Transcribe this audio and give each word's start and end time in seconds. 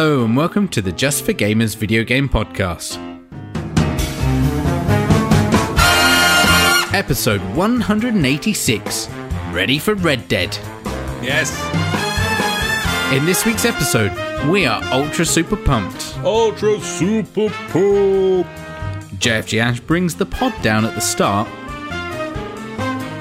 Hello, 0.00 0.24
and 0.24 0.36
welcome 0.36 0.68
to 0.68 0.80
the 0.80 0.92
Just 0.92 1.24
for 1.24 1.32
Gamers 1.32 1.74
video 1.74 2.04
game 2.04 2.28
podcast. 2.28 2.98
Episode 6.94 7.40
186 7.56 9.08
Ready 9.50 9.80
for 9.80 9.94
Red 9.94 10.28
Dead. 10.28 10.56
Yes. 11.20 11.50
In 13.12 13.26
this 13.26 13.44
week's 13.44 13.64
episode, 13.64 14.12
we 14.48 14.66
are 14.66 14.80
ultra 14.92 15.24
super 15.24 15.56
pumped. 15.56 16.16
Ultra 16.18 16.78
super 16.80 17.48
pumped. 17.48 18.48
JFG 19.18 19.58
Ash 19.58 19.80
brings 19.80 20.14
the 20.14 20.26
pod 20.26 20.54
down 20.62 20.84
at 20.84 20.94
the 20.94 21.00
start. 21.00 21.48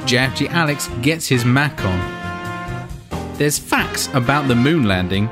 JFG 0.06 0.48
Alex 0.50 0.90
gets 1.02 1.28
his 1.28 1.44
Mac 1.44 1.84
on. 1.84 3.34
There's 3.40 3.58
facts 3.58 4.10
about 4.14 4.48
the 4.48 4.56
moon 4.56 4.84
landing. 4.84 5.28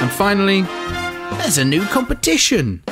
And 0.00 0.10
finally, 0.10 0.62
there's 1.42 1.58
a 1.58 1.64
new 1.64 1.84
competition. 1.84 2.82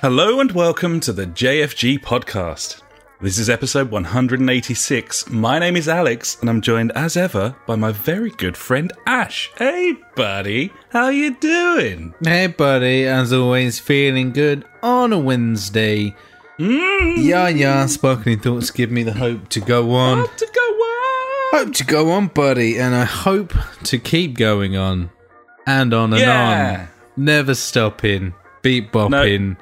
Hello 0.00 0.40
and 0.40 0.50
welcome 0.50 0.98
to 0.98 1.12
the 1.12 1.26
JFG 1.26 2.00
podcast. 2.00 2.82
This 3.22 3.38
is 3.38 3.50
episode 3.50 3.90
186. 3.90 5.28
My 5.28 5.58
name 5.58 5.76
is 5.76 5.88
Alex 5.88 6.38
and 6.40 6.48
I'm 6.48 6.62
joined 6.62 6.90
as 6.92 7.16
ever 7.18 7.54
by 7.66 7.76
my 7.76 7.92
very 7.92 8.30
good 8.30 8.56
friend 8.56 8.92
Ash. 9.06 9.50
Hey 9.58 9.94
buddy, 10.16 10.72
how 10.90 11.08
you 11.10 11.34
doing? 11.36 12.14
Hey, 12.24 12.46
buddy, 12.46 13.06
as 13.06 13.32
always, 13.32 13.78
feeling 13.78 14.32
good 14.32 14.64
on 14.82 15.12
a 15.12 15.18
Wednesday. 15.18 16.14
Mm. 16.58 17.16
Yeah, 17.22 17.48
yeah, 17.48 17.84
sparkling 17.86 18.40
thoughts 18.40 18.70
give 18.70 18.90
me 18.90 19.02
the 19.02 19.12
hope 19.12 19.48
to 19.50 19.60
go 19.60 19.92
on. 19.92 20.20
Up 20.20 20.36
to 20.38 20.46
go 20.46 20.60
on. 20.62 21.64
Hope 21.66 21.74
to 21.74 21.84
go 21.84 22.10
on, 22.12 22.28
buddy, 22.28 22.78
and 22.78 22.94
I 22.94 23.04
hope 23.04 23.52
to 23.84 23.98
keep 23.98 24.34
going 24.36 24.76
on. 24.76 25.10
And 25.66 25.92
on 25.92 26.12
and 26.14 26.20
Yeah. 26.22 26.86
on. 27.16 27.22
Never 27.22 27.54
stopping. 27.54 28.34
Beat 28.62 28.92
bopping. 28.92 29.56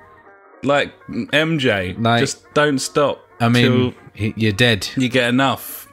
Like 0.62 0.92
MJ, 1.33 1.97
Like- 1.98 2.20
just 2.20 2.53
don't 2.55 2.79
stop. 2.79 3.25
I 3.41 3.48
mean, 3.48 3.94
he- 4.14 4.34
you're 4.36 4.53
dead. 4.53 4.89
you 4.97 5.08
get 5.08 5.28
enough. 5.28 5.86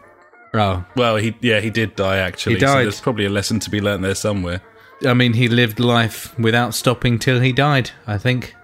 Oh, 0.53 0.85
Well, 0.95 1.17
he 1.17 1.35
yeah, 1.41 1.59
he 1.59 1.69
did 1.69 1.95
die 1.95 2.17
actually. 2.17 2.55
He 2.55 2.59
So 2.61 2.67
died. 2.67 2.83
there's 2.85 3.02
probably 3.02 3.25
a 3.25 3.29
lesson 3.29 3.59
to 3.61 3.69
be 3.69 3.81
learnt 3.81 4.02
there 4.03 4.15
somewhere. 4.15 4.61
I 5.05 5.13
mean, 5.13 5.33
he 5.33 5.47
lived 5.49 5.79
life 5.79 6.37
without 6.39 6.73
stopping 6.73 7.19
till 7.19 7.41
he 7.41 7.52
died, 7.52 7.91
I 8.07 8.17
think. 8.17 8.55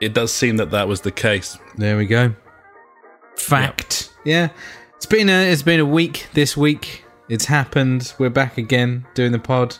It 0.00 0.12
does 0.12 0.32
seem 0.34 0.58
that 0.58 0.70
that 0.72 0.88
was 0.88 1.00
the 1.00 1.10
case. 1.10 1.56
There 1.78 1.96
we 1.96 2.04
go. 2.06 2.34
Fact. 3.36 4.10
Yeah. 4.24 4.48
It's 4.96 5.06
been 5.06 5.28
a 5.28 5.50
it's 5.50 5.62
been 5.62 5.80
a 5.80 5.86
week 5.86 6.26
this 6.34 6.56
week. 6.56 7.04
It's 7.28 7.46
happened. 7.46 8.12
We're 8.18 8.30
back 8.30 8.58
again 8.58 9.06
doing 9.14 9.32
the 9.32 9.38
pod. 9.38 9.76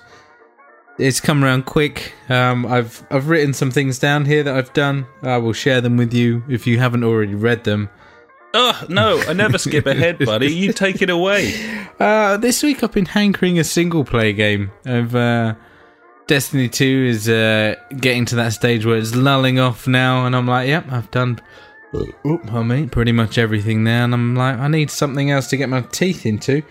It's 0.99 1.21
come 1.21 1.43
around 1.43 1.65
quick. 1.65 2.13
Um, 2.29 2.67
I've 2.67 3.03
I've 3.11 3.29
written 3.29 3.55
some 3.55 3.71
things 3.71 3.99
down 3.99 4.25
here 4.25 4.43
that 4.43 4.55
I've 4.55 4.73
done. 4.73 5.07
I 5.23 5.39
will 5.39 5.53
share 5.53 5.81
them 5.81 5.97
with 5.97 6.13
you 6.13 6.45
if 6.49 6.67
you 6.67 6.79
haven't 6.79 7.05
already 7.05 7.35
read 7.35 7.65
them. 7.65 7.89
Oh 8.55 8.85
no, 8.89 9.23
I 9.27 9.33
never 9.33 9.57
skip 9.57 9.87
ahead, 9.87 10.19
buddy. 10.19 10.53
You 10.53 10.73
take 10.73 11.03
it 11.03 11.11
away. 11.11 11.79
Uh, 12.01 12.37
this 12.37 12.65
week 12.65 12.83
I've 12.83 12.91
been 12.91 13.07
hankering 13.07 13.61
a 13.61 13.65
single 13.65 14.05
player 14.05 14.33
game. 14.33 14.73
Of 14.87 15.15
uh, 15.15 15.55
Destiny 16.27 16.69
Two 16.69 17.07
is 17.09 17.29
uh, 17.29 17.77
getting 17.97 18.25
to 18.25 18.35
that 18.37 18.55
stage 18.55 18.85
where 18.85 18.97
it's 18.97 19.15
lulling 19.15 19.61
off 19.61 19.87
now, 19.87 20.27
and 20.27 20.35
I'm 20.35 20.49
like, 20.49 20.67
yep, 20.67 20.91
I've 20.91 21.09
done. 21.13 21.39
Oh, 21.95 22.41
I 22.51 22.63
mean, 22.65 22.89
pretty 22.89 23.13
much 23.13 23.39
everything 23.39 23.85
there, 23.85 24.03
and 24.03 24.15
I'm 24.15 24.35
like, 24.35 24.59
I 24.59 24.67
need 24.67 24.91
something 24.91 25.31
else 25.31 25.47
to 25.49 25.57
get 25.57 25.69
my 25.69 25.83
teeth 25.83 26.27
into. 26.27 26.63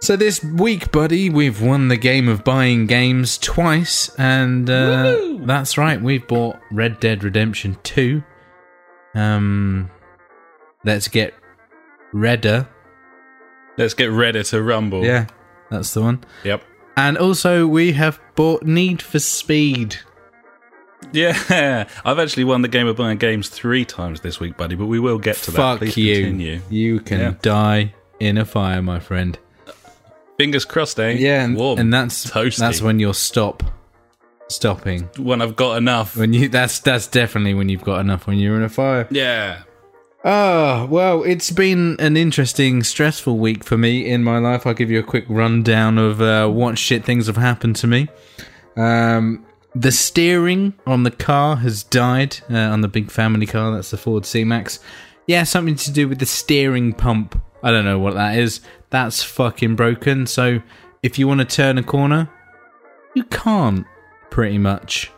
So 0.00 0.14
this 0.16 0.42
week, 0.44 0.92
buddy, 0.92 1.28
we've 1.28 1.60
won 1.60 1.88
the 1.88 1.96
game 1.96 2.28
of 2.28 2.44
buying 2.44 2.86
games 2.86 3.36
twice, 3.36 4.08
and 4.16 4.70
uh, 4.70 5.18
that's 5.40 5.76
right, 5.76 6.00
we've 6.00 6.26
bought 6.26 6.56
Red 6.70 7.00
Dead 7.00 7.24
Redemption 7.24 7.76
Two. 7.82 8.22
Um, 9.14 9.90
let's 10.84 11.08
get 11.08 11.34
redder. 12.12 12.68
Let's 13.76 13.92
get 13.94 14.06
redder 14.12 14.44
to 14.44 14.62
rumble. 14.62 15.04
Yeah, 15.04 15.26
that's 15.68 15.92
the 15.94 16.02
one. 16.02 16.24
Yep. 16.44 16.62
And 16.96 17.18
also, 17.18 17.66
we 17.66 17.92
have 17.92 18.20
bought 18.36 18.62
Need 18.62 19.02
for 19.02 19.18
Speed. 19.18 19.96
Yeah. 21.12 21.86
I've 22.04 22.18
actually 22.18 22.44
won 22.44 22.62
the 22.62 22.68
game 22.68 22.86
of 22.86 22.96
buying 22.96 23.18
games 23.18 23.48
three 23.48 23.84
times 23.84 24.20
this 24.20 24.38
week, 24.40 24.56
buddy, 24.56 24.74
but 24.76 24.86
we 24.86 24.98
will 25.00 25.18
get 25.18 25.36
to 25.38 25.50
that. 25.52 25.56
Fuck 25.80 25.96
you. 25.96 26.14
continue. 26.24 26.60
You 26.70 27.00
can 27.00 27.20
Yeah. 27.20 27.34
die 27.42 27.94
in 28.20 28.36
a 28.38 28.44
fire, 28.44 28.82
my 28.82 28.98
friend. 29.00 29.38
Fingers 30.38 30.64
crossed, 30.64 31.00
eh? 31.00 31.10
Yeah, 31.10 31.42
and, 31.44 31.56
Warm. 31.56 31.78
and 31.80 31.92
that's 31.92 32.30
Toasty. 32.30 32.58
that's 32.58 32.80
when 32.80 33.00
you'll 33.00 33.12
stop 33.12 33.64
stopping. 34.48 35.08
when 35.16 35.42
I've 35.42 35.56
got 35.56 35.76
enough. 35.78 36.16
When 36.16 36.32
you 36.32 36.48
that's 36.48 36.78
that's 36.78 37.08
definitely 37.08 37.54
when 37.54 37.68
you've 37.68 37.82
got 37.82 38.00
enough 38.00 38.26
when 38.26 38.38
you're 38.38 38.56
in 38.56 38.62
a 38.62 38.68
fire. 38.68 39.08
Yeah. 39.10 39.62
Ah, 40.24 40.86
well, 40.90 41.22
it's 41.22 41.50
been 41.50 41.96
an 42.00 42.16
interesting, 42.16 42.82
stressful 42.82 43.38
week 43.38 43.64
for 43.64 43.76
me 43.78 44.06
in 44.08 44.22
my 44.24 44.38
life. 44.38 44.66
I'll 44.66 44.74
give 44.74 44.90
you 44.90 44.98
a 44.98 45.04
quick 45.04 45.24
rundown 45.28 45.96
of 45.96 46.20
uh, 46.20 46.48
what 46.48 46.76
shit 46.78 47.04
things 47.04 47.26
have 47.28 47.36
happened 47.36 47.76
to 47.76 47.86
me. 47.86 48.08
Um, 48.76 49.44
the 49.74 49.92
steering 49.92 50.74
on 50.86 51.04
the 51.04 51.10
car 51.12 51.56
has 51.56 51.82
died 51.84 52.38
uh, 52.50 52.56
on 52.56 52.80
the 52.80 52.88
big 52.88 53.10
family 53.10 53.46
car. 53.46 53.72
That's 53.72 53.90
the 53.90 53.96
Ford 53.96 54.26
C 54.26 54.44
Max. 54.44 54.80
Yeah, 55.26 55.42
something 55.44 55.76
to 55.76 55.92
do 55.92 56.08
with 56.08 56.18
the 56.20 56.26
steering 56.26 56.92
pump. 56.94 57.40
I 57.62 57.70
don't 57.70 57.84
know 57.84 57.98
what 57.98 58.14
that 58.14 58.38
is. 58.38 58.60
That's 58.90 59.22
fucking 59.22 59.76
broken. 59.76 60.26
So 60.26 60.60
if 61.02 61.18
you 61.18 61.28
want 61.28 61.40
to 61.40 61.44
turn 61.44 61.78
a 61.78 61.82
corner, 61.82 62.30
you 63.14 63.24
can't. 63.24 63.86
Pretty 64.30 64.58
much. 64.58 65.10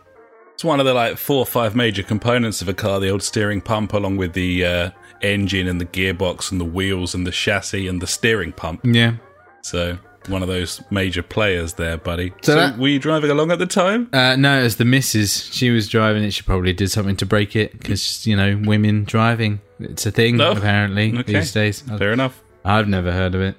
It's 0.55 0.65
one 0.65 0.79
of 0.79 0.87
the 0.87 0.95
like 0.95 1.17
four 1.17 1.39
or 1.39 1.47
five 1.47 1.75
major 1.75 2.03
components 2.03 2.63
of 2.63 2.69
a 2.69 2.75
car, 2.75 3.01
the 3.01 3.11
old 3.11 3.23
steering 3.23 3.61
pump, 3.61 3.93
along 3.93 4.19
with 4.19 4.35
the 4.35 4.65
uh, 4.65 4.91
engine 5.21 5.67
and 5.67 5.81
the 5.81 5.87
gearbox 5.87 6.53
and 6.53 6.61
the 6.61 6.65
wheels 6.65 7.15
and 7.15 7.27
the 7.27 7.31
chassis 7.31 7.89
and 7.89 8.01
the 8.01 8.07
steering 8.07 8.53
pump. 8.53 8.81
Yeah. 8.85 9.17
So 9.63 9.99
one 10.29 10.43
of 10.43 10.49
those 10.49 10.83
major 10.91 11.23
players 11.23 11.75
there, 11.75 11.97
buddy. 11.97 12.31
So 12.43 12.53
So, 12.53 12.55
that- 12.57 12.79
were 12.79 12.89
you 12.89 12.99
driving 12.99 13.31
along 13.31 13.51
at 13.53 13.59
the 13.59 13.67
time? 13.67 14.09
Uh, 14.13 14.37
no, 14.37 14.61
it 14.61 14.63
was 14.65 14.77
the 14.77 14.85
missus. 14.85 15.49
She 15.53 15.71
was 15.71 15.89
driving 15.89 16.23
it. 16.25 16.33
She 16.33 16.43
probably 16.43 16.73
did 16.73 16.91
something 16.91 17.17
to 17.17 17.27
break 17.27 17.57
it 17.57 17.73
because 17.73 18.27
you 18.27 18.37
know 18.37 18.61
women 18.65 19.05
driving. 19.05 19.61
It's 19.81 20.05
a 20.07 20.11
thing 20.11 20.41
Oh, 20.41 20.53
apparently 20.53 21.17
okay. 21.19 21.33
these 21.35 21.53
days. 21.53 21.81
Fair 21.83 22.13
enough. 22.13 22.41
I've 22.65 22.87
never 22.89 23.11
heard 23.13 23.35
of 23.35 23.41
it. 23.41 23.57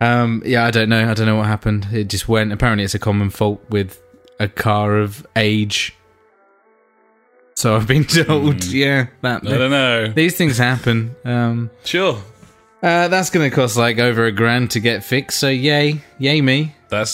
Um, 0.00 0.42
yeah, 0.44 0.66
I 0.66 0.70
don't 0.72 0.88
know. 0.88 1.08
I 1.10 1.14
don't 1.14 1.26
know 1.26 1.36
what 1.36 1.46
happened. 1.46 1.86
It 1.92 2.08
just 2.08 2.28
went. 2.28 2.52
Apparently, 2.52 2.84
it's 2.84 2.94
a 2.94 2.98
common 2.98 3.30
fault 3.30 3.64
with 3.70 4.02
a 4.40 4.48
car 4.48 4.98
of 4.98 5.26
age. 5.36 5.94
So 7.54 7.74
I've 7.76 7.86
been 7.86 8.04
told. 8.26 8.64
Yeah, 8.64 9.06
that. 9.22 9.46
I 9.46 9.56
don't 9.56 9.70
know. 9.70 10.08
these 10.08 10.36
things 10.36 10.58
happen. 10.58 11.14
Um, 11.24 11.70
Sure. 11.84 12.20
Uh, 12.82 13.08
that's 13.08 13.30
going 13.30 13.48
to 13.48 13.54
cost 13.54 13.76
like 13.76 13.98
over 13.98 14.24
a 14.26 14.32
grand 14.32 14.70
to 14.72 14.80
get 14.80 15.02
fixed. 15.04 15.38
So 15.38 15.48
yay, 15.48 16.00
yay 16.18 16.40
me. 16.40 16.74
That 16.88 17.10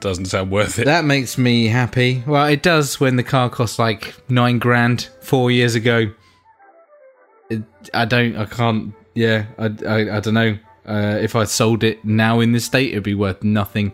doesn't 0.00 0.26
sound 0.26 0.50
worth 0.50 0.78
it. 0.78 0.84
That 0.84 1.04
makes 1.04 1.36
me 1.36 1.66
happy. 1.66 2.22
Well, 2.26 2.46
it 2.46 2.62
does 2.62 3.00
when 3.00 3.16
the 3.16 3.22
car 3.24 3.50
cost 3.50 3.78
like 3.78 4.14
nine 4.30 4.58
grand 4.58 5.08
four 5.20 5.50
years 5.50 5.74
ago. 5.74 6.12
It, 7.50 7.62
I 7.94 8.04
don't. 8.04 8.36
I 8.36 8.44
can't. 8.46 8.94
Yeah, 9.14 9.46
I. 9.58 9.64
I, 9.86 10.16
I 10.16 10.20
don't 10.20 10.34
know. 10.34 10.58
Uh, 10.86 11.18
if 11.20 11.34
I 11.34 11.44
sold 11.44 11.82
it 11.82 12.04
now 12.04 12.38
in 12.40 12.52
this 12.52 12.64
state, 12.64 12.90
it'd 12.92 13.02
be 13.02 13.14
worth 13.14 13.42
nothing. 13.42 13.92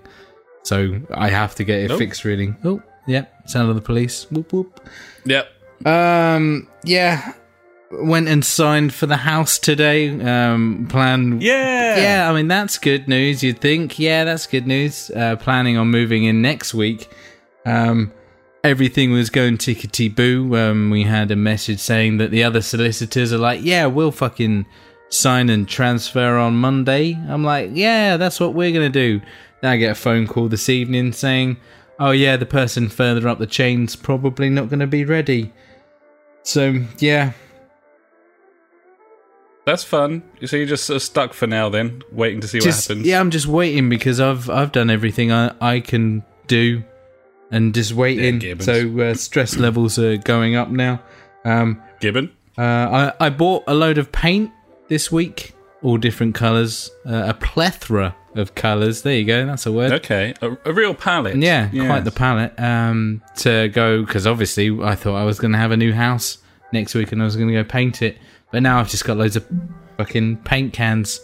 So 0.64 1.00
I 1.12 1.28
have 1.30 1.54
to 1.56 1.64
get 1.64 1.80
it 1.80 1.88
Nope. 1.88 1.98
fixed. 1.98 2.24
Really. 2.24 2.54
Oh, 2.64 2.82
yeah. 3.06 3.24
Sound 3.46 3.68
of 3.70 3.74
the 3.74 3.80
police. 3.82 4.30
Whoop 4.30 4.52
whoop. 4.52 4.80
yep. 5.24 5.48
Um. 5.86 6.68
Yeah. 6.84 7.32
Went 7.92 8.28
and 8.28 8.44
signed 8.44 8.94
for 8.94 9.06
the 9.06 9.18
house 9.18 9.58
today. 9.58 10.08
Um. 10.20 10.86
Plan. 10.88 11.40
Yeah. 11.40 11.96
Yeah, 11.96 12.30
I 12.30 12.34
mean 12.34 12.48
that's 12.48 12.78
good 12.78 13.06
news. 13.06 13.42
You'd 13.42 13.60
think, 13.60 13.98
yeah, 13.98 14.24
that's 14.24 14.46
good 14.46 14.66
news. 14.66 15.10
Uh, 15.10 15.36
planning 15.36 15.76
on 15.76 15.90
moving 15.90 16.24
in 16.24 16.40
next 16.40 16.72
week. 16.72 17.10
Um, 17.66 18.12
everything 18.64 19.12
was 19.12 19.30
going 19.30 19.58
tickety 19.58 20.14
boo. 20.14 20.56
Um, 20.56 20.90
we 20.90 21.02
had 21.02 21.30
a 21.30 21.36
message 21.36 21.80
saying 21.80 22.18
that 22.18 22.30
the 22.30 22.44
other 22.44 22.62
solicitors 22.62 23.32
are 23.32 23.38
like, 23.38 23.62
yeah, 23.62 23.86
we'll 23.86 24.12
fucking 24.12 24.66
sign 25.08 25.50
and 25.50 25.68
transfer 25.68 26.38
on 26.38 26.56
Monday. 26.56 27.14
I'm 27.28 27.44
like, 27.44 27.70
yeah, 27.72 28.16
that's 28.16 28.40
what 28.40 28.54
we're 28.54 28.72
gonna 28.72 28.88
do. 28.88 29.20
Then 29.60 29.72
I 29.72 29.76
get 29.76 29.92
a 29.92 29.94
phone 29.94 30.26
call 30.26 30.48
this 30.48 30.68
evening 30.68 31.12
saying, 31.12 31.58
oh 31.98 32.12
yeah, 32.12 32.36
the 32.36 32.46
person 32.46 32.88
further 32.88 33.28
up 33.28 33.38
the 33.38 33.46
chain's 33.46 33.96
probably 33.96 34.48
not 34.48 34.70
gonna 34.70 34.86
be 34.86 35.04
ready. 35.04 35.52
So 36.42 36.84
yeah, 36.98 37.32
That's 39.64 39.84
fun. 39.84 40.22
So 40.44 40.56
you're 40.56 40.66
just 40.66 40.84
sort 40.84 40.96
of 40.96 41.02
stuck 41.02 41.32
for 41.34 41.46
now, 41.46 41.68
then, 41.68 42.02
waiting 42.10 42.40
to 42.40 42.48
see 42.48 42.58
Just 42.58 42.88
what 42.88 42.96
happens. 42.96 43.06
yeah, 43.08 43.20
I'm 43.20 43.30
just 43.30 43.46
waiting 43.46 43.88
because 43.88 44.20
I've 44.20 44.50
I've 44.50 44.72
done 44.72 44.90
everything 44.90 45.30
I 45.30 45.54
I 45.60 45.80
can 45.80 46.24
do, 46.48 46.82
and 47.50 47.72
just 47.74 47.92
waiting. 47.92 48.38
Gibbons. 48.40 48.64
so 48.64 49.00
uh, 49.00 49.14
stress 49.14 49.56
levels 49.56 49.98
are 49.98 50.16
going 50.16 50.56
up 50.56 50.68
now. 50.70 51.00
Um, 51.44 51.80
Gibbon. 52.00 52.32
uh, 52.58 52.62
I 52.62 53.12
I 53.26 53.30
bought 53.30 53.62
a 53.68 53.74
load 53.74 53.98
of 53.98 54.10
paint 54.10 54.50
this 54.88 55.12
week, 55.12 55.54
all 55.82 55.96
different 55.96 56.34
colours, 56.34 56.90
uh, 57.06 57.26
a 57.28 57.34
plethora 57.34 58.16
of 58.34 58.54
colours. 58.56 59.02
There 59.02 59.14
you 59.14 59.24
go. 59.24 59.46
That's 59.46 59.66
a 59.66 59.70
word. 59.72 59.92
Okay, 59.92 60.34
a, 60.42 60.56
a 60.64 60.72
real 60.72 60.92
palette. 60.94 61.36
Yeah, 61.36 61.68
Yes. 61.72 61.86
quite 61.86 62.02
the 62.04 62.10
palette 62.10 62.58
um, 62.58 63.22
to 63.36 63.68
go 63.68 64.04
because 64.04 64.26
obviously 64.26 64.76
I 64.82 64.96
thought 64.96 65.14
I 65.14 65.24
was 65.24 65.38
going 65.38 65.52
to 65.52 65.58
have 65.58 65.70
a 65.70 65.76
new 65.76 65.92
house 65.92 66.38
next 66.72 66.94
week 66.96 67.12
and 67.12 67.22
I 67.22 67.24
was 67.26 67.36
going 67.36 67.48
to 67.48 67.54
go 67.54 67.62
paint 67.64 68.00
it, 68.02 68.16
but 68.52 68.62
now 68.62 68.78
I've 68.78 68.88
just 68.90 69.04
got 69.04 69.16
loads 69.16 69.34
of 69.36 69.46
fucking 69.96 70.38
paint 70.38 70.72
cans. 70.72 71.20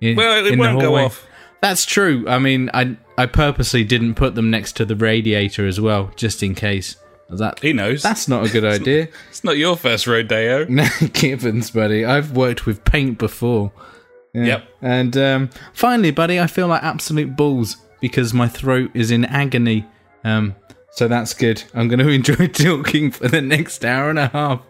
In, 0.00 0.16
Well, 0.16 0.44
it 0.44 0.52
in 0.52 0.58
won't 0.58 0.80
go 0.80 0.96
off. 0.96 1.26
That's 1.62 1.86
true. 1.86 2.24
I 2.28 2.38
mean, 2.38 2.70
I 2.74 2.96
I 3.16 3.26
purposely 3.26 3.82
didn't 3.84 4.14
put 4.14 4.34
them 4.34 4.50
next 4.50 4.76
to 4.76 4.84
the 4.84 4.94
radiator 4.94 5.66
as 5.66 5.80
well, 5.80 6.10
just 6.16 6.42
in 6.42 6.54
case. 6.54 6.96
That 7.28 7.58
He 7.58 7.72
knows. 7.72 8.02
that's 8.02 8.28
not 8.28 8.46
a 8.46 8.48
good 8.48 8.64
idea. 8.64 9.08
it's 9.30 9.42
not 9.42 9.56
your 9.56 9.76
first 9.76 10.06
rodeo. 10.06 10.64
No, 10.68 10.86
Gibbons, 11.12 11.70
buddy. 11.72 12.04
I've 12.04 12.36
worked 12.36 12.66
with 12.66 12.84
paint 12.84 13.18
before. 13.18 13.72
Yeah. 14.32 14.44
Yep. 14.44 14.68
And 14.82 15.16
um, 15.16 15.50
finally, 15.72 16.12
buddy, 16.12 16.38
I 16.38 16.46
feel 16.46 16.68
like 16.68 16.84
absolute 16.84 17.34
balls 17.34 17.78
because 18.00 18.32
my 18.32 18.46
throat 18.46 18.90
is 18.94 19.10
in 19.10 19.24
agony. 19.24 19.86
Um, 20.22 20.54
so 20.92 21.08
that's 21.08 21.34
good. 21.34 21.64
I'm 21.74 21.88
going 21.88 21.98
to 22.06 22.08
enjoy 22.08 22.46
talking 22.46 23.10
for 23.10 23.26
the 23.26 23.40
next 23.42 23.84
hour 23.84 24.08
and 24.08 24.18
a 24.20 24.28
half. 24.28 24.60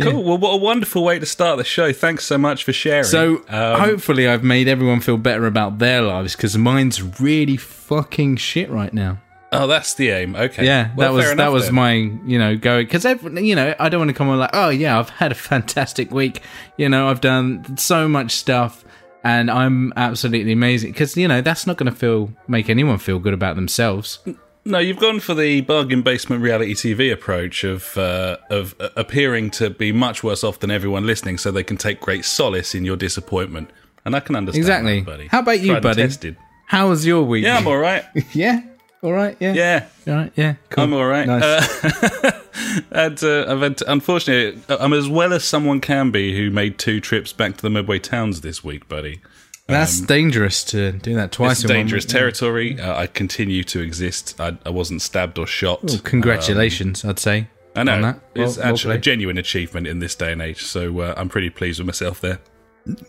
Cool. 0.00 0.22
Well, 0.24 0.38
what 0.38 0.50
a 0.50 0.56
wonderful 0.58 1.02
way 1.04 1.18
to 1.18 1.26
start 1.26 1.56
the 1.58 1.64
show. 1.64 1.92
Thanks 1.92 2.24
so 2.24 2.36
much 2.36 2.64
for 2.64 2.72
sharing. 2.72 3.04
So 3.04 3.42
Um, 3.48 3.80
hopefully, 3.80 4.28
I've 4.28 4.44
made 4.44 4.68
everyone 4.68 5.00
feel 5.00 5.16
better 5.16 5.46
about 5.46 5.78
their 5.78 6.02
lives 6.02 6.36
because 6.36 6.56
mine's 6.58 7.02
really 7.20 7.56
fucking 7.56 8.36
shit 8.36 8.70
right 8.70 8.92
now. 8.92 9.18
oh, 9.52 9.66
that's 9.66 9.94
the 9.94 10.10
aim. 10.10 10.36
Okay. 10.36 10.66
Yeah, 10.66 10.90
Well, 10.96 11.14
that 11.14 11.16
was 11.16 11.36
that 11.36 11.52
was 11.52 11.64
then. 11.66 11.74
my 11.74 11.92
you 12.26 12.38
know 12.38 12.56
go 12.56 12.82
because 12.82 13.04
you 13.04 13.54
know 13.54 13.74
I 13.78 13.88
don't 13.88 14.00
want 14.00 14.10
to 14.10 14.14
come 14.14 14.28
on 14.28 14.38
like 14.38 14.50
oh 14.52 14.68
yeah 14.68 14.98
I've 14.98 15.08
had 15.10 15.32
a 15.32 15.34
fantastic 15.50 16.10
week 16.10 16.42
you 16.76 16.88
know 16.88 17.08
I've 17.08 17.20
done 17.20 17.76
so 17.78 18.06
much 18.08 18.32
stuff 18.32 18.84
and 19.24 19.50
I'm 19.50 19.92
absolutely 19.96 20.52
amazing 20.52 20.92
because 20.92 21.16
you 21.16 21.26
know 21.28 21.40
that's 21.40 21.66
not 21.66 21.76
going 21.78 21.90
to 21.90 21.96
feel 21.98 22.30
make 22.48 22.68
anyone 22.68 22.98
feel 22.98 23.18
good 23.18 23.32
about 23.34 23.56
themselves. 23.56 24.18
No, 24.66 24.78
you've 24.80 24.98
gone 24.98 25.20
for 25.20 25.32
the 25.32 25.60
bargain 25.60 26.02
basement 26.02 26.42
reality 26.42 26.74
TV 26.74 27.12
approach 27.12 27.62
of 27.62 27.96
uh, 27.96 28.38
of 28.50 28.74
uh, 28.80 28.88
appearing 28.96 29.50
to 29.52 29.70
be 29.70 29.92
much 29.92 30.24
worse 30.24 30.42
off 30.42 30.58
than 30.58 30.72
everyone 30.72 31.06
listening, 31.06 31.38
so 31.38 31.52
they 31.52 31.62
can 31.62 31.76
take 31.76 32.00
great 32.00 32.24
solace 32.24 32.74
in 32.74 32.84
your 32.84 32.96
disappointment. 32.96 33.70
And 34.04 34.16
I 34.16 34.20
can 34.20 34.34
understand 34.34 34.62
Exactly. 34.64 35.00
that, 35.00 35.06
buddy. 35.06 35.26
How 35.28 35.38
about 35.38 35.60
you, 35.60 35.70
Tried 35.70 35.82
buddy? 35.84 36.02
Tested. 36.02 36.36
How 36.66 36.88
was 36.88 37.06
your 37.06 37.22
week? 37.22 37.44
Yeah, 37.44 37.58
I'm 37.58 37.66
all 37.68 37.78
right. 37.78 38.04
yeah, 38.32 38.60
all 39.02 39.12
right, 39.12 39.36
yeah, 39.38 39.52
Yeah, 39.52 39.86
all 40.08 40.14
right, 40.14 40.32
yeah. 40.34 40.54
Cool. 40.70 40.82
I'm 40.84 40.92
all 40.94 41.06
right. 41.06 41.26
Nice. 41.28 41.44
Uh, 41.44 42.30
and, 42.90 43.22
uh, 43.22 43.44
I've 43.48 43.60
had, 43.60 43.82
unfortunately, 43.86 44.60
I'm 44.68 44.92
as 44.92 45.08
well 45.08 45.32
as 45.32 45.44
someone 45.44 45.80
can 45.80 46.10
be 46.10 46.36
who 46.36 46.50
made 46.50 46.76
two 46.76 47.00
trips 47.00 47.32
back 47.32 47.56
to 47.56 47.62
the 47.62 47.70
Medway 47.70 48.00
Towns 48.00 48.40
this 48.40 48.64
week, 48.64 48.88
buddy. 48.88 49.20
That's 49.66 50.00
dangerous 50.00 50.62
to 50.64 50.92
do 50.92 51.14
that 51.16 51.32
twice. 51.32 51.62
It's 51.62 51.70
in 51.70 51.76
dangerous 51.76 52.04
territory. 52.04 52.78
Uh, 52.80 52.96
I 52.96 53.06
continue 53.06 53.64
to 53.64 53.80
exist. 53.80 54.34
I, 54.40 54.56
I 54.64 54.70
wasn't 54.70 55.02
stabbed 55.02 55.38
or 55.38 55.46
shot. 55.46 55.82
Well, 55.84 55.98
congratulations, 55.98 57.04
I'd 57.04 57.18
say. 57.18 57.48
I 57.74 57.82
know 57.82 57.94
on 57.94 58.02
that. 58.02 58.20
it's 58.34 58.56
Well- 58.58 58.66
actually 58.66 58.94
a 58.96 58.98
genuine 58.98 59.38
achievement 59.38 59.86
in 59.86 59.98
this 59.98 60.14
day 60.14 60.32
and 60.32 60.40
age. 60.40 60.62
So 60.64 61.00
uh, 61.00 61.14
I'm 61.16 61.28
pretty 61.28 61.50
pleased 61.50 61.78
with 61.80 61.86
myself 61.86 62.20
there. 62.20 62.38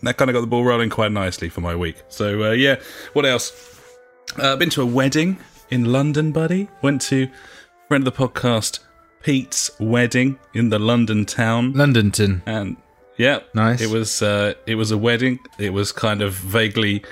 That 0.02 0.16
kind 0.16 0.28
of 0.28 0.34
got 0.34 0.40
the 0.40 0.46
ball 0.48 0.64
rolling 0.64 0.90
quite 0.90 1.12
nicely 1.12 1.48
for 1.48 1.60
my 1.60 1.74
week. 1.76 2.02
So 2.08 2.44
uh, 2.44 2.50
yeah, 2.50 2.80
what 3.12 3.24
else? 3.24 3.52
Uh, 4.36 4.56
been 4.56 4.70
to 4.70 4.82
a 4.82 4.86
wedding 4.86 5.38
in 5.70 5.84
London, 5.86 6.32
buddy. 6.32 6.68
Went 6.82 7.00
to 7.02 7.28
friend 7.86 8.06
of 8.06 8.12
the 8.16 8.28
podcast 8.28 8.80
Pete's 9.22 9.70
wedding 9.78 10.38
in 10.52 10.68
the 10.70 10.78
London 10.80 11.24
town, 11.24 11.72
Londonton. 11.74 12.42
and 12.44 12.76
yeah, 13.18 13.40
Nice. 13.54 13.80
It 13.82 13.90
was 13.90 14.22
uh, 14.22 14.54
it 14.66 14.76
was 14.76 14.90
a 14.90 14.96
wedding. 14.98 15.38
It 15.58 15.70
was 15.74 15.92
kind 15.92 16.22
of 16.22 16.32
vaguely. 16.34 17.04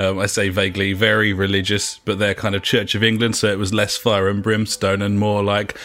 Um, 0.00 0.18
I 0.18 0.26
say 0.26 0.48
vaguely, 0.48 0.92
very 0.92 1.32
religious, 1.32 1.98
but 2.04 2.18
they're 2.18 2.34
kind 2.34 2.56
of 2.56 2.62
Church 2.62 2.96
of 2.96 3.04
England, 3.04 3.36
so 3.36 3.46
it 3.52 3.58
was 3.58 3.72
less 3.72 3.96
fire 3.96 4.28
and 4.28 4.42
brimstone 4.42 5.00
and 5.02 5.20
more 5.20 5.42
like 5.44 5.78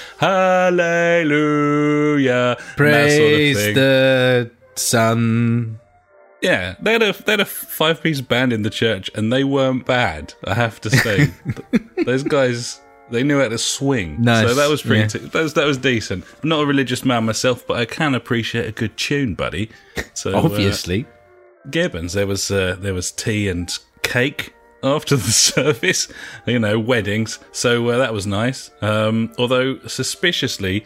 Hallelujah, 1.19 2.55
that 2.57 2.59
sort 2.59 2.69
of 2.69 2.75
Praise 2.75 3.57
thing. 3.57 3.75
the 3.75 4.51
sun. 4.75 5.79
Yeah, 6.41 6.75
they 6.81 6.93
had 6.93 7.03
a 7.03 7.13
they 7.23 7.33
had 7.33 7.39
a 7.41 7.45
five 7.45 8.01
piece 8.01 8.21
band 8.21 8.51
in 8.53 8.63
the 8.63 8.69
church, 8.69 9.11
and 9.13 9.31
they 9.31 9.43
weren't 9.43 9.85
bad. 9.85 10.33
I 10.45 10.53
have 10.55 10.79
to 10.81 10.89
say, 10.89 11.31
those 12.05 12.23
guys 12.23 12.79
they 13.11 13.23
knew 13.23 13.39
how 13.39 13.47
to 13.50 13.57
swing. 13.57 14.21
Nice, 14.21 14.47
So 14.47 14.53
that 14.56 14.69
was 14.69 14.81
pretty. 14.81 15.01
yeah. 15.01 15.07
t- 15.07 15.19
that 15.19 15.41
was 15.44 15.53
that 15.56 15.65
was 15.65 15.77
decent. 15.77 16.23
I'm 16.44 16.50
not 16.50 16.61
a 16.61 16.65
religious 16.65 17.03
man 17.06 17.25
myself, 17.25 17.65
but 17.67 17.77
I 17.77 17.85
can 17.85 18.15
appreciate 18.15 18.67
a 18.67 18.71
good 18.71 18.95
tune, 18.97 19.35
buddy. 19.35 19.69
So 20.13 20.33
uh, 20.33 20.41
Obviously. 20.41 21.06
Gibbons, 21.69 22.13
there 22.13 22.25
was 22.27 22.50
uh, 22.51 22.77
there 22.79 22.94
was 22.94 23.11
tea 23.11 23.50
and 23.50 23.71
cake 24.01 24.53
after 24.83 25.15
the 25.15 25.31
service. 25.31 26.07
You 26.45 26.59
know, 26.59 26.79
weddings. 26.79 27.39
So 27.51 27.88
uh, 27.89 27.97
that 27.97 28.13
was 28.13 28.25
nice. 28.25 28.71
Um, 28.81 29.31
although 29.38 29.79
suspiciously 29.88 30.85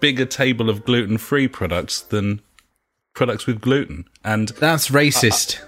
bigger 0.00 0.24
table 0.26 0.68
of 0.70 0.84
gluten 0.84 1.18
free 1.18 1.46
products 1.48 2.00
than 2.00 2.40
products 3.14 3.46
with 3.46 3.60
gluten. 3.60 4.04
And 4.24 4.48
That's 4.48 4.88
racist. 4.90 5.60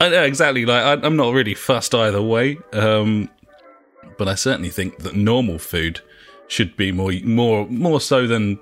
I 0.00 0.08
know 0.08 0.22
exactly. 0.22 0.64
Like 0.64 0.82
I, 0.84 1.06
I'm 1.06 1.16
not 1.16 1.34
really 1.34 1.54
fussed 1.54 1.94
either 1.94 2.22
way. 2.22 2.58
Um, 2.72 3.28
but 4.18 4.28
I 4.28 4.34
certainly 4.34 4.70
think 4.70 4.98
that 4.98 5.14
normal 5.14 5.58
food 5.58 6.00
should 6.48 6.76
be 6.76 6.92
more 6.92 7.12
more 7.24 7.66
more 7.68 8.00
so 8.00 8.26
than 8.26 8.58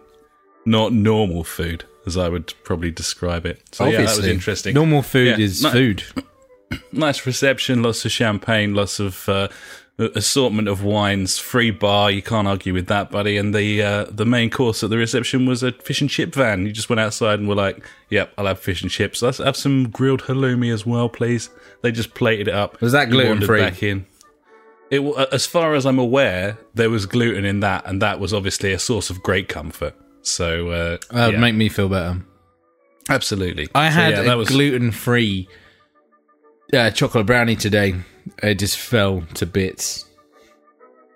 not 0.66 0.92
normal 0.92 1.44
food, 1.44 1.84
as 2.06 2.16
I 2.16 2.28
would 2.28 2.54
probably 2.64 2.90
describe 2.90 3.44
it. 3.46 3.60
So 3.72 3.84
yeah, 3.86 4.02
that 4.02 4.16
was 4.16 4.26
interesting. 4.26 4.74
Normal 4.74 5.02
food 5.02 5.38
Yeah, 5.38 5.44
is 5.44 5.62
no- 5.62 5.70
food. 5.70 6.02
nice 6.92 7.26
reception, 7.26 7.82
lots 7.82 8.04
of 8.04 8.12
champagne, 8.12 8.74
lots 8.74 8.98
of 8.98 9.28
uh, 9.28 9.48
assortment 9.98 10.66
of 10.66 10.82
wines, 10.82 11.38
free 11.38 11.70
bar. 11.70 12.10
You 12.10 12.22
can't 12.22 12.48
argue 12.48 12.72
with 12.72 12.86
that, 12.86 13.10
buddy. 13.10 13.36
And 13.36 13.54
the 13.54 13.82
uh, 13.82 14.04
the 14.10 14.24
main 14.24 14.50
course 14.50 14.82
at 14.82 14.90
the 14.90 14.96
reception 14.96 15.46
was 15.46 15.62
a 15.62 15.72
fish 15.72 16.00
and 16.00 16.10
chip 16.10 16.34
van. 16.34 16.66
You 16.66 16.72
just 16.72 16.88
went 16.88 17.00
outside 17.00 17.38
and 17.38 17.48
were 17.48 17.54
like, 17.54 17.84
"Yep, 18.10 18.32
I'll 18.38 18.46
have 18.46 18.58
fish 18.58 18.82
and 18.82 18.90
chips. 18.90 19.22
Let's 19.22 19.38
have 19.38 19.56
some 19.56 19.90
grilled 19.90 20.22
halloumi 20.22 20.72
as 20.72 20.86
well, 20.86 21.08
please." 21.08 21.50
They 21.82 21.92
just 21.92 22.14
plated 22.14 22.48
it 22.48 22.54
up. 22.54 22.80
Was 22.80 22.92
that 22.92 23.10
gluten-free? 23.10 23.60
Back 23.60 23.82
in. 23.82 24.06
It, 24.90 25.00
as 25.32 25.46
far 25.46 25.74
as 25.74 25.86
I'm 25.86 25.98
aware, 25.98 26.58
there 26.74 26.90
was 26.90 27.06
gluten 27.06 27.44
in 27.44 27.60
that, 27.60 27.84
and 27.86 28.00
that 28.02 28.20
was 28.20 28.32
obviously 28.34 28.72
a 28.72 28.78
source 28.78 29.10
of 29.10 29.22
great 29.22 29.48
comfort. 29.48 29.94
So 30.22 30.68
uh, 30.70 30.98
That 31.10 31.26
would 31.26 31.34
yeah, 31.34 31.40
make 31.40 31.54
me 31.54 31.68
feel 31.68 31.88
better. 31.88 32.20
absolutely. 33.08 33.68
I 33.74 33.88
So, 33.88 33.94
had 33.94 34.12
yeah, 34.12 34.20
a 34.20 34.24
that 34.24 34.36
was 34.36 34.48
gluten 34.48 34.90
free 34.92 35.48
uh, 36.72 36.90
chocolate 36.90 37.26
brownie 37.26 37.56
today. 37.56 37.94
It 38.42 38.54
just 38.58 38.78
fell 38.78 39.22
to 39.34 39.46
bits. 39.46 40.04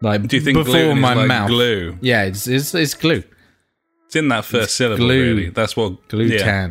Like 0.01 0.27
Do 0.29 0.37
you 0.37 0.43
think 0.43 0.57
before 0.59 0.73
gluten 0.73 0.99
is 0.99 1.03
my 1.03 1.15
like 1.15 1.29
mouth? 1.29 1.49
glue? 1.49 1.99
Yeah, 2.01 2.25
it's, 2.25 2.47
it's 2.47 2.75
it's 2.75 2.95
glue. 2.95 3.23
It's 4.07 4.17
in 4.17 4.29
that 4.29 4.45
first 4.45 4.77
syllable, 4.77 5.05
glue. 5.07 5.23
really. 5.35 5.51
That's 5.51 5.77
what 5.77 6.09
Glue 6.09 6.25
yeah. 6.25 6.69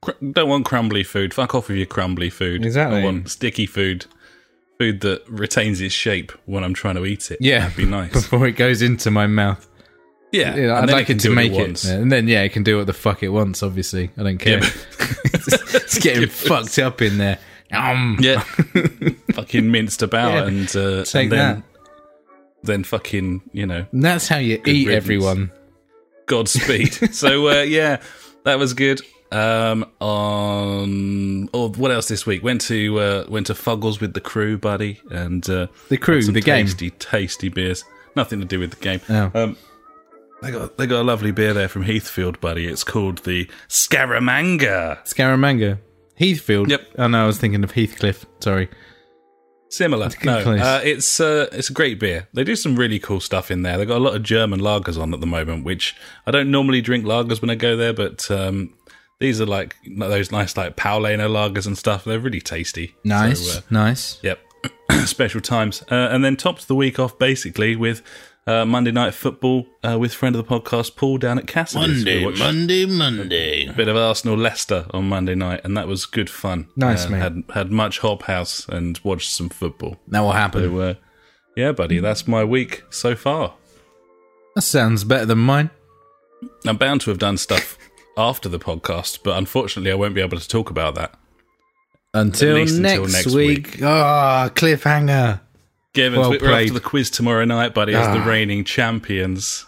Cr- 0.00 0.12
don't 0.32 0.48
want 0.48 0.64
crumbly 0.64 1.02
food. 1.04 1.34
Fuck 1.34 1.54
off 1.54 1.68
with 1.68 1.76
your 1.76 1.86
crumbly 1.86 2.30
food. 2.30 2.64
Exactly. 2.64 3.00
I 3.00 3.04
want 3.04 3.28
sticky 3.30 3.66
food. 3.66 4.06
Food 4.78 5.00
that 5.00 5.22
retains 5.28 5.80
its 5.80 5.92
shape 5.94 6.30
when 6.46 6.62
I'm 6.62 6.72
trying 6.74 6.94
to 6.94 7.04
eat 7.04 7.30
it. 7.32 7.38
Yeah, 7.40 7.60
That'd 7.60 7.76
be 7.76 7.84
nice. 7.86 8.12
before 8.12 8.46
it 8.46 8.52
goes 8.52 8.80
into 8.82 9.10
my 9.10 9.26
mouth. 9.26 9.66
yeah. 10.32 10.54
Yeah, 10.54 10.62
and 10.62 10.72
I'd 10.72 10.88
then 10.88 10.94
like 10.96 11.10
it 11.10 11.20
to 11.20 11.30
make 11.30 11.52
it, 11.52 11.84
yeah, 11.84 11.94
and 11.94 12.12
then 12.12 12.28
yeah, 12.28 12.42
it 12.42 12.50
can 12.52 12.62
do 12.62 12.76
what 12.78 12.86
the 12.86 12.92
fuck 12.92 13.22
it 13.22 13.28
wants. 13.30 13.62
Obviously, 13.62 14.10
I 14.16 14.22
don't 14.22 14.38
care. 14.38 14.62
Yeah, 14.62 14.70
it's 15.24 15.98
getting 15.98 16.28
fucked 16.28 16.78
up 16.78 17.02
in 17.02 17.18
there. 17.18 17.38
Um, 17.72 18.18
Yeah. 18.20 18.40
fucking 19.32 19.70
minced 19.70 20.02
about 20.02 20.32
Yeah. 20.34 20.46
and, 20.46 20.76
uh, 20.76 21.04
Take 21.04 21.24
and 21.24 21.32
then, 21.32 21.38
that. 21.38 21.62
then 22.62 22.84
fucking, 22.84 23.42
you 23.52 23.66
know, 23.66 23.84
And 23.92 24.02
that's 24.02 24.28
how 24.28 24.38
you 24.38 24.62
eat 24.64 24.86
riddance. 24.86 25.04
everyone. 25.04 25.50
Godspeed. 26.26 27.14
so 27.14 27.48
uh, 27.48 27.62
yeah, 27.62 28.00
that 28.44 28.58
was 28.58 28.74
good. 28.74 29.00
Um, 29.30 29.84
on 30.00 31.48
oh, 31.52 31.68
what 31.70 31.90
else 31.90 32.08
this 32.08 32.24
week? 32.24 32.42
Went 32.42 32.60
to 32.62 32.98
uh, 32.98 33.24
went 33.28 33.46
to 33.48 33.54
Fuggles 33.54 34.00
with 34.00 34.14
the 34.14 34.20
crew, 34.20 34.56
buddy, 34.58 35.00
and 35.10 35.48
uh, 35.50 35.66
The 35.88 35.98
crew, 35.98 36.22
the 36.22 36.40
game. 36.40 36.66
tasty, 36.66 36.90
tasty 36.90 37.48
beers. 37.48 37.84
Nothing 38.16 38.40
to 38.40 38.46
do 38.46 38.58
with 38.58 38.70
the 38.70 38.76
game. 38.82 39.00
Oh. 39.08 39.30
Um, 39.34 39.56
they 40.40 40.50
got 40.50 40.78
they 40.78 40.86
got 40.86 41.02
a 41.02 41.04
lovely 41.04 41.30
beer 41.32 41.52
there 41.52 41.68
from 41.68 41.82
Heathfield, 41.84 42.40
buddy. 42.40 42.66
It's 42.66 42.84
called 42.84 43.18
the 43.24 43.50
Scaramanga. 43.68 45.02
Scaramanga, 45.04 45.78
Heathfield. 46.18 46.70
Yep. 46.70 46.80
Oh 46.98 47.08
no, 47.08 47.24
I 47.24 47.26
was 47.26 47.38
thinking 47.38 47.64
of 47.64 47.72
Heathcliff. 47.72 48.24
Sorry. 48.40 48.68
Similar. 49.70 50.08
No, 50.24 50.38
uh, 50.38 50.80
it's 50.82 51.20
uh, 51.20 51.46
it's 51.52 51.68
a 51.68 51.74
great 51.74 52.00
beer. 52.00 52.26
They 52.32 52.42
do 52.42 52.56
some 52.56 52.74
really 52.76 52.98
cool 52.98 53.20
stuff 53.20 53.50
in 53.50 53.62
there. 53.62 53.76
They've 53.76 53.86
got 53.86 53.98
a 53.98 54.02
lot 54.04 54.16
of 54.16 54.22
German 54.22 54.60
lagers 54.60 54.98
on 54.98 55.12
at 55.12 55.20
the 55.20 55.26
moment, 55.26 55.64
which 55.64 55.94
I 56.26 56.30
don't 56.30 56.50
normally 56.50 56.80
drink 56.80 57.04
lagers 57.04 57.42
when 57.42 57.50
I 57.50 57.54
go 57.54 57.76
there, 57.76 57.92
but 57.92 58.30
um, 58.30 58.72
These 59.20 59.40
are 59.40 59.46
like 59.46 59.76
those 59.96 60.30
nice 60.30 60.56
like 60.56 60.76
Paulaner 60.76 61.28
lagers 61.28 61.66
and 61.66 61.76
stuff. 61.76 62.04
They're 62.04 62.20
really 62.20 62.40
tasty. 62.40 62.94
Nice, 63.04 63.52
So, 63.52 63.58
uh, 63.58 63.62
nice. 63.70 64.18
Yep. 64.22 64.38
Special 65.06 65.40
times. 65.40 65.82
Uh, 65.90 65.94
and 66.10 66.24
then 66.24 66.36
topped 66.36 66.68
the 66.68 66.74
week 66.76 66.98
off 66.98 67.18
basically 67.18 67.74
with 67.74 68.02
uh, 68.46 68.64
Monday 68.64 68.92
Night 68.92 69.14
Football 69.14 69.66
uh, 69.82 69.98
with 69.98 70.14
friend 70.14 70.36
of 70.36 70.46
the 70.46 70.60
podcast, 70.60 70.96
Paul, 70.96 71.18
down 71.18 71.38
at 71.38 71.46
Cassidy's. 71.46 72.04
We 72.04 72.24
watched 72.24 72.38
Monday, 72.38 72.86
Monday. 72.86 73.66
a 73.66 73.72
bit 73.72 73.88
of 73.88 73.96
Arsenal 73.96 74.36
Leicester 74.38 74.86
on 74.92 75.08
Monday 75.08 75.34
night, 75.34 75.62
and 75.64 75.76
that 75.76 75.86
was 75.88 76.06
good 76.06 76.30
fun. 76.30 76.68
Nice, 76.76 77.06
uh, 77.06 77.10
mate. 77.10 77.18
Had, 77.18 77.42
had 77.52 77.72
much 77.72 77.98
Hop 77.98 78.22
House 78.22 78.66
and 78.68 78.98
watched 79.04 79.30
some 79.32 79.48
football. 79.48 79.98
That 80.08 80.20
will 80.20 80.32
happen. 80.32 80.62
So, 80.62 80.80
uh, 80.80 80.94
yeah, 81.56 81.72
buddy, 81.72 81.98
that's 81.98 82.26
my 82.28 82.44
week 82.44 82.84
so 82.88 83.14
far. 83.16 83.54
That 84.54 84.62
sounds 84.62 85.04
better 85.04 85.26
than 85.26 85.38
mine. 85.38 85.70
I'm 86.66 86.76
bound 86.76 87.00
to 87.02 87.10
have 87.10 87.18
done 87.18 87.36
stuff 87.36 87.77
after 88.18 88.48
the 88.48 88.58
podcast, 88.58 89.20
but 89.22 89.38
unfortunately, 89.38 89.90
I 89.90 89.94
won't 89.94 90.14
be 90.14 90.20
able 90.20 90.38
to 90.38 90.48
talk 90.48 90.68
about 90.70 90.94
that. 90.96 91.14
Until, 92.14 92.56
next, 92.58 92.72
until 92.72 93.06
next 93.06 93.26
week. 93.34 93.80
Ah, 93.82 94.50
cliffhanger. 94.54 95.40
Given 95.94 96.20
Well 96.20 96.30
we're 96.30 96.38
played. 96.38 96.68
after 96.68 96.74
the 96.74 96.80
quiz 96.80 97.10
tomorrow 97.10 97.44
night, 97.44 97.74
buddy, 97.74 97.94
as 97.94 98.06
the 98.08 98.22
Ah. 98.22 98.26
reigning 98.26 98.64
champions. 98.64 99.64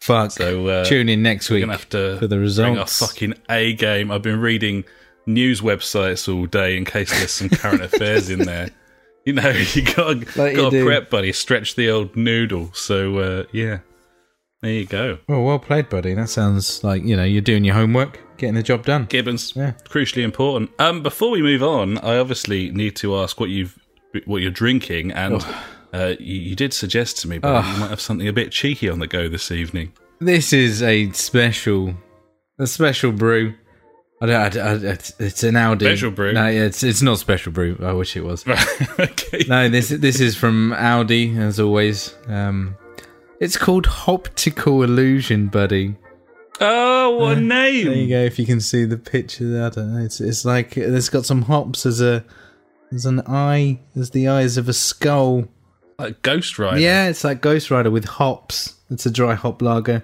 Fuck. 0.00 0.32
So 0.32 0.66
uh, 0.68 0.84
Tune 0.84 1.08
in 1.08 1.22
next 1.22 1.48
we're 1.50 1.56
week 1.56 1.62
gonna 1.64 1.72
have 1.78 1.88
to 1.90 2.16
for 2.18 2.26
the 2.26 2.36
bring 2.36 2.40
results. 2.42 2.98
fucking 2.98 3.34
A 3.48 3.72
game. 3.74 4.10
I've 4.10 4.22
been 4.22 4.40
reading 4.40 4.84
news 5.26 5.60
websites 5.62 6.32
all 6.32 6.46
day 6.46 6.76
in 6.76 6.84
case 6.84 7.10
there's 7.10 7.30
some 7.30 7.48
current 7.48 7.82
affairs 7.88 8.28
in 8.28 8.40
there. 8.40 8.70
You 9.24 9.32
know, 9.34 9.48
you 9.72 9.82
gotta, 9.82 10.16
Like 10.36 10.56
gotta 10.56 10.70
do. 10.70 10.84
prep, 10.84 11.08
buddy. 11.10 11.32
Stretch 11.32 11.74
the 11.76 11.90
old 11.90 12.14
noodle. 12.16 12.70
So 12.74 13.18
uh, 13.18 13.44
yeah, 13.52 13.78
there 14.64 14.72
you 14.72 14.86
go. 14.86 15.18
Oh, 15.28 15.42
well 15.42 15.58
played, 15.58 15.90
buddy. 15.90 16.14
That 16.14 16.30
sounds 16.30 16.82
like 16.82 17.04
you 17.04 17.16
know 17.16 17.24
you're 17.24 17.42
doing 17.42 17.64
your 17.64 17.74
homework, 17.74 18.18
getting 18.38 18.54
the 18.54 18.62
job 18.62 18.86
done. 18.86 19.04
Gibbons, 19.04 19.52
Yeah. 19.54 19.72
crucially 19.88 20.22
important. 20.22 20.70
Um, 20.78 21.02
before 21.02 21.30
we 21.30 21.42
move 21.42 21.62
on, 21.62 21.98
I 21.98 22.16
obviously 22.16 22.70
need 22.70 22.96
to 22.96 23.16
ask 23.16 23.38
what 23.38 23.50
you've 23.50 23.78
what 24.24 24.40
you're 24.40 24.50
drinking, 24.50 25.12
and 25.12 25.44
uh, 25.92 26.14
you, 26.18 26.40
you 26.40 26.56
did 26.56 26.72
suggest 26.72 27.18
to 27.20 27.28
me, 27.28 27.38
but 27.38 27.64
you 27.64 27.78
might 27.78 27.90
have 27.90 28.00
something 28.00 28.26
a 28.26 28.32
bit 28.32 28.52
cheeky 28.52 28.88
on 28.88 29.00
the 29.00 29.06
go 29.06 29.28
this 29.28 29.50
evening. 29.50 29.92
This 30.20 30.52
is 30.52 30.82
a 30.82 31.10
special, 31.12 31.94
a 32.58 32.66
special 32.66 33.12
brew. 33.12 33.54
I 34.22 34.26
don't. 34.26 34.56
I, 34.56 34.70
I, 34.70 34.92
it's, 35.18 35.42
an 35.42 35.54
Aldi 35.56 35.80
Special 35.80 36.10
brew? 36.10 36.32
No, 36.32 36.46
it's 36.46 36.82
it's 36.82 37.02
not 37.02 37.18
special 37.18 37.52
brew. 37.52 37.76
I 37.82 37.92
wish 37.92 38.16
it 38.16 38.24
was. 38.24 38.46
okay. 38.98 39.44
no, 39.46 39.68
this 39.68 39.90
this 39.90 40.20
is 40.20 40.34
from 40.36 40.72
Aldi 40.74 41.36
as 41.36 41.60
always. 41.60 42.14
Um, 42.28 42.76
it's 43.40 43.56
called 43.56 43.86
Optical 44.06 44.82
Illusion, 44.82 45.48
buddy. 45.48 45.96
Oh, 46.60 47.16
what 47.16 47.38
a 47.38 47.40
name? 47.40 47.86
There 47.86 47.94
you 47.94 48.08
go. 48.08 48.20
If 48.20 48.38
you 48.38 48.46
can 48.46 48.60
see 48.60 48.84
the 48.84 48.96
picture, 48.96 49.48
there, 49.48 49.66
I 49.66 49.70
don't 49.70 49.94
know. 49.94 50.04
It's 50.04 50.20
it's 50.20 50.44
like 50.44 50.76
it's 50.76 51.08
got 51.08 51.26
some 51.26 51.42
hops 51.42 51.84
as 51.84 52.00
a 52.00 52.24
as 52.92 53.06
an 53.06 53.22
eye, 53.26 53.80
as 53.96 54.10
the 54.10 54.28
eyes 54.28 54.56
of 54.56 54.68
a 54.68 54.72
skull. 54.72 55.48
Like 55.98 56.22
Ghost 56.22 56.58
Rider. 56.58 56.78
Yeah, 56.78 57.08
it's 57.08 57.24
like 57.24 57.40
Ghost 57.40 57.70
Rider 57.70 57.90
with 57.90 58.04
hops. 58.04 58.76
It's 58.90 59.06
a 59.06 59.10
dry 59.10 59.34
hop 59.34 59.62
lager. 59.62 60.02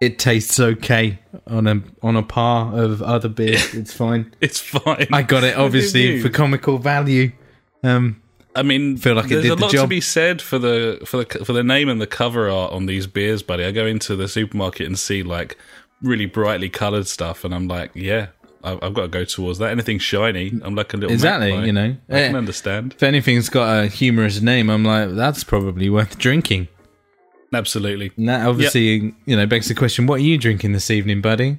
It 0.00 0.18
tastes 0.18 0.58
okay 0.58 1.20
on 1.46 1.66
a 1.66 1.80
on 2.02 2.16
a 2.16 2.22
par 2.22 2.76
of 2.76 3.00
other 3.00 3.28
beers. 3.28 3.74
It's 3.74 3.92
fine. 3.92 4.34
It's 4.40 4.60
fine. 4.60 5.06
I 5.12 5.22
got 5.22 5.44
it 5.44 5.56
obviously 5.56 6.20
for 6.20 6.28
comical 6.28 6.78
value. 6.78 7.32
Um, 7.82 8.20
I 8.56 8.62
mean, 8.62 8.96
Feel 8.96 9.14
like 9.14 9.26
it 9.26 9.28
there's 9.30 9.44
a 9.46 9.48
the 9.56 9.62
lot 9.62 9.70
to 9.72 9.86
be 9.86 10.00
said 10.00 10.40
for 10.40 10.58
the 10.58 11.00
for 11.04 11.24
the 11.24 11.44
for 11.44 11.52
the 11.52 11.64
name 11.64 11.88
and 11.88 12.00
the 12.00 12.06
cover 12.06 12.48
art 12.48 12.72
on 12.72 12.86
these 12.86 13.06
beers, 13.06 13.42
buddy. 13.42 13.64
I 13.64 13.72
go 13.72 13.86
into 13.86 14.14
the 14.16 14.28
supermarket 14.28 14.86
and 14.86 14.98
see 14.98 15.22
like 15.22 15.56
really 16.02 16.26
brightly 16.26 16.68
coloured 16.68 17.06
stuff, 17.08 17.44
and 17.44 17.54
I'm 17.54 17.66
like, 17.66 17.90
yeah, 17.94 18.28
I've, 18.62 18.78
I've 18.82 18.94
got 18.94 19.02
to 19.02 19.08
go 19.08 19.24
towards 19.24 19.58
that. 19.58 19.70
Anything 19.70 19.98
shiny, 19.98 20.52
I'm 20.62 20.74
like 20.74 20.94
a 20.94 20.96
little 20.96 21.12
exactly, 21.12 21.50
magpie. 21.50 21.66
you 21.66 21.72
know. 21.72 21.96
I 22.08 22.12
can 22.24 22.34
Eh, 22.34 22.38
understand. 22.38 22.92
if 22.94 23.02
anything's 23.02 23.48
got 23.48 23.84
a 23.84 23.86
humorous 23.88 24.40
name, 24.40 24.70
I'm 24.70 24.84
like, 24.84 25.10
that's 25.16 25.42
probably 25.42 25.90
worth 25.90 26.16
drinking. 26.18 26.68
Absolutely. 27.52 28.12
And 28.16 28.28
that 28.28 28.46
obviously, 28.46 29.14
you 29.26 29.36
know, 29.36 29.46
begs 29.46 29.68
the 29.68 29.74
question: 29.74 30.06
What 30.06 30.16
are 30.16 30.24
you 30.24 30.38
drinking 30.38 30.72
this 30.72 30.90
evening, 30.90 31.20
buddy? 31.20 31.58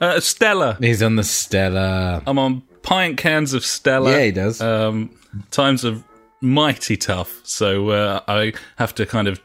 Uh, 0.00 0.20
Stella. 0.20 0.76
He's 0.80 1.02
on 1.02 1.16
the 1.16 1.24
Stella. 1.24 2.22
I'm 2.26 2.38
on 2.38 2.62
pint 2.82 3.18
cans 3.18 3.52
of 3.52 3.64
Stella. 3.64 4.12
Yeah, 4.12 4.24
he 4.24 4.30
does. 4.30 4.60
Um, 4.60 5.10
times 5.50 5.84
are 5.84 6.02
mighty 6.40 6.96
tough, 6.96 7.40
so 7.44 7.90
uh, 7.90 8.20
I 8.28 8.52
have 8.76 8.94
to 8.96 9.06
kind 9.06 9.28
of, 9.28 9.40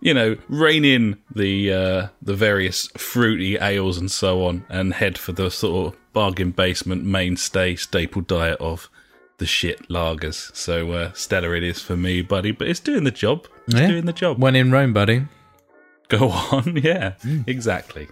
you 0.00 0.12
know, 0.14 0.36
rein 0.48 0.84
in 0.84 1.18
the 1.34 1.72
uh, 1.72 2.06
the 2.22 2.34
various 2.34 2.86
fruity 2.96 3.56
ales 3.58 3.98
and 3.98 4.10
so 4.10 4.44
on, 4.46 4.64
and 4.68 4.94
head 4.94 5.18
for 5.18 5.32
the 5.32 5.50
sort 5.50 5.94
of 5.94 6.00
bargain 6.12 6.50
basement 6.50 7.04
mainstay 7.04 7.76
staple 7.76 8.22
diet 8.22 8.60
of 8.60 8.88
the 9.38 9.46
shit 9.46 9.88
lagers. 9.88 10.54
So 10.56 10.90
uh, 10.92 11.12
Stella 11.12 11.52
it 11.52 11.62
is 11.62 11.80
for 11.80 11.96
me, 11.96 12.22
buddy, 12.22 12.50
but 12.50 12.66
it's 12.68 12.80
doing 12.80 13.04
the 13.04 13.10
job. 13.12 13.46
It's 13.68 13.76
Yeah. 13.76 13.86
doing 13.88 14.06
the 14.06 14.12
job. 14.12 14.38
When 14.42 14.56
in 14.56 14.72
Rome, 14.72 14.92
buddy. 14.92 15.26
Go 16.08 16.30
on, 16.52 16.76
yeah, 16.82 17.14
exactly. 17.46 18.08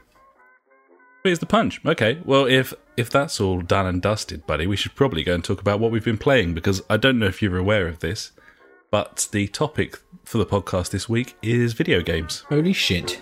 Here's 1.26 1.40
the 1.40 1.47
punch. 1.47 1.80
Okay, 1.85 2.21
well, 2.25 2.47
if 2.47 2.73
if 2.97 3.11
that's 3.11 3.40
all 3.40 3.61
done 3.61 3.85
and 3.85 4.00
dusted, 4.00 4.47
buddy, 4.47 4.68
we 4.68 4.76
should 4.76 4.95
probably 4.95 5.25
go 5.25 5.35
and 5.35 5.42
talk 5.42 5.61
about 5.61 5.80
what 5.80 5.90
we've 5.90 6.04
been 6.04 6.18
playing 6.18 6.54
because 6.54 6.83
I 6.88 6.97
don't 6.97 7.18
know 7.18 7.26
if 7.26 7.42
you're 7.42 7.59
aware 7.59 7.88
of 7.88 7.99
this, 7.99 8.30
but 8.92 9.26
the 9.33 9.49
topic 9.49 9.99
for 10.23 10.38
the 10.38 10.47
podcast 10.47 10.90
this 10.90 11.09
week 11.09 11.35
is 11.42 11.73
video 11.73 12.00
games. 12.00 12.45
Holy 12.49 12.73
shit! 12.73 13.21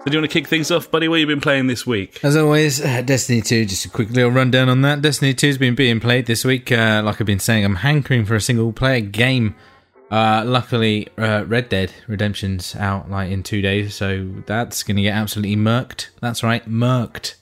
So, 0.00 0.04
do 0.06 0.12
you 0.12 0.20
want 0.20 0.30
to 0.30 0.32
kick 0.32 0.48
things 0.48 0.70
off, 0.70 0.90
buddy? 0.90 1.06
What 1.06 1.20
have 1.20 1.28
you 1.28 1.34
been 1.34 1.42
playing 1.42 1.66
this 1.66 1.86
week? 1.86 2.24
As 2.24 2.34
always, 2.34 2.82
uh, 2.82 3.02
Destiny 3.02 3.42
2, 3.42 3.66
just 3.66 3.84
a 3.84 3.90
quick 3.90 4.08
little 4.08 4.30
rundown 4.30 4.70
on 4.70 4.80
that. 4.80 5.02
Destiny 5.02 5.34
2 5.34 5.48
has 5.48 5.58
been 5.58 5.74
being 5.74 6.00
played 6.00 6.24
this 6.24 6.46
week. 6.46 6.72
Uh, 6.72 7.02
like 7.04 7.20
I've 7.20 7.26
been 7.26 7.38
saying, 7.38 7.66
I'm 7.66 7.74
hankering 7.76 8.24
for 8.24 8.36
a 8.36 8.40
single 8.40 8.72
player 8.72 9.02
game. 9.02 9.54
Uh, 10.10 10.42
luckily, 10.44 11.08
uh, 11.16 11.44
Red 11.46 11.68
Dead 11.68 11.92
Redemption's 12.08 12.74
out 12.74 13.10
like 13.10 13.30
in 13.30 13.42
two 13.42 13.62
days, 13.62 13.94
so 13.94 14.28
that's 14.46 14.82
going 14.82 14.96
to 14.96 15.02
get 15.02 15.14
absolutely 15.14 15.56
murked. 15.56 16.08
That's 16.20 16.42
right, 16.42 16.68
murked. 16.68 17.34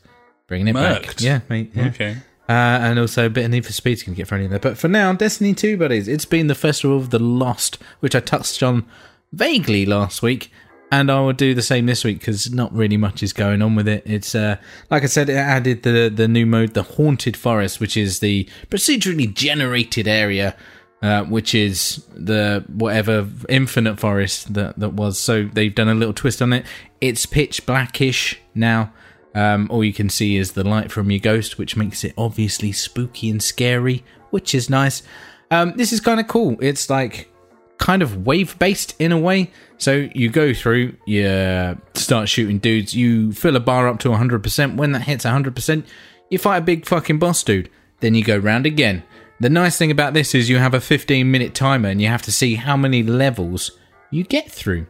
Bringing 0.47 0.69
it 0.69 0.75
back. 0.75 1.21
Yeah, 1.21 1.41
mate. 1.49 1.71
Yeah. 1.75 1.89
Okay. 1.89 2.17
Uh, 2.49 2.81
and 2.81 2.99
also 2.99 3.27
a 3.27 3.31
bit 3.31 3.45
of 3.45 3.51
Need 3.51 3.67
for 3.67 3.73
Speed's 3.73 4.03
to 4.05 4.11
get 4.13 4.27
thrown 4.27 4.41
in 4.41 4.51
there. 4.51 4.59
But 4.59 4.79
for 4.79 4.89
now, 4.89 5.13
Destiny 5.13 5.53
2, 5.53 5.77
buddies, 5.77 6.09
it's 6.09 6.25
been 6.25 6.47
the 6.47 6.55
Festival 6.55 6.97
of 6.97 7.11
the 7.11 7.19
Lost, 7.19 7.77
which 8.01 8.15
I 8.15 8.21
touched 8.21 8.63
on 8.63 8.87
vaguely 9.33 9.85
last 9.85 10.23
week. 10.23 10.51
And 10.91 11.11
I 11.11 11.21
will 11.21 11.35
do 11.35 11.53
the 11.53 11.61
same 11.61 11.85
this 11.85 12.03
week 12.03 12.21
because 12.21 12.51
not 12.51 12.73
really 12.73 12.97
much 12.97 13.23
is 13.23 13.35
going 13.35 13.61
on 13.61 13.75
with 13.75 13.87
it. 13.87 14.03
It's 14.07 14.35
uh, 14.35 14.57
like 14.91 15.03
I 15.03 15.07
said, 15.07 15.29
it 15.29 15.35
added 15.35 15.83
the 15.83 16.09
the 16.09 16.27
new 16.27 16.47
mode, 16.47 16.73
the 16.73 16.83
Haunted 16.83 17.37
Forest, 17.37 17.79
which 17.79 17.95
is 17.95 18.21
the 18.21 18.49
procedurally 18.71 19.31
generated 19.35 20.09
area, 20.09 20.57
uh, 21.02 21.25
which 21.25 21.55
is 21.55 22.05
the 22.14 22.64
whatever 22.69 23.28
infinite 23.49 23.99
forest 23.99 24.55
that 24.55 24.78
that 24.78 24.95
was. 24.95 25.19
So 25.19 25.45
they've 25.45 25.75
done 25.75 25.88
a 25.88 25.95
little 25.95 26.14
twist 26.14 26.43
on 26.43 26.52
it. 26.52 26.64
It's 27.00 27.26
pitch 27.26 27.67
blackish 27.67 28.40
now. 28.55 28.93
Um, 29.35 29.69
all 29.71 29.85
you 29.85 29.93
can 29.93 30.09
see 30.09 30.37
is 30.37 30.52
the 30.52 30.64
light 30.64 30.90
from 30.90 31.11
your 31.11 31.21
ghost, 31.21 31.59
which 31.59 31.76
makes 31.76 32.02
it 32.02 32.14
obviously 32.19 32.73
spooky 32.73 33.31
and 33.31 33.43
scary, 33.43 34.05
which 34.31 34.55
is 34.55 34.69
nice. 34.69 35.02
Um, 35.50 35.75
this 35.76 35.93
is 35.93 36.00
kind 36.00 36.19
of 36.19 36.26
cool. 36.26 36.57
It's 36.61 36.90
like 36.90 37.31
kind 37.78 38.02
of 38.02 38.26
wave 38.26 38.59
based 38.59 38.95
in 38.99 39.12
a 39.12 39.19
way. 39.19 39.50
So 39.78 40.09
you 40.12 40.28
go 40.28 40.52
through, 40.52 40.97
you 41.07 41.78
start 41.95 42.28
shooting 42.28 42.59
dudes, 42.59 42.95
you 42.95 43.33
fill 43.33 43.57
a 43.57 43.61
bar 43.61 43.88
up 43.88 44.00
to 44.00 44.09
100%. 44.09 44.76
When 44.76 44.93
that 44.93 45.02
hits 45.02 45.25
100%, 45.25 45.85
you 46.31 46.38
fight 46.38 46.59
a 46.59 46.62
big 46.62 46.87
fucking 46.87 47.19
boss 47.19 47.43
dude. 47.43 47.71
Then 48.00 48.14
you 48.14 48.25
go 48.25 48.37
round 48.37 48.67
again. 48.67 49.05
The 49.40 49.50
nice 49.50 49.78
thing 49.78 49.90
about 49.90 50.14
this 50.14 50.35
is 50.35 50.49
you 50.49 50.59
have 50.59 50.75
a 50.75 50.80
15 50.80 51.30
minute 51.30 51.54
timer 51.54 51.88
and 51.88 52.02
you 52.02 52.09
have 52.09 52.23
to 52.23 52.33
see 52.33 52.57
how 52.57 52.76
many 52.76 53.02
levels 53.02 53.71
you 54.11 54.25
get 54.25 54.50
through 54.50 54.87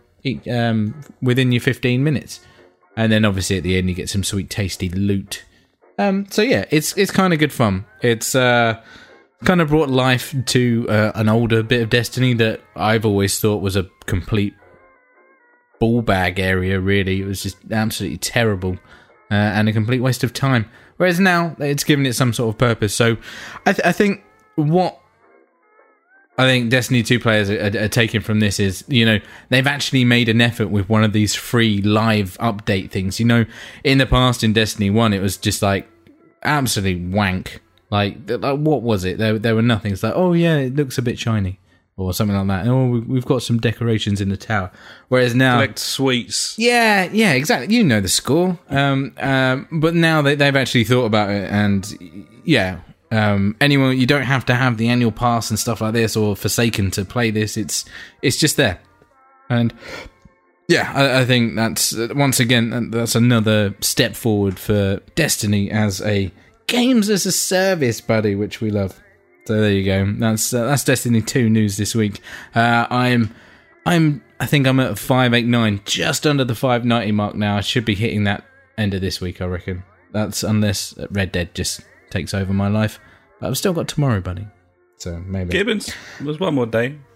um, 0.50 1.00
within 1.20 1.52
your 1.52 1.60
15 1.60 2.02
minutes. 2.02 2.40
And 2.96 3.12
then 3.12 3.24
obviously 3.24 3.58
at 3.58 3.62
the 3.62 3.76
end 3.76 3.88
you 3.88 3.94
get 3.94 4.08
some 4.08 4.24
sweet 4.24 4.48
tasty 4.48 4.88
loot. 4.88 5.44
Um, 5.98 6.26
so 6.30 6.42
yeah, 6.42 6.64
it's 6.70 6.96
it's 6.96 7.10
kind 7.10 7.32
of 7.32 7.38
good 7.38 7.52
fun. 7.52 7.84
It's 8.02 8.34
uh, 8.34 8.80
kind 9.44 9.60
of 9.60 9.68
brought 9.68 9.90
life 9.90 10.34
to 10.46 10.86
uh, 10.88 11.12
an 11.14 11.28
older 11.28 11.62
bit 11.62 11.82
of 11.82 11.90
Destiny 11.90 12.34
that 12.34 12.60
I've 12.76 13.04
always 13.04 13.38
thought 13.38 13.62
was 13.62 13.76
a 13.76 13.88
complete 14.06 14.54
ball 15.80 16.02
bag 16.02 16.38
area. 16.38 16.80
Really, 16.80 17.20
it 17.20 17.26
was 17.26 17.42
just 17.42 17.58
absolutely 17.70 18.18
terrible 18.18 18.78
uh, 19.30 19.34
and 19.34 19.68
a 19.68 19.72
complete 19.72 20.00
waste 20.00 20.24
of 20.24 20.32
time. 20.32 20.70
Whereas 20.96 21.20
now 21.20 21.54
it's 21.58 21.84
given 21.84 22.06
it 22.06 22.14
some 22.14 22.32
sort 22.32 22.54
of 22.54 22.58
purpose. 22.58 22.94
So 22.94 23.16
I, 23.66 23.72
th- 23.72 23.86
I 23.86 23.92
think 23.92 24.22
what 24.58 24.98
I 26.36 26.44
think 26.46 26.70
Destiny 26.70 27.02
2 27.02 27.18
players 27.18 27.50
are, 27.50 27.58
are, 27.60 27.84
are 27.84 27.88
taking 27.88 28.20
from 28.20 28.38
this 28.40 28.60
is, 28.60 28.84
you 28.86 29.04
know, 29.04 29.18
they've 29.48 29.66
actually 29.66 30.04
made 30.04 30.28
an 30.28 30.40
effort 30.40 30.68
with 30.68 30.88
one 30.88 31.02
of 31.02 31.12
these 31.12 31.34
free 31.34 31.82
live 31.82 32.36
update 32.38 32.90
things. 32.90 33.18
You 33.18 33.26
know, 33.26 33.44
in 33.82 33.98
the 33.98 34.06
past 34.06 34.44
in 34.44 34.52
Destiny 34.52 34.88
1, 34.90 35.12
it 35.12 35.20
was 35.20 35.36
just 35.36 35.62
like 35.62 35.88
absolutely 36.44 37.04
wank. 37.10 37.60
Like, 37.90 38.18
like 38.30 38.58
what 38.60 38.82
was 38.82 39.04
it? 39.04 39.18
There, 39.18 39.38
there 39.38 39.54
were 39.56 39.62
nothing. 39.62 39.92
It's 39.92 40.02
like, 40.02 40.12
oh 40.14 40.32
yeah, 40.32 40.56
it 40.58 40.76
looks 40.76 40.96
a 40.98 41.02
bit 41.02 41.18
shiny. 41.18 41.58
or 41.96 42.12
something 42.14 42.36
like 42.36 42.64
that. 42.64 42.70
We- 42.72 43.00
we've 43.00 43.24
got 43.26 43.42
some 43.42 43.58
decorations 43.58 44.20
in 44.20 44.28
the 44.28 44.36
tower. 44.36 44.70
Whereas 45.08 45.34
now, 45.34 45.56
Collect 45.56 45.80
sweets. 45.80 46.54
yeah, 46.56 47.08
yeah, 47.12 47.32
exactly. 47.32 47.74
You 47.74 47.82
know 47.82 48.00
the 48.00 48.06
score. 48.08 48.56
Um, 48.70 49.12
um, 49.18 49.66
but 49.72 49.94
now 49.96 50.22
they, 50.22 50.36
they've 50.36 50.54
actually 50.54 50.84
thought 50.84 51.06
about 51.06 51.30
it, 51.30 51.50
and 51.50 52.38
yeah, 52.44 52.78
um, 53.10 53.56
anyone 53.60 53.96
you 53.96 54.06
don't 54.06 54.22
have 54.22 54.46
to 54.46 54.54
have 54.54 54.76
the 54.76 54.88
annual 54.88 55.12
pass 55.12 55.50
and 55.50 55.58
stuff 55.58 55.80
like 55.80 55.94
this 55.94 56.16
or 56.16 56.36
Forsaken 56.36 56.90
to 56.92 57.04
play 57.04 57.30
this. 57.30 57.56
It's 57.56 57.84
it's 58.22 58.36
just 58.36 58.56
there, 58.56 58.80
and 59.48 59.72
yeah, 60.68 60.92
I, 60.94 61.20
I 61.20 61.24
think 61.24 61.56
that's 61.56 61.94
once 61.96 62.40
again 62.40 62.90
that's 62.90 63.14
another 63.14 63.74
step 63.80 64.14
forward 64.14 64.58
for 64.58 65.00
Destiny 65.14 65.70
as 65.70 66.02
a 66.02 66.30
games 66.66 67.08
as 67.08 67.24
a 67.24 67.32
service, 67.32 68.00
buddy, 68.00 68.34
which 68.34 68.60
we 68.60 68.70
love. 68.70 69.00
So 69.46 69.60
there 69.60 69.72
you 69.72 69.84
go. 69.84 70.12
That's 70.18 70.52
uh, 70.52 70.66
that's 70.66 70.84
Destiny 70.84 71.22
two 71.22 71.48
news 71.48 71.78
this 71.78 71.94
week. 71.94 72.20
Uh, 72.54 72.86
I'm 72.90 73.34
I'm 73.86 74.22
I 74.38 74.44
think 74.44 74.66
I'm 74.66 74.78
at 74.78 74.98
five 74.98 75.32
eight 75.32 75.46
nine, 75.46 75.80
just 75.86 76.26
under 76.26 76.44
the 76.44 76.54
five 76.54 76.84
ninety 76.84 77.12
mark 77.12 77.34
now. 77.34 77.56
I 77.56 77.62
should 77.62 77.86
be 77.86 77.94
hitting 77.94 78.24
that 78.24 78.44
end 78.76 78.92
of 78.92 79.00
this 79.00 79.20
week, 79.20 79.40
I 79.40 79.46
reckon. 79.46 79.82
That's 80.12 80.42
unless 80.42 80.94
Red 81.10 81.32
Dead 81.32 81.54
just 81.54 81.80
takes 82.10 82.34
over 82.34 82.52
my 82.52 82.68
life. 82.68 82.98
But 83.40 83.48
I've 83.48 83.58
still 83.58 83.72
got 83.72 83.88
tomorrow, 83.88 84.20
buddy. 84.20 84.46
So 84.98 85.18
maybe. 85.18 85.50
Gibbons, 85.50 85.92
there's 86.20 86.40
one 86.40 86.54
more 86.54 86.66
day. 86.66 86.98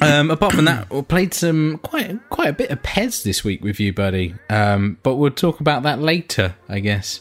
Um, 0.00 0.30
apart 0.30 0.54
from 0.54 0.64
that, 0.64 0.88
we 0.88 1.02
played 1.02 1.34
some 1.34 1.78
quite 1.82 2.18
quite 2.30 2.48
a 2.48 2.52
bit 2.54 2.70
of 2.70 2.82
PES 2.82 3.22
this 3.22 3.44
week 3.44 3.62
with 3.62 3.78
you, 3.78 3.92
buddy. 3.92 4.34
Um, 4.48 4.96
but 5.02 5.16
we'll 5.16 5.30
talk 5.30 5.60
about 5.60 5.82
that 5.82 6.00
later, 6.00 6.54
I 6.70 6.78
guess. 6.80 7.20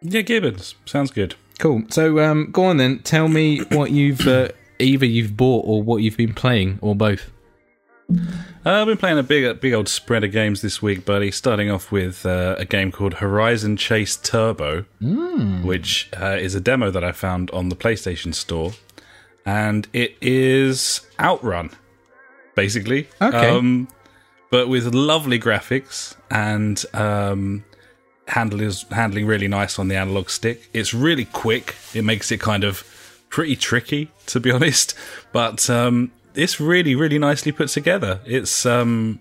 Yeah, 0.00 0.22
Gibbons. 0.22 0.74
Sounds 0.86 1.10
good. 1.10 1.34
Cool. 1.58 1.82
So 1.90 2.18
um, 2.20 2.50
go 2.50 2.64
on 2.64 2.78
then. 2.78 3.00
Tell 3.00 3.28
me 3.28 3.58
what 3.64 3.90
you've 3.90 4.26
uh, 4.26 4.48
either 4.78 5.04
you've 5.04 5.36
bought 5.36 5.66
or 5.66 5.82
what 5.82 5.98
you've 5.98 6.16
been 6.16 6.32
playing, 6.32 6.78
or 6.80 6.94
both. 6.94 7.30
Uh, 8.64 8.70
I've 8.70 8.86
been 8.86 8.96
playing 8.96 9.18
a 9.18 9.22
big, 9.22 9.60
big 9.60 9.72
old 9.72 9.88
spread 9.88 10.24
of 10.24 10.32
games 10.32 10.62
this 10.62 10.80
week, 10.80 11.04
buddy. 11.04 11.30
Starting 11.30 11.70
off 11.70 11.90
with 11.90 12.24
uh, 12.24 12.56
a 12.58 12.64
game 12.64 12.92
called 12.92 13.14
Horizon 13.14 13.76
Chase 13.76 14.16
Turbo, 14.16 14.84
which 15.64 16.08
uh, 16.20 16.36
is 16.38 16.54
a 16.54 16.60
demo 16.60 16.90
that 16.90 17.02
I 17.02 17.12
found 17.12 17.50
on 17.50 17.68
the 17.68 17.76
PlayStation 17.76 18.34
Store, 18.34 18.72
and 19.44 19.88
it 19.92 20.16
is 20.20 21.00
Outrun, 21.18 21.70
basically. 22.54 23.08
Okay. 23.20 23.48
Um, 23.48 23.88
but 24.50 24.68
with 24.68 24.94
lovely 24.94 25.40
graphics 25.40 26.14
and 26.30 26.84
um, 26.94 27.64
handling 28.28 28.72
handling 28.90 29.26
really 29.26 29.48
nice 29.48 29.78
on 29.78 29.88
the 29.88 29.96
analog 29.96 30.30
stick. 30.30 30.68
It's 30.72 30.94
really 30.94 31.24
quick. 31.26 31.74
It 31.94 32.02
makes 32.02 32.30
it 32.30 32.40
kind 32.40 32.64
of 32.64 32.84
pretty 33.28 33.56
tricky, 33.56 34.10
to 34.26 34.40
be 34.40 34.50
honest. 34.56 34.94
But 35.32 35.68
um, 35.68 36.10
it's 36.34 36.60
really, 36.60 36.94
really 36.94 37.18
nicely 37.18 37.52
put 37.52 37.68
together. 37.68 38.20
It's 38.24 38.64
um, 38.66 39.20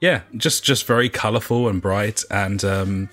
yeah, 0.00 0.22
just 0.36 0.64
just 0.64 0.86
very 0.86 1.08
colourful 1.08 1.68
and 1.68 1.80
bright, 1.80 2.24
and 2.30 2.64
um, 2.64 3.08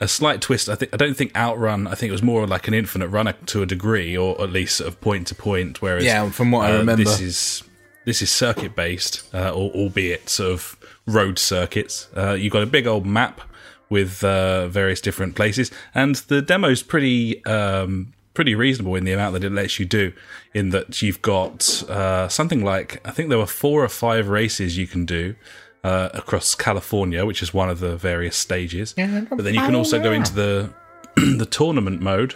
a 0.00 0.08
slight 0.08 0.40
twist. 0.40 0.68
I 0.68 0.74
think 0.74 0.92
I 0.94 0.96
don't 0.96 1.14
think 1.16 1.36
Outrun. 1.36 1.86
I 1.86 1.94
think 1.94 2.08
it 2.08 2.12
was 2.12 2.22
more 2.22 2.46
like 2.46 2.68
an 2.68 2.74
infinite 2.74 3.08
runner 3.08 3.34
to 3.46 3.62
a 3.62 3.66
degree, 3.66 4.16
or 4.16 4.40
at 4.40 4.50
least 4.50 4.76
sort 4.76 4.88
of 4.88 5.00
point 5.00 5.26
to 5.28 5.34
point. 5.34 5.82
Whereas 5.82 6.04
Yeah, 6.04 6.30
from 6.30 6.50
what 6.50 6.70
I 6.70 6.74
uh, 6.74 6.78
remember. 6.78 7.04
this 7.04 7.20
is 7.20 7.62
this 8.04 8.22
is 8.22 8.30
circuit 8.30 8.74
based, 8.74 9.28
uh, 9.34 9.38
al- 9.48 9.70
albeit 9.74 10.28
sort 10.28 10.52
of 10.52 10.76
road 11.06 11.38
circuits. 11.38 12.08
Uh, 12.16 12.32
you've 12.32 12.52
got 12.52 12.62
a 12.62 12.66
big 12.66 12.86
old 12.86 13.04
map 13.06 13.42
with 13.90 14.22
uh, 14.24 14.68
various 14.68 15.00
different 15.00 15.34
places, 15.34 15.70
and 15.94 16.14
the 16.28 16.40
demo's 16.40 16.82
pretty 16.82 17.44
um, 17.44 18.12
pretty 18.34 18.54
reasonable 18.54 18.94
in 18.94 19.04
the 19.04 19.12
amount 19.12 19.34
that 19.34 19.44
it 19.44 19.52
lets 19.52 19.78
you 19.78 19.86
do. 19.86 20.12
In 20.54 20.70
that 20.70 21.02
you've 21.02 21.22
got 21.22 21.82
uh, 21.88 22.28
something 22.28 22.64
like 22.64 23.00
I 23.06 23.10
think 23.10 23.28
there 23.28 23.38
were 23.38 23.46
four 23.46 23.84
or 23.84 23.88
five 23.88 24.28
races 24.28 24.76
you 24.76 24.86
can 24.86 25.04
do. 25.04 25.34
Uh, 25.82 26.10
across 26.12 26.54
California, 26.54 27.24
which 27.24 27.42
is 27.42 27.54
one 27.54 27.70
of 27.70 27.80
the 27.80 27.96
various 27.96 28.36
stages, 28.36 28.92
but 29.30 29.44
then 29.44 29.54
you 29.54 29.60
can 29.60 29.74
also 29.74 29.98
go 29.98 30.12
into 30.12 30.34
the 30.34 30.70
the 31.38 31.46
tournament 31.46 32.02
mode, 32.02 32.34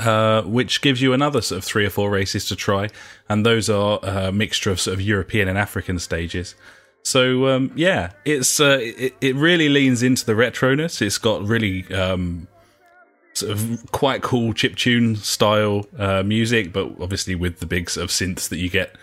uh, 0.00 0.40
which 0.44 0.80
gives 0.80 1.02
you 1.02 1.12
another 1.12 1.42
sort 1.42 1.58
of 1.58 1.64
three 1.64 1.84
or 1.84 1.90
four 1.90 2.08
races 2.08 2.46
to 2.46 2.56
try, 2.56 2.88
and 3.28 3.44
those 3.44 3.68
are 3.68 3.98
a 4.02 4.32
mixture 4.32 4.70
of 4.70 4.80
sort 4.80 4.94
of 4.94 5.02
European 5.02 5.46
and 5.46 5.58
African 5.58 5.98
stages. 5.98 6.54
So 7.02 7.48
um, 7.48 7.72
yeah, 7.74 8.12
it's 8.24 8.60
uh, 8.60 8.78
it, 8.80 9.14
it 9.20 9.36
really 9.36 9.68
leans 9.68 10.02
into 10.02 10.24
the 10.26 10.32
retroness. 10.32 11.00
It's 11.00 11.18
got 11.18 11.42
really 11.42 11.90
um, 11.94 12.48
sort 13.38 13.52
of 13.52 13.92
quite 13.92 14.22
cool 14.22 14.52
chip 14.52 14.76
tune 14.76 15.16
style 15.16 15.86
uh, 15.98 16.22
music, 16.22 16.72
but 16.72 16.90
obviously 17.00 17.34
with 17.34 17.60
the 17.60 17.66
big 17.66 17.90
sort 17.90 18.04
of 18.04 18.10
synths 18.10 18.48
that 18.48 18.58
you 18.58 18.68
get 18.68 18.94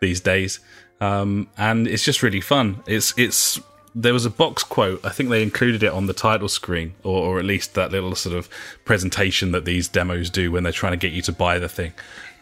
these 0.00 0.20
days. 0.20 0.60
Um, 1.00 1.48
and 1.56 1.88
it's 1.88 2.04
just 2.04 2.22
really 2.22 2.40
fun. 2.40 2.82
It's 2.86 3.12
it's 3.18 3.60
there 3.94 4.12
was 4.12 4.24
a 4.24 4.30
box 4.30 4.62
quote. 4.62 5.04
I 5.04 5.10
think 5.10 5.28
they 5.28 5.42
included 5.42 5.82
it 5.82 5.92
on 5.92 6.06
the 6.06 6.14
title 6.14 6.48
screen, 6.48 6.94
or, 7.02 7.24
or 7.24 7.38
at 7.38 7.44
least 7.44 7.74
that 7.74 7.90
little 7.90 8.14
sort 8.14 8.36
of 8.36 8.48
presentation 8.84 9.52
that 9.52 9.64
these 9.64 9.88
demos 9.88 10.30
do 10.30 10.50
when 10.50 10.62
they're 10.62 10.72
trying 10.72 10.92
to 10.92 10.96
get 10.96 11.12
you 11.12 11.22
to 11.22 11.32
buy 11.32 11.58
the 11.58 11.68
thing. 11.68 11.92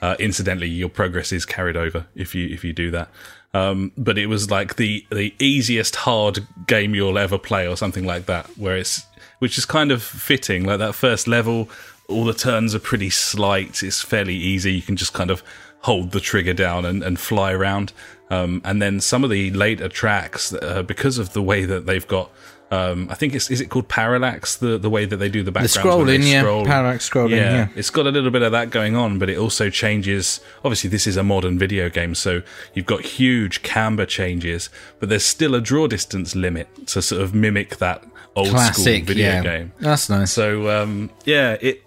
Uh, 0.02 0.16
incidentally, 0.18 0.68
your 0.68 0.88
progress 0.88 1.32
is 1.32 1.44
carried 1.44 1.76
over 1.76 2.06
if 2.14 2.34
you 2.34 2.48
if 2.48 2.64
you 2.64 2.72
do 2.72 2.90
that. 2.90 3.08
Um, 3.52 3.92
but 3.96 4.16
it 4.16 4.26
was 4.26 4.50
like 4.50 4.76
the 4.76 5.04
the 5.10 5.34
easiest 5.38 5.96
hard 5.96 6.46
game 6.66 6.94
you'll 6.94 7.18
ever 7.18 7.38
play, 7.38 7.66
or 7.66 7.76
something 7.76 8.04
like 8.04 8.26
that. 8.26 8.46
Where 8.56 8.76
it's 8.76 9.04
which 9.40 9.58
is 9.58 9.66
kind 9.66 9.90
of 9.90 10.02
fitting. 10.02 10.64
Like 10.64 10.78
that 10.78 10.94
first 10.94 11.26
level, 11.26 11.68
all 12.08 12.24
the 12.24 12.32
turns 12.32 12.74
are 12.74 12.80
pretty 12.80 13.10
slight. 13.10 13.82
It's 13.82 14.00
fairly 14.00 14.36
easy. 14.36 14.72
You 14.72 14.82
can 14.82 14.96
just 14.96 15.12
kind 15.12 15.30
of 15.30 15.42
hold 15.80 16.12
the 16.12 16.20
trigger 16.20 16.54
down 16.54 16.84
and, 16.84 17.02
and 17.02 17.18
fly 17.18 17.52
around. 17.52 17.92
Um, 18.30 18.62
and 18.64 18.80
then 18.80 19.00
some 19.00 19.24
of 19.24 19.30
the 19.30 19.50
later 19.50 19.88
tracks, 19.88 20.52
uh, 20.54 20.82
because 20.82 21.18
of 21.18 21.32
the 21.32 21.42
way 21.42 21.64
that 21.64 21.86
they've 21.86 22.06
got, 22.06 22.30
um, 22.70 23.08
I 23.10 23.14
think 23.14 23.34
it's 23.34 23.50
is 23.50 23.60
it 23.60 23.68
called 23.68 23.88
parallax 23.88 24.54
the 24.54 24.78
the 24.78 24.88
way 24.88 25.04
that 25.04 25.16
they 25.16 25.28
do 25.28 25.42
the 25.42 25.50
background 25.50 25.88
scrolling, 25.88 26.30
yeah. 26.30 26.42
scroll. 26.42 26.64
Parallax 26.64 27.10
scrolling, 27.10 27.30
yeah. 27.30 27.68
It's 27.74 27.90
got 27.90 28.06
a 28.06 28.10
little 28.10 28.30
bit 28.30 28.42
of 28.42 28.52
that 28.52 28.70
going 28.70 28.94
on, 28.94 29.18
but 29.18 29.28
it 29.28 29.36
also 29.36 29.70
changes. 29.70 30.40
Obviously, 30.64 30.88
this 30.88 31.08
is 31.08 31.16
a 31.16 31.24
modern 31.24 31.58
video 31.58 31.88
game, 31.88 32.14
so 32.14 32.42
you've 32.72 32.86
got 32.86 33.00
huge 33.00 33.62
camber 33.62 34.06
changes, 34.06 34.70
but 35.00 35.08
there's 35.08 35.24
still 35.24 35.56
a 35.56 35.60
draw 35.60 35.88
distance 35.88 36.36
limit 36.36 36.86
to 36.86 37.02
sort 37.02 37.20
of 37.20 37.34
mimic 37.34 37.78
that 37.78 38.04
old 38.36 38.48
school 38.48 38.58
Classic 38.58 39.04
video 39.04 39.26
yeah. 39.26 39.42
game. 39.42 39.72
That's 39.80 40.08
nice. 40.08 40.32
So 40.32 40.70
um, 40.70 41.10
yeah, 41.24 41.56
it, 41.60 41.82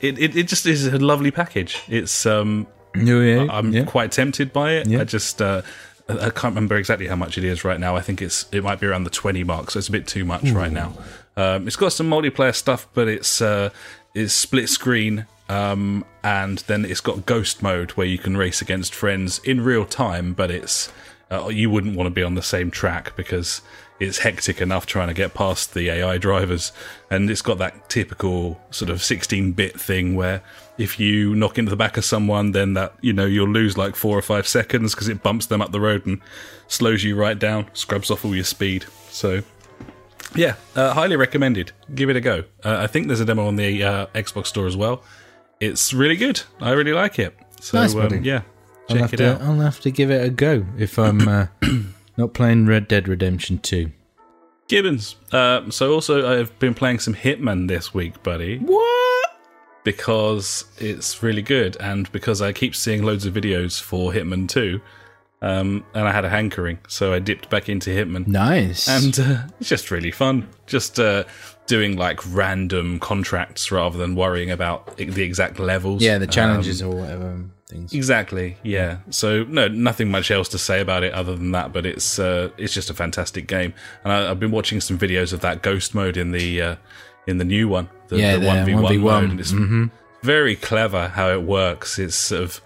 it 0.00 0.36
it 0.36 0.48
just 0.48 0.66
is 0.66 0.86
a 0.86 0.98
lovely 0.98 1.30
package. 1.30 1.82
It's 1.88 2.26
um, 2.26 2.66
Oh, 2.96 3.20
yeah, 3.20 3.46
I'm 3.50 3.72
yeah. 3.72 3.84
quite 3.84 4.12
tempted 4.12 4.52
by 4.52 4.72
it. 4.72 4.86
Yeah. 4.86 5.00
I 5.00 5.04
just 5.04 5.42
uh, 5.42 5.62
I 6.08 6.30
can't 6.30 6.54
remember 6.54 6.76
exactly 6.76 7.08
how 7.08 7.16
much 7.16 7.36
it 7.38 7.44
is 7.44 7.64
right 7.64 7.80
now. 7.80 7.96
I 7.96 8.00
think 8.00 8.22
it's 8.22 8.46
it 8.52 8.62
might 8.62 8.80
be 8.80 8.86
around 8.86 9.04
the 9.04 9.10
twenty 9.10 9.42
mark, 9.42 9.70
so 9.70 9.78
it's 9.78 9.88
a 9.88 9.92
bit 9.92 10.06
too 10.06 10.24
much 10.24 10.50
right 10.50 10.72
now. 10.72 10.92
Um, 11.36 11.66
it's 11.66 11.76
got 11.76 11.92
some 11.92 12.08
multiplayer 12.08 12.54
stuff, 12.54 12.86
but 12.94 13.08
it's 13.08 13.40
uh, 13.42 13.70
it's 14.14 14.32
split 14.32 14.68
screen, 14.68 15.26
um, 15.48 16.04
and 16.22 16.58
then 16.58 16.84
it's 16.84 17.00
got 17.00 17.26
ghost 17.26 17.62
mode 17.62 17.90
where 17.92 18.06
you 18.06 18.18
can 18.18 18.36
race 18.36 18.62
against 18.62 18.94
friends 18.94 19.40
in 19.40 19.60
real 19.60 19.84
time. 19.84 20.32
But 20.32 20.52
it's 20.52 20.92
uh, 21.32 21.48
you 21.48 21.70
wouldn't 21.70 21.96
want 21.96 22.06
to 22.06 22.12
be 22.12 22.22
on 22.22 22.36
the 22.36 22.42
same 22.42 22.70
track 22.70 23.16
because 23.16 23.60
it's 24.00 24.18
hectic 24.18 24.60
enough 24.60 24.86
trying 24.86 25.08
to 25.08 25.14
get 25.14 25.34
past 25.34 25.72
the 25.74 25.88
AI 25.90 26.18
drivers, 26.18 26.72
and 27.10 27.30
it's 27.30 27.42
got 27.42 27.58
that 27.58 27.88
typical 27.88 28.60
sort 28.70 28.90
of 28.90 28.98
16-bit 28.98 29.78
thing 29.80 30.14
where 30.16 30.42
if 30.78 30.98
you 30.98 31.34
knock 31.36 31.58
into 31.58 31.70
the 31.70 31.76
back 31.76 31.96
of 31.96 32.04
someone, 32.04 32.50
then 32.52 32.74
that 32.74 32.94
you 33.00 33.12
know 33.12 33.24
you'll 33.24 33.48
lose 33.48 33.78
like 33.78 33.94
four 33.94 34.18
or 34.18 34.22
five 34.22 34.46
seconds 34.48 34.94
because 34.94 35.08
it 35.08 35.22
bumps 35.22 35.46
them 35.46 35.62
up 35.62 35.70
the 35.70 35.80
road 35.80 36.04
and 36.06 36.20
slows 36.66 37.04
you 37.04 37.14
right 37.16 37.38
down, 37.38 37.70
scrubs 37.74 38.10
off 38.10 38.24
all 38.24 38.34
your 38.34 38.42
speed. 38.44 38.84
So, 39.10 39.42
yeah, 40.34 40.56
uh, 40.74 40.92
highly 40.94 41.14
recommended. 41.16 41.70
Give 41.94 42.10
it 42.10 42.16
a 42.16 42.20
go. 42.20 42.44
Uh, 42.64 42.78
I 42.80 42.88
think 42.88 43.06
there's 43.06 43.20
a 43.20 43.24
demo 43.24 43.46
on 43.46 43.54
the 43.56 43.84
uh, 43.84 44.06
Xbox 44.14 44.46
Store 44.48 44.66
as 44.66 44.76
well. 44.76 45.02
It's 45.60 45.94
really 45.94 46.16
good. 46.16 46.42
I 46.60 46.72
really 46.72 46.92
like 46.92 47.20
it. 47.20 47.36
So, 47.60 47.78
Nice, 47.78 47.94
um, 47.94 48.24
yeah, 48.24 48.42
I'll 48.90 48.96
check 48.96 49.00
have 49.02 49.14
it 49.14 49.16
to. 49.18 49.34
out. 49.34 49.42
I'll 49.42 49.60
have 49.60 49.78
to 49.80 49.90
give 49.92 50.10
it 50.10 50.24
a 50.24 50.30
go 50.30 50.66
if 50.76 50.98
I'm 50.98 51.26
uh, 51.28 51.46
not 52.16 52.34
playing 52.34 52.66
Red 52.66 52.88
Dead 52.88 53.08
Redemption 53.08 53.58
Two. 53.58 53.90
Gibbons. 54.68 55.16
Uh, 55.30 55.70
so 55.70 55.92
also, 55.92 56.40
I've 56.40 56.58
been 56.58 56.74
playing 56.74 56.98
some 56.98 57.14
Hitman 57.14 57.68
this 57.68 57.92
week, 57.92 58.22
buddy. 58.22 58.58
What? 58.58 59.30
because 59.84 60.64
it's 60.78 61.22
really 61.22 61.42
good 61.42 61.76
and 61.78 62.10
because 62.10 62.40
I 62.40 62.52
keep 62.54 62.74
seeing 62.74 63.02
loads 63.02 63.26
of 63.26 63.34
videos 63.34 63.78
for 63.80 64.12
Hitman 64.12 64.48
2 64.48 64.80
um, 65.42 65.84
and 65.94 66.08
I 66.08 66.10
had 66.10 66.24
a 66.24 66.30
hankering 66.30 66.78
so 66.88 67.12
I 67.12 67.18
dipped 67.18 67.50
back 67.50 67.68
into 67.68 67.90
Hitman 67.90 68.26
Nice. 68.26 68.88
and 68.88 69.18
uh, 69.20 69.42
it's 69.60 69.68
just 69.68 69.90
really 69.90 70.10
fun 70.10 70.48
just 70.66 70.98
uh, 70.98 71.24
doing 71.66 71.98
like 71.98 72.20
random 72.34 72.98
contracts 72.98 73.70
rather 73.70 73.98
than 73.98 74.14
worrying 74.16 74.50
about 74.50 74.96
the 74.96 75.22
exact 75.22 75.58
levels 75.58 76.02
yeah, 76.02 76.16
the 76.16 76.24
Um, 76.24 76.30
challenges 76.30 76.80
or 76.80 76.96
whatever 76.96 77.44
things. 77.74 77.92
Exactly. 77.92 78.56
Yeah. 78.62 78.98
So 79.10 79.44
no, 79.44 79.68
nothing 79.68 80.10
much 80.10 80.30
else 80.30 80.48
to 80.50 80.58
say 80.58 80.80
about 80.80 81.02
it 81.02 81.12
other 81.12 81.34
than 81.36 81.50
that. 81.52 81.72
But 81.72 81.84
it's 81.86 82.18
uh, 82.18 82.50
it's 82.56 82.72
just 82.74 82.90
a 82.90 82.94
fantastic 82.94 83.46
game, 83.46 83.74
and 84.04 84.12
I, 84.12 84.30
I've 84.30 84.40
been 84.40 84.50
watching 84.52 84.80
some 84.80 84.98
videos 84.98 85.32
of 85.32 85.40
that 85.40 85.62
ghost 85.62 85.94
mode 85.94 86.16
in 86.16 86.30
the 86.32 86.62
uh, 86.62 86.76
in 87.26 87.38
the 87.38 87.44
new 87.44 87.68
one, 87.68 87.88
the, 88.08 88.18
Yeah, 88.18 88.34
the 88.34 88.40
the 88.40 88.46
one 88.46 88.64
v 88.66 88.98
one 88.98 89.22
mode. 89.22 89.30
And 89.30 89.40
it's 89.40 89.52
Mhm. 89.52 89.90
very 90.22 90.56
clever 90.56 91.08
how 91.08 91.30
it 91.30 91.42
works. 91.42 91.98
It's 91.98 92.16
sort 92.16 92.42
of 92.42 92.60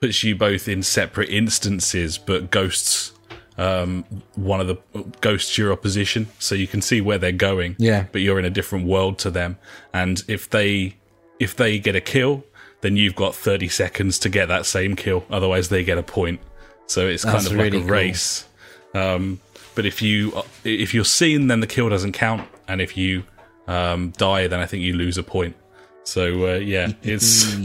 puts 0.00 0.22
you 0.24 0.34
both 0.36 0.68
in 0.68 0.82
separate 0.82 1.28
instances, 1.30 2.18
but 2.18 2.50
ghosts 2.50 3.12
um, 3.58 4.04
one 4.34 4.60
of 4.60 4.66
the 4.66 4.76
ghosts 5.22 5.56
your 5.56 5.72
opposition, 5.72 6.26
so 6.38 6.54
you 6.54 6.66
can 6.66 6.82
see 6.82 7.00
where 7.00 7.16
they're 7.18 7.32
going. 7.50 7.74
Yeah. 7.78 8.04
but 8.12 8.20
you're 8.20 8.38
in 8.38 8.44
a 8.44 8.50
different 8.50 8.86
world 8.86 9.18
to 9.20 9.30
them, 9.30 9.56
and 9.94 10.22
if 10.28 10.48
they 10.50 10.96
if 11.38 11.54
they 11.56 11.78
get 11.78 11.94
a 11.96 12.00
kill, 12.00 12.44
then 12.80 12.96
you've 12.96 13.14
got 13.16 13.34
30 13.34 13.68
seconds 13.68 14.18
to 14.20 14.28
get 14.28 14.46
that 14.48 14.66
same 14.66 14.96
kill. 14.96 15.24
Otherwise, 15.30 15.68
they 15.68 15.82
get 15.84 15.98
a 15.98 16.02
point. 16.02 16.40
So 16.86 17.06
it's 17.06 17.24
kind 17.24 17.36
That's 17.36 17.46
of 17.46 17.54
really 17.54 17.70
like 17.78 17.80
a 17.80 17.80
cool. 17.82 17.90
race. 17.90 18.46
Um, 18.94 19.40
but 19.74 19.84
if 19.84 20.00
you 20.00 20.32
if 20.64 20.94
you're 20.94 21.04
seen, 21.04 21.48
then 21.48 21.60
the 21.60 21.66
kill 21.66 21.88
doesn't 21.88 22.12
count, 22.12 22.48
and 22.66 22.80
if 22.80 22.96
you 22.96 23.24
um, 23.66 24.10
die, 24.16 24.46
then 24.46 24.60
I 24.60 24.66
think 24.66 24.82
you 24.82 24.94
lose 24.94 25.18
a 25.18 25.22
point. 25.22 25.54
So 26.04 26.54
uh, 26.54 26.58
yeah, 26.58 26.92
it's 27.02 27.56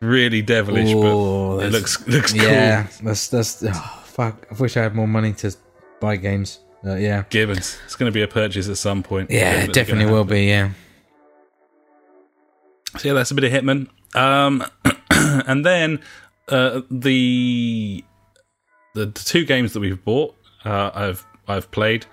really 0.00 0.42
devilish, 0.42 0.90
Oh, 0.94 1.56
but 1.56 1.66
it 1.66 1.72
looks 1.72 2.06
looks 2.06 2.32
cool. 2.32 2.42
Yeah, 2.42 2.86
that's 3.02 3.28
that's. 3.28 3.64
Oh, 3.64 4.02
fuck! 4.04 4.46
I 4.50 4.54
wish 4.54 4.76
I 4.76 4.82
had 4.82 4.94
more 4.94 5.08
money 5.08 5.32
to 5.34 5.52
buy 6.00 6.16
games. 6.16 6.60
Uh, 6.84 6.94
yeah, 6.96 7.24
Gibbons, 7.30 7.78
it's 7.86 7.96
going 7.96 8.10
to 8.10 8.14
be 8.14 8.22
a 8.22 8.28
purchase 8.28 8.68
at 8.68 8.76
some 8.76 9.02
point. 9.02 9.30
yeah, 9.30 9.62
it 9.62 9.72
definitely 9.72 10.12
will 10.12 10.24
be. 10.24 10.44
Yeah, 10.46 10.70
So 12.98 13.08
yeah, 13.08 13.14
that's 13.14 13.30
a 13.30 13.34
bit 13.34 13.44
of 13.44 13.52
Hitman. 13.52 13.88
Um, 14.14 14.64
and 15.10 15.64
then 15.64 16.00
uh, 16.48 16.82
the, 16.90 18.04
the 18.94 19.06
the 19.06 19.12
two 19.12 19.44
games 19.44 19.72
that 19.72 19.80
we've 19.80 20.02
bought, 20.04 20.34
uh, 20.64 20.90
I've 20.94 21.26
I've 21.48 21.70
played. 21.70 22.06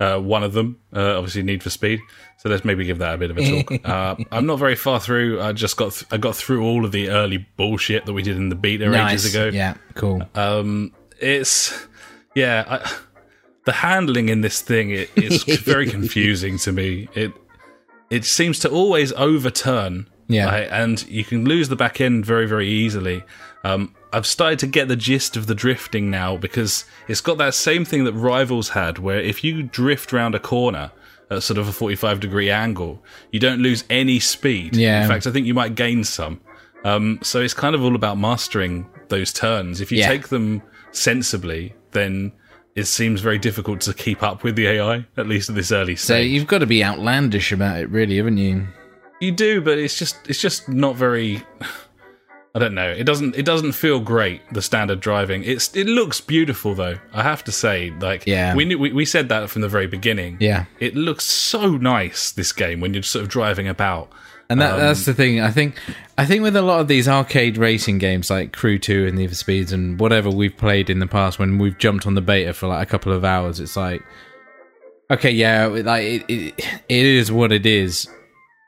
Uh, 0.00 0.18
one 0.18 0.42
of 0.42 0.52
them, 0.52 0.80
uh, 0.96 1.16
obviously, 1.16 1.44
Need 1.44 1.62
for 1.62 1.70
Speed. 1.70 2.00
So 2.38 2.48
let's 2.48 2.64
maybe 2.64 2.84
give 2.84 2.98
that 2.98 3.14
a 3.14 3.18
bit 3.18 3.30
of 3.30 3.38
a 3.38 3.62
talk. 3.62 3.84
uh, 3.88 4.16
I'm 4.32 4.46
not 4.46 4.58
very 4.58 4.74
far 4.74 4.98
through. 4.98 5.40
I 5.40 5.52
just 5.52 5.76
got 5.76 5.92
th- 5.92 6.06
I 6.10 6.16
got 6.16 6.34
through 6.34 6.64
all 6.64 6.84
of 6.84 6.90
the 6.90 7.08
early 7.08 7.46
bullshit 7.56 8.06
that 8.06 8.12
we 8.12 8.22
did 8.22 8.36
in 8.36 8.48
the 8.48 8.56
beta 8.56 8.88
nice. 8.88 9.12
ages 9.12 9.32
ago. 9.32 9.50
Yeah, 9.52 9.74
cool. 9.94 10.22
Um, 10.34 10.92
it's 11.20 11.86
yeah, 12.34 12.64
I, 12.66 12.92
the 13.64 13.72
handling 13.72 14.28
in 14.28 14.40
this 14.40 14.60
thing 14.60 14.90
it, 14.90 15.10
it's 15.14 15.44
very 15.60 15.88
confusing 15.88 16.58
to 16.58 16.72
me. 16.72 17.08
It 17.14 17.32
it 18.10 18.24
seems 18.24 18.58
to 18.60 18.70
always 18.70 19.12
overturn. 19.12 20.08
Yeah. 20.28 20.46
right, 20.46 20.68
and 20.70 21.06
you 21.08 21.24
can 21.24 21.44
lose 21.44 21.68
the 21.68 21.76
back 21.76 22.00
end 22.00 22.24
very 22.24 22.46
very 22.46 22.68
easily. 22.68 23.24
Um, 23.64 23.94
I've 24.12 24.26
started 24.26 24.58
to 24.60 24.66
get 24.66 24.88
the 24.88 24.96
gist 24.96 25.36
of 25.36 25.46
the 25.46 25.54
drifting 25.54 26.10
now 26.10 26.36
because 26.36 26.84
it's 27.08 27.20
got 27.20 27.38
that 27.38 27.54
same 27.54 27.84
thing 27.84 28.04
that 28.04 28.12
Rivals 28.12 28.70
had, 28.70 28.98
where 28.98 29.20
if 29.20 29.42
you 29.44 29.62
drift 29.62 30.12
round 30.12 30.34
a 30.34 30.38
corner 30.40 30.90
at 31.30 31.42
sort 31.42 31.58
of 31.58 31.68
a 31.68 31.72
45 31.72 32.20
degree 32.20 32.50
angle, 32.50 33.02
you 33.30 33.40
don't 33.40 33.60
lose 33.60 33.84
any 33.88 34.18
speed. 34.20 34.76
Yeah. 34.76 35.02
In 35.02 35.08
fact, 35.08 35.26
I 35.26 35.30
think 35.30 35.46
you 35.46 35.54
might 35.54 35.74
gain 35.74 36.04
some. 36.04 36.40
Um, 36.84 37.20
so 37.22 37.40
it's 37.40 37.54
kind 37.54 37.74
of 37.74 37.82
all 37.82 37.94
about 37.94 38.18
mastering 38.18 38.86
those 39.08 39.32
turns. 39.32 39.80
If 39.80 39.92
you 39.92 39.98
Yeah. 39.98 40.08
take 40.08 40.28
them 40.28 40.60
sensibly, 40.90 41.74
then 41.92 42.32
it 42.74 42.84
seems 42.86 43.20
very 43.20 43.38
difficult 43.38 43.80
to 43.82 43.94
keep 43.94 44.22
up 44.22 44.42
with 44.42 44.56
the 44.56 44.66
AI, 44.66 45.06
at 45.16 45.26
least 45.28 45.48
at 45.50 45.54
this 45.54 45.70
early 45.72 45.94
stage. 45.96 46.06
So 46.06 46.16
you've 46.18 46.46
got 46.46 46.58
to 46.58 46.66
be 46.66 46.82
outlandish 46.82 47.52
about 47.52 47.78
it, 47.80 47.88
really, 47.90 48.16
haven't 48.16 48.38
you? 48.38 48.66
You 49.22 49.30
do, 49.30 49.60
but 49.60 49.78
it's 49.78 49.96
just 49.96 50.16
it's 50.28 50.40
just 50.40 50.68
not 50.68 50.96
very. 50.96 51.42
I 52.54 52.58
don't 52.58 52.74
know. 52.74 52.90
It 52.90 53.04
doesn't 53.04 53.34
it 53.36 53.46
doesn't 53.46 53.72
feel 53.72 53.98
great. 53.98 54.42
The 54.52 54.60
standard 54.60 55.00
driving. 55.00 55.42
It's 55.42 55.74
it 55.74 55.86
looks 55.86 56.20
beautiful 56.20 56.74
though. 56.74 56.98
I 57.14 57.22
have 57.22 57.42
to 57.44 57.52
say, 57.52 57.90
like 58.00 58.24
Yeah. 58.26 58.54
we 58.54 58.66
knew, 58.66 58.78
we 58.78 58.92
we 58.92 59.04
said 59.06 59.30
that 59.30 59.48
from 59.48 59.62
the 59.62 59.68
very 59.70 59.86
beginning. 59.86 60.36
Yeah. 60.38 60.66
it 60.78 60.94
looks 60.94 61.24
so 61.24 61.70
nice 61.78 62.30
this 62.32 62.52
game 62.52 62.80
when 62.80 62.92
you're 62.92 63.04
sort 63.04 63.22
of 63.22 63.30
driving 63.30 63.68
about. 63.68 64.10
And 64.50 64.60
that, 64.60 64.74
Um, 64.74 64.80
that's 64.80 65.06
the 65.06 65.14
thing. 65.14 65.40
I 65.40 65.50
think, 65.50 65.76
I 66.18 66.26
think 66.26 66.42
with 66.42 66.56
a 66.56 66.60
lot 66.60 66.80
of 66.80 66.88
these 66.88 67.08
arcade 67.08 67.56
racing 67.56 67.96
games 67.96 68.28
like 68.28 68.52
Crew 68.52 68.78
Two 68.78 69.06
and 69.06 69.16
Need 69.16 69.30
for 69.30 69.34
Speeds 69.34 69.72
and 69.72 69.98
whatever 69.98 70.28
we've 70.28 70.54
played 70.56 70.90
in 70.90 70.98
the 70.98 71.06
past, 71.06 71.38
when 71.38 71.56
we've 71.56 71.78
jumped 71.78 72.06
on 72.06 72.14
the 72.16 72.20
beta 72.20 72.52
for 72.52 72.66
like 72.66 72.86
a 72.86 72.90
couple 72.90 73.12
of 73.12 73.24
hours, 73.24 73.60
it's 73.60 73.76
like, 73.78 74.02
okay, 75.10 75.30
yeah, 75.30 75.66
like 75.68 76.04
it, 76.04 76.24
it, 76.28 76.54
it 76.90 77.06
is 77.06 77.32
what 77.32 77.50
it 77.50 77.64
is. 77.64 78.08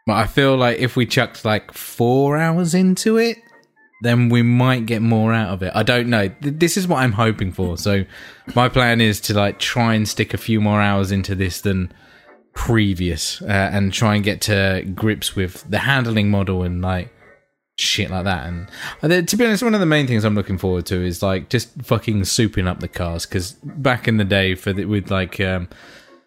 But 0.06 0.14
I 0.14 0.26
feel 0.26 0.56
like 0.56 0.78
if 0.78 0.96
we 0.96 1.06
chucked 1.06 1.44
like 1.44 1.72
four 1.72 2.36
hours 2.36 2.74
into 2.74 3.16
it, 3.16 3.38
then 4.02 4.28
we 4.28 4.42
might 4.42 4.84
get 4.84 5.00
more 5.00 5.32
out 5.32 5.48
of 5.48 5.62
it. 5.62 5.72
I 5.74 5.82
don't 5.82 6.08
know. 6.08 6.30
This 6.40 6.76
is 6.76 6.86
what 6.86 6.98
I'm 6.98 7.12
hoping 7.12 7.52
for. 7.52 7.78
So 7.78 8.04
my 8.54 8.68
plan 8.68 9.00
is 9.00 9.20
to 9.22 9.34
like 9.34 9.58
try 9.58 9.94
and 9.94 10.06
stick 10.06 10.34
a 10.34 10.38
few 10.38 10.60
more 10.60 10.80
hours 10.80 11.10
into 11.10 11.34
this 11.34 11.62
than 11.62 11.92
previous 12.54 13.42
uh, 13.42 13.70
and 13.72 13.92
try 13.92 14.14
and 14.14 14.24
get 14.24 14.40
to 14.42 14.84
grips 14.94 15.34
with 15.34 15.68
the 15.68 15.78
handling 15.78 16.30
model 16.30 16.62
and 16.62 16.82
like 16.82 17.12
shit 17.76 18.08
like 18.08 18.22
that 18.22 18.46
and 18.46 18.70
uh, 19.02 19.20
to 19.22 19.36
be 19.36 19.44
honest 19.44 19.60
one 19.60 19.74
of 19.74 19.80
the 19.80 19.86
main 19.86 20.06
things 20.06 20.24
i'm 20.24 20.36
looking 20.36 20.56
forward 20.56 20.86
to 20.86 21.04
is 21.04 21.24
like 21.24 21.48
just 21.48 21.70
fucking 21.82 22.20
souping 22.22 22.68
up 22.68 22.78
the 22.78 22.86
cars 22.86 23.26
because 23.26 23.52
back 23.64 24.06
in 24.06 24.16
the 24.16 24.24
day 24.24 24.54
for 24.54 24.72
the, 24.72 24.84
with 24.84 25.10
like 25.10 25.40
um 25.40 25.68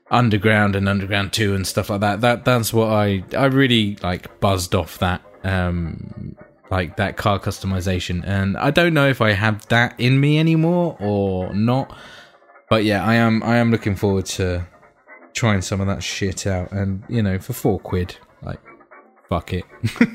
underground 0.10 0.76
and 0.76 0.88
underground 0.88 1.34
2 1.34 1.54
and 1.54 1.68
stuff 1.68 1.90
like 1.90 2.00
that 2.00 2.22
that 2.22 2.46
that's 2.46 2.72
what 2.74 2.90
i 2.90 3.24
i 3.38 3.46
really 3.46 3.98
like 4.02 4.40
buzzed 4.40 4.74
off 4.74 5.00
that 5.00 5.22
um 5.44 6.36
like 6.70 6.98
that 6.98 7.16
car 7.16 7.40
customization. 7.40 8.26
And 8.26 8.58
i 8.58 8.72
don't 8.72 8.94
know 8.94 9.08
if 9.08 9.22
i 9.22 9.32
have 9.32 9.66
that 9.68 10.00
in 10.00 10.20
me 10.20 10.40
anymore 10.40 10.98
or 11.00 11.54
not 11.54 11.96
but 12.70 12.84
yeah 12.84 13.06
i 13.06 13.16
am 13.16 13.44
i 13.44 13.58
am 13.58 13.72
looking 13.72 13.96
forward 13.96 14.26
to 14.26 14.66
trying 15.34 15.62
some 15.62 15.80
of 15.80 15.88
that 15.88 16.02
shit 16.04 16.48
out. 16.48 16.72
And 16.72 17.04
you 17.08 17.22
know 17.22 17.38
for 17.40 17.54
four 17.54 17.80
quid 17.80 18.18
like 18.42 18.60
fuck 19.30 19.54
it. 19.54 19.66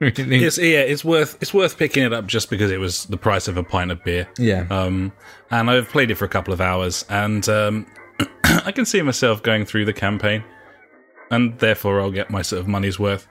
It's 0.00 0.58
yeah, 0.58 0.80
it's 0.80 1.04
worth 1.04 1.38
it's 1.40 1.54
worth 1.54 1.78
picking 1.78 2.02
it 2.02 2.12
up 2.12 2.26
just 2.26 2.50
because 2.50 2.70
it 2.70 2.78
was 2.78 3.06
the 3.06 3.16
price 3.16 3.48
of 3.48 3.56
a 3.56 3.62
pint 3.62 3.90
of 3.90 4.02
beer. 4.04 4.28
yeah. 4.38 4.66
Um, 4.68 5.12
and 5.50 5.70
I've 5.70 5.88
played 5.88 6.10
it 6.10 6.16
for 6.16 6.24
a 6.26 6.28
couple 6.28 6.52
of 6.52 6.60
hours, 6.60 7.06
and 7.08 7.48
um, 7.48 7.86
I 8.44 8.72
can 8.72 8.84
see 8.84 9.02
myself 9.02 9.42
going 9.42 9.64
through 9.64 9.84
the 9.84 9.92
campaign, 9.92 10.44
and 11.30 11.58
therefore 11.58 12.00
I'll 12.00 12.10
get 12.10 12.30
my 12.30 12.42
sort 12.42 12.60
of 12.60 12.68
money's 12.68 12.98
worth. 12.98 13.26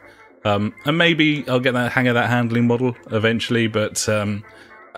Um, 0.46 0.74
and 0.86 0.98
maybe 0.98 1.48
I'll 1.48 1.60
get 1.62 1.74
that 1.74 1.94
hang 1.94 2.08
of 2.08 2.16
that 2.16 2.30
handling 2.30 2.68
model 2.68 2.96
eventually, 3.12 3.68
but 3.68 4.08
um, 4.10 4.44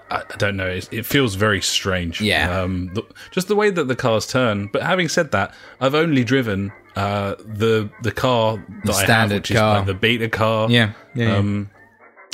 I, 0.10 0.18
I 0.22 0.38
don't 0.38 0.58
know. 0.58 0.68
It, 0.68 0.90
it 0.92 1.06
feels 1.06 1.36
very 1.36 1.62
strange. 1.62 2.20
Yeah. 2.20 2.62
Um, 2.62 2.92
the, 2.94 3.04
just 3.32 3.48
the 3.48 3.56
way 3.56 3.70
that 3.70 3.88
the 3.88 3.96
cars 3.96 4.26
turn. 4.28 4.68
But 4.68 4.82
having 4.82 5.08
said 5.08 5.32
that, 5.32 5.54
I've 5.80 5.94
only 5.96 6.24
driven 6.24 6.72
uh, 6.96 7.36
the 7.40 7.90
the 8.02 8.12
car 8.12 8.58
that 8.86 8.94
I 8.94 8.98
have, 8.98 9.06
standard 9.06 9.36
which 9.36 9.52
is 9.52 9.58
car. 9.58 9.78
like 9.78 9.86
the 9.86 9.94
beta 9.94 10.30
car. 10.30 10.70
yeah 10.70 10.94
yeah, 11.14 11.28
yeah. 11.28 11.38
Um, 11.38 11.70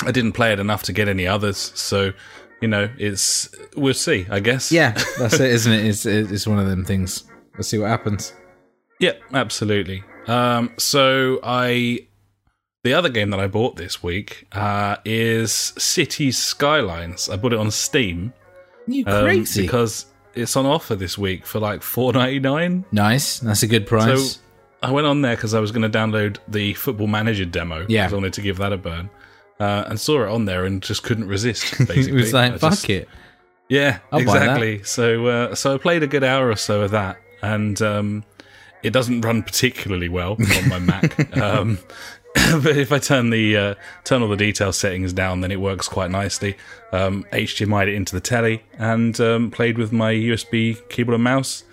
I 0.04 0.10
didn't 0.10 0.32
play 0.32 0.52
it 0.52 0.58
enough 0.58 0.84
to 0.84 0.92
get 0.92 1.08
any 1.08 1.26
others, 1.26 1.56
so 1.74 2.12
you 2.60 2.68
know, 2.68 2.88
it's 2.96 3.48
we'll 3.76 3.92
see. 3.94 4.26
I 4.30 4.40
guess. 4.40 4.70
yeah 4.72 4.92
that's 5.18 5.34
it 5.34 5.40
isn't 5.50 5.72
it 5.72 5.84
it's, 5.84 6.06
it's 6.06 6.46
one 6.46 6.58
of 6.58 6.66
them 6.66 6.84
things 6.84 7.24
let's 7.56 7.68
see 7.68 7.78
what 7.78 7.88
happens 7.88 8.32
Yeah, 9.00 9.12
absolutely. 9.34 10.04
Um, 10.28 10.72
so 10.78 11.40
I, 11.42 12.06
the 12.84 12.94
other 12.94 13.08
game 13.08 13.30
that 13.30 13.40
I 13.40 13.48
bought 13.48 13.74
this 13.76 14.02
week 14.02 14.46
uh, 14.52 14.96
is 15.04 15.50
Cities 15.76 16.38
Skylines. 16.38 17.28
I 17.28 17.36
bought 17.36 17.52
it 17.52 17.58
on 17.58 17.70
Steam 17.70 18.32
you 18.86 19.04
um, 19.06 19.24
crazy 19.24 19.62
because 19.62 20.06
it's 20.34 20.56
on 20.56 20.66
offer 20.66 20.94
this 20.96 21.16
week 21.18 21.44
for 21.46 21.58
like 21.60 21.82
four 21.82 22.12
ninety 22.12 22.40
nine. 22.40 22.84
nice 22.92 23.38
that's 23.40 23.62
a 23.62 23.66
good 23.68 23.86
price 23.86 24.34
So 24.34 24.40
I 24.82 24.90
went 24.90 25.06
on 25.06 25.22
there 25.22 25.36
because 25.36 25.54
I 25.54 25.60
was 25.60 25.70
going 25.72 25.88
to 25.90 25.98
download 25.98 26.38
the 26.48 26.74
Football 26.74 27.06
Manager 27.06 27.44
demo. 27.44 27.84
Yeah. 27.88 28.04
'cause 28.04 28.12
I 28.12 28.16
wanted 28.16 28.32
to 28.34 28.40
give 28.42 28.58
that 28.58 28.72
a 28.72 28.76
burn. 28.76 29.10
Uh, 29.60 29.84
and 29.86 30.00
saw 30.00 30.22
it 30.24 30.28
on 30.28 30.44
there 30.44 30.64
and 30.64 30.82
just 30.82 31.04
couldn't 31.04 31.28
resist. 31.28 31.78
Basically, 31.78 32.08
it 32.10 32.14
was 32.14 32.32
like 32.32 32.54
I 32.54 32.58
fuck 32.58 32.70
just- 32.72 32.90
it 32.90 33.08
Yeah, 33.68 33.98
I'll 34.10 34.18
exactly. 34.20 34.82
So, 34.82 35.26
uh, 35.26 35.54
so 35.54 35.74
I 35.74 35.78
played 35.78 36.02
a 36.02 36.08
good 36.08 36.24
hour 36.24 36.48
or 36.48 36.56
so 36.56 36.80
of 36.80 36.90
that, 36.90 37.16
and 37.42 37.80
um, 37.82 38.24
it 38.82 38.90
doesn't 38.92 39.20
run 39.22 39.42
particularly 39.42 40.08
well 40.08 40.32
on 40.60 40.68
my 40.68 40.78
Mac. 40.78 41.36
Um, 41.36 41.78
but 42.62 42.78
if 42.78 42.92
I 42.92 42.98
turn 42.98 43.28
the 43.28 43.56
uh, 43.56 43.74
turn 44.04 44.22
all 44.22 44.28
the 44.28 44.36
detail 44.38 44.72
settings 44.72 45.12
down, 45.12 45.42
then 45.42 45.52
it 45.52 45.60
works 45.60 45.86
quite 45.86 46.10
nicely. 46.10 46.56
Um, 46.90 47.26
HDMI'd 47.32 47.88
it 47.88 47.94
into 47.94 48.14
the 48.14 48.22
telly 48.22 48.62
and 48.78 49.18
um, 49.20 49.50
played 49.50 49.76
with 49.76 49.92
my 49.92 50.14
USB 50.14 50.78
keyboard 50.88 51.14
and 51.16 51.24
mouse, 51.24 51.64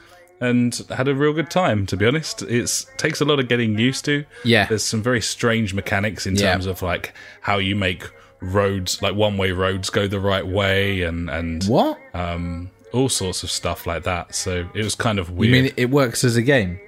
and 0.41 0.75
had 0.89 1.07
a 1.07 1.15
real 1.15 1.31
good 1.31 1.49
time. 1.49 1.85
To 1.85 1.95
be 1.95 2.05
honest, 2.05 2.41
it 2.41 2.85
takes 2.97 3.21
a 3.21 3.25
lot 3.25 3.39
of 3.39 3.47
getting 3.47 3.79
used 3.79 4.03
to. 4.05 4.25
Yeah. 4.43 4.65
there's 4.65 4.83
some 4.83 5.01
very 5.01 5.21
strange 5.21 5.73
mechanics 5.73 6.27
in 6.27 6.35
Yeah. 6.35 6.51
terms 6.51 6.65
of 6.65 6.81
like 6.81 7.13
how 7.39 7.57
you 7.57 7.77
make 7.77 8.09
roads, 8.41 9.01
like 9.01 9.15
one 9.15 9.37
way 9.37 9.51
roads, 9.53 9.89
go 9.89 10.07
the 10.07 10.19
right 10.19 10.45
way, 10.45 11.03
and 11.03 11.29
and 11.29 11.63
what 11.65 11.97
um, 12.13 12.69
all 12.93 13.09
sorts 13.09 13.43
of 13.43 13.51
stuff 13.51 13.85
like 13.85 14.03
that. 14.03 14.35
So 14.35 14.69
it 14.73 14.83
was 14.83 14.95
kind 14.95 15.19
of 15.19 15.31
weird. 15.31 15.53
you 15.53 15.63
mean 15.63 15.73
it 15.77 15.89
works 15.89 16.23
as 16.23 16.35
a 16.35 16.41
game 16.41 16.79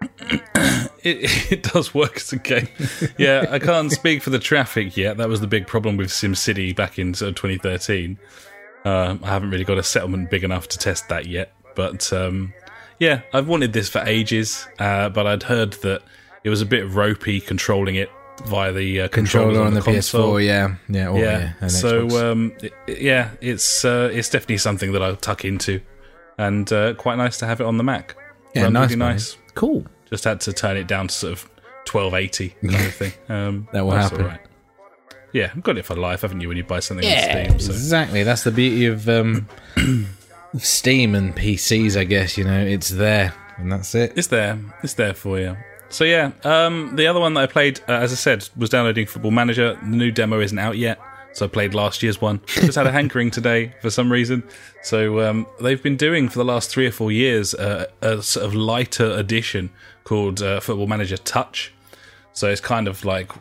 it, 1.02 1.52
it 1.52 1.62
does 1.62 1.94
work 1.94 2.16
as 2.16 2.32
a 2.32 2.38
game. 2.38 2.68
yeah, 3.18 3.46
I 3.50 3.58
can't 3.58 3.90
speak 3.90 4.22
for 4.22 4.30
the 4.30 4.38
traffic 4.38 4.96
yet. 4.96 5.16
That 5.16 5.28
was 5.28 5.40
the 5.40 5.46
big 5.46 5.66
problem 5.66 5.96
with 5.96 6.08
SimCity 6.08 6.74
back 6.74 6.98
in 6.98 7.14
sort 7.14 7.30
of 7.30 7.34
2013. 7.36 8.18
Um, 8.84 9.20
I 9.22 9.28
haven't 9.28 9.50
really 9.50 9.64
got 9.64 9.78
a 9.78 9.82
settlement 9.82 10.30
big 10.30 10.44
enough 10.44 10.68
to 10.68 10.78
test 10.78 11.08
that 11.08 11.26
yet. 11.26 11.52
But 11.74 12.12
um, 12.12 12.54
yeah, 12.98 13.22
I've 13.32 13.48
wanted 13.48 13.72
this 13.72 13.88
for 13.88 14.00
ages, 14.00 14.66
uh, 14.78 15.08
but 15.10 15.26
I'd 15.26 15.42
heard 15.42 15.74
that 15.74 16.02
it 16.44 16.50
was 16.50 16.62
a 16.62 16.66
bit 16.66 16.88
ropey 16.88 17.40
controlling 17.40 17.96
it 17.96 18.10
via 18.46 18.72
the 18.72 19.02
uh, 19.02 19.08
Controller 19.08 19.48
controllers 19.54 19.66
on 19.68 19.74
the, 19.74 19.80
console. 19.82 20.34
PS4, 20.34 20.46
yeah, 20.46 20.74
yeah, 20.88 21.08
or, 21.08 21.18
yeah. 21.18 21.52
yeah. 21.60 21.68
so 21.68 22.30
um, 22.32 22.52
it- 22.62 22.72
it- 22.86 23.00
yeah, 23.00 23.30
it's 23.40 23.84
uh, 23.84 24.10
it's 24.12 24.28
definitely 24.28 24.58
something 24.58 24.92
that 24.92 25.02
I'll 25.02 25.16
tuck 25.16 25.44
into, 25.44 25.80
and 26.38 26.70
uh, 26.72 26.94
quite 26.94 27.16
nice 27.16 27.38
to 27.38 27.46
have 27.46 27.60
it 27.60 27.64
on 27.66 27.76
the 27.76 27.84
Mac. 27.84 28.16
yeah, 28.54 28.62
Runs 28.64 28.72
nice, 28.74 28.88
really 28.90 28.98
man. 28.98 29.10
nice. 29.12 29.36
cool. 29.54 29.84
Just 30.08 30.24
had 30.24 30.40
to 30.42 30.52
turn 30.52 30.76
it 30.76 30.86
down 30.88 31.08
to 31.08 31.14
sort 31.14 31.32
of 31.34 31.50
twelve 31.84 32.14
eighty 32.14 32.48
kind 32.62 32.74
of 32.86 32.94
thing. 32.94 33.12
Um, 33.28 33.68
That 33.72 33.84
will 33.84 33.92
happen. 33.92 34.22
all 34.22 34.28
right. 34.28 34.40
Yeah, 35.32 35.52
I've 35.54 35.62
got 35.62 35.78
it 35.78 35.84
for 35.84 35.94
life, 35.94 36.22
haven't 36.22 36.40
you? 36.40 36.48
When 36.48 36.56
you 36.56 36.64
buy 36.64 36.80
something 36.80 37.06
Yeah, 37.08 37.46
on 37.50 37.58
Steam, 37.60 37.60
so 37.60 37.72
exactly. 37.72 38.24
That's 38.24 38.42
the 38.42 38.50
beauty 38.50 38.86
of 38.86 39.08
um, 39.08 39.46
of 39.76 40.64
Steam 40.64 41.14
and 41.14 41.36
PCs, 41.36 41.96
I 41.96 42.02
guess. 42.02 42.36
You 42.36 42.42
know, 42.44 42.60
it's 42.60 42.88
there, 42.88 43.32
and 43.56 43.70
that's 43.70 43.94
it. 43.94 44.12
it's 44.16 44.26
there. 44.26 44.58
It's 44.82 44.94
there 44.94 45.14
for 45.14 45.38
you. 45.38 45.56
So 45.90 46.04
yeah, 46.04 46.30
um, 46.44 46.94
the 46.96 47.06
other 47.08 47.20
one 47.20 47.34
that 47.34 47.40
I 47.40 47.46
played, 47.46 47.80
uh, 47.88 47.92
as 47.92 48.12
I 48.12 48.16
said, 48.16 48.48
was 48.56 48.70
downloading 48.70 49.06
Football 49.06 49.32
Manager. 49.32 49.74
The 49.82 49.86
new 49.96 50.10
demo 50.12 50.40
isn't 50.40 50.58
out 50.58 50.76
yet, 50.78 51.00
so 51.32 51.46
I 51.46 51.48
played 51.48 51.74
last 51.74 52.02
year's 52.02 52.20
one. 52.20 52.40
Just 52.46 52.76
had 52.76 52.86
a 52.86 52.92
hankering 52.92 53.30
today 53.30 53.74
for 53.82 53.90
some 53.90 54.10
reason. 54.10 54.42
So 54.82 55.20
um, 55.28 55.46
they've 55.60 55.82
been 55.82 55.96
doing 55.96 56.28
for 56.28 56.38
the 56.38 56.44
last 56.44 56.70
three 56.70 56.86
or 56.86 56.92
four 56.92 57.10
years 57.10 57.54
uh, 57.54 57.86
a 58.02 58.22
sort 58.22 58.46
of 58.46 58.54
lighter 58.54 59.10
edition 59.10 59.70
called 60.04 60.40
uh, 60.42 60.60
Football 60.60 60.86
Manager 60.86 61.16
Touch. 61.16 61.72
So 62.32 62.48
it's 62.48 62.60
kind 62.60 62.86
of 62.86 63.04
like 63.04 63.32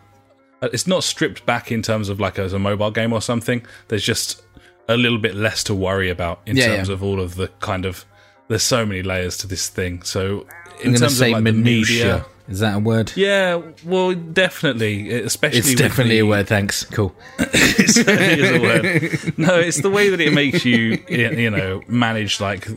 uh, 0.61 0.69
it's 0.73 0.87
not 0.87 1.03
stripped 1.03 1.45
back 1.45 1.71
in 1.71 1.81
terms 1.83 2.09
of 2.09 2.19
like 2.19 2.39
as 2.39 2.51
a 2.53 2.59
mobile 2.59 2.91
game 2.91 3.13
or 3.13 3.21
something. 3.21 3.63
There's 3.89 4.03
just 4.03 4.41
a 4.87 4.97
little 4.97 5.19
bit 5.19 5.35
less 5.35 5.63
to 5.65 5.75
worry 5.75 6.09
about 6.09 6.41
in 6.47 6.57
Yeah, 6.57 6.75
terms 6.75 6.87
yeah. 6.89 6.95
of 6.95 7.03
all 7.03 7.19
of 7.19 7.35
the 7.35 7.49
kind 7.59 7.85
of. 7.85 8.05
There's 8.47 8.63
so 8.63 8.83
many 8.87 9.03
layers 9.03 9.37
to 9.37 9.47
this 9.47 9.69
thing. 9.69 10.01
So 10.01 10.47
in 10.81 10.93
I'm 10.93 10.93
going 10.93 10.93
to 10.95 10.99
terms 11.01 11.21
of 11.21 11.27
like 11.29 11.43
the 11.43 11.51
media, 11.51 12.25
Is 12.49 12.59
that 12.59 12.75
a 12.75 12.79
word? 12.79 13.13
yeah, 13.15 13.61
well, 13.85 14.13
definitely, 14.15 15.11
especially 15.11 15.59
It's 15.59 15.75
definitely 15.75 16.15
the- 16.15 16.25
a 16.25 16.25
word. 16.27 16.47
Thanks. 16.47 16.83
Cool. 16.85 17.13
it 17.39 17.89
certainly 17.91 18.41
is 18.41 18.51
a 18.51 18.59
word. 18.61 19.37
No, 19.37 19.59
it's 19.59 19.81
the 19.81 19.89
way 19.89 20.09
that 20.09 20.19
it 20.19 20.33
makes 20.33 20.65
you, 20.65 20.97
you 21.07 21.49
know, 21.51 21.81
manage 21.87 22.41
like 22.41 22.67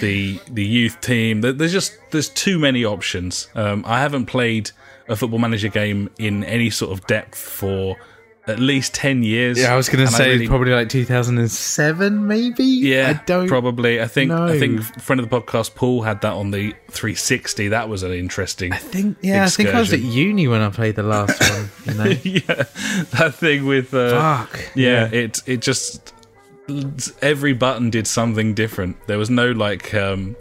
the 0.00 0.38
the 0.50 0.64
youth 0.64 1.00
team. 1.00 1.40
There's 1.40 1.72
just 1.72 1.98
there's 2.10 2.28
too 2.28 2.58
many 2.58 2.84
options. 2.84 3.48
Um, 3.54 3.82
I 3.86 4.00
haven't 4.00 4.26
played 4.26 4.70
a 5.08 5.16
football 5.16 5.38
manager 5.38 5.68
game 5.68 6.10
in 6.18 6.44
any 6.44 6.70
sort 6.70 6.92
of 6.92 7.06
depth 7.06 7.38
for 7.38 7.96
at 8.46 8.58
least 8.58 8.94
ten 8.94 9.22
years. 9.22 9.58
Yeah, 9.58 9.72
I 9.72 9.76
was 9.76 9.88
going 9.88 10.04
to 10.04 10.10
say 10.10 10.30
really- 10.30 10.48
probably 10.48 10.72
like 10.72 10.88
2007, 10.88 12.26
maybe. 12.26 12.64
Yeah, 12.64 13.10
I 13.20 13.24
don't 13.24 13.48
probably. 13.48 14.00
I 14.00 14.06
think 14.06 14.30
I 14.32 14.58
think 14.58 14.82
friend 15.00 15.20
of 15.20 15.28
the 15.28 15.40
podcast 15.40 15.74
Paul 15.74 16.02
had 16.02 16.20
that 16.22 16.32
on 16.32 16.50
the 16.50 16.70
360. 16.90 17.68
That 17.68 17.88
was 17.88 18.02
an 18.02 18.12
interesting. 18.12 18.72
I 18.72 18.78
think 18.78 19.16
yeah, 19.22 19.44
I 19.44 19.48
think 19.48 19.68
I 19.70 19.80
was 19.80 19.92
at 19.92 20.00
uni 20.00 20.48
when 20.48 20.60
I 20.60 20.70
played 20.70 20.96
the 20.96 21.02
last 21.02 21.40
one. 21.40 21.70
You 21.86 21.94
know, 21.94 22.04
yeah, 22.22 22.64
that 23.18 23.34
thing 23.34 23.66
with 23.66 23.94
uh, 23.94 24.10
fuck. 24.46 24.60
yeah, 24.74 25.08
it 25.12 25.40
it 25.46 25.62
just 25.62 26.14
every 27.22 27.52
button 27.52 27.90
did 27.90 28.06
something 28.06 28.54
different. 28.54 28.96
There 29.06 29.18
was 29.18 29.30
no 29.30 29.52
like 29.52 29.94
um, 29.94 30.36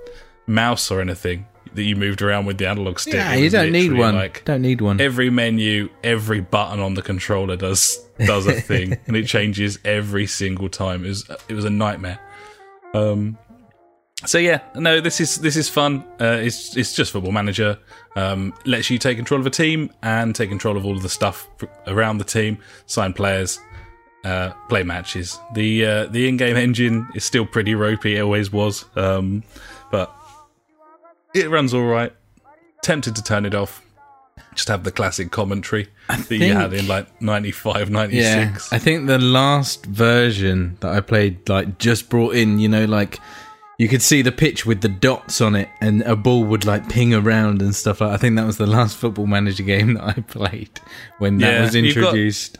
mouse 0.48 0.90
or 0.92 1.02
anything 1.02 1.46
that 1.74 1.84
you 1.84 1.96
moved 1.96 2.22
around 2.22 2.46
with 2.46 2.58
the 2.58 2.68
analog 2.68 3.00
stick. 3.00 3.14
Yeah, 3.16 3.36
you 3.36 3.50
don't 3.50 3.72
need 3.72 3.94
one. 3.94 4.16
Like 4.16 4.44
don't 4.46 4.62
need 4.62 4.82
one. 4.82 5.00
every 5.00 5.30
menu, 5.30 5.90
every 6.04 6.42
button 6.42 6.80
on 6.80 6.94
the 6.94 7.02
controller 7.02 7.56
does 7.56 8.06
does 8.20 8.46
a 8.48 8.60
thing, 8.60 8.98
and 9.08 9.16
it 9.16 9.28
changes 9.28 9.80
every 9.86 10.28
single 10.28 10.70
time. 10.70 11.06
It 11.06 11.10
was 11.10 11.30
it 11.48 11.54
was 11.54 11.66
a 11.66 11.70
nightmare. 11.70 12.20
Um. 12.94 13.38
So 14.26 14.38
yeah, 14.38 14.62
no, 14.76 15.02
this 15.02 15.20
is 15.20 15.38
this 15.38 15.56
is 15.56 15.68
fun. 15.68 16.06
Uh, 16.20 16.38
it's 16.42 16.78
it's 16.78 16.94
just 16.94 17.12
Football 17.12 17.32
Manager. 17.32 17.80
Um, 18.16 18.54
lets 18.66 18.90
you 18.90 19.00
take 19.00 19.18
control 19.18 19.40
of 19.40 19.48
a 19.48 19.52
team 19.52 19.90
and 20.04 20.36
take 20.36 20.50
control 20.50 20.78
of 20.78 20.86
all 20.86 20.96
of 20.96 21.02
the 21.02 21.10
stuff 21.10 21.50
around 21.88 22.20
the 22.20 22.26
team, 22.26 22.60
sign 22.86 23.14
players, 23.14 23.60
uh, 24.24 24.52
play 24.70 24.84
matches. 24.84 25.40
The 25.54 25.86
uh, 25.86 26.06
the 26.08 26.28
in-game 26.28 26.56
engine 26.56 27.08
is 27.16 27.24
still 27.24 27.46
pretty 27.46 27.74
ropey. 27.74 28.18
It 28.18 28.22
always 28.22 28.52
was, 28.52 28.86
um, 28.96 29.44
it 31.34 31.50
runs 31.50 31.74
all 31.74 31.86
right. 31.86 32.14
Tempted 32.84 33.16
to 33.16 33.24
turn 33.24 33.46
it 33.46 33.54
off. 33.56 33.84
Just 34.56 34.68
have 34.70 34.84
the 34.84 34.92
classic 34.92 35.32
commentary 35.32 35.88
I 36.10 36.18
that 36.18 36.36
you 36.38 36.54
had 36.54 36.74
in 36.74 36.88
like 36.88 37.22
95, 37.22 37.90
96. 37.90 38.22
Yeah, 38.72 38.76
I 38.76 38.80
think 38.80 39.08
the 39.08 39.20
last 39.20 39.86
version 39.86 40.78
that 40.82 40.92
I 40.92 41.00
played, 41.00 41.48
like, 41.48 41.78
just 41.78 42.10
brought 42.10 42.36
in, 42.36 42.60
you 42.60 42.68
know, 42.68 42.86
like 42.86 43.20
you 43.78 43.88
could 43.88 44.02
see 44.02 44.22
the 44.22 44.32
pitch 44.32 44.66
with 44.66 44.82
the 44.82 44.90
dots 44.90 45.42
on 45.42 45.56
it, 45.56 45.70
and 45.80 46.02
a 46.04 46.16
ball 46.16 46.44
would 46.44 46.66
like 46.66 46.90
ping 46.90 47.14
around 47.14 47.62
and 47.62 47.74
stuff 47.76 48.02
like. 48.02 48.12
I 48.12 48.18
think 48.18 48.36
that 48.36 48.46
was 48.46 48.58
the 48.58 48.68
last 48.68 48.98
Football 48.98 49.28
Manager 49.28 49.64
game 49.64 49.94
that 49.96 50.04
I 50.04 50.14
played 50.22 50.80
when 51.20 51.38
that 51.38 51.54
Yeah, 51.54 51.62
was 51.62 51.76
you've 51.76 51.96
got- 51.96 52.04
introduced. 52.10 52.58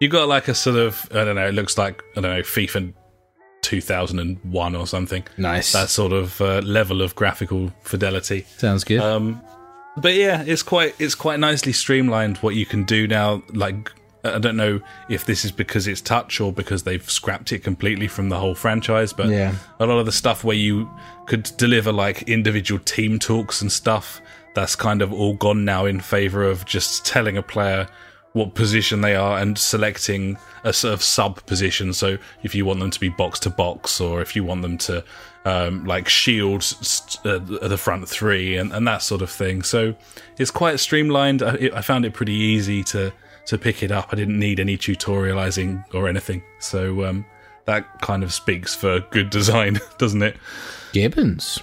You 0.00 0.08
got 0.08 0.28
like 0.28 0.46
a 0.46 0.54
sort 0.54 0.76
of 0.76 1.08
I 1.10 1.24
don't 1.24 1.34
know. 1.34 1.48
It 1.48 1.54
looks 1.54 1.76
like 1.76 2.02
I 2.16 2.20
don't 2.20 2.30
know 2.36 2.42
FIFA 2.42 2.92
2001 3.62 4.74
or 4.76 4.86
something. 4.86 5.24
nice. 5.36 5.72
That 5.72 5.88
sort 5.88 6.12
of 6.12 6.40
uh, 6.40 6.60
level 6.60 7.02
of 7.02 7.14
graphical 7.14 7.72
fidelity. 7.82 8.46
Sounds 8.56 8.84
good. 8.84 9.00
Um, 9.00 9.40
but 9.96 10.14
yeah, 10.14 10.42
it's 10.46 10.62
quite 10.62 10.94
it's 10.98 11.14
quite 11.14 11.40
nicely 11.40 11.72
streamlined 11.72 12.38
what 12.38 12.54
you 12.54 12.64
can 12.66 12.84
do 12.84 13.06
now. 13.08 13.42
Like 13.52 13.90
I 14.24 14.38
don't 14.38 14.56
know 14.56 14.80
if 15.08 15.24
this 15.26 15.44
is 15.44 15.52
because 15.52 15.86
it's 15.86 16.00
touch 16.00 16.40
or 16.40 16.52
because 16.52 16.82
they've 16.82 17.08
scrapped 17.10 17.52
it 17.52 17.60
completely 17.64 18.08
from 18.08 18.28
the 18.28 18.38
whole 18.38 18.54
franchise, 18.54 19.12
but 19.12 19.28
Yeah. 19.28 19.54
a 19.80 19.86
lot 19.86 19.98
of 19.98 20.06
the 20.06 20.12
stuff 20.12 20.44
where 20.44 20.56
you 20.56 20.88
could 21.26 21.50
deliver 21.56 21.92
like 21.92 22.22
individual 22.22 22.80
team 22.84 23.18
talks 23.18 23.60
and 23.62 23.70
stuff 23.72 24.20
that's 24.54 24.74
kind 24.74 25.02
of 25.02 25.12
all 25.12 25.34
gone 25.34 25.64
now 25.64 25.84
in 25.84 26.00
favor 26.00 26.42
of 26.42 26.64
just 26.64 27.04
telling 27.06 27.36
a 27.36 27.42
player 27.42 27.86
what 28.32 28.54
position 28.54 29.00
they 29.00 29.16
are 29.16 29.38
and 29.38 29.58
selecting 29.58 30.36
a 30.64 30.72
sort 30.72 30.94
of 30.94 31.02
sub 31.02 31.44
position. 31.46 31.92
So 31.92 32.18
if 32.42 32.54
you 32.54 32.64
want 32.64 32.80
them 32.80 32.90
to 32.90 33.00
be 33.00 33.08
box 33.08 33.40
to 33.40 33.50
box, 33.50 34.00
or 34.00 34.20
if 34.20 34.36
you 34.36 34.44
want 34.44 34.62
them 34.62 34.78
to 34.78 35.04
um, 35.44 35.84
like 35.84 36.08
shield 36.08 36.62
st- 36.62 37.24
uh, 37.26 37.38
the 37.38 37.78
front 37.78 38.08
three 38.08 38.56
and, 38.56 38.72
and 38.72 38.86
that 38.86 39.02
sort 39.02 39.22
of 39.22 39.30
thing. 39.30 39.62
So 39.62 39.94
it's 40.36 40.50
quite 40.50 40.78
streamlined. 40.78 41.42
I, 41.42 41.54
it, 41.54 41.74
I 41.74 41.80
found 41.80 42.04
it 42.04 42.12
pretty 42.12 42.34
easy 42.34 42.84
to 42.84 43.12
to 43.46 43.56
pick 43.56 43.82
it 43.82 43.90
up. 43.90 44.08
I 44.12 44.16
didn't 44.16 44.38
need 44.38 44.60
any 44.60 44.76
tutorializing 44.76 45.94
or 45.94 46.06
anything. 46.06 46.42
So 46.58 47.04
um, 47.06 47.24
that 47.64 48.00
kind 48.02 48.22
of 48.22 48.32
speaks 48.32 48.74
for 48.74 49.00
good 49.10 49.30
design, 49.30 49.80
doesn't 49.98 50.22
it? 50.22 50.36
Gibbons. 50.92 51.58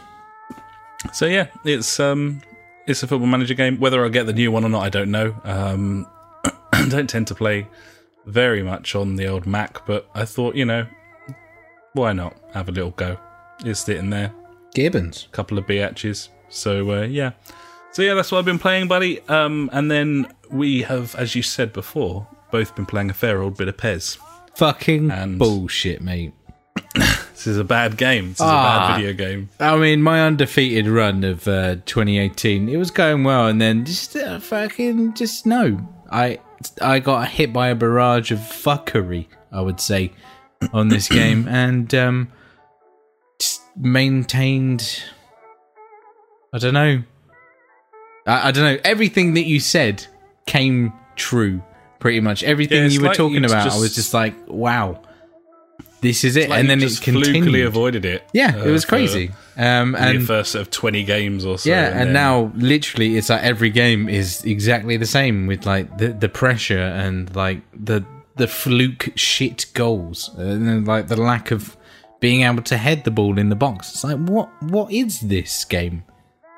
So 1.13 1.28
yeah, 1.28 1.47
it's 1.63 1.99
um, 1.99 2.41
it's 2.88 3.04
a 3.04 3.08
football 3.08 3.28
manager 3.28 3.54
game. 3.54 3.80
Whether 3.80 4.04
I 4.04 4.10
get 4.10 4.25
the 4.25 4.34
new 4.34 4.51
one 4.51 4.65
or 4.65 4.69
not, 4.69 4.84
I 4.84 4.89
don't 4.89 5.12
know. 5.12 5.36
Um, 5.43 6.08
I 6.75 6.88
don't 6.89 7.09
tend 7.09 7.27
to 7.27 7.35
play 7.35 7.67
very 8.25 8.63
much 8.63 8.95
on 8.95 9.15
the 9.15 9.27
old 9.27 9.45
Mac, 9.45 9.85
but 9.85 10.09
I 10.15 10.25
thought, 10.25 10.55
you 10.55 10.65
know, 10.65 10.88
why 11.93 12.13
not 12.13 12.35
have 12.53 12.67
a 12.69 12.71
little 12.71 12.91
go? 12.91 13.17
It's 13.63 13.79
sitting 13.81 14.09
there, 14.09 14.33
Gibbons. 14.73 15.27
A 15.31 15.35
couple 15.35 15.57
of 15.57 15.65
biatches. 15.65 16.29
So 16.49 16.91
uh, 16.91 17.01
yeah, 17.03 17.31
so 17.91 18.01
yeah, 18.01 18.13
that's 18.13 18.31
what 18.31 18.39
I've 18.39 18.45
been 18.45 18.59
playing, 18.59 18.88
buddy. 18.88 19.21
Um, 19.29 19.69
and 19.73 19.89
then 19.89 20.27
we 20.51 20.81
have, 20.83 21.15
as 21.15 21.35
you 21.35 21.41
said 21.41 21.73
before, 21.73 22.27
both 22.51 22.75
been 22.75 22.85
playing 22.85 23.09
a 23.09 23.13
fair 23.13 23.41
old 23.41 23.57
bit 23.57 23.67
of 23.67 23.77
PES. 23.77 24.17
Fucking 24.55 25.11
And- 25.11 25.39
bullshit, 25.39 26.01
mate. 26.01 26.33
This 27.35 27.47
is 27.47 27.57
a 27.57 27.65
bad 27.65 27.97
game. 27.97 28.29
This 28.29 28.38
is 28.38 28.45
Ah. 28.45 28.85
a 28.85 28.88
bad 28.88 28.95
video 28.97 29.13
game. 29.13 29.49
I 29.59 29.75
mean, 29.75 30.01
my 30.01 30.25
undefeated 30.25 30.88
run 30.88 31.25
of 31.25 31.45
uh, 31.49 31.75
2018, 31.85 32.69
it 32.69 32.77
was 32.77 32.91
going 32.91 33.25
well, 33.25 33.47
and 33.47 33.59
then 33.61 33.83
just 33.83 34.15
uh, 34.15 34.39
fucking 34.39 35.13
just 35.15 35.45
no. 35.45 35.77
I 36.09 36.39
I 36.82 36.99
got 36.99 37.30
hit 37.30 37.54
by 37.54 37.69
a 37.69 37.75
barrage 37.75 38.32
of 38.32 38.39
fuckery, 38.39 39.28
I 39.51 39.62
would 39.62 39.80
say, 39.80 40.12
on 40.73 40.89
this 40.89 41.08
game, 41.21 41.47
and 41.47 41.93
um, 41.95 42.32
maintained. 43.75 45.04
I 46.54 46.58
don't 46.58 46.73
know. 46.73 47.04
I, 48.25 48.49
I 48.49 48.51
don't 48.51 48.63
know. 48.63 48.80
Everything 48.84 49.34
that 49.34 49.45
you 49.45 49.60
said 49.60 50.06
came 50.45 50.93
true, 51.15 51.62
pretty 51.99 52.19
much. 52.19 52.43
Everything 52.43 52.84
Yeah, 52.84 52.89
you 52.89 53.01
were 53.01 53.08
like 53.08 53.17
talking 53.17 53.45
about, 53.45 53.71
I 53.71 53.78
was 53.78 53.95
just 53.95 54.13
like, 54.13 54.36
wow. 54.47 55.01
This 56.01 56.23
is 56.23 56.36
it, 56.36 56.49
Like 56.49 56.60
and 56.60 56.69
then 56.69 56.84
it 56.84 56.99
continued. 57.01 57.43
flukily 57.45 57.65
avoided 57.65 58.05
it. 58.05 58.23
Yeah, 58.34 58.55
uh, 58.55 58.65
it 58.65 58.71
was 58.71 58.86
crazy. 58.86 59.31
Um, 59.58 59.93
the 59.93 59.99
and 59.99 60.27
first 60.27 60.51
sort 60.51 60.62
of 60.62 60.69
twenty 60.69 61.03
games 61.03 61.45
or 61.45 61.58
so. 61.58 61.69
yeah, 61.69 61.88
and 61.89 62.08
then- 62.08 62.13
now 62.13 62.51
literally 62.55 63.17
it's 63.17 63.29
like 63.29 63.41
every 63.41 63.69
game 63.69 64.08
is 64.10 64.43
exactly 64.43 64.97
the 64.97 65.05
same 65.08 65.47
with 65.47 65.65
like 65.65 65.97
the 65.97 66.10
the 66.10 66.29
pressure 66.29 66.77
and 66.79 67.34
like 67.36 67.62
the 67.73 68.05
the 68.36 68.47
fluke 68.47 69.13
shit 69.15 69.65
goals 69.73 70.29
and 70.38 70.67
then, 70.67 70.86
like 70.86 71.08
the 71.08 71.15
lack 71.15 71.51
of 71.51 71.75
being 72.19 72.41
able 72.41 72.62
to 72.63 72.77
head 72.77 73.03
the 73.05 73.12
ball 73.12 73.39
in 73.39 73.49
the 73.49 73.55
box. 73.55 73.91
It's 73.91 74.03
like 74.03 74.17
what 74.17 74.49
what 74.62 74.91
is 74.91 75.21
this 75.21 75.63
game? 75.65 76.03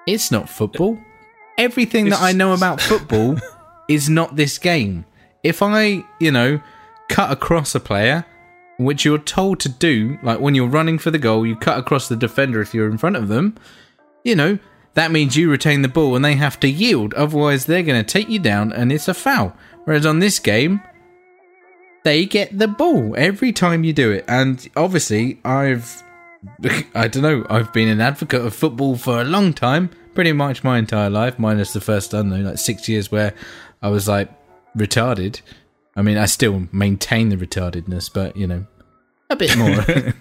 It's 0.08 0.32
not 0.32 0.50
football. 0.50 0.97
Everything 1.58 2.10
that 2.10 2.21
I 2.21 2.32
know 2.34 2.54
about 2.54 2.82
football 2.82 3.38
is 3.88 4.10
not 4.10 4.36
this 4.36 4.58
game. 4.58 5.06
If 5.43 5.62
I, 5.62 6.04
you 6.19 6.32
know, 6.32 6.62
cut 7.10 7.32
across 7.32 7.73
a 7.76 7.80
player, 7.80 8.26
which 8.78 9.04
you're 9.04 9.18
told 9.18 9.60
to 9.62 9.70
do, 9.70 10.18
like 10.24 10.40
when 10.40 10.56
you're 10.56 10.68
running 10.68 11.00
for 11.00 11.12
the 11.12 11.18
goal, 11.18 11.46
you 11.46 11.56
cut 11.56 11.80
across 11.80 12.08
the 12.08 12.16
defender 12.16 12.62
if 12.62 12.74
you're 12.74 12.90
in 12.90 12.98
front 12.98 13.16
of 13.16 13.28
them, 13.28 13.56
you 14.24 14.36
know, 14.36 14.60
that 14.94 15.12
means 15.12 15.36
you 15.36 15.50
retain 15.50 15.82
the 15.82 15.88
ball 15.88 16.16
and 16.16 16.26
they 16.26 16.36
have 16.36 16.60
to 16.60 16.68
yield. 16.68 17.13
Otherwise, 17.13 17.66
they're 17.66 17.84
going 17.84 18.04
to 18.04 18.12
take 18.12 18.30
you 18.30 18.40
down 18.40 18.72
and 18.72 18.92
it's 18.92 19.08
a 19.08 19.13
foul. 19.13 19.56
Whereas 19.86 20.06
on 20.06 20.20
this 20.20 20.40
game, 20.40 20.82
they 22.04 22.26
get 22.26 22.58
the 22.58 22.68
ball 22.68 23.13
every 23.18 23.52
time 23.52 23.84
you 23.84 23.94
do 23.94 24.12
it. 24.12 24.26
And 24.28 24.68
obviously, 24.76 25.40
I've, 25.44 26.04
I 26.96 27.08
don't 27.08 27.24
know, 27.24 27.46
I've 27.50 27.74
been 27.74 27.90
an 27.90 28.02
advocate 28.02 28.42
of 28.42 28.56
football 28.56 28.96
for 28.96 29.22
a 29.22 29.24
long 29.26 29.54
time, 29.54 29.90
pretty 30.13 30.34
much 30.34 30.63
my 30.63 30.78
entire 30.78 31.10
life, 31.10 31.38
minus 31.38 31.74
the 31.74 31.82
first, 31.82 32.13
I 32.13 32.18
don't 32.18 32.30
know, 32.30 32.50
like 32.50 32.58
six 32.58 32.90
years 32.90 33.12
where 33.12 33.34
I 33.82 33.90
was 33.90 34.08
like 34.08 34.30
retarded. 34.76 35.42
I 35.98 36.04
mean, 36.04 36.18
I 36.18 36.28
still 36.28 36.68
maintain 36.72 37.30
the 37.30 37.36
retardedness, 37.36 38.14
but 38.14 38.38
you 38.38 38.46
know, 38.46 38.66
a 39.32 39.36
bit 39.36 39.58
more. 39.58 40.14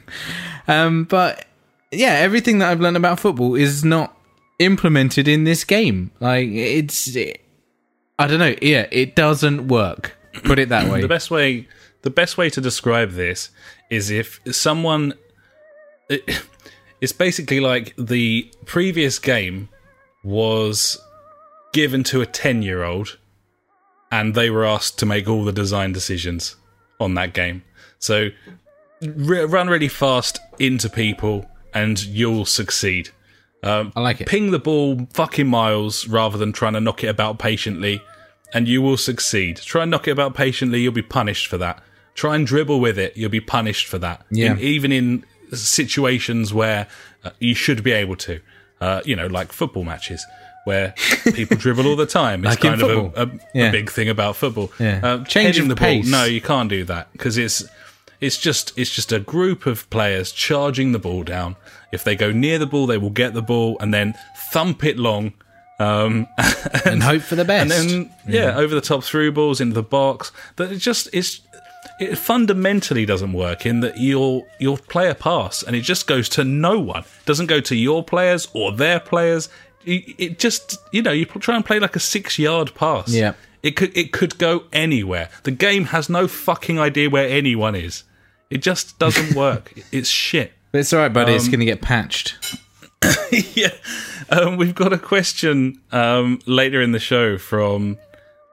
um, 0.75 1.05
but 1.05 1.45
yeah, 1.93 2.15
everything 2.15 2.59
that 2.59 2.71
I've 2.71 2.81
learned 2.81 2.97
about 2.97 3.21
football 3.21 3.55
is 3.55 3.85
not 3.85 4.17
implemented 4.59 5.29
in 5.29 5.45
this 5.45 5.65
game. 5.65 6.11
Like 6.19 6.49
it's, 6.49 7.15
it, 7.15 7.43
I 8.19 8.27
don't 8.27 8.39
know. 8.39 8.55
Yeah, 8.63 8.87
it 8.91 9.15
doesn't 9.15 9.69
work. 9.69 10.17
Put 10.45 10.59
it 10.59 10.71
that 10.71 10.91
way. 10.91 11.03
the 11.03 11.09
best 11.09 11.31
way 11.31 11.69
the 12.03 12.11
best 12.11 12.39
way 12.39 12.49
to 12.51 12.61
describe 12.61 13.13
this 13.13 13.51
is 13.91 14.11
if 14.11 14.41
someone 14.51 15.13
it, 16.09 16.43
it's 17.01 17.13
basically 17.13 17.61
like 17.61 17.95
the 17.99 18.51
previous 18.65 19.19
game 19.19 19.69
was 20.23 21.01
given 21.73 22.03
to 22.05 22.21
a 22.21 22.27
10 22.27 22.63
year 22.63 22.85
old 22.85 23.19
and 24.11 24.35
they 24.35 24.51
were 24.51 24.65
asked 24.65 24.99
to 24.99 25.07
make 25.07 25.29
all 25.29 25.45
the 25.45 25.53
design 25.53 25.93
decisions 25.93 26.57
on 27.01 27.15
that 27.15 27.33
game 27.33 27.63
so 27.99 28.29
r- 29.03 29.47
run 29.47 29.69
really 29.69 29.89
fast 29.89 30.39
into 30.59 30.89
people 30.89 31.47
and 31.75 32.05
you'll 32.05 32.45
succeed 32.47 33.11
um, 33.63 33.93
I 33.97 34.01
like 34.01 34.21
it. 34.21 34.29
ping 34.29 34.51
the 34.53 34.59
ball 34.59 35.09
fucking 35.13 35.49
miles 35.49 36.07
rather 36.07 36.39
than 36.39 36.53
trying 36.53 36.75
to 36.75 36.81
knock 36.81 37.03
it 37.03 37.09
about 37.09 37.39
patiently, 37.39 38.01
and 38.55 38.69
you 38.69 38.81
will 38.81 38.97
succeed. 38.97 39.57
Try 39.57 39.83
and 39.83 39.91
knock 39.91 40.07
it 40.07 40.13
about 40.13 40.35
patiently, 40.35 40.81
you'll 40.81 40.93
be 40.93 41.03
punished 41.03 41.49
for 41.49 41.59
that. 41.59 41.83
Try 42.15 42.37
and 42.37 42.47
dribble 42.47 42.79
with 42.79 42.99
it, 42.99 43.17
you'll 43.17 43.31
be 43.31 43.41
punished 43.41 43.89
for 43.89 43.99
that. 43.99 44.25
Yeah. 44.31 44.53
In- 44.53 44.61
even 44.61 44.93
in 44.93 45.25
situations 45.53 46.55
where 46.55 46.87
uh, 47.25 47.31
you 47.41 47.55
should 47.55 47.83
be 47.83 47.93
able 47.93 48.17
to, 48.17 48.41
uh, 48.81 49.01
you 49.05 49.17
know, 49.17 49.27
like 49.27 49.53
football 49.53 49.85
matches. 49.85 50.25
Where 50.67 50.95
people 51.33 51.57
dribble 51.57 51.87
all 51.87 51.95
the 51.95 52.07
time. 52.07 52.45
It's 52.45 52.51
Like 52.51 52.61
kind 52.61 52.83
of 52.83 52.91
a, 53.17 53.23
a, 53.23 53.31
Yeah. 53.55 53.69
a 53.69 53.73
big 53.73 53.89
thing 53.89 54.09
about 54.09 54.35
football. 54.35 54.73
Yeah. 54.81 54.99
Uh, 55.03 55.15
of 55.19 55.29
the 55.29 55.65
ball. 55.69 55.77
pace. 55.77 56.11
No, 56.11 56.25
you 56.25 56.41
can't 56.41 56.69
do 56.69 56.83
that 56.85 57.13
because 57.13 57.39
it's 57.39 57.65
it's 58.21 58.37
just 58.37 58.77
it's 58.77 58.91
just 58.91 59.13
a 59.13 59.21
group 59.21 59.67
of 59.67 59.89
players 59.91 60.33
charging 60.33 60.91
the 60.91 60.99
ball 60.99 61.23
down. 61.23 61.55
If 61.93 62.03
they 62.03 62.17
go 62.17 62.33
near 62.33 62.59
the 62.59 62.67
ball, 62.67 62.87
they 62.89 62.99
will 62.99 63.11
get 63.11 63.33
the 63.33 63.43
ball 63.43 63.77
and 63.79 63.95
then 63.95 64.15
thump 64.51 64.85
it 64.85 64.99
long. 64.99 65.35
Um, 65.79 66.27
and 66.85 67.03
hope 67.03 67.23
for 67.23 67.37
the 67.37 67.45
best. 67.45 67.71
and 67.73 67.89
then 67.91 68.15
yeah, 68.27 68.57
over 68.57 68.75
the 68.75 68.81
top 68.81 69.05
through 69.05 69.31
balls 69.33 69.61
into 69.61 69.75
the 69.75 69.83
box. 69.85 70.33
But 70.57 70.73
it 70.73 70.79
just 70.79 71.09
it's 71.13 71.43
it 72.01 72.17
fundamentally 72.19 73.07
doesn't 73.07 73.33
work 73.33 73.65
in 73.67 73.81
that 73.81 73.99
you'll 73.99 74.47
you'll 74.59 74.79
play 74.79 75.09
a 75.11 75.15
pass 75.15 75.63
and 75.63 75.77
it 75.77 75.83
just 75.83 76.07
goes 76.07 76.29
to 76.31 76.45
no 76.45 76.81
one. 76.81 77.03
It 77.03 77.27
doesn't 77.27 77.47
go 77.47 77.61
to 77.61 77.77
your 77.77 78.03
players 78.03 78.49
or 78.53 78.73
their 78.73 78.99
players. 79.01 79.49
It 79.87 80.39
just 80.39 80.79
you 80.93 81.03
know 81.03 81.13
you 81.13 81.25
try 81.25 81.55
and 81.57 81.65
play 81.65 81.79
like 81.79 81.97
a 81.97 82.01
six 82.01 82.39
yard 82.39 82.75
pass. 82.75 83.09
Yeah. 83.09 83.35
It 83.63 83.77
could 83.77 83.97
it 83.97 84.13
could 84.13 84.39
go 84.39 84.65
anywhere. 84.73 85.29
The 85.45 85.51
game 85.51 85.87
has 85.87 86.09
no 86.09 86.29
fucking 86.29 86.79
idea 86.79 87.11
where 87.11 87.29
anyone 87.29 87.75
is. 87.75 88.05
It 88.51 88.59
just 88.59 88.99
doesn't 88.99 89.35
work. 89.37 89.73
it's 89.93 90.09
shit. 90.09 90.53
but 90.73 90.79
it's 90.79 90.93
all 90.93 91.01
right, 91.01 91.13
buddy. 91.13 91.33
Um, 91.33 91.37
it's 91.37 91.49
going 91.49 91.61
to 91.61 91.67
get 91.67 91.81
patched. 91.83 92.37
yeah. 93.57 93.73
Um, 94.31 94.57
we've 94.57 94.75
got 94.75 94.93
a 94.93 94.99
question 94.99 95.81
um, 95.93 96.41
later 96.47 96.81
in 96.81 96.93
the 96.93 96.99
show 96.99 97.39
from 97.39 97.99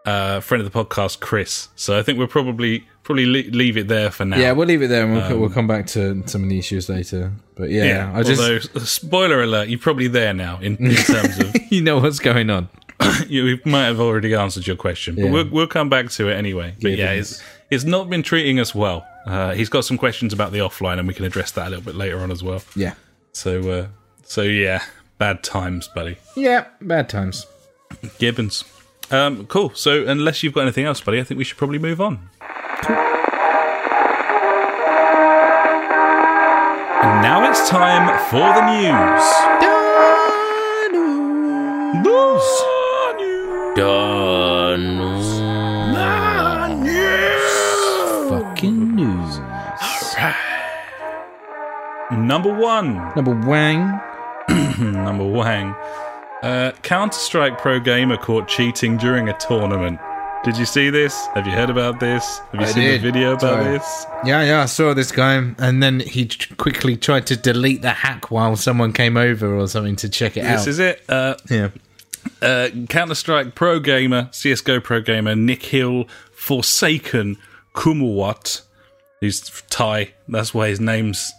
uh, 0.05 0.39
friend 0.39 0.63
of 0.65 0.71
the 0.71 0.83
podcast, 0.83 1.19
Chris. 1.19 1.69
So 1.75 1.97
I 1.97 2.03
think 2.03 2.17
we're 2.19 2.27
probably 2.27 2.87
probably 3.03 3.25
leave 3.25 3.77
it 3.77 3.87
there 3.87 4.09
for 4.11 4.25
now. 4.25 4.37
Yeah, 4.37 4.51
we'll 4.53 4.67
leave 4.67 4.81
it 4.81 4.87
there, 4.87 5.03
and 5.03 5.13
we'll, 5.13 5.39
we'll 5.39 5.49
come 5.49 5.67
back 5.67 5.87
to 5.87 6.23
some 6.27 6.43
of 6.43 6.49
the 6.49 6.57
issues 6.57 6.89
later. 6.89 7.31
But 7.55 7.69
yeah, 7.69 7.83
Yeah. 7.85 8.11
I 8.17 8.23
just 8.23 8.41
Although, 8.41 8.85
spoiler 8.85 9.43
alert, 9.43 9.67
you're 9.69 9.79
probably 9.79 10.07
there 10.07 10.33
now 10.33 10.57
in, 10.61 10.77
in 10.77 10.95
terms 10.95 11.39
of 11.39 11.55
you 11.71 11.81
know 11.81 11.99
what's 11.99 12.19
going 12.19 12.49
on. 12.49 12.69
you 13.27 13.43
we 13.43 13.61
might 13.71 13.85
have 13.85 13.99
already 13.99 14.33
answered 14.33 14.65
your 14.67 14.75
question, 14.75 15.15
but 15.15 15.25
Yeah. 15.25 15.31
we'll 15.31 15.49
we'll 15.49 15.67
come 15.67 15.89
back 15.89 16.09
to 16.11 16.29
it 16.29 16.33
anyway. 16.35 16.75
But 16.81 16.97
yeah, 16.97 17.11
it's 17.11 17.43
it's 17.69 17.83
not 17.83 18.09
been 18.09 18.23
treating 18.23 18.59
us 18.59 18.73
well. 18.73 19.05
Uh, 19.25 19.53
he's 19.53 19.69
got 19.69 19.85
some 19.85 19.97
questions 19.97 20.33
about 20.33 20.51
the 20.51 20.59
offline, 20.59 20.99
and 20.99 21.07
we 21.07 21.13
can 21.13 21.25
address 21.25 21.51
that 21.51 21.67
a 21.67 21.69
little 21.69 21.83
bit 21.85 21.95
later 21.95 22.19
on 22.19 22.29
as 22.31 22.43
well. 22.43 22.61
Yeah, 22.75 22.93
So 23.31 23.69
uh, 23.71 23.87
so 24.25 24.41
yeah, 24.43 24.83
bad 25.17 25.43
times, 25.43 25.87
buddy. 25.95 26.17
yeah, 26.35 26.65
bad 26.81 27.09
times. 27.09 27.45
Gibbons. 28.19 28.63
Um, 29.11 29.45
cool. 29.47 29.71
So, 29.75 30.05
unless 30.07 30.41
you've 30.41 30.53
got 30.53 30.61
anything 30.61 30.85
else, 30.85 30.99
buddy, 31.01 31.19
I 31.19 31.23
think 31.23 31.37
we 31.37 31.43
should 31.43 31.57
probably 31.57 31.77
move 31.77 32.01
on. 32.01 32.29
And 32.89 32.97
now 37.21 37.49
it's 37.49 37.69
time 37.69 38.07
for 38.29 38.39
the 38.39 38.65
news. 38.67 39.23
News. 46.83 48.29
Fucking 48.29 48.95
news. 48.95 49.39
Number 52.11 52.53
one. 52.53 52.95
Number 53.15 53.33
Wang. 53.47 53.99
Number 54.79 55.25
Wang. 55.25 55.73
Uh, 56.41 56.71
Counter 56.81 57.17
Strike 57.17 57.57
Pro 57.59 57.79
Gamer 57.79 58.17
caught 58.17 58.47
cheating 58.49 58.97
during 58.97 59.29
a 59.29 59.37
tournament. 59.37 59.99
Did 60.43 60.57
you 60.57 60.65
see 60.65 60.89
this? 60.89 61.27
Have 61.35 61.45
you 61.47 61.53
heard 61.53 61.69
about 61.69 62.01
this? 62.01 62.39
Have 62.51 62.55
you 62.59 62.67
I 62.67 62.69
seen 62.69 62.83
did. 62.83 62.99
the 63.01 63.11
video 63.11 63.33
about 63.33 63.63
this? 63.63 64.05
Yeah, 64.25 64.43
yeah, 64.43 64.61
I 64.63 64.65
saw 64.65 64.93
this 64.93 65.09
guy, 65.09 65.35
and 65.57 65.81
then 65.81 66.01
he 66.01 66.25
t- 66.25 66.53
quickly 66.55 66.97
tried 66.97 67.25
to 67.27 67.37
delete 67.37 67.81
the 67.81 67.91
hack 67.91 68.29
while 68.29 68.57
someone 68.57 68.91
came 68.91 69.15
over 69.15 69.55
or 69.57 69.69
something 69.69 69.95
to 69.97 70.09
check 70.09 70.35
it 70.35 70.41
This 70.41 70.49
out. 70.51 70.57
This 70.57 70.67
is 70.67 70.79
it. 70.79 71.03
Uh, 71.07 71.35
yeah. 71.49 71.69
uh, 72.41 72.69
Counter 72.89 73.15
Strike 73.15 73.55
Pro 73.55 73.79
Gamer, 73.79 74.23
CSGO 74.33 74.83
Pro 74.83 74.99
Gamer, 74.99 75.33
Nikhil, 75.33 76.09
Forsaken 76.33 77.37
Kumawat, 77.73 78.63
who's 79.21 79.39
Thai. 79.69 80.11
That's 80.27 80.53
why 80.53 80.67
his 80.67 80.81
name's 80.81 81.31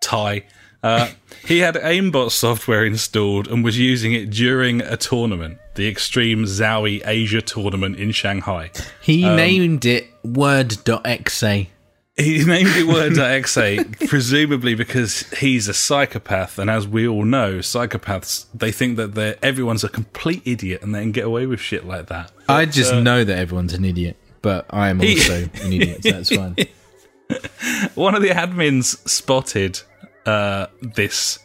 Thai. 0.00 0.44
Uh, 0.82 1.10
he 1.46 1.58
had 1.58 1.74
aimbot 1.74 2.30
software 2.30 2.86
installed 2.86 3.48
and 3.48 3.62
was 3.62 3.78
using 3.78 4.14
it 4.14 4.30
during 4.30 4.80
a 4.80 4.96
tournament, 4.96 5.58
the 5.76 5.88
Extreme 5.88 6.44
Zowie 6.44 7.02
Asia 7.06 7.40
tournament 7.40 7.96
in 7.98 8.10
Shanghai. 8.10 8.70
He 9.00 9.22
named 9.22 9.84
it 9.84 10.08
Word.exe. 10.24 11.40
He 11.40 12.44
named 12.44 12.70
it 12.74 12.86
Word.exe, 12.86 13.84
presumably 14.08 14.74
because 14.74 15.28
he's 15.34 15.68
a 15.68 15.74
psychopath, 15.74 16.58
and 16.58 16.70
as 16.70 16.88
we 16.88 17.06
all 17.06 17.24
know, 17.24 17.58
psychopaths 17.58 18.46
they 18.54 18.72
think 18.72 18.96
that 18.96 19.14
they're 19.14 19.36
everyone's 19.42 19.84
a 19.84 19.88
complete 19.88 20.42
idiot 20.46 20.82
and 20.82 20.94
they 20.94 21.02
can 21.02 21.12
get 21.12 21.26
away 21.26 21.46
with 21.46 21.60
shit 21.60 21.86
like 21.86 22.06
that. 22.06 22.32
I 22.48 22.64
just 22.64 22.94
know 22.94 23.22
that 23.22 23.38
everyone's 23.38 23.74
an 23.74 23.84
idiot, 23.84 24.16
but 24.40 24.64
I 24.70 24.88
am 24.88 25.00
also 25.00 25.48
an 25.62 25.72
idiot, 25.72 26.02
so 26.02 26.10
that's 26.10 26.34
fine. 26.34 26.56
One 27.94 28.14
of 28.14 28.22
the 28.22 28.30
admins 28.30 29.06
spotted 29.06 29.80
uh, 30.24 30.68
this 30.80 31.38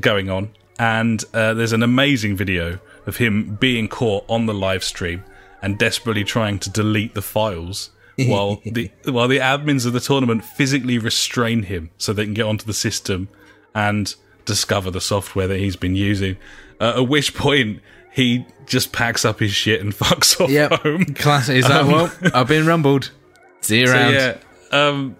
going 0.00 0.30
on, 0.30 0.54
and 0.78 1.22
uh, 1.34 1.52
there's 1.52 1.74
an 1.74 1.82
amazing 1.82 2.36
video 2.36 2.78
of 3.06 3.16
him 3.18 3.56
being 3.56 3.88
caught 3.88 4.24
on 4.28 4.46
the 4.46 4.54
live 4.54 4.84
stream 4.84 5.24
and 5.60 5.78
desperately 5.78 6.24
trying 6.24 6.58
to 6.60 6.70
delete 6.70 7.14
the 7.14 7.22
files. 7.22 7.90
while 8.26 8.60
the 8.66 8.90
while 9.06 9.26
the 9.26 9.38
admins 9.38 9.86
of 9.86 9.94
the 9.94 9.98
tournament 10.00 10.44
physically 10.44 10.98
restrain 10.98 11.62
him 11.62 11.90
so 11.96 12.12
they 12.12 12.24
can 12.24 12.34
get 12.34 12.44
onto 12.44 12.66
the 12.66 12.74
system 12.74 13.26
and 13.74 14.14
discover 14.44 14.90
the 14.90 15.00
software 15.00 15.46
that 15.48 15.58
he's 15.58 15.76
been 15.76 15.96
using. 15.96 16.36
Uh, 16.78 16.92
at 17.00 17.08
which 17.08 17.34
point 17.34 17.80
he 18.12 18.44
just 18.66 18.92
packs 18.92 19.24
up 19.24 19.40
his 19.40 19.52
shit 19.52 19.80
and 19.80 19.92
fucks 19.98 20.38
off 20.38 20.50
Yep. 20.50 20.72
home. 20.82 21.04
Classic. 21.14 21.56
Is 21.56 21.66
that, 21.68 21.86
well, 21.86 22.12
I've 22.34 22.48
been 22.48 22.66
rumbled. 22.66 23.10
See 23.62 23.80
you 23.80 23.86
So, 23.86 24.08
yeah, 24.10 24.36
um, 24.72 25.16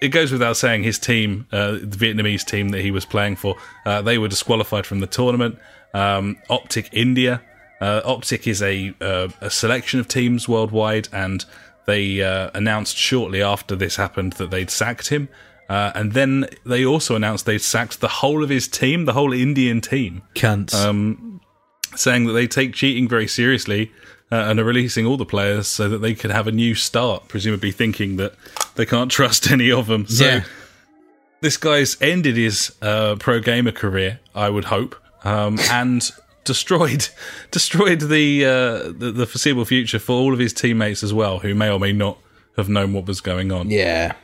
it 0.00 0.08
goes 0.08 0.30
without 0.30 0.56
saying 0.56 0.84
his 0.84 1.00
team, 1.00 1.46
uh, 1.50 1.72
the 1.72 1.96
Vietnamese 1.96 2.44
team 2.44 2.68
that 2.68 2.82
he 2.82 2.92
was 2.92 3.04
playing 3.04 3.34
for, 3.36 3.56
uh, 3.84 4.00
they 4.02 4.16
were 4.18 4.28
disqualified 4.28 4.86
from 4.86 5.00
the 5.00 5.06
tournament. 5.08 5.58
Um, 5.94 6.38
Optic 6.48 6.88
India, 6.92 7.42
uh, 7.80 8.00
Optic 8.04 8.46
is 8.46 8.62
a 8.62 8.94
uh, 9.00 9.28
a 9.40 9.50
selection 9.50 10.00
of 10.00 10.08
teams 10.08 10.48
worldwide, 10.48 11.08
and 11.12 11.44
they 11.86 12.22
uh, 12.22 12.50
announced 12.54 12.96
shortly 12.96 13.42
after 13.42 13.74
this 13.76 13.96
happened 13.96 14.34
that 14.34 14.50
they'd 14.50 14.70
sacked 14.70 15.08
him. 15.08 15.28
Uh, 15.68 15.90
and 15.94 16.12
then 16.12 16.46
they 16.66 16.84
also 16.84 17.16
announced 17.16 17.46
they'd 17.46 17.58
sacked 17.58 18.00
the 18.00 18.08
whole 18.08 18.42
of 18.44 18.50
his 18.50 18.68
team, 18.68 19.04
the 19.06 19.12
whole 19.14 19.32
Indian 19.32 19.80
team 19.80 20.22
Cunts. 20.34 20.74
Um, 20.74 21.40
saying 21.96 22.26
that 22.26 22.32
they 22.34 22.46
take 22.46 22.74
cheating 22.74 23.08
very 23.08 23.26
seriously 23.26 23.90
uh, 24.30 24.36
and 24.48 24.58
are 24.60 24.64
releasing 24.64 25.06
all 25.06 25.16
the 25.16 25.24
players 25.26 25.66
so 25.68 25.88
that 25.88 25.98
they 25.98 26.14
could 26.14 26.30
have 26.30 26.46
a 26.46 26.52
new 26.52 26.74
start, 26.74 27.26
presumably 27.28 27.70
thinking 27.72 28.16
that 28.16 28.34
they 28.74 28.84
can't 28.86 29.10
trust 29.18 29.50
any 29.50 29.70
of 29.70 29.86
them. 29.86 30.06
So 30.06 30.24
Yeah. 30.26 30.44
this 31.40 31.56
guy's 31.56 31.96
ended 32.02 32.36
his 32.36 32.72
uh, 32.82 33.16
pro 33.18 33.40
gamer 33.40 33.72
career, 33.72 34.20
I 34.34 34.50
would 34.50 34.64
hope. 34.66 34.96
Um, 35.24 35.58
and 35.70 36.10
destroyed 36.44 37.08
destroyed 37.50 38.00
the, 38.00 38.44
uh, 38.44 38.92
the 38.92 39.12
the 39.14 39.26
foreseeable 39.26 39.64
future 39.64 39.98
for 39.98 40.12
all 40.12 40.32
of 40.32 40.38
his 40.38 40.52
teammates 40.52 41.02
as 41.02 41.14
well, 41.14 41.40
who 41.40 41.54
may 41.54 41.70
or 41.70 41.78
may 41.78 41.92
not 41.92 42.18
have 42.56 42.68
known 42.68 42.92
what 42.92 43.06
was 43.06 43.20
going 43.20 43.50
on. 43.50 43.70
Yeah. 43.70 44.14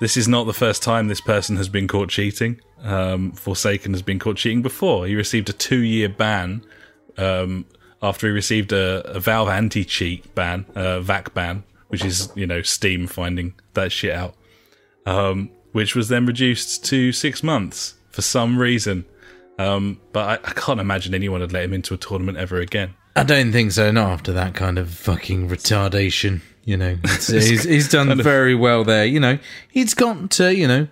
This 0.00 0.16
is 0.16 0.28
not 0.28 0.44
the 0.44 0.52
first 0.52 0.82
time 0.82 1.08
this 1.08 1.20
person 1.20 1.56
has 1.56 1.68
been 1.68 1.88
caught 1.88 2.08
cheating. 2.08 2.60
Um, 2.82 3.32
Forsaken 3.32 3.92
has 3.92 4.02
been 4.02 4.18
caught 4.18 4.36
cheating 4.36 4.62
before. 4.62 5.06
He 5.06 5.16
received 5.16 5.48
a 5.48 5.52
two 5.52 5.80
year 5.80 6.08
ban 6.08 6.64
um, 7.16 7.66
after 8.00 8.28
he 8.28 8.32
received 8.32 8.72
a, 8.72 9.02
a 9.10 9.18
Valve 9.18 9.48
anti 9.48 9.84
cheat 9.84 10.32
ban, 10.36 10.66
uh, 10.76 11.00
VAC 11.00 11.34
ban, 11.34 11.64
which 11.88 12.04
is, 12.04 12.30
you 12.36 12.46
know, 12.46 12.62
Steam 12.62 13.08
finding 13.08 13.54
that 13.74 13.90
shit 13.90 14.14
out, 14.14 14.34
um, 15.04 15.50
which 15.72 15.96
was 15.96 16.08
then 16.08 16.26
reduced 16.26 16.84
to 16.86 17.10
six 17.10 17.42
months 17.42 17.94
for 18.10 18.22
some 18.22 18.56
reason. 18.58 19.04
Um, 19.58 20.00
but 20.12 20.44
I, 20.44 20.50
I 20.50 20.52
can't 20.52 20.80
imagine 20.80 21.14
anyone 21.14 21.40
would 21.40 21.52
let 21.52 21.64
him 21.64 21.72
into 21.74 21.94
a 21.94 21.96
tournament 21.96 22.38
ever 22.38 22.60
again. 22.60 22.94
I 23.16 23.24
don't 23.24 23.50
think 23.50 23.72
so. 23.72 23.90
Not 23.90 24.10
after 24.12 24.32
that 24.34 24.54
kind 24.54 24.78
of 24.78 24.90
fucking 24.90 25.48
retardation. 25.48 26.40
You 26.64 26.76
know, 26.76 26.90
It's- 27.04 27.26
he's, 27.28 27.64
he's 27.64 27.88
done 27.88 28.22
very 28.22 28.54
well 28.54 28.84
there. 28.84 29.04
You 29.04 29.18
know, 29.20 29.38
he's 29.68 29.94
got 29.94 30.30
to, 30.32 30.54
you 30.54 30.68
know, 30.68 30.86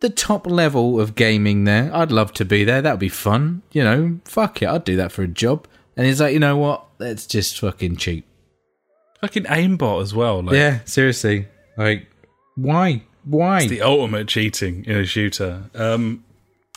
the 0.00 0.10
top 0.10 0.46
level 0.46 1.00
of 1.00 1.14
gaming 1.14 1.64
there. 1.64 1.90
I'd 1.94 2.12
love 2.12 2.32
to 2.34 2.44
be 2.44 2.62
there. 2.64 2.82
That'd 2.82 3.00
be 3.00 3.08
fun. 3.08 3.62
You 3.72 3.84
know, 3.84 4.20
fuck 4.24 4.62
it. 4.62 4.68
I'd 4.68 4.84
do 4.84 4.96
that 4.96 5.10
for 5.12 5.22
a 5.22 5.28
job. 5.28 5.66
And 5.96 6.06
he's 6.06 6.20
like, 6.20 6.32
you 6.34 6.40
know 6.40 6.56
what? 6.56 6.86
Let's 6.98 7.26
just 7.26 7.58
fucking 7.58 7.96
cheap. 7.96 8.26
Fucking 9.20 9.44
aimbot 9.44 10.02
as 10.02 10.14
well. 10.14 10.42
Like, 10.42 10.54
Yeah, 10.56 10.80
seriously. 10.84 11.48
Like, 11.76 12.08
why? 12.56 13.02
Why? 13.24 13.66
the 13.68 13.82
ultimate 13.82 14.26
cheating 14.28 14.84
in 14.84 14.96
a 14.96 15.04
shooter. 15.04 15.70
Um, 15.74 16.24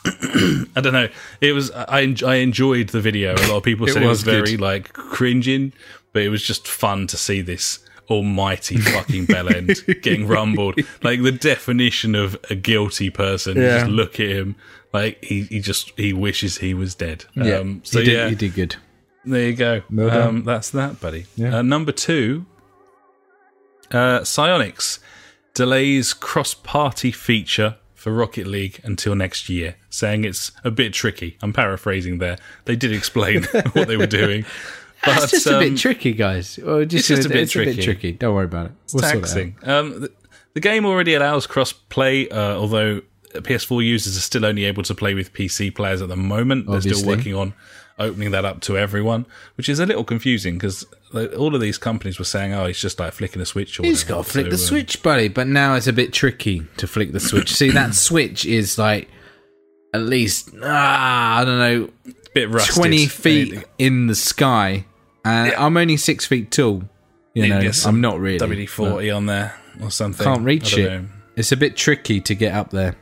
I 0.76 0.82
don't 0.82 0.94
know. 0.94 1.08
It 1.42 1.54
was 1.54 1.72
I 1.72 2.16
I 2.26 2.36
enjoyed 2.36 2.90
the 2.90 3.02
video. 3.02 3.34
A 3.34 3.48
lot 3.48 3.58
of 3.58 3.64
people 3.64 3.88
said 3.88 4.04
it 4.04 4.08
was 4.08 4.24
was 4.26 4.34
very 4.34 4.58
like 4.58 4.94
cringing, 4.94 5.74
but 6.14 6.22
it 6.22 6.30
was 6.30 6.44
just 6.44 6.68
fun 6.68 7.08
to 7.08 7.18
see 7.18 7.42
this 7.42 7.80
almighty 8.10 8.78
fucking 8.78 9.26
bell 9.26 9.50
end 9.50 9.76
getting 10.04 10.28
rumbled. 10.28 10.80
Like 11.02 11.24
the 11.24 11.32
definition 11.32 12.14
of 12.16 12.38
a 12.50 12.56
guilty 12.56 13.10
person. 13.10 13.58
You 13.58 13.64
Yeah. 13.64 13.80
just 13.80 13.90
look 13.92 14.20
at 14.20 14.28
him 14.30 14.56
like 14.94 15.24
he, 15.26 15.42
he 15.44 15.60
just 15.60 15.92
he 15.98 16.14
wishes 16.14 16.60
he 16.60 16.74
was 16.74 16.94
dead. 16.96 17.26
yeah, 17.36 17.56
Um, 17.56 17.82
so 17.84 18.00
you 18.00 18.06
did, 18.06 18.14
yeah, 18.14 18.28
you 18.28 18.36
did 18.36 18.54
good. 18.54 18.76
there 19.26 19.50
you 19.50 19.56
go. 19.56 19.82
Well 19.92 20.12
um, 20.30 20.44
that's 20.44 20.70
that, 20.72 21.00
buddy. 21.02 21.26
Yeah. 21.36 21.58
Uh, 21.58 21.62
number 21.64 21.92
two, 21.92 22.46
uh, 23.92 24.20
Psyonix 24.22 25.00
delays 25.54 26.14
cross-party 26.14 27.12
feature 27.12 27.78
for 28.06 28.12
Rocket 28.12 28.46
League 28.46 28.80
until 28.84 29.16
next 29.16 29.50
year, 29.50 29.78
saying 29.90 30.26
it's 30.26 30.52
a 30.64 30.70
bit 30.70 30.94
tricky. 30.94 31.40
I'm 31.42 31.52
paraphrasing 31.52 32.20
there. 32.20 32.38
They 32.66 32.76
did 32.76 32.92
explain 32.92 33.46
what 33.74 33.88
they 33.88 33.98
were 33.98 34.06
doing. 34.06 34.46
But, 35.04 35.24
It's 35.24 35.32
just 35.32 35.48
a 35.48 35.56
um, 35.56 35.60
bit 35.64 35.76
tricky, 35.80 36.14
guys. 36.14 36.60
Or 36.60 36.86
just, 36.86 37.10
it's 37.10 37.20
just 37.20 37.26
a 37.26 37.30
bit 37.30 37.40
it's 37.40 37.56
a 37.56 37.58
bit 37.58 37.64
tricky. 37.66 37.82
tricky. 37.82 38.12
Don't 38.12 38.36
worry 38.36 38.46
about 38.46 38.68
it. 38.68 38.72
We'll 38.94 39.02
sort 39.02 39.36
it 39.36 39.58
out. 39.64 39.68
Um, 39.68 40.02
the, 40.02 40.12
the 40.54 40.60
game 40.60 40.86
already 40.86 41.16
allows 41.16 41.48
cross-play, 41.48 42.30
uh, 42.30 42.56
although 42.56 43.02
PS4 43.34 43.84
users 43.84 44.16
are 44.16 44.22
still 44.22 44.46
only 44.46 44.66
able 44.66 44.84
to 44.84 44.94
play 44.94 45.16
with 45.16 45.34
PC 45.34 45.74
players 45.74 46.04
at 46.04 46.08
the 46.08 46.16
moment. 46.16 46.68
They're 46.68 46.82
still 46.82 47.08
working 47.08 47.34
on 47.34 47.56
opening 47.98 48.32
that 48.32 48.46
up 48.46 48.62
to 48.62 48.78
everyone, 48.78 49.26
which 49.56 49.70
is 49.70 49.80
a 49.80 49.86
little 49.86 50.04
confusing 50.04 50.56
because 50.56 50.86
all 51.14 51.56
of 51.56 51.62
these 51.62 51.78
companies 51.78 52.20
were 52.20 52.26
saying, 52.26 52.54
"Oh, 52.54 52.66
it's 52.66 52.80
just 52.80 53.00
like 53.00 53.14
flicking 53.14 53.42
a 53.42 53.46
switch." 53.46 53.80
Or 53.80 53.84
He's 53.84 54.04
got 54.04 54.26
to 54.26 54.32
flick 54.32 54.46
the 54.48 54.52
um, 54.54 54.58
switch, 54.58 55.02
buddy. 55.02 55.28
But 55.28 55.48
now 55.48 55.76
it's 55.76 55.88
a 55.88 55.94
bit 55.94 56.14
tricky 56.14 56.64
to 56.78 56.88
flick 56.88 57.12
the 57.12 57.20
switch. 57.20 57.54
See, 57.54 57.70
that 57.72 57.94
switch 57.96 58.46
is 58.46 58.78
like 58.78 59.10
at 59.94 60.02
least 60.02 60.50
ah, 60.62 61.38
I 61.40 61.46
don't 61.46 61.60
know, 61.60 61.90
bit 62.34 62.50
rusted. 62.50 62.76
twenty 62.76 63.06
feet 63.08 63.52
Anything- 63.54 63.70
in 63.78 64.08
the 64.08 64.16
sky, 64.16 64.86
and 65.24 65.52
Yeah. 65.52 65.66
I'm 65.66 65.78
only 65.78 65.98
six 65.98 66.26
feet 66.26 66.52
tall. 66.52 66.84
You 67.34 67.48
know, 67.50 67.72
I'm 67.86 68.00
not 68.02 68.20
really. 68.20 68.40
WD 68.40 68.70
forty 68.70 69.12
on 69.12 69.26
there 69.26 69.56
or 69.82 69.92
something. 69.92 70.24
Can't 70.24 70.44
reach 70.44 70.78
it. 70.78 70.90
know. 70.90 71.06
It's 71.36 71.52
a 71.52 71.58
bit 71.58 71.76
tricky 71.76 72.22
to 72.22 72.34
get 72.34 72.54
up 72.54 72.70
there. 72.72 72.96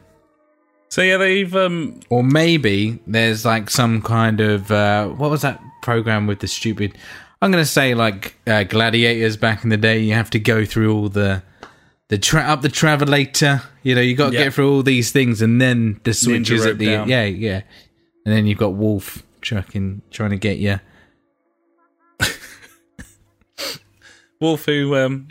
So 0.93 1.01
yeah, 1.01 1.17
they've 1.17 1.55
um, 1.55 2.01
Or 2.11 2.23
maybe 2.23 2.99
there's 3.07 3.45
like 3.45 3.71
some 3.71 3.99
kind 4.03 4.39
of 4.39 4.69
uh, 4.69 5.07
what 5.07 5.31
was 5.31 5.41
that 5.41 5.59
program 5.81 6.27
with 6.27 6.37
the 6.37 6.47
stupid? 6.47 6.95
I'm 7.41 7.49
gonna 7.49 7.65
say 7.65 7.95
like 7.95 8.35
uh, 8.45 8.61
gladiators 8.61 9.35
back 9.35 9.63
in 9.63 9.71
the 9.71 9.77
day. 9.77 9.97
You 9.97 10.13
have 10.13 10.29
to 10.29 10.39
go 10.39 10.65
through 10.65 10.93
all 10.95 11.09
the 11.09 11.41
the 12.09 12.19
tra- 12.19 12.43
up 12.43 12.61
the 12.61 12.67
travelator. 12.69 13.63
You 13.81 13.95
know, 13.95 14.01
you 14.01 14.15
got 14.15 14.29
to 14.29 14.35
Yeah. 14.35 14.43
get 14.43 14.53
through 14.53 14.71
all 14.71 14.83
these 14.83 15.11
things, 15.11 15.41
and 15.41 15.59
then 15.59 15.99
the 16.03 16.13
switches 16.13 16.63
at 16.63 16.77
the 16.77 16.85
down. 16.85 17.09
yeah 17.09 17.23
yeah, 17.23 17.61
and 18.23 18.35
then 18.35 18.45
you've 18.45 18.59
got 18.59 18.75
Wolf 18.75 19.23
trucking 19.41 20.03
trying 20.11 20.29
to 20.29 20.37
get 20.37 20.59
you. 20.59 20.79
Wolf, 24.39 24.65
who 24.65 24.95
um, 24.95 25.29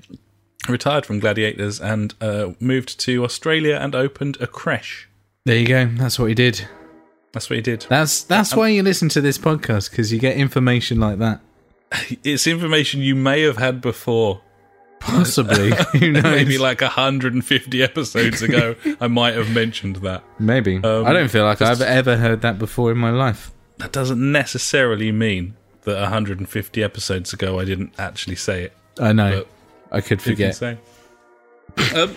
retired 0.68 1.06
from 1.06 1.20
Gladiators 1.20 1.80
and 1.80 2.16
uh, 2.20 2.54
moved 2.58 2.98
to 2.98 3.22
Australia 3.22 3.78
and 3.80 3.94
opened 3.94 4.38
a 4.40 4.48
creche. 4.48 5.08
There 5.44 5.56
you 5.56 5.66
go. 5.66 5.86
That's 5.86 6.18
what 6.18 6.28
he 6.28 6.34
did. 6.34 6.66
That's 7.32 7.50
what 7.50 7.56
he 7.56 7.62
did. 7.62 7.86
That's 7.88 8.22
that's 8.22 8.54
why 8.54 8.68
you 8.68 8.82
listen 8.82 9.08
to 9.10 9.20
this 9.20 9.38
podcast 9.38 9.90
because 9.90 10.12
you 10.12 10.18
get 10.18 10.36
information 10.36 11.00
like 11.00 11.18
that. 11.18 11.40
It's 12.24 12.46
information 12.46 13.00
you 13.00 13.14
may 13.14 13.42
have 13.42 13.58
had 13.58 13.80
before. 13.82 14.40
Possibly, 15.00 15.72
who 15.98 16.12
knows? 16.12 16.22
Maybe 16.22 16.56
like 16.58 16.80
150 16.80 17.82
episodes 17.82 18.40
ago, 18.40 18.76
I 19.00 19.08
might 19.08 19.34
have 19.34 19.50
mentioned 19.50 19.96
that. 19.96 20.22
Maybe. 20.38 20.76
Um, 20.76 21.04
I 21.04 21.12
don't 21.12 21.28
feel 21.28 21.44
like 21.44 21.60
I've 21.60 21.82
ever 21.82 22.16
heard 22.16 22.40
that 22.42 22.58
before 22.58 22.92
in 22.92 22.98
my 22.98 23.10
life. 23.10 23.50
That 23.78 23.90
doesn't 23.92 24.32
necessarily 24.32 25.10
mean 25.10 25.56
that 25.82 26.00
150 26.00 26.82
episodes 26.82 27.32
ago 27.32 27.58
I 27.58 27.64
didn't 27.64 27.92
actually 27.98 28.36
say 28.36 28.64
it. 28.64 28.72
I 29.00 29.12
know. 29.12 29.44
But 29.90 29.96
I 29.96 30.00
could 30.00 30.22
forget. 30.22 30.54
say? 30.54 30.78
um, 31.96 32.16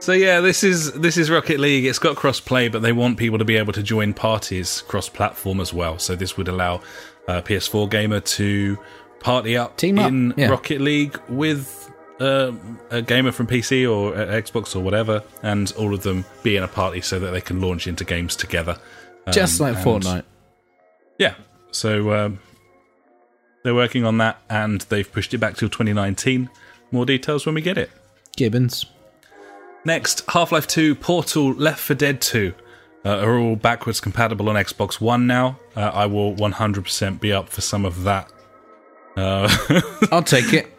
so 0.00 0.12
yeah, 0.12 0.40
this 0.40 0.64
is 0.64 0.92
this 0.92 1.16
is 1.16 1.30
Rocket 1.30 1.60
League. 1.60 1.84
It's 1.84 1.98
got 1.98 2.16
cross-play, 2.16 2.68
but 2.68 2.82
they 2.82 2.92
want 2.92 3.18
people 3.18 3.38
to 3.38 3.44
be 3.44 3.56
able 3.56 3.72
to 3.74 3.82
join 3.82 4.14
parties 4.14 4.82
cross-platform 4.82 5.60
as 5.60 5.72
well. 5.72 5.98
So 5.98 6.16
this 6.16 6.36
would 6.36 6.48
allow 6.48 6.80
a 7.28 7.42
PS4 7.42 7.90
gamer 7.90 8.20
to 8.20 8.78
party 9.20 9.56
up 9.56 9.76
Team 9.76 9.98
up, 9.98 10.08
in 10.08 10.34
yeah. 10.36 10.48
Rocket 10.48 10.80
League 10.80 11.20
with 11.28 11.92
uh, 12.18 12.52
a 12.90 13.02
gamer 13.02 13.32
from 13.32 13.46
PC 13.46 13.90
or 13.90 14.14
uh, 14.14 14.26
Xbox 14.26 14.74
or 14.74 14.80
whatever, 14.80 15.22
and 15.42 15.72
all 15.72 15.94
of 15.94 16.02
them 16.02 16.24
be 16.42 16.56
in 16.56 16.62
a 16.62 16.68
party 16.68 17.00
so 17.00 17.18
that 17.18 17.30
they 17.30 17.40
can 17.40 17.60
launch 17.60 17.86
into 17.86 18.04
games 18.04 18.36
together. 18.36 18.78
Um, 19.26 19.32
Just 19.32 19.60
like 19.60 19.76
Fortnite. 19.76 20.24
yeah. 21.18 21.34
So 21.72 22.12
um, 22.12 22.40
they're 23.62 23.74
working 23.74 24.04
on 24.04 24.18
that, 24.18 24.40
and 24.48 24.80
they've 24.82 25.10
pushed 25.10 25.34
it 25.34 25.38
back 25.38 25.56
till 25.56 25.68
2019. 25.68 26.50
More 26.90 27.06
details 27.06 27.46
when 27.46 27.54
we 27.54 27.60
get 27.60 27.78
it. 27.78 27.90
Gibbons. 28.36 28.86
Next, 29.84 30.22
Half 30.28 30.52
Life 30.52 30.66
2, 30.66 30.94
Portal, 30.94 31.52
Left 31.54 31.80
4 31.80 31.96
Dead 31.96 32.20
2 32.20 32.52
uh, 33.04 33.08
are 33.08 33.38
all 33.38 33.56
backwards 33.56 34.00
compatible 34.00 34.48
on 34.48 34.56
Xbox 34.56 35.00
One 35.00 35.26
now. 35.26 35.58
Uh, 35.74 35.90
I 35.92 36.06
will 36.06 36.34
100% 36.34 37.20
be 37.20 37.32
up 37.32 37.48
for 37.48 37.60
some 37.60 37.84
of 37.84 38.02
that. 38.04 38.30
Uh, 39.16 39.48
I'll 40.12 40.22
take 40.22 40.52
it. 40.52 40.72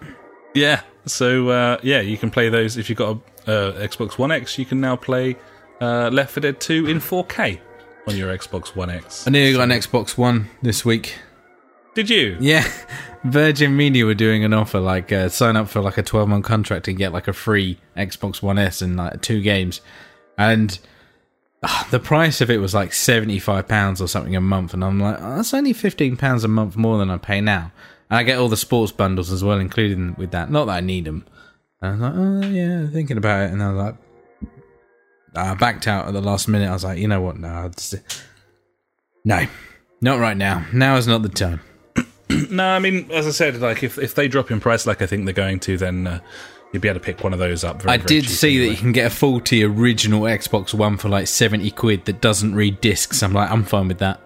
yeah. 0.54 0.82
So 1.08 1.49
uh, 1.49 1.78
yeah, 1.82 2.02
you 2.02 2.18
can 2.18 2.30
play 2.30 2.49
those 2.49 2.78
if 2.78 2.89
you've 2.89 2.97
got 2.97 3.18
a 3.47 3.52
uh, 3.52 3.88
Xbox 3.88 4.20
One 4.20 4.32
X. 4.32 4.60
You 4.60 4.66
can 4.66 4.80
now 4.80 4.95
play 4.95 5.36
uh, 5.80 6.10
Left 6.10 6.32
4 6.34 6.41
Dead 6.41 6.60
2 6.60 6.88
in 6.88 6.99
4K 6.99 7.60
on 8.08 8.16
your 8.16 8.36
Xbox 8.38 8.76
One 8.76 8.91
X. 8.91 9.26
I 9.28 9.32
nearly 9.32 9.54
got 9.54 9.64
an 9.64 9.72
Xbox 9.72 10.16
One 10.18 10.49
this 10.62 10.86
week. 10.86 11.16
Did 11.94 12.10
you? 12.10 12.38
Yeah. 12.39 12.70
Virgin 13.24 13.76
Media 13.78 14.06
were 14.06 14.16
doing 14.16 14.44
an 14.44 14.54
offer, 14.54 14.80
like 14.80 15.12
uh, 15.12 15.30
sign 15.30 15.56
up 15.56 15.68
for 15.68 15.82
like 15.82 15.98
a 15.98 16.04
12 16.04 16.28
month 16.28 16.46
contract 16.46 16.88
and 16.88 16.98
get 16.98 17.14
like 17.14 17.28
a 17.28 17.34
free 17.34 17.78
Xbox 17.96 18.42
One 18.42 18.58
S 18.58 18.82
and 18.82 18.98
like 18.98 19.22
two 19.22 19.42
games. 19.42 19.82
And 20.38 20.80
ah, 21.62 21.88
the 21.92 22.00
price 22.00 22.42
of 22.42 22.50
it 22.50 22.58
was 22.58 22.74
like 22.74 22.89
£75 22.92 24.02
or 24.02 24.08
something 24.08 24.36
a 24.36 24.42
month. 24.42 24.74
And 24.74 24.84
I'm 24.84 25.00
like, 25.00 25.18
oh, 25.20 25.36
that's 25.36 25.54
only 25.54 25.74
£15 25.74 26.44
a 26.44 26.48
month 26.48 26.76
more 26.76 26.98
than 26.98 27.12
I 27.12 27.18
pay 27.18 27.42
now. 27.42 27.72
And 28.10 28.18
I 28.18 28.24
get 28.24 28.39
all 28.39 28.50
the 28.50 28.58
sports 28.58 28.92
bundles 28.92 29.32
as 29.32 29.44
well, 29.44 29.60
including 29.60 30.16
with 30.18 30.32
that. 30.32 30.50
Not 30.50 30.66
that 30.66 30.78
I 30.78 30.82
need 30.82 31.06
them. 31.06 31.26
And 31.82 31.89
I 31.89 31.92
was 31.92 32.02
like, 32.02 32.14
oh, 32.16 32.50
yeah, 32.50 32.88
thinking 32.88 33.18
about 33.18 33.44
it. 33.44 33.52
And 33.52 33.62
I 33.62 33.72
was 33.72 33.78
like, 33.84 33.96
I 35.36 35.54
backed 35.54 35.88
out 35.88 36.08
at 36.08 36.14
the 36.14 36.22
last 36.22 36.48
minute. 36.48 36.70
I 36.70 36.74
was 36.74 36.84
like, 36.84 36.98
you 36.98 37.08
know 37.08 37.22
what? 37.22 37.38
No, 37.38 37.70
just- 37.70 37.96
no, 39.24 39.46
not 40.02 40.20
right 40.20 40.36
now. 40.36 40.66
Now 40.74 40.98
is 40.98 41.08
not 41.08 41.22
the 41.22 41.30
time. 41.30 41.62
No, 42.52 42.68
I 42.68 42.80
mean, 42.80 43.10
as 43.12 43.28
I 43.28 43.32
said, 43.32 43.60
like 43.62 43.84
if 43.84 43.98
if 43.98 44.16
they 44.16 44.28
drop 44.28 44.52
in 44.52 44.60
price, 44.60 44.86
like 44.86 45.02
I 45.02 45.06
think 45.06 45.26
they're 45.26 45.34
going 45.34 45.60
to, 45.62 45.78
then 45.78 46.08
uh, 46.08 46.20
you'll 46.72 46.82
be 46.82 46.88
able 46.90 47.00
to 47.00 47.06
pick 47.06 47.24
one 47.24 47.34
of 47.34 47.40
those 47.40 47.64
up. 47.64 47.82
Very, 47.82 47.94
I 47.94 47.98
very 47.98 48.22
did 48.22 48.30
see 48.30 48.66
that 48.66 48.72
you 48.72 48.78
can 48.78 48.92
get 48.92 49.12
a 49.12 49.16
faulty 49.16 49.64
original 49.64 50.22
Xbox 50.24 50.74
One 50.74 50.98
for 50.98 51.10
like 51.10 51.28
70 51.28 51.72
quid 51.72 52.06
that 52.06 52.22
doesn't 52.22 52.56
read 52.56 52.82
discs. 52.82 53.24
I'm 53.24 53.34
like, 53.34 53.50
I'm 53.50 53.64
fine 53.64 53.88
with 53.88 54.00
that. 54.00 54.20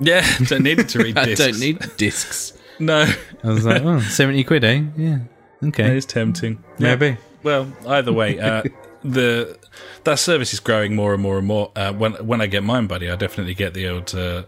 Yeah, 0.00 0.26
don't 0.46 0.62
need 0.62 0.78
it 0.78 0.88
to 0.90 0.98
read 0.98 1.18
I 1.18 1.24
discs. 1.26 1.46
don't 1.46 1.60
need 1.60 1.96
discs. 1.96 2.52
No, 2.80 3.06
I 3.44 3.46
was 3.46 3.66
like, 3.66 3.82
oh, 3.82 4.00
70 4.00 4.42
quid, 4.44 4.64
eh? 4.64 4.82
Yeah. 4.96 5.18
Okay. 5.62 5.84
It 5.84 5.96
is 5.98 6.06
tempting. 6.06 6.64
Maybe. 6.78 7.18
Well, 7.42 7.70
either 7.86 8.10
way, 8.10 8.40
uh, 8.40 8.62
the 9.04 9.58
that 10.04 10.18
service 10.18 10.54
is 10.54 10.60
growing 10.60 10.96
more 10.96 11.12
and 11.12 11.22
more 11.22 11.36
and 11.36 11.46
more. 11.46 11.70
Uh, 11.76 11.92
when 11.92 12.14
when 12.26 12.40
I 12.40 12.46
get 12.46 12.62
mine, 12.64 12.86
buddy, 12.86 13.10
I 13.10 13.16
definitely 13.16 13.52
get 13.52 13.74
the 13.74 13.86
old 13.86 14.14
uh, 14.14 14.44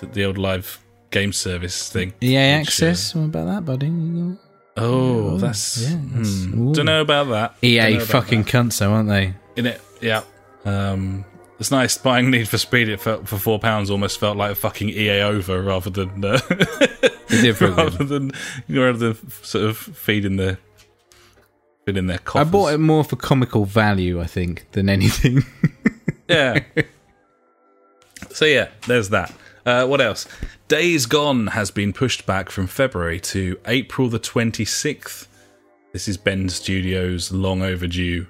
the, 0.00 0.06
the 0.12 0.24
old 0.26 0.36
live 0.36 0.78
game 1.10 1.32
service 1.32 1.88
thing. 1.90 2.12
EA 2.22 2.58
which, 2.60 2.82
uh, 2.82 2.86
Access. 2.86 3.14
what 3.14 3.24
about 3.24 3.46
that, 3.46 3.64
buddy? 3.64 4.36
oh, 4.76 5.36
that's, 5.38 5.82
yeah, 5.82 5.96
that's- 6.12 6.44
hmm, 6.44 6.72
don't 6.72 6.86
know 6.86 7.00
about 7.00 7.28
that. 7.28 7.54
EA 7.62 7.94
about 7.96 8.06
fucking 8.08 8.44
cunts, 8.44 8.78
though, 8.78 8.92
aren't 8.92 9.08
they? 9.08 9.34
in 9.56 9.66
it. 9.66 9.80
Yeah. 10.00 10.22
Um, 10.64 11.24
it's 11.58 11.72
nice 11.72 11.98
buying 11.98 12.30
Need 12.30 12.48
for 12.48 12.58
Speed. 12.58 12.88
It 12.88 13.00
felt 13.00 13.26
for 13.26 13.36
four 13.38 13.58
pounds 13.58 13.90
almost 13.90 14.20
felt 14.20 14.36
like 14.36 14.52
a 14.52 14.54
fucking 14.54 14.90
EA 14.90 15.22
over 15.22 15.60
rather 15.60 15.90
than 15.90 16.24
uh, 16.24 16.38
rather 17.60 18.04
than 18.04 18.30
rather 18.68 18.92
than 19.12 19.30
sort 19.42 19.64
of 19.64 19.76
feeding 19.76 20.36
the 20.36 20.58
feeding 21.84 22.06
their 22.06 22.20
I 22.36 22.44
bought 22.44 22.74
it 22.74 22.78
more 22.78 23.02
for 23.02 23.16
comical 23.16 23.64
value, 23.64 24.20
I 24.20 24.26
think, 24.26 24.66
than 24.72 24.88
anything. 24.88 25.42
Yeah. 26.28 26.60
so 28.30 28.44
yeah, 28.44 28.68
there's 28.86 29.08
that. 29.08 29.32
Uh, 29.66 29.86
what 29.86 30.00
else? 30.00 30.26
Days 30.68 31.06
Gone 31.06 31.48
has 31.48 31.70
been 31.70 31.92
pushed 31.92 32.26
back 32.26 32.50
from 32.50 32.66
February 32.66 33.20
to 33.20 33.58
April 33.66 34.08
the 34.08 34.18
26th. 34.20 35.26
This 35.92 36.08
is 36.08 36.16
Bend 36.16 36.52
Studios' 36.52 37.32
long 37.32 37.62
overdue 37.62 38.26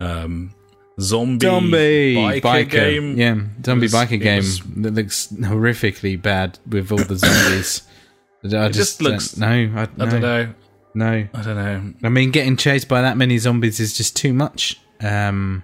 um, 0.00 0.54
zombie, 1.00 1.46
zombie 1.46 2.40
biker, 2.40 2.70
game. 2.70 3.18
Yeah, 3.18 3.40
zombie 3.64 3.84
was- 3.86 3.92
biker 3.94 4.20
game 4.20 4.38
was- 4.38 4.60
that 4.76 4.94
looks 4.94 5.26
horrifically 5.28 6.20
bad 6.20 6.58
with 6.68 6.90
all 6.92 6.98
the 6.98 7.16
zombies. 7.16 7.82
I 8.44 8.66
It 8.66 8.72
just 8.72 9.00
don't- 9.00 9.12
looks- 9.12 9.36
no. 9.36 9.46
I, 9.48 9.82
I 9.82 9.86
don't 10.06 10.20
know. 10.20 10.54
No, 10.94 11.06
I 11.34 11.42
don't 11.42 11.56
know. 11.56 11.92
I 12.02 12.08
mean, 12.08 12.30
getting 12.32 12.56
chased 12.56 12.88
by 12.88 13.02
that 13.02 13.16
many 13.16 13.38
zombies 13.38 13.78
is 13.78 13.96
just 13.96 14.16
too 14.16 14.32
much. 14.32 14.80
Um, 15.00 15.62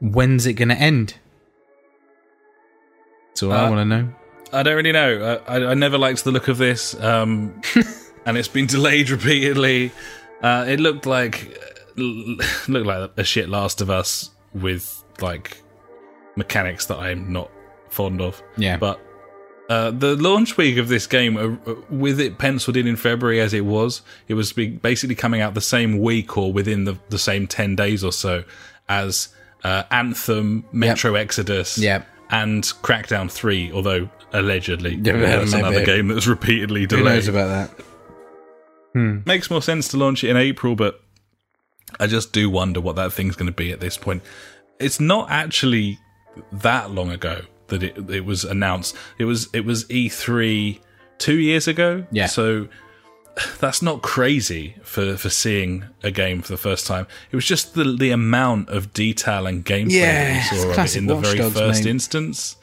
when's 0.00 0.46
it 0.46 0.54
going 0.54 0.70
to 0.70 0.74
end? 0.76 1.14
That's 3.28 3.42
all 3.42 3.52
I 3.52 3.66
Uh, 3.66 3.70
want 3.70 3.80
to 3.80 3.84
know. 3.84 4.14
I 4.54 4.62
don't 4.62 4.76
really 4.76 4.92
know. 4.92 5.40
I, 5.46 5.56
I, 5.58 5.66
I 5.70 5.74
never 5.74 5.98
liked 5.98 6.24
the 6.24 6.30
look 6.32 6.48
of 6.48 6.58
this, 6.58 6.94
um, 7.02 7.60
and 8.26 8.36
it's 8.38 8.48
been 8.48 8.66
delayed 8.66 9.10
repeatedly. 9.10 9.92
Uh, 10.42 10.64
it 10.68 10.80
looked 10.80 11.06
like 11.06 11.58
looked 11.96 12.86
like 12.86 13.10
a 13.16 13.24
shit 13.24 13.48
Last 13.48 13.80
of 13.80 13.90
Us 13.90 14.30
with 14.52 15.02
like 15.20 15.58
mechanics 16.36 16.86
that 16.86 16.98
I'm 16.98 17.32
not 17.32 17.50
fond 17.88 18.20
of. 18.20 18.42
Yeah, 18.56 18.76
But 18.76 19.00
uh, 19.68 19.90
the 19.92 20.16
launch 20.16 20.56
week 20.56 20.76
of 20.78 20.88
this 20.88 21.06
game, 21.06 21.36
uh, 21.36 21.74
with 21.88 22.20
it 22.20 22.38
penciled 22.38 22.76
in 22.76 22.86
in 22.86 22.96
February 22.96 23.40
as 23.40 23.54
it 23.54 23.64
was, 23.64 24.02
it 24.28 24.34
was 24.34 24.52
basically 24.52 25.14
coming 25.14 25.40
out 25.40 25.54
the 25.54 25.60
same 25.60 26.00
week 26.00 26.36
or 26.36 26.52
within 26.52 26.84
the, 26.84 26.98
the 27.08 27.18
same 27.18 27.46
10 27.46 27.76
days 27.76 28.04
or 28.04 28.12
so 28.12 28.44
as 28.88 29.28
uh, 29.62 29.84
Anthem, 29.90 30.64
Metro 30.72 31.14
Exodus, 31.14 31.78
Yep. 31.78 32.06
and 32.30 32.64
Crackdown 32.82 33.30
3, 33.30 33.72
although 33.72 34.10
allegedly 34.34 34.96
Yeah, 35.02 35.16
that's 35.16 35.52
maybe. 35.52 35.66
another 35.66 35.84
game 35.86 36.08
that's 36.08 36.26
repeatedly 36.26 36.86
delayed. 36.86 37.04
who 37.04 37.10
knows 37.14 37.28
about 37.28 37.46
that? 37.48 37.84
Hmm. 38.92 39.18
Makes 39.24 39.50
more 39.50 39.62
sense 39.62 39.88
to 39.88 39.96
launch 39.96 40.22
it 40.22 40.30
in 40.30 40.36
April, 40.36 40.76
but 40.76 41.00
I 41.98 42.06
just 42.06 42.32
do 42.32 42.50
wonder 42.50 42.80
what 42.80 42.96
that 42.96 43.12
thing's 43.12 43.36
going 43.36 43.46
to 43.46 43.52
be 43.52 43.72
at 43.72 43.80
this 43.80 43.96
point. 43.96 44.22
It's 44.78 45.00
not 45.00 45.30
actually 45.30 45.98
that 46.52 46.90
long 46.90 47.10
ago 47.10 47.42
that 47.68 47.82
it 47.82 47.96
it 48.10 48.24
was 48.24 48.44
announced. 48.44 48.94
It 49.18 49.24
was 49.24 49.48
it 49.52 49.64
was 49.64 49.84
E3 49.86 50.80
two 51.18 51.38
years 51.38 51.66
ago. 51.68 52.06
Yeah. 52.12 52.26
So 52.26 52.68
that's 53.60 53.82
not 53.82 54.02
crazy 54.02 54.76
for 54.82 55.16
for 55.16 55.30
seeing 55.30 55.84
a 56.02 56.10
game 56.10 56.42
for 56.42 56.52
the 56.52 56.56
first 56.58 56.86
time. 56.86 57.06
It 57.32 57.36
was 57.36 57.46
just 57.46 57.74
the 57.74 57.84
the 57.84 58.10
amount 58.10 58.68
of 58.68 58.92
detail 58.92 59.46
and 59.46 59.64
gameplay 59.64 59.92
Yeah, 59.92 60.12
that 60.34 60.36
it's 60.42 60.52
we 60.52 60.58
saw 60.58 60.70
of 60.82 60.86
it 60.86 60.96
in 60.96 61.06
the 61.06 61.16
very 61.16 61.38
Dogs, 61.38 61.58
first 61.58 61.84
mate. 61.84 61.90
instance. 61.90 62.56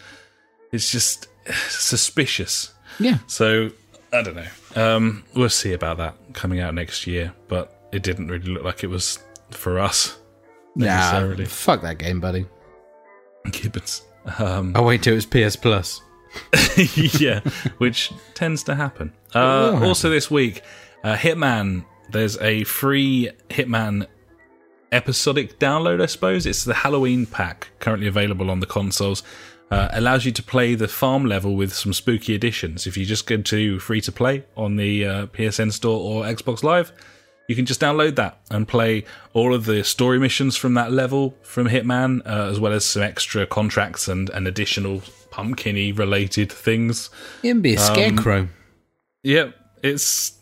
It's 0.72 0.90
just 0.92 1.28
suspicious. 1.70 2.74
Yeah, 3.00 3.20
So 3.28 3.72
I 4.14 4.22
don't 4.22 4.36
know. 4.36 4.48
Um, 4.76 5.24
we'll 5.34 5.50
see 5.50 5.74
about 5.74 5.98
that 5.98 6.16
coming 6.34 6.60
out 6.60 6.74
next 6.74 7.08
year, 7.08 7.34
but 7.48 7.88
it 7.92 8.04
didn't 8.04 8.28
really 8.28 8.52
look 8.52 8.64
like 8.64 8.84
it 8.84 8.88
was 8.88 9.20
for 9.52 9.80
us 9.80 10.18
nah, 10.76 11.36
fuck 11.46 11.82
that 11.82 11.98
game, 11.98 12.20
buddy. 12.20 12.46
Gibbons. 13.52 14.04
Um, 14.38 14.74
I'll 14.76 14.86
wait 14.86 15.04
till 15.04 15.16
it's 15.16 15.26
PS 15.26 15.56
Plus. 15.56 16.02
yeah, 17.20 17.42
which 17.78 18.12
tends 18.34 18.64
to 18.64 18.76
happen. 18.76 19.12
Uh, 19.34 19.74
happen. 19.74 19.88
also, 19.88 20.10
this 20.10 20.30
week, 20.30 20.62
uh, 21.04 21.16
Hitman. 21.16 21.86
There's 22.10 22.38
a 22.40 22.66
free 22.66 23.32
Hitman 23.50 24.06
episodic 24.92 25.60
download. 25.60 26.02
I 26.02 26.06
suppose 26.06 26.46
it's 26.46 26.66
the 26.66 26.74
Halloween 26.74 27.26
pack 27.26 27.70
currently 27.80 28.08
available 28.08 28.52
on 28.52 28.60
the 28.60 28.66
consoles. 28.66 29.24
Uh, 29.72 29.88
allows 29.94 30.26
you 30.26 30.32
to 30.34 30.44
play 30.44 30.76
the 30.76 30.88
farm 30.88 31.26
level 31.26 31.56
with 31.56 31.74
some 31.74 31.94
spooky 31.94 32.36
additions. 32.36 32.86
If 32.86 32.98
you 32.98 33.06
just 33.06 33.26
go 33.26 33.38
to 33.38 33.80
free 33.80 34.02
to 34.02 34.12
play 34.12 34.44
on 34.58 34.76
the 34.76 35.06
uh, 35.06 35.26
PSN 35.28 35.72
store 35.72 35.98
or 35.98 36.26
Xbox 36.26 36.62
Live, 36.62 36.92
you 37.48 37.56
can 37.56 37.66
just 37.66 37.80
download 37.80 38.16
that 38.16 38.38
and 38.50 38.68
play 38.68 39.06
all 39.34 39.54
of 39.54 39.64
the 39.66 39.84
story 39.86 40.20
missions 40.20 40.58
from 40.58 40.74
that 40.74 40.92
level 40.92 41.36
from 41.42 41.70
Hitman, 41.70 42.22
uh, 42.26 42.50
as 42.50 42.60
well 42.60 42.74
as 42.74 42.84
some 42.84 43.02
extra 43.02 43.46
contracts 43.48 44.10
and, 44.10 44.30
and 44.32 44.46
additional 44.46 45.04
pumpkin 45.32 45.96
related 45.96 46.52
things. 46.52 47.10
You 47.42 47.54
can 47.54 47.62
be 47.62 47.76
a 47.76 47.80
Um, 47.80 47.94
scarecrow. 47.94 48.50
Yep, 49.24 49.56
it's 49.84 50.34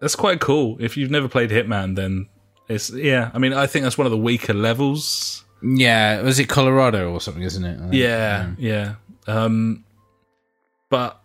that's 0.00 0.16
quite 0.16 0.40
cool. 0.40 0.78
If 0.80 0.96
you've 0.96 1.10
never 1.10 1.28
played 1.28 1.50
Hitman, 1.50 1.96
then 1.96 2.28
it's 2.68 2.90
yeah. 2.90 3.30
I 3.34 3.38
mean, 3.38 3.52
I 3.52 3.66
think 3.66 3.82
that's 3.82 3.98
one 3.98 4.06
of 4.06 4.10
the 4.10 4.16
weaker 4.16 4.54
levels. 4.54 5.44
Yeah, 5.62 6.20
was 6.22 6.38
it 6.38 6.48
Colorado 6.48 7.12
or 7.12 7.20
something? 7.20 7.42
Isn't 7.42 7.64
it? 7.64 7.94
Yeah, 7.94 8.52
yeah. 8.58 8.94
Um, 9.26 9.84
but 10.88 11.20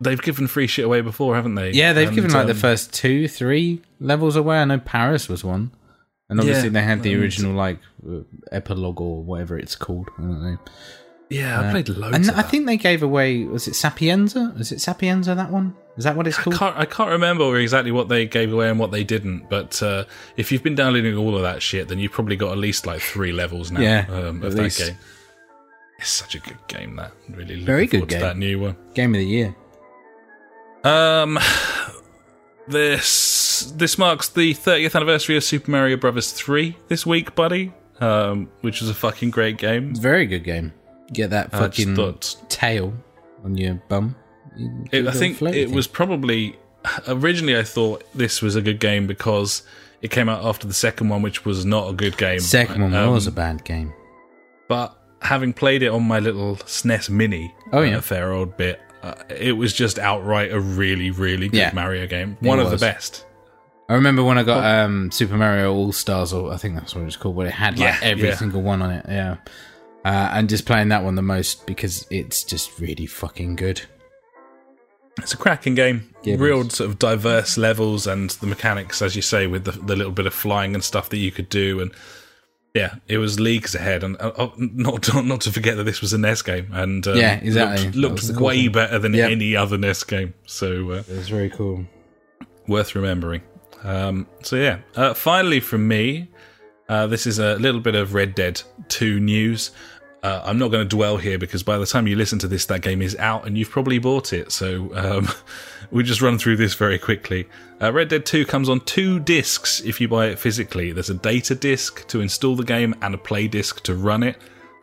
they've 0.00 0.20
given 0.20 0.46
free 0.46 0.66
shit 0.66 0.84
away 0.84 1.00
before, 1.00 1.34
haven't 1.34 1.54
they? 1.54 1.70
Yeah, 1.70 1.92
they've 1.92 2.08
And, 2.08 2.14
given 2.14 2.32
like 2.32 2.46
the 2.46 2.52
um, 2.52 2.58
first 2.58 2.92
two, 2.92 3.28
three 3.28 3.82
levels 4.00 4.36
away. 4.36 4.58
I 4.58 4.64
know 4.64 4.78
Paris 4.78 5.28
was 5.28 5.44
one, 5.44 5.70
and 6.28 6.40
obviously 6.40 6.64
Yeah, 6.64 6.70
they 6.70 6.82
had 6.82 7.02
the 7.02 7.16
original 7.16 7.52
like 7.52 7.78
uh, 8.08 8.20
epilogue 8.52 9.00
or 9.00 9.22
whatever 9.22 9.58
it's 9.58 9.76
called. 9.76 10.08
I 10.18 10.22
don't 10.22 10.42
know. 10.42 10.58
Yeah, 11.30 11.60
I 11.60 11.70
played 11.70 11.88
loads. 11.90 12.28
And 12.28 12.30
I 12.38 12.42
think 12.42 12.64
they 12.66 12.76
gave 12.78 13.02
away 13.02 13.44
was 13.44 13.68
it 13.68 13.74
Sapienza? 13.74 14.54
Is 14.58 14.72
it 14.72 14.80
Sapienza 14.80 15.34
that 15.34 15.50
one? 15.50 15.74
Is 15.98 16.04
that 16.04 16.16
what 16.16 16.26
it's 16.26 16.38
I 16.38 16.42
called? 16.42 16.56
can't, 16.56 16.76
I 16.76 16.84
can't 16.86 17.10
remember 17.10 17.54
exactly 17.58 17.90
what 17.92 18.08
they 18.08 18.24
gave 18.24 18.52
away 18.52 18.70
and 18.70 18.78
what 18.78 18.92
they 18.92 19.04
didn't, 19.04 19.50
but 19.50 19.82
uh, 19.82 20.04
if 20.36 20.50
you've 20.52 20.62
been 20.62 20.74
downloading 20.76 21.16
all 21.16 21.36
of 21.36 21.42
that 21.42 21.60
shit, 21.60 21.88
then 21.88 21.98
you've 21.98 22.12
probably 22.12 22.36
got 22.36 22.52
at 22.52 22.58
least 22.58 22.86
like 22.86 23.00
three 23.02 23.32
levels 23.32 23.70
now 23.70 23.80
Yeah, 23.80 24.06
um, 24.10 24.42
of 24.42 24.54
that 24.54 24.62
least. 24.62 24.78
game. 24.78 24.96
It's 25.98 26.08
such 26.10 26.34
a 26.36 26.38
good 26.38 26.56
game, 26.68 26.94
that. 26.96 27.12
Really 27.28 27.56
looking 27.56 27.66
Very 27.66 27.86
good 27.86 28.08
game. 28.08 28.20
that 28.20 28.36
new 28.38 28.60
one. 28.60 28.76
Game 28.94 29.14
of 29.14 29.18
the 29.18 29.26
year. 29.26 29.54
Um, 30.84 31.38
this 32.68 33.72
this 33.76 33.98
marks 33.98 34.28
the 34.28 34.54
30th 34.54 34.94
anniversary 34.94 35.36
of 35.36 35.44
Super 35.44 35.70
Mario 35.70 35.96
Brothers 35.96 36.32
3 36.32 36.76
this 36.88 37.04
week, 37.04 37.34
buddy. 37.34 37.72
Um, 38.00 38.48
which 38.60 38.80
was 38.80 38.88
a 38.88 38.94
fucking 38.94 39.30
great 39.30 39.56
game. 39.58 39.92
Very 39.96 40.24
good 40.26 40.44
game. 40.44 40.72
Get 41.12 41.30
that 41.30 41.50
fucking 41.52 41.96
thought 41.96 42.36
tail 42.48 42.92
on 43.44 43.56
your 43.56 43.74
bum. 43.88 44.14
You 44.56 44.84
it, 44.92 45.06
I 45.06 45.12
think 45.12 45.40
it 45.42 45.52
thing. 45.68 45.74
was 45.74 45.86
probably 45.86 46.56
originally 47.06 47.56
I 47.58 47.62
thought 47.62 48.02
this 48.14 48.42
was 48.42 48.56
a 48.56 48.62
good 48.62 48.80
game 48.80 49.06
because 49.06 49.62
it 50.02 50.10
came 50.10 50.28
out 50.28 50.44
after 50.44 50.66
the 50.66 50.74
second 50.74 51.08
one, 51.08 51.22
which 51.22 51.44
was 51.44 51.64
not 51.64 51.88
a 51.88 51.92
good 51.92 52.16
game. 52.18 52.40
second 52.40 52.82
one 52.82 52.94
Um, 52.94 53.12
was 53.12 53.26
a 53.26 53.32
bad 53.32 53.64
game. 53.64 53.92
but 54.68 54.94
having 55.22 55.52
played 55.52 55.82
it 55.82 55.88
on 55.88 56.04
my 56.04 56.18
little 56.20 56.56
SNES 56.56 57.10
Mini, 57.10 57.54
Oh, 57.72 57.80
yeah. 57.82 57.96
a 57.96 58.00
fair 58.02 58.32
old 58.32 58.56
bit, 58.56 58.80
uh, 59.02 59.14
it 59.28 59.52
was 59.52 59.72
just 59.72 59.98
outright 59.98 60.52
a 60.52 60.60
really, 60.60 61.10
really 61.10 61.48
good 61.48 61.56
Yeah. 61.58 61.70
Mario 61.74 62.06
game. 62.06 62.36
One 62.40 62.60
of 62.60 62.70
the 62.70 62.76
best. 62.76 63.24
I 63.88 63.94
remember 63.94 64.22
when 64.22 64.36
I 64.38 64.42
got 64.44 64.64
um, 64.64 65.10
Super 65.10 65.36
Mario 65.36 65.72
All 65.72 65.92
Stars, 65.92 66.32
or 66.32 66.52
I 66.52 66.56
think 66.58 66.74
that's 66.74 66.94
what 66.94 67.00
it 67.00 67.06
was 67.06 67.16
called, 67.16 67.34
where 67.34 67.46
it 67.46 67.54
had 67.54 67.78
like 67.78 67.94
Yeah, 67.94 67.98
every 68.08 68.28
yeah. 68.28 68.36
single 68.36 68.60
one 68.62 68.82
on 68.82 68.90
it. 68.90 69.06
Yeah, 69.08 69.36
uh, 70.04 70.30
and 70.32 70.48
just 70.48 70.64
playing 70.66 70.88
that 70.88 71.02
one 71.04 71.14
the 71.14 71.22
most 71.22 71.66
because 71.66 72.06
it's 72.10 72.42
just 72.44 72.78
really 72.78 73.06
fucking 73.06 73.56
good. 73.56 73.82
It's 75.18 75.34
a 75.34 75.36
cracking 75.36 75.74
game. 75.74 76.14
Yeah, 76.22 76.36
Real 76.38 76.68
sort 76.70 76.90
of 76.90 76.98
diverse 76.98 77.58
levels 77.58 78.06
and 78.06 78.30
the 78.30 78.46
mechanics, 78.46 79.02
as 79.02 79.16
you 79.16 79.22
say, 79.22 79.46
with 79.48 79.64
the, 79.64 79.72
the 79.72 79.96
little 79.96 80.12
bit 80.12 80.26
of 80.26 80.34
flying 80.34 80.74
and 80.74 80.84
stuff 80.84 81.08
that 81.08 81.16
you 81.16 81.32
could 81.32 81.48
do. 81.48 81.80
And 81.80 81.90
yeah, 82.72 82.96
it 83.08 83.18
was 83.18 83.40
leagues 83.40 83.74
ahead. 83.74 84.04
And 84.04 84.16
uh, 84.20 84.30
oh, 84.38 84.52
not 84.56 85.12
not 85.24 85.40
to 85.42 85.52
forget 85.52 85.76
that 85.76 85.84
this 85.84 86.00
was 86.00 86.12
a 86.12 86.18
NES 86.18 86.42
game. 86.42 86.68
And 86.72 87.04
um, 87.08 87.16
Yeah, 87.16 87.34
exactly. 87.34 87.86
Looked, 87.86 87.96
looked 87.96 88.26
the 88.28 88.34
cool 88.34 88.46
way 88.46 88.68
better 88.68 89.00
than 89.00 89.12
Yep. 89.14 89.30
any 89.30 89.56
other 89.56 89.76
NES 89.76 90.04
game. 90.04 90.34
So 90.46 90.92
uh, 90.92 90.96
It 90.98 91.08
was 91.08 91.28
very 91.28 91.50
cool. 91.50 91.84
worth 92.68 92.94
remembering. 92.94 93.42
Um, 93.82 94.28
so 94.44 94.54
yeah, 94.56 94.78
uh, 94.94 95.14
finally 95.14 95.58
from 95.60 95.88
me, 95.88 96.28
uh, 96.88 97.06
this 97.06 97.26
is 97.26 97.38
a 97.38 97.56
little 97.56 97.80
bit 97.80 97.94
of 97.94 98.14
Red 98.14 98.34
Dead 98.34 98.62
2 98.88 99.20
news. 99.20 99.70
Uh, 100.22 100.42
I'm 100.44 100.58
not 100.58 100.68
going 100.72 100.86
to 100.86 100.96
dwell 100.96 101.16
here 101.16 101.38
because 101.38 101.62
by 101.62 101.78
the 101.78 101.86
time 101.86 102.08
you 102.08 102.16
listen 102.16 102.38
to 102.40 102.48
this, 102.48 102.66
that 102.66 102.80
game 102.82 103.02
is 103.02 103.14
out 103.16 103.46
and 103.46 103.56
you've 103.56 103.70
probably 103.70 103.98
bought 103.98 104.32
it. 104.32 104.50
So 104.50 104.90
um, 104.94 105.28
we 105.90 106.02
just 106.02 106.20
run 106.20 106.38
through 106.38 106.56
this 106.56 106.74
very 106.74 106.98
quickly. 106.98 107.48
Uh, 107.80 107.92
Red 107.92 108.08
Dead 108.08 108.26
2 108.26 108.44
comes 108.44 108.68
on 108.68 108.80
two 108.80 109.20
discs 109.20 109.80
if 109.80 110.00
you 110.00 110.08
buy 110.08 110.26
it 110.26 110.38
physically. 110.38 110.90
There's 110.90 111.10
a 111.10 111.14
data 111.14 111.54
disc 111.54 112.06
to 112.08 112.20
install 112.20 112.56
the 112.56 112.64
game 112.64 112.96
and 113.00 113.14
a 113.14 113.18
play 113.18 113.46
disc 113.46 113.82
to 113.84 113.94
run 113.94 114.22
it. 114.24 114.36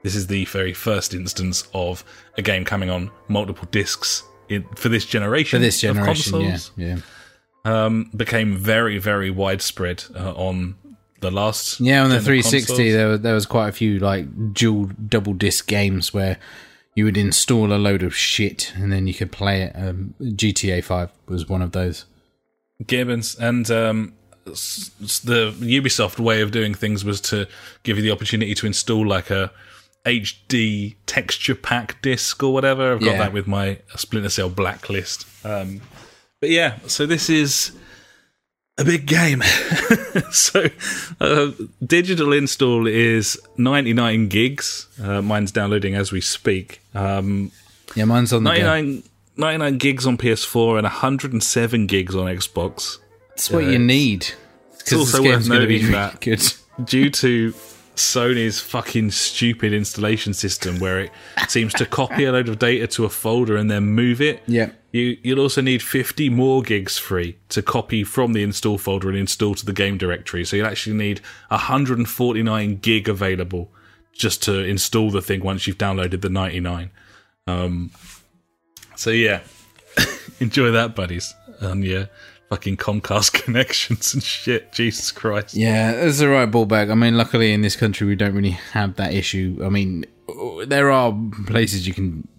This 0.03 0.15
is 0.15 0.27
the 0.27 0.45
very 0.45 0.73
first 0.73 1.13
instance 1.13 1.67
of 1.73 2.05
a 2.37 2.41
game 2.41 2.63
coming 2.63 2.89
on 2.89 3.11
multiple 3.27 3.67
discs 3.71 4.23
in, 4.47 4.63
for 4.75 4.87
this 4.87 5.05
generation. 5.05 5.59
For 5.59 5.65
this 5.65 5.81
generation, 5.81 6.35
of 6.35 6.71
yeah, 6.77 6.95
yeah, 6.95 6.97
Um, 7.65 8.11
became 8.15 8.55
very, 8.55 8.99
very 8.99 9.31
widespread 9.31 10.03
uh, 10.15 10.33
on 10.33 10.75
the 11.21 11.31
last. 11.31 11.79
yeah. 11.79 12.03
On 12.03 12.09
the 12.09 12.19
360, 12.19 12.67
consoles. 12.67 12.93
there 12.93 13.07
was, 13.07 13.21
there 13.21 13.33
was 13.33 13.45
quite 13.45 13.69
a 13.69 13.71
few 13.71 13.99
like 13.99 14.53
dual 14.53 14.89
double 15.07 15.33
disc 15.33 15.67
games 15.67 16.13
where 16.13 16.37
you 16.95 17.03
would 17.05 17.17
install 17.17 17.73
a 17.73 17.75
load 17.77 18.03
of 18.03 18.15
shit 18.15 18.73
and 18.75 18.91
then 18.91 19.07
you 19.07 19.13
could 19.13 19.31
play 19.31 19.63
it. 19.63 19.71
Um, 19.75 20.13
GTA 20.21 20.83
5 20.83 21.09
was 21.27 21.47
one 21.49 21.61
of 21.61 21.71
those. 21.73 22.05
Gibbons 22.85 23.35
and 23.35 23.69
um, 23.71 24.13
the 24.45 25.53
Ubisoft 25.59 26.19
way 26.19 26.41
of 26.41 26.51
doing 26.51 26.73
things 26.73 27.03
was 27.03 27.19
to 27.21 27.47
give 27.83 27.97
you 27.97 28.03
the 28.03 28.11
opportunity 28.11 28.53
to 28.55 28.65
install 28.67 29.05
like 29.07 29.29
a 29.29 29.51
HD 30.05 30.95
texture 31.05 31.55
pack 31.55 32.01
disc 32.01 32.41
or 32.43 32.53
whatever. 32.53 32.93
I've 32.93 32.99
got 32.99 33.11
Yeah. 33.13 33.17
that 33.17 33.33
with 33.33 33.47
my 33.47 33.79
Splinter 33.95 34.29
Cell 34.29 34.49
Blacklist. 34.49 35.25
Um, 35.43 35.81
but 36.39 36.49
yeah, 36.49 36.77
so 36.87 37.05
this 37.05 37.29
is 37.29 37.71
a 38.77 38.83
big 38.83 39.05
game. 39.05 39.41
so 40.31 40.67
uh, 41.21 41.51
digital 41.85 42.33
install 42.33 42.87
is 42.87 43.39
99 43.57 44.27
gigs. 44.27 44.87
Uh, 45.01 45.21
mine's 45.21 45.51
downloading 45.51 45.95
as 45.95 46.11
we 46.11 46.21
speak. 46.21 46.81
Um, 46.93 47.51
Yeah, 47.95 48.05
mine's 48.05 48.33
on 48.33 48.43
the 48.43 48.49
99, 48.51 49.03
99 49.37 49.77
gigs 49.77 50.05
on 50.05 50.17
PS4 50.17 50.77
and 50.77 50.83
107 50.83 51.87
gigs 51.87 52.15
on 52.15 52.25
Xbox. 52.27 52.97
It's 53.33 53.49
what 53.49 53.63
Yeah, 53.63 53.71
you 53.71 53.79
need. 53.79 54.27
It's 54.79 54.93
also 54.93 55.21
worth 55.23 55.47
going 55.47 55.61
to 55.61 55.67
be 55.67 55.77
noting 55.81 55.91
that- 55.91 56.21
good. 56.21 56.41
due 56.85 57.09
to 57.09 57.53
Sony's 57.95 58.59
fucking 58.59 59.11
stupid 59.11 59.71
installation 59.71 60.33
system 60.33 60.79
where 60.79 60.99
it 60.99 61.11
seems 61.47 61.73
to 61.75 61.85
copy 61.85 62.25
a 62.25 62.31
load 62.33 62.49
of 62.49 62.59
data 62.59 62.87
to 62.87 63.05
a 63.05 63.09
folder 63.09 63.55
and 63.55 63.71
then 63.71 63.83
move 63.85 64.19
it. 64.21 64.43
Yeah. 64.47 64.71
You, 64.95 65.17
you'll 65.23 65.41
also 65.41 65.59
need 65.59 65.83
50 65.83 66.29
more 66.29 66.61
gigs 66.61 66.97
free 66.97 67.37
to 67.49 67.61
copy 67.61 68.05
from 68.05 68.31
the 68.31 68.41
install 68.41 68.77
folder 68.77 69.09
and 69.09 69.17
install 69.17 69.53
to 69.53 69.65
the 69.65 69.73
game 69.73 69.97
directory. 69.97 70.45
So 70.45 70.55
you'll 70.55 70.67
actually 70.67 70.95
need 70.95 71.19
149 71.49 72.77
gig 72.77 73.09
available 73.09 73.73
just 74.13 74.41
to 74.43 74.63
install 74.63 75.11
the 75.11 75.21
thing 75.21 75.43
once 75.43 75.67
you've 75.67 75.77
downloaded 75.77 76.21
the 76.21 76.29
99. 76.29 76.91
Um, 77.45 77.91
so 78.95 79.09
yeah, 79.09 79.41
enjoy 80.39 80.71
that, 80.71 80.95
buddies, 80.95 81.35
on 81.61 81.83
your 81.83 82.07
fucking 82.47 82.77
Comcast 82.77 83.33
connections 83.43 84.13
and 84.13 84.23
shit. 84.23 84.71
Jesus 84.71 85.11
Christ. 85.11 85.55
Yeah, 85.55 85.91
it's 85.91 86.19
the 86.19 86.29
right 86.29 86.45
ball 86.45 86.67
bag. 86.67 86.89
I 86.89 86.95
mean, 86.95 87.17
luckily 87.17 87.51
in 87.51 87.63
this 87.63 87.75
country 87.75 88.07
we 88.07 88.15
don't 88.15 88.33
really 88.33 88.57
have 88.71 88.95
that 88.95 89.13
issue. 89.13 89.59
I 89.61 89.67
mean, 89.67 90.05
there 90.67 90.89
are 90.89 91.13
places 91.47 91.85
you 91.85 91.93
can 91.93 92.29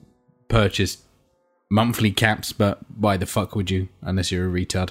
purchase 0.49 0.97
monthly 1.71 2.11
caps, 2.11 2.53
but 2.53 2.79
why 2.97 3.17
the 3.17 3.27
fuck 3.27 3.57
would 3.57 3.71
you? 3.71 3.89
Unless 4.03 4.33
you're 4.33 4.49
a 4.49 4.53
retard. 4.53 4.91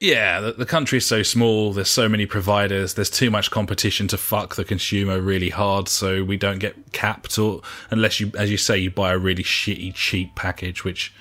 Yeah, 0.00 0.40
the, 0.40 0.52
the 0.52 0.66
country's 0.66 1.06
so 1.06 1.22
small. 1.22 1.72
There's 1.72 1.88
so 1.88 2.08
many 2.08 2.26
providers. 2.26 2.94
There's 2.94 3.08
too 3.08 3.30
much 3.30 3.50
competition 3.50 4.08
to 4.08 4.18
fuck 4.18 4.56
the 4.56 4.64
consumer 4.64 5.20
really 5.20 5.48
hard. 5.48 5.88
So 5.88 6.22
we 6.22 6.36
don't 6.36 6.58
get 6.58 6.92
capped, 6.92 7.38
or 7.38 7.62
unless 7.90 8.20
you, 8.20 8.30
as 8.38 8.50
you 8.50 8.58
say, 8.58 8.76
you 8.76 8.90
buy 8.90 9.12
a 9.12 9.18
really 9.18 9.42
shitty 9.42 9.94
cheap 9.94 10.34
package, 10.34 10.84
which 10.84 11.14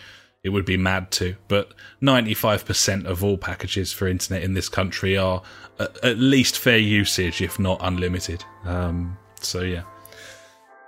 it 0.44 0.50
would 0.50 0.66
be 0.66 0.78
mad 0.78 1.10
to. 1.12 1.36
But 1.48 1.74
95% 2.02 3.06
of 3.06 3.24
all 3.24 3.38
packages 3.38 3.94
for 3.94 4.08
internet 4.08 4.44
in 4.44 4.54
this 4.54 4.68
country 4.68 5.18
are 5.18 5.42
at, 5.80 6.18
least 6.18 6.58
fair 6.58 6.78
usage, 6.78 7.42
if 7.42 7.58
not 7.58 7.80
unlimited. 7.82 8.44
Um, 8.66 9.18
so 9.42 9.62
yeah, 9.62 9.84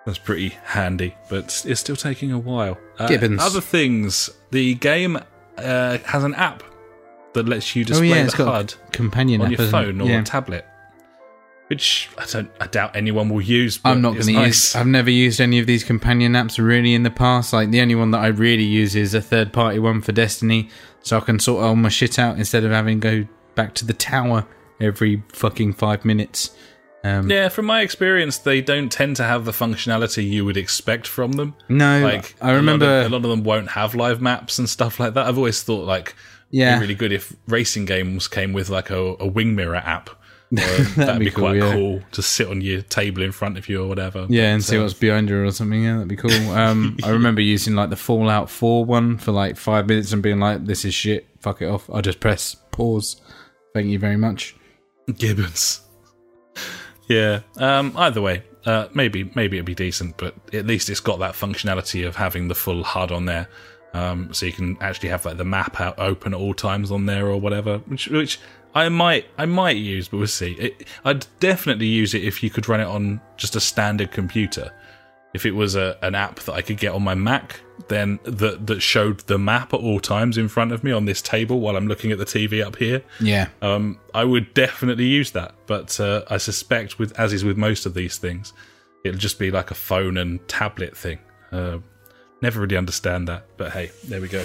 that's 0.07 0.17
pretty 0.17 0.57
handy. 0.63 1.13
But 1.29 1.63
it's 1.67 1.81
still 1.81 1.97
taking 1.97 2.31
a 2.31 2.39
while. 2.39 2.77
Uh, 2.97 3.07
Gibbons. 3.09 3.41
Other 3.41 3.59
things, 3.59 4.29
the 4.51 4.75
game 4.75 5.19
uh, 5.57 5.97
has 5.97 6.23
an 6.23 6.33
app 6.35 6.63
that 7.33 7.45
lets 7.45 7.75
you 7.75 7.83
display 7.83 8.11
oh 8.11 8.15
yeah, 8.15 8.23
it's 8.23 8.37
the 8.37 8.45
HUD 8.45 8.75
a 8.87 8.91
companion 8.91 9.41
on 9.41 9.51
app, 9.51 9.59
your 9.59 9.67
phone 9.67 9.99
or 9.99 10.07
yeah. 10.07 10.23
tablet, 10.23 10.65
which 11.67 12.09
I 12.17 12.25
don't, 12.25 12.49
I 12.61 12.67
doubt 12.67 12.95
anyone 12.95 13.27
will 13.27 13.41
use. 13.41 13.77
But 13.79 13.89
I'm 13.89 14.01
not 14.01 14.13
going 14.13 14.27
to 14.27 14.31
nice. 14.31 14.47
use. 14.47 14.75
I've 14.77 14.87
never 14.87 15.09
used 15.09 15.41
any 15.41 15.59
of 15.59 15.67
these 15.67 15.83
companion 15.83 16.31
apps 16.33 16.57
really 16.57 16.93
in 16.93 17.03
the 17.03 17.11
past. 17.11 17.51
Like 17.51 17.71
the 17.71 17.81
only 17.81 17.95
one 17.95 18.11
that 18.11 18.19
I 18.19 18.27
really 18.27 18.63
use 18.63 18.95
is 18.95 19.13
a 19.13 19.21
third 19.21 19.51
party 19.51 19.77
one 19.77 20.01
for 20.01 20.13
Destiny, 20.13 20.69
so 21.03 21.17
I 21.17 21.19
can 21.19 21.37
sort 21.37 21.65
all 21.65 21.75
my 21.75 21.89
shit 21.89 22.17
out 22.17 22.37
instead 22.37 22.63
of 22.63 22.71
having 22.71 23.01
to 23.01 23.23
go 23.23 23.29
back 23.55 23.73
to 23.75 23.85
the 23.85 23.93
tower 23.93 24.47
every 24.79 25.21
fucking 25.33 25.73
five 25.73 26.05
minutes. 26.05 26.55
Um, 27.07 27.29
Yeah, 27.29 27.49
from 27.49 27.65
my 27.65 27.81
experience, 27.81 28.37
they 28.37 28.61
don't 28.61 28.91
tend 28.91 29.15
to 29.17 29.23
have 29.23 29.45
the 29.45 29.51
functionality 29.51 30.27
you 30.29 30.45
would 30.45 30.57
expect 30.57 31.07
from 31.07 31.33
them. 31.33 31.55
No, 31.69 32.01
Like 32.03 32.35
I 32.41 32.51
remember. 32.53 32.85
a 32.85 32.89
lot, 32.89 33.05
of, 33.05 33.11
a 33.11 33.15
lot 33.15 33.23
of 33.25 33.29
them 33.31 33.43
won't 33.43 33.69
have 33.71 33.95
live 33.95 34.21
maps 34.21 34.59
and 34.59 34.69
stuff 34.69 34.99
like 34.99 35.13
that. 35.15 35.25
I've 35.27 35.37
always 35.37 35.61
thought 35.63 35.85
like 35.85 36.15
Yeah. 36.51 36.75
be 36.77 36.81
really 36.81 36.95
good 36.95 37.11
if 37.11 37.33
racing 37.47 37.85
games 37.85 38.27
came 38.27 38.53
with 38.53 38.69
like 38.69 38.89
a, 38.89 39.15
a 39.19 39.27
wing 39.27 39.55
mirror 39.55 39.75
app. 39.77 40.09
Or 40.49 40.55
that'd, 40.55 41.19
be 41.19 41.25
be, 41.25 41.31
cool, 41.31 41.43
quite 41.43 41.57
yeah. 41.57 41.73
cool 41.73 42.01
to 42.13 42.21
sit 42.21 42.47
on 42.47 42.61
your 42.61 42.81
table 42.81 43.21
in 43.21 43.33
front 43.33 43.57
of 43.57 43.67
you 43.67 43.83
or 43.83 43.87
whatever. 43.89 44.25
Yeah, 44.29 44.53
and 44.53 44.61
But, 44.61 44.65
see 44.65 44.77
what's 44.79 44.93
behind 44.93 45.29
you 45.29 45.43
or 45.43 45.51
something. 45.51 45.83
Yeah, 45.83 45.95
that'd 45.95 46.07
be 46.07 46.15
cool. 46.15 46.31
Um, 46.55 46.95
I 47.03 47.09
remember 47.09 47.41
using 47.41 47.75
like 47.75 47.89
the 47.89 47.97
Fallout 47.97 48.49
4 48.49 48.85
one 48.85 49.17
for 49.17 49.33
like 49.33 49.57
five 49.57 49.87
minutes 49.89 50.13
and 50.13 50.23
being 50.23 50.39
like, 50.39 50.65
"This 50.65 50.85
is 50.85 50.93
shit. 50.93 51.27
Fuck 51.41 51.61
it 51.61 51.65
off." 51.65 51.89
I'll 51.89 52.01
just 52.01 52.21
press 52.21 52.55
pause. 52.71 53.19
Thank 53.73 53.87
you 53.87 53.99
very 53.99 54.15
much. 54.15 54.55
Gibbons. 55.17 55.81
Yeah. 57.07 57.41
Um, 57.57 57.93
either 57.95 58.21
way, 58.21 58.43
uh, 58.65 58.87
maybe 58.93 59.31
maybe 59.35 59.57
it'd 59.57 59.65
be 59.65 59.75
decent, 59.75 60.17
but 60.17 60.35
at 60.53 60.67
least 60.67 60.89
it's 60.89 60.99
got 60.99 61.19
that 61.19 61.33
functionality 61.33 62.05
of 62.05 62.15
having 62.15 62.47
the 62.47 62.55
full 62.55 62.83
HUD 62.83 63.11
on 63.11 63.25
there, 63.25 63.47
um, 63.93 64.33
so 64.33 64.45
you 64.45 64.51
can 64.51 64.77
actually 64.81 65.09
have 65.09 65.25
like 65.25 65.37
the 65.37 65.45
map 65.45 65.79
out 65.79 65.97
open 65.99 66.33
at 66.33 66.39
all 66.39 66.53
times 66.53 66.91
on 66.91 67.05
there 67.05 67.27
or 67.27 67.39
whatever. 67.39 67.77
Which 67.79 68.07
which 68.09 68.39
I 68.75 68.89
might 68.89 69.25
I 69.37 69.45
might 69.45 69.77
use, 69.77 70.07
but 70.07 70.17
we'll 70.17 70.27
see. 70.27 70.53
It, 70.53 70.87
I'd 71.05 71.25
definitely 71.39 71.87
use 71.87 72.13
it 72.13 72.23
if 72.23 72.43
you 72.43 72.49
could 72.49 72.67
run 72.67 72.81
it 72.81 72.87
on 72.87 73.21
just 73.37 73.55
a 73.55 73.59
standard 73.59 74.11
computer. 74.11 74.71
If 75.33 75.45
it 75.45 75.51
was 75.51 75.75
a, 75.75 75.97
an 76.01 76.15
app 76.15 76.39
that 76.41 76.53
I 76.53 76.61
could 76.61 76.77
get 76.77 76.93
on 76.93 77.03
my 77.03 77.15
Mac, 77.15 77.61
then 77.87 78.19
that 78.23 78.67
that 78.67 78.81
showed 78.81 79.19
the 79.21 79.37
map 79.37 79.73
at 79.73 79.79
all 79.79 79.99
times 79.99 80.37
in 80.37 80.47
front 80.47 80.71
of 80.71 80.83
me 80.83 80.91
on 80.91 81.05
this 81.05 81.21
table 81.21 81.59
while 81.59 81.75
I'm 81.75 81.87
looking 81.87 82.11
at 82.11 82.17
the 82.17 82.25
TV 82.25 82.65
up 82.65 82.75
here 82.77 83.03
Yeah, 83.19 83.49
um, 83.61 83.99
I 84.13 84.23
would 84.23 84.53
definitely 84.53 85.05
use 85.05 85.31
that. 85.31 85.55
But 85.67 85.99
uh, 85.99 86.23
I 86.29 86.37
suspect, 86.37 86.99
with 86.99 87.17
as 87.19 87.33
is 87.33 87.43
with 87.43 87.57
most 87.57 87.85
of 87.85 87.93
these 87.93 88.17
things, 88.17 88.53
it'll 89.03 89.19
just 89.19 89.39
be 89.39 89.51
like 89.51 89.71
a 89.71 89.75
phone 89.75 90.17
and 90.17 90.45
tablet 90.47 90.97
thing. 90.97 91.19
Uh, 91.51 91.79
never 92.41 92.61
really 92.61 92.77
understand 92.77 93.27
that, 93.27 93.45
but 93.57 93.71
hey, 93.71 93.91
there 94.05 94.21
we 94.21 94.27
go. 94.27 94.43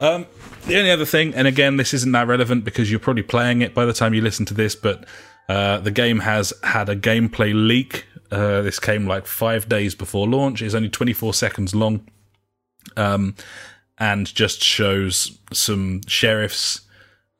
Um, 0.00 0.26
the 0.66 0.78
only 0.78 0.90
other 0.90 1.04
thing, 1.04 1.34
and 1.34 1.48
again, 1.48 1.76
this 1.76 1.92
isn't 1.92 2.12
that 2.12 2.28
relevant 2.28 2.64
because 2.64 2.90
you're 2.90 3.00
probably 3.00 3.24
playing 3.24 3.62
it 3.62 3.74
by 3.74 3.84
the 3.84 3.92
time 3.92 4.14
you 4.14 4.20
listen 4.22 4.46
to 4.46 4.54
this, 4.54 4.76
but 4.76 5.04
uh, 5.48 5.78
the 5.78 5.90
game 5.90 6.20
has 6.20 6.52
had 6.62 6.88
a 6.88 6.96
gameplay 6.96 7.52
leak. 7.54 8.06
Uh, 8.30 8.62
this 8.62 8.78
came 8.78 9.06
like 9.06 9.26
five 9.26 9.68
days 9.68 9.94
before 9.94 10.28
launch. 10.28 10.62
It's 10.62 10.74
only 10.74 10.88
24 10.88 11.34
seconds 11.34 11.74
long, 11.74 12.06
um, 12.96 13.34
and 13.98 14.32
just 14.32 14.62
shows 14.62 15.38
some 15.52 16.02
sheriffs 16.06 16.82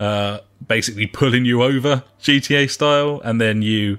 uh, 0.00 0.38
basically 0.66 1.06
pulling 1.06 1.44
you 1.44 1.62
over 1.62 2.04
GTA 2.20 2.70
style, 2.70 3.20
and 3.24 3.40
then 3.40 3.62
you 3.62 3.98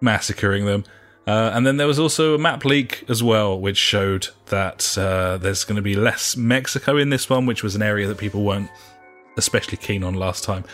massacring 0.00 0.66
them. 0.66 0.84
Uh, 1.26 1.50
and 1.54 1.66
then 1.66 1.76
there 1.76 1.86
was 1.86 1.98
also 1.98 2.34
a 2.34 2.38
map 2.38 2.64
leak 2.64 3.04
as 3.08 3.22
well, 3.22 3.58
which 3.58 3.76
showed 3.76 4.28
that 4.46 4.96
uh, 4.98 5.36
there's 5.38 5.64
going 5.64 5.76
to 5.76 5.82
be 5.82 5.94
less 5.94 6.36
Mexico 6.36 6.96
in 6.96 7.10
this 7.10 7.28
one, 7.28 7.46
which 7.46 7.62
was 7.62 7.76
an 7.76 7.82
area 7.82 8.06
that 8.08 8.18
people 8.18 8.42
weren't 8.42 8.70
especially 9.36 9.76
keen 9.76 10.02
on 10.02 10.14
last 10.14 10.44
time. 10.44 10.64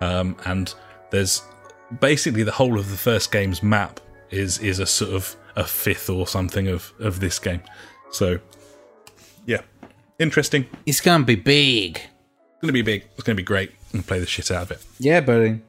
Um, 0.00 0.36
and 0.46 0.74
there's 1.10 1.42
basically 2.00 2.42
the 2.42 2.52
whole 2.52 2.78
of 2.78 2.90
the 2.90 2.96
first 2.96 3.30
game's 3.32 3.62
map 3.62 4.00
is 4.30 4.58
is 4.58 4.78
a 4.78 4.86
sort 4.86 5.12
of 5.12 5.36
a 5.56 5.64
fifth 5.64 6.08
or 6.08 6.26
something 6.26 6.68
of 6.68 6.92
of 6.98 7.20
this 7.20 7.38
game. 7.38 7.62
So 8.10 8.38
yeah, 9.46 9.62
interesting. 10.18 10.66
it's 10.86 11.00
gonna 11.00 11.24
be 11.24 11.36
big. 11.36 11.96
It's 11.96 12.60
gonna 12.62 12.72
be 12.72 12.82
big. 12.82 13.04
It's 13.14 13.22
gonna 13.22 13.36
be 13.36 13.42
great. 13.42 13.72
And 13.92 14.06
play 14.06 14.20
the 14.20 14.26
shit 14.26 14.50
out 14.52 14.62
of 14.62 14.70
it. 14.70 14.84
Yeah, 14.98 15.20
buddy. 15.20 15.60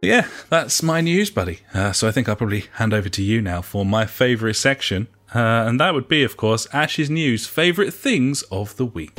Yeah, 0.00 0.26
that's 0.48 0.82
my 0.82 1.00
news, 1.00 1.30
buddy. 1.30 1.60
Uh, 1.74 1.92
so 1.92 2.08
I 2.08 2.10
think 2.10 2.28
I'll 2.28 2.36
probably 2.36 2.64
hand 2.74 2.92
over 2.94 3.08
to 3.10 3.22
you 3.22 3.40
now 3.42 3.62
for 3.62 3.84
my 3.84 4.06
favourite 4.06 4.56
section, 4.56 5.08
uh, 5.34 5.38
and 5.38 5.78
that 5.78 5.94
would 5.94 6.08
be, 6.08 6.24
of 6.24 6.36
course, 6.36 6.66
Ash's 6.72 7.08
news 7.10 7.46
favourite 7.46 7.92
things 7.94 8.42
of 8.50 8.76
the 8.76 8.86
week. 8.86 9.12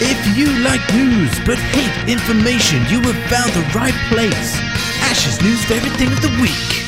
If 0.00 0.36
you 0.38 0.46
like 0.64 0.80
news 0.94 1.38
but 1.46 1.58
hate 1.58 2.12
information, 2.12 2.78
you 2.90 3.00
have 3.00 3.30
found 3.30 3.52
the 3.52 3.78
right 3.78 3.94
place. 4.08 4.58
Ash's 5.02 5.40
news 5.42 5.64
favorite 5.64 5.92
thing 5.98 6.12
of 6.12 6.22
the 6.22 6.28
week. 6.40 6.83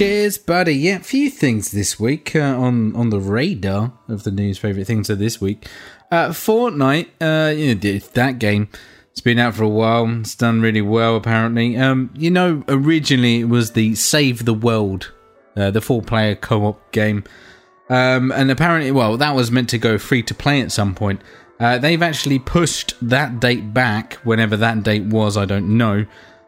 Cheers, 0.00 0.38
buddy. 0.38 0.76
Yeah, 0.76 0.96
a 0.96 1.00
few 1.00 1.28
things 1.28 1.72
this 1.72 2.00
week 2.00 2.34
uh, 2.34 2.38
on 2.38 2.96
on 2.96 3.10
the 3.10 3.20
radar 3.20 3.92
of 4.08 4.22
the 4.22 4.30
news. 4.30 4.56
Favorite 4.56 4.86
things 4.86 5.10
of 5.10 5.18
this 5.18 5.42
week. 5.42 5.68
Uh, 6.10 6.30
Fortnite. 6.30 7.08
Uh, 7.20 7.52
you 7.54 7.74
know, 7.74 7.98
that 8.14 8.38
game. 8.38 8.70
It's 9.10 9.20
been 9.20 9.38
out 9.38 9.56
for 9.56 9.64
a 9.64 9.68
while. 9.68 10.08
It's 10.20 10.34
done 10.34 10.62
really 10.62 10.80
well, 10.80 11.16
apparently. 11.16 11.76
Um, 11.76 12.08
you 12.16 12.30
know, 12.30 12.64
originally 12.66 13.40
it 13.40 13.50
was 13.50 13.72
the 13.72 13.94
Save 13.94 14.46
the 14.46 14.54
World, 14.54 15.12
uh, 15.54 15.70
the 15.70 15.82
four-player 15.82 16.34
co-op 16.36 16.92
game, 16.92 17.22
um, 17.90 18.32
and 18.32 18.50
apparently, 18.50 18.92
well, 18.92 19.18
that 19.18 19.34
was 19.34 19.50
meant 19.50 19.68
to 19.68 19.78
go 19.78 19.98
free 19.98 20.22
to 20.22 20.34
play 20.34 20.62
at 20.62 20.72
some 20.72 20.94
point. 20.94 21.20
Uh, 21.58 21.76
they've 21.76 22.02
actually 22.02 22.38
pushed 22.38 22.94
that 23.06 23.38
date 23.38 23.74
back, 23.74 24.14
whenever 24.24 24.56
that 24.56 24.82
date 24.82 25.04
was. 25.04 25.36
I 25.36 25.44
don't 25.44 25.76
know. 25.76 26.06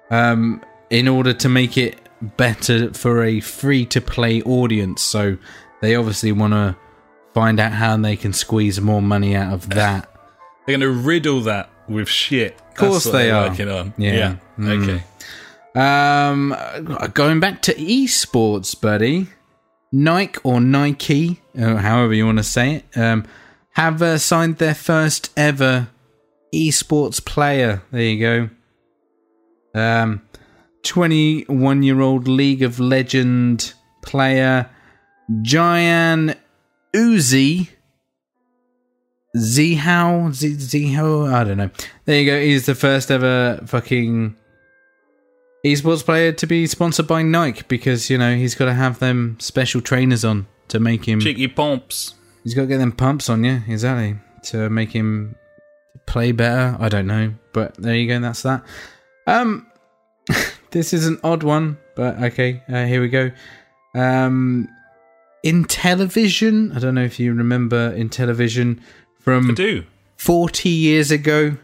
Um, 0.08 0.64
in 0.88 1.06
order 1.06 1.34
to 1.34 1.48
make 1.50 1.76
it 1.76 1.98
better 2.22 2.92
for 2.94 3.24
a 3.24 3.40
free 3.40 3.84
to 3.86 4.00
play 4.00 4.42
audience. 4.42 5.02
So 5.02 5.36
they 5.80 5.94
obviously 5.96 6.32
want 6.32 6.52
to 6.52 6.76
find 7.34 7.58
out 7.60 7.72
how 7.72 7.96
they 7.96 8.16
can 8.16 8.32
squeeze 8.32 8.80
more 8.80 9.02
money 9.02 9.34
out 9.34 9.52
of 9.52 9.68
that. 9.70 10.08
They're 10.66 10.78
going 10.78 10.80
to 10.80 10.90
riddle 10.90 11.40
that 11.42 11.70
with 11.88 12.08
shit. 12.08 12.56
Of 12.70 12.74
course 12.76 13.04
they 13.04 13.30
are. 13.30 13.48
Working 13.48 13.68
on. 13.68 13.94
Yeah. 13.96 14.12
Yeah. 14.12 14.36
Mm. 14.58 14.82
Okay. 14.82 15.04
Um, 15.74 16.56
going 17.14 17.40
back 17.40 17.62
to 17.62 17.74
esports, 17.74 18.78
buddy, 18.78 19.28
Nike 19.90 20.38
or 20.44 20.60
Nike, 20.60 21.40
or 21.54 21.76
however 21.76 22.14
you 22.14 22.26
want 22.26 22.38
to 22.38 22.44
say 22.44 22.76
it, 22.76 22.98
um, 22.98 23.26
have 23.70 24.02
uh, 24.02 24.18
signed 24.18 24.58
their 24.58 24.74
first 24.74 25.30
ever 25.36 25.88
esports 26.54 27.24
player. 27.24 27.82
There 27.90 28.02
you 28.02 28.20
go. 29.74 29.80
Um, 29.80 30.22
21 30.84 31.82
year 31.82 32.00
old 32.00 32.28
League 32.28 32.62
of 32.62 32.78
Legend 32.80 33.72
player 34.02 34.68
Jian 35.30 36.36
Uzi. 36.94 37.68
Zihao? 39.36 40.32
Z- 40.32 40.56
Zihao? 40.56 41.32
I 41.32 41.44
don't 41.44 41.56
know. 41.56 41.70
There 42.04 42.20
you 42.20 42.26
go. 42.26 42.40
He's 42.40 42.66
the 42.66 42.74
first 42.74 43.10
ever 43.10 43.60
fucking 43.66 44.36
esports 45.64 46.04
player 46.04 46.32
to 46.32 46.46
be 46.46 46.66
sponsored 46.66 47.06
by 47.06 47.22
Nike 47.22 47.62
because, 47.68 48.10
you 48.10 48.18
know, 48.18 48.34
he's 48.34 48.54
got 48.54 48.66
to 48.66 48.74
have 48.74 48.98
them 48.98 49.36
special 49.40 49.80
trainers 49.80 50.24
on 50.24 50.46
to 50.68 50.80
make 50.80 51.06
him. 51.06 51.20
Cheeky 51.20 51.48
pomps. 51.48 52.14
He's 52.44 52.54
got 52.54 52.62
to 52.62 52.66
get 52.66 52.78
them 52.78 52.92
pumps 52.92 53.30
on, 53.30 53.44
yeah, 53.44 53.60
exactly. 53.68 54.16
To 54.44 54.68
make 54.68 54.90
him 54.90 55.36
play 56.06 56.32
better. 56.32 56.76
I 56.78 56.88
don't 56.88 57.06
know. 57.06 57.32
But 57.52 57.76
there 57.76 57.94
you 57.94 58.08
go. 58.08 58.20
That's 58.20 58.42
that. 58.42 58.64
Um, 59.26 59.66
this 60.70 60.92
is 60.92 61.06
an 61.06 61.18
odd 61.24 61.42
one, 61.42 61.78
but 61.96 62.22
okay. 62.22 62.62
Uh, 62.68 62.84
here 62.84 63.00
we 63.00 63.08
go. 63.08 63.30
Um, 63.94 64.68
Intellivision, 65.44 66.74
I 66.74 66.78
don't 66.78 66.94
know 66.94 67.04
if 67.04 67.18
you 67.18 67.34
remember 67.34 67.96
Intellivision 67.96 68.80
I 68.80 68.82
from 69.22 69.54
do. 69.54 69.84
40 70.16 70.68
years 70.68 71.10
ago. 71.10 71.56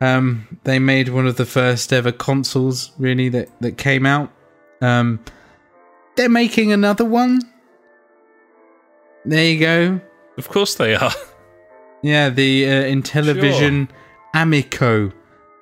Um, 0.00 0.58
they 0.64 0.78
made 0.78 1.08
one 1.08 1.26
of 1.26 1.36
the 1.36 1.46
first 1.46 1.92
ever 1.92 2.12
consoles, 2.12 2.92
really, 2.98 3.28
that, 3.30 3.48
that 3.60 3.78
came 3.78 4.04
out. 4.04 4.30
Um, 4.82 5.20
they're 6.16 6.28
making 6.28 6.72
another 6.72 7.04
one. 7.04 7.40
There 9.24 9.44
you 9.44 9.58
go. 9.60 10.00
Of 10.36 10.48
course 10.48 10.74
they 10.74 10.94
are. 10.94 11.12
Yeah, 12.02 12.28
the 12.28 12.66
uh, 12.66 12.82
Intellivision 12.84 13.88
Amico. 14.34 15.12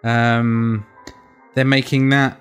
Um, 0.03 0.85
they're 1.55 1.65
making 1.65 2.11
that. 2.11 2.41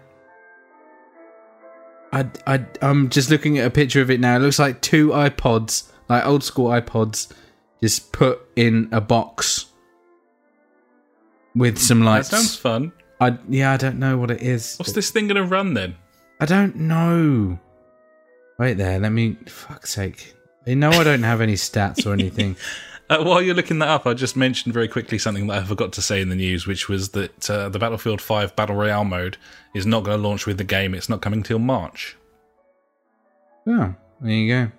I, 2.11 2.27
I, 2.45 2.65
I'm 2.81 3.09
just 3.09 3.29
looking 3.31 3.57
at 3.57 3.65
a 3.65 3.71
picture 3.71 4.01
of 4.01 4.11
it 4.11 4.19
now. 4.19 4.35
It 4.35 4.39
looks 4.39 4.59
like 4.59 4.81
two 4.81 5.09
iPods, 5.09 5.91
like 6.09 6.25
old 6.25 6.43
school 6.43 6.69
iPods, 6.69 7.31
just 7.81 8.11
put 8.11 8.39
in 8.55 8.87
a 8.91 9.01
box 9.01 9.65
with 11.55 11.77
some 11.79 11.99
That 12.01 12.05
lights. 12.05 12.29
sounds 12.29 12.55
fun. 12.55 12.91
I, 13.19 13.37
yeah, 13.49 13.71
I 13.71 13.77
don't 13.77 13.97
know 13.99 14.17
what 14.17 14.29
it 14.31 14.41
is. 14.41 14.75
What's 14.77 14.91
this 14.91 15.09
thing 15.09 15.27
to 15.29 15.43
run 15.43 15.73
then? 15.73 15.95
I 16.39 16.45
don't 16.45 16.75
know. 16.75 17.57
Wait 18.59 18.73
there, 18.73 18.99
let 18.99 19.11
me. 19.11 19.37
Fuck's 19.47 19.91
sake. 19.91 20.35
You 20.65 20.75
know 20.75 20.91
I 20.91 21.03
don't 21.03 21.23
have 21.23 21.41
any 21.41 21.53
stats 21.55 22.05
or 22.05 22.13
anything. 22.13 22.55
Uh, 23.09 23.21
while 23.23 23.41
you're 23.41 23.53
looking 23.53 23.79
that 23.79 23.89
up, 23.89 24.07
I 24.07 24.13
just 24.13 24.35
mentioned 24.37 24.73
very 24.73 24.87
quickly 24.87 25.17
something 25.17 25.47
that 25.47 25.61
I 25.61 25.65
forgot 25.65 25.91
to 25.93 26.01
say 26.01 26.21
in 26.21 26.29
the 26.29 26.35
news, 26.35 26.65
which 26.65 26.87
was 26.87 27.09
that 27.09 27.49
uh, 27.49 27.69
the 27.69 27.77
Battlefield 27.77 28.21
5 28.21 28.55
Battle 28.55 28.75
Royale 28.75 29.03
mode 29.03 29.37
is 29.75 29.85
not 29.85 30.03
going 30.03 30.17
to 30.17 30.27
launch 30.27 30.45
with 30.47 30.57
the 30.57 30.63
game. 30.63 30.95
It's 30.95 31.09
not 31.09 31.21
coming 31.21 31.43
till 31.43 31.59
March, 31.59 32.15
oh, 33.67 33.93
there 34.21 34.31
you 34.31 34.53
go. 34.65 34.71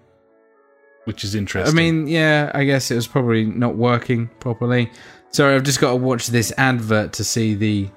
which 1.05 1.23
is 1.23 1.35
interesting. 1.35 1.77
I 1.77 1.81
mean, 1.81 2.07
yeah, 2.07 2.51
I 2.55 2.65
guess 2.65 2.91
it 2.91 2.95
was 2.95 3.07
probably 3.07 3.45
not 3.45 3.77
working 3.77 4.29
properly. 4.41 4.91
Sorry, 5.31 5.55
I've 5.55 5.63
just 5.65 5.81
got 5.81 5.91
to 5.91 5.97
watch 5.97 6.29
this 6.29 6.51
advert 6.57 7.13
to 7.15 7.25
see 7.25 7.55
the 7.55 7.91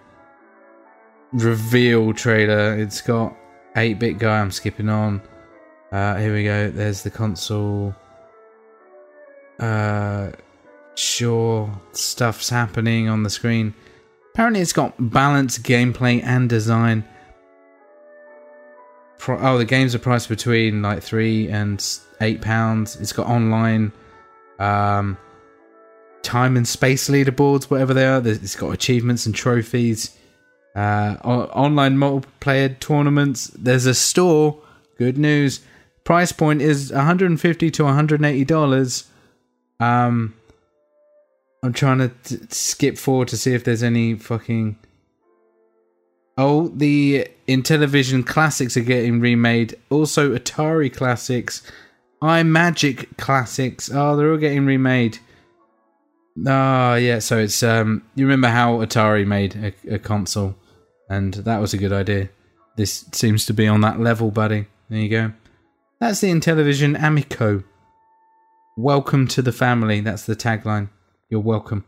reveal 1.32 2.14
trailer. 2.14 2.78
It's 2.78 3.00
got 3.02 3.36
8 3.76 3.98
bit 3.98 4.18
guy, 4.20 4.40
I'm 4.42 4.52
skipping 4.52 4.90
on. 4.90 5.22
Uh, 5.92 6.18
here 6.18 6.34
we 6.34 6.44
go. 6.44 6.70
There's 6.70 7.02
the 7.02 7.10
console. 7.12 7.96
Uh, 9.60 10.32
sure, 10.96 11.80
stuff's 11.92 12.50
happening 12.50 13.10
on 13.10 13.24
the 13.24 13.30
screen. 13.30 13.74
Apparently, 14.34 14.62
it's 14.62 14.74
got 14.74 14.94
balanced 15.00 15.64
gameplay 15.64 16.24
and 16.24 16.50
design. 16.50 17.04
Pro- 19.18 19.40
oh, 19.40 19.58
the 19.58 19.66
games 19.66 19.96
are 19.96 20.00
priced 20.00 20.30
between 20.30 20.82
like 20.82 21.02
three 21.02 21.50
and 21.50 21.84
eight 22.22 22.42
pounds. 22.42 22.96
It's 22.98 23.14
got 23.14 23.28
online, 23.28 23.92
um, 24.60 25.18
time 26.22 26.56
and 26.56 26.68
space 26.68 27.10
leaderboards, 27.10 27.64
whatever 27.66 27.94
they 27.94 28.06
are. 28.06 28.22
It's 28.26 28.56
got 28.56 28.72
achievements 28.72 29.26
and 29.26 29.34
trophies. 29.34 30.16
Uh, 30.76 31.16
online 31.24 31.98
multiplayer 31.98 32.80
tournaments. 32.80 33.48
There's 33.58 33.88
a 33.88 33.96
store. 33.96 34.62
Good 35.00 35.18
news. 35.18 35.62
Price 36.04 36.32
point 36.32 36.62
is 36.62 36.92
150 36.92 37.72
to 37.72 37.84
180 37.84 38.46
dollars. 38.46 39.06
Um, 39.80 40.34
I'm 41.64 41.74
trying 41.74 42.00
to 42.00 42.10
t- 42.24 42.46
skip 42.50 42.98
forward 42.98 43.28
to 43.30 43.38
see 43.38 43.54
if 43.54 43.64
there's 43.64 43.84
any 43.84 44.16
fucking. 44.16 44.78
Oh, 46.38 46.68
the 46.70 47.28
Intellivision 47.48 48.26
classics 48.26 48.78
are 48.78 48.82
getting 48.82 49.20
remade. 49.20 49.76
Also, 49.90 50.36
Atari 50.38 50.94
classics, 50.94 51.64
Imagic 52.22 53.18
classics. 53.18 53.92
Oh, 53.94 54.16
they're 54.16 54.32
all 54.32 54.38
getting 54.38 54.66
remade. 54.66 55.20
Ah, 56.46 56.96
yeah. 56.96 57.20
So 57.20 57.40
it's 57.40 57.64
um, 57.64 58.04
you 58.16 58.26
remember 58.26 58.50
how 58.50 58.78
Atari 58.78 59.26
made 59.26 59.56
a, 59.56 59.96
a 59.96 60.00
console, 60.00 60.56
and 61.10 61.34
that 61.34 61.60
was 61.60 61.74
a 61.74 61.78
good 61.78 61.94
idea. 61.94 62.30
This 62.76 63.06
seems 63.12 63.46
to 63.48 63.54
be 63.54 63.68
on 63.68 63.82
that 63.82 64.00
level, 64.00 64.30
buddy. 64.30 64.68
There 64.90 65.00
you 65.00 65.10
go. 65.10 65.34
That's 66.00 66.22
the 66.22 66.30
Intellivision 66.30 67.02
Amico. 67.02 67.64
Welcome 68.78 69.28
to 69.30 69.42
the 69.42 69.52
family. 69.52 70.02
That's 70.02 70.28
the 70.28 70.36
tagline. 70.36 70.90
You're 71.30 71.40
welcome. 71.40 71.84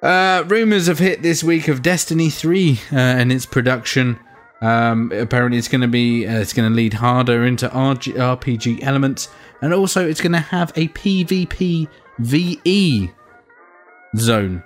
Uh, 0.00 0.44
rumors 0.46 0.86
have 0.86 1.00
hit 1.00 1.22
this 1.22 1.42
week 1.42 1.66
of 1.66 1.82
Destiny 1.82 2.30
3 2.30 2.78
uh, 2.92 2.96
and 2.96 3.32
its 3.32 3.44
production. 3.44 4.20
Um, 4.62 5.10
apparently, 5.12 5.58
it's 5.58 5.66
going 5.66 5.80
to 5.80 5.88
be 5.88 6.28
uh, 6.28 6.38
it's 6.38 6.52
going 6.52 6.70
to 6.70 6.74
lead 6.74 6.94
harder 6.94 7.44
into 7.44 7.68
RG- 7.68 8.14
RPG 8.14 8.84
elements, 8.84 9.28
and 9.62 9.74
also 9.74 10.08
it's 10.08 10.20
going 10.20 10.30
to 10.32 10.38
have 10.38 10.70
a 10.76 10.86
PvP 10.88 11.88
VE 12.20 13.10
zone. 14.16 14.62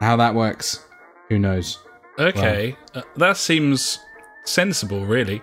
How 0.00 0.16
that 0.16 0.34
works, 0.34 0.84
who 1.28 1.38
knows? 1.38 1.78
okay, 2.18 2.76
uh, 2.94 3.02
that 3.16 3.36
seems 3.36 4.00
sensible, 4.44 5.06
really. 5.06 5.40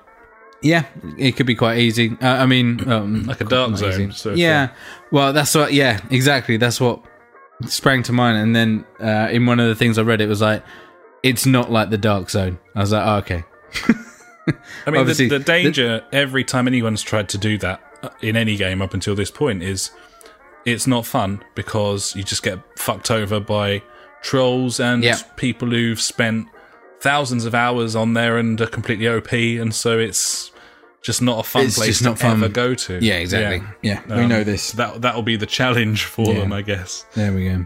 Yeah, 0.66 0.86
it 1.20 1.34
could 1.36 1.46
be 1.46 1.54
quite 1.54 1.78
easy. 1.78 2.18
Uh, 2.20 2.28
I 2.28 2.48
mean, 2.48 2.90
um, 2.92 3.24
Like 3.26 3.40
a 3.42 3.44
dark 3.46 3.78
zone, 3.78 4.12
sort 4.14 4.34
of 4.34 4.40
yeah, 4.40 4.70
well, 5.12 5.32
that's 5.32 5.54
what. 5.54 5.74
Yeah, 5.74 6.02
exactly. 6.10 6.58
That's 6.58 6.82
what 6.82 7.04
sprang 7.68 8.02
to 8.04 8.12
mind. 8.14 8.38
And 8.40 8.56
then 8.56 8.86
uh, 9.00 9.30
in 9.32 9.46
one 9.46 9.60
of 9.60 9.68
the 9.68 9.76
things 9.76 10.00
I 10.00 10.02
read, 10.02 10.22
it 10.22 10.28
was 10.28 10.42
like, 10.42 10.64
it's 11.22 11.46
not 11.46 11.72
like 11.72 11.92
the 11.92 12.00
dark 12.00 12.32
zone. 12.32 12.58
I 12.74 12.80
was 12.80 12.92
like, 12.92 13.06
oh, 13.06 13.16
okay. 13.18 13.44
I 14.88 14.92
mean, 14.92 15.06
the, 15.06 15.28
the 15.30 15.40
danger 15.40 16.04
every 16.12 16.44
time 16.44 16.68
anyone's 16.68 17.02
tried 17.04 17.30
to 17.30 17.38
do 17.38 17.58
that 17.60 17.82
uh, 18.04 18.10
in 18.22 18.36
any 18.36 18.56
game 18.56 18.82
up 18.82 18.94
until 18.94 19.16
this 19.16 19.30
point 19.32 19.62
is 19.64 19.92
it's 20.66 20.88
not 20.88 21.06
fun 21.06 21.44
because 21.56 22.16
you 22.16 22.24
just 22.24 22.42
get 22.44 22.60
fucked 22.80 23.12
over 23.12 23.40
by 23.40 23.82
trolls 24.22 24.80
and 24.80 25.04
Yeah. 25.04 25.18
people 25.36 25.70
who've 25.70 26.02
spent 26.02 26.48
thousands 27.02 27.46
of 27.46 27.54
hours 27.54 27.96
on 27.96 28.14
there 28.14 28.38
and 28.38 28.60
are 28.62 28.68
completely 28.68 29.08
OP, 29.08 29.32
and 29.32 29.74
so 29.76 29.98
it's 30.00 30.52
just 31.06 31.22
not 31.22 31.40
a 31.40 31.44
fun 31.44 31.66
It's 31.66 31.78
place 31.78 32.00
to 32.00 32.04
not 32.06 32.20
fun. 32.20 32.32
ever 32.38 32.50
go 32.50 32.74
to. 32.74 33.00
Yeah, 33.00 33.16
exactly. 33.16 33.62
Yeah, 33.82 34.02
we 34.08 34.14
Um, 34.24 34.28
know 34.30 34.44
this. 34.44 34.72
That 34.74 35.02
that'll 35.02 35.22
be 35.22 35.36
the 35.38 35.46
challenge 35.46 36.04
for 36.06 36.34
Yeah. 36.34 36.40
them, 36.40 36.52
I 36.54 36.62
guess. 36.64 37.06
There 37.14 37.32
we 37.32 37.48
go. 37.48 37.66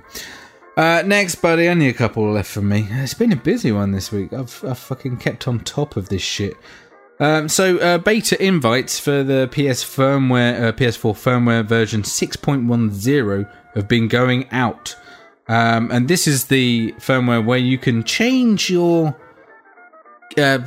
Uh, 0.78 1.04
next, 1.06 1.36
buddy, 1.36 1.68
only 1.68 1.88
a 1.90 1.94
couple 1.94 2.30
left 2.32 2.50
for 2.52 2.62
me. 2.62 2.88
It's 2.92 3.14
been 3.14 3.32
a 3.32 3.36
busy 3.38 3.72
one 3.72 3.92
this 3.92 4.12
week. 4.12 4.32
I've, 4.34 4.64
I've 4.68 4.78
fucking 4.80 5.18
kept 5.18 5.48
on 5.48 5.60
top 5.62 5.96
of 5.98 6.10
this 6.10 6.22
shit. 6.22 6.56
Um, 7.22 7.50
so 7.50 7.78
uh, 7.80 7.98
beta 7.98 8.42
invites 8.42 8.98
for 8.98 9.24
the 9.24 9.48
PS 9.52 9.84
firmware, 9.84 10.62
uh, 10.70 10.72
PS4 10.72 11.14
firmware 11.16 11.66
version 11.66 12.02
6.10 12.04 13.50
have 13.76 13.88
been 13.90 14.08
going 14.08 14.48
out, 14.52 14.96
um, 15.50 15.92
and 15.92 16.08
this 16.08 16.28
is 16.28 16.46
the 16.46 16.94
firmware 16.98 17.44
where 17.44 17.58
you 17.58 17.78
can 17.78 18.04
change 18.06 18.70
your 18.70 19.18
uh, 20.38 20.60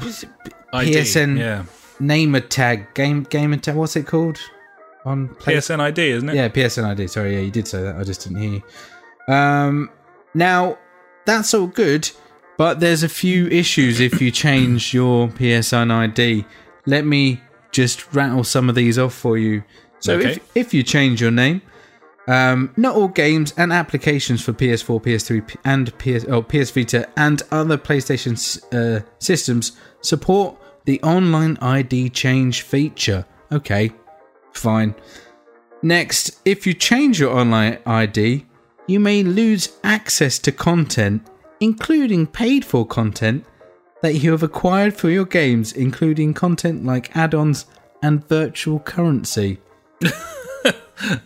ID, 0.75 0.93
PSN 0.95 1.39
Yeah. 1.39 1.63
Name 2.03 2.35
a 2.35 2.41
tag, 2.41 2.93
game 2.95 3.23
gamer 3.25 3.57
tag. 3.57 3.77
What's 3.77 3.97
it 3.97 4.07
called 4.07 4.39
on 5.05 5.29
Play- 5.37 5.55
PSN 5.55 5.81
ID, 5.81 6.11
isn't 6.11 6.29
it? 6.29 6.35
Yeah, 6.35 6.49
PSN 6.49 6.85
ID. 6.85 7.07
Sorry, 7.07 7.35
yeah, 7.35 7.41
you 7.41 7.51
did 7.51 7.67
say 7.69 7.83
that. 7.83 7.97
I 7.97 8.05
just 8.05 8.23
didn't 8.23 8.43
hear 8.43 8.61
you. 9.29 9.35
Um, 9.35 9.91
now 10.35 10.79
that's 11.25 11.55
all 11.55 11.67
good, 11.69 12.11
but 12.59 12.81
there's 12.81 13.03
a 13.03 13.09
few 13.09 13.47
issues 13.49 14.01
if 14.01 14.21
you 14.21 14.31
change 14.31 14.93
your 14.93 15.29
PSN 15.29 15.91
ID. 15.91 16.45
Let 16.87 17.05
me 17.07 17.41
just 17.71 18.13
rattle 18.13 18.45
some 18.45 18.69
of 18.69 18.75
these 18.75 18.99
off 18.99 19.15
for 19.15 19.39
you. 19.39 19.63
So 20.01 20.19
Okay. 20.19 20.33
if 20.33 20.41
if 20.55 20.75
you 20.75 20.83
change 20.83 21.21
your 21.23 21.31
name, 21.31 21.63
um, 22.29 22.73
not 22.77 22.97
all 22.97 23.09
games 23.09 23.55
and 23.57 23.73
applications 23.73 24.43
for 24.43 24.53
PS4, 24.53 25.01
PS3, 25.01 25.57
and 25.65 25.97
PS, 25.99 26.25
oh, 26.29 26.43
PS 26.43 26.71
Vita 26.71 27.09
and 27.17 27.43
other 27.51 27.79
PlayStation 27.79 28.35
uh, 28.75 29.05
systems 29.19 29.73
support 30.01 30.57
the 30.85 31.01
online 31.03 31.59
ID 31.61 32.11
change 32.11 32.63
feature. 32.63 33.25
Okay, 33.51 33.93
fine. 34.53 34.95
Next, 35.83 36.41
if 36.45 36.67
you 36.67 36.75
change 36.75 37.21
your 37.21 37.37
online 37.37 37.79
ID, 37.87 38.47
you 38.87 39.01
may 39.01 39.23
lose 39.23 39.77
access 39.85 40.39
to 40.41 40.53
content, 40.53 41.27
including 41.61 42.27
paid 42.27 42.65
for 42.65 42.87
content 42.87 43.45
that 44.01 44.15
you 44.15 44.33
have 44.33 44.43
acquired 44.43 44.95
for 44.95 45.11
your 45.11 45.25
games, 45.25 45.73
including 45.73 46.35
content 46.35 46.85
like 46.85 47.17
add 47.17 47.35
ons 47.35 47.67
and 48.03 48.27
virtual 48.29 48.81
currency. 48.81 49.59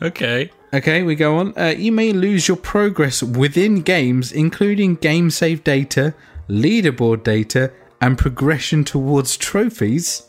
Okay. 0.03 0.51
Okay, 0.73 1.03
we 1.03 1.15
go 1.15 1.37
on. 1.37 1.53
Uh, 1.57 1.75
you 1.77 1.93
may 1.93 2.13
lose 2.13 2.49
your 2.49 2.57
progress 2.57 3.23
within 3.23 3.83
games, 3.83 4.33
including 4.33 4.97
game 4.97 5.31
save 5.31 5.65
data, 5.65 6.15
leaderboard 6.49 7.23
data, 7.23 7.73
and 8.01 8.19
progression 8.19 8.85
towards 8.85 9.37
trophies. 9.37 10.23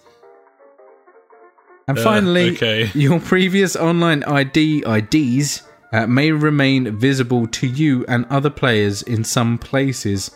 And 1.88 1.98
Uh, 1.98 2.04
finally, 2.04 2.52
okay. 2.52 2.92
your 2.94 3.20
previous 3.20 3.76
online 3.76 4.24
ID 4.24 4.84
IDs 4.86 5.64
uh, 5.94 6.06
may 6.08 6.32
remain 6.32 6.98
visible 6.98 7.48
to 7.48 7.68
you 7.68 8.06
and 8.08 8.26
other 8.30 8.50
players 8.50 9.02
in 9.02 9.24
some 9.24 9.58
places. 9.58 10.32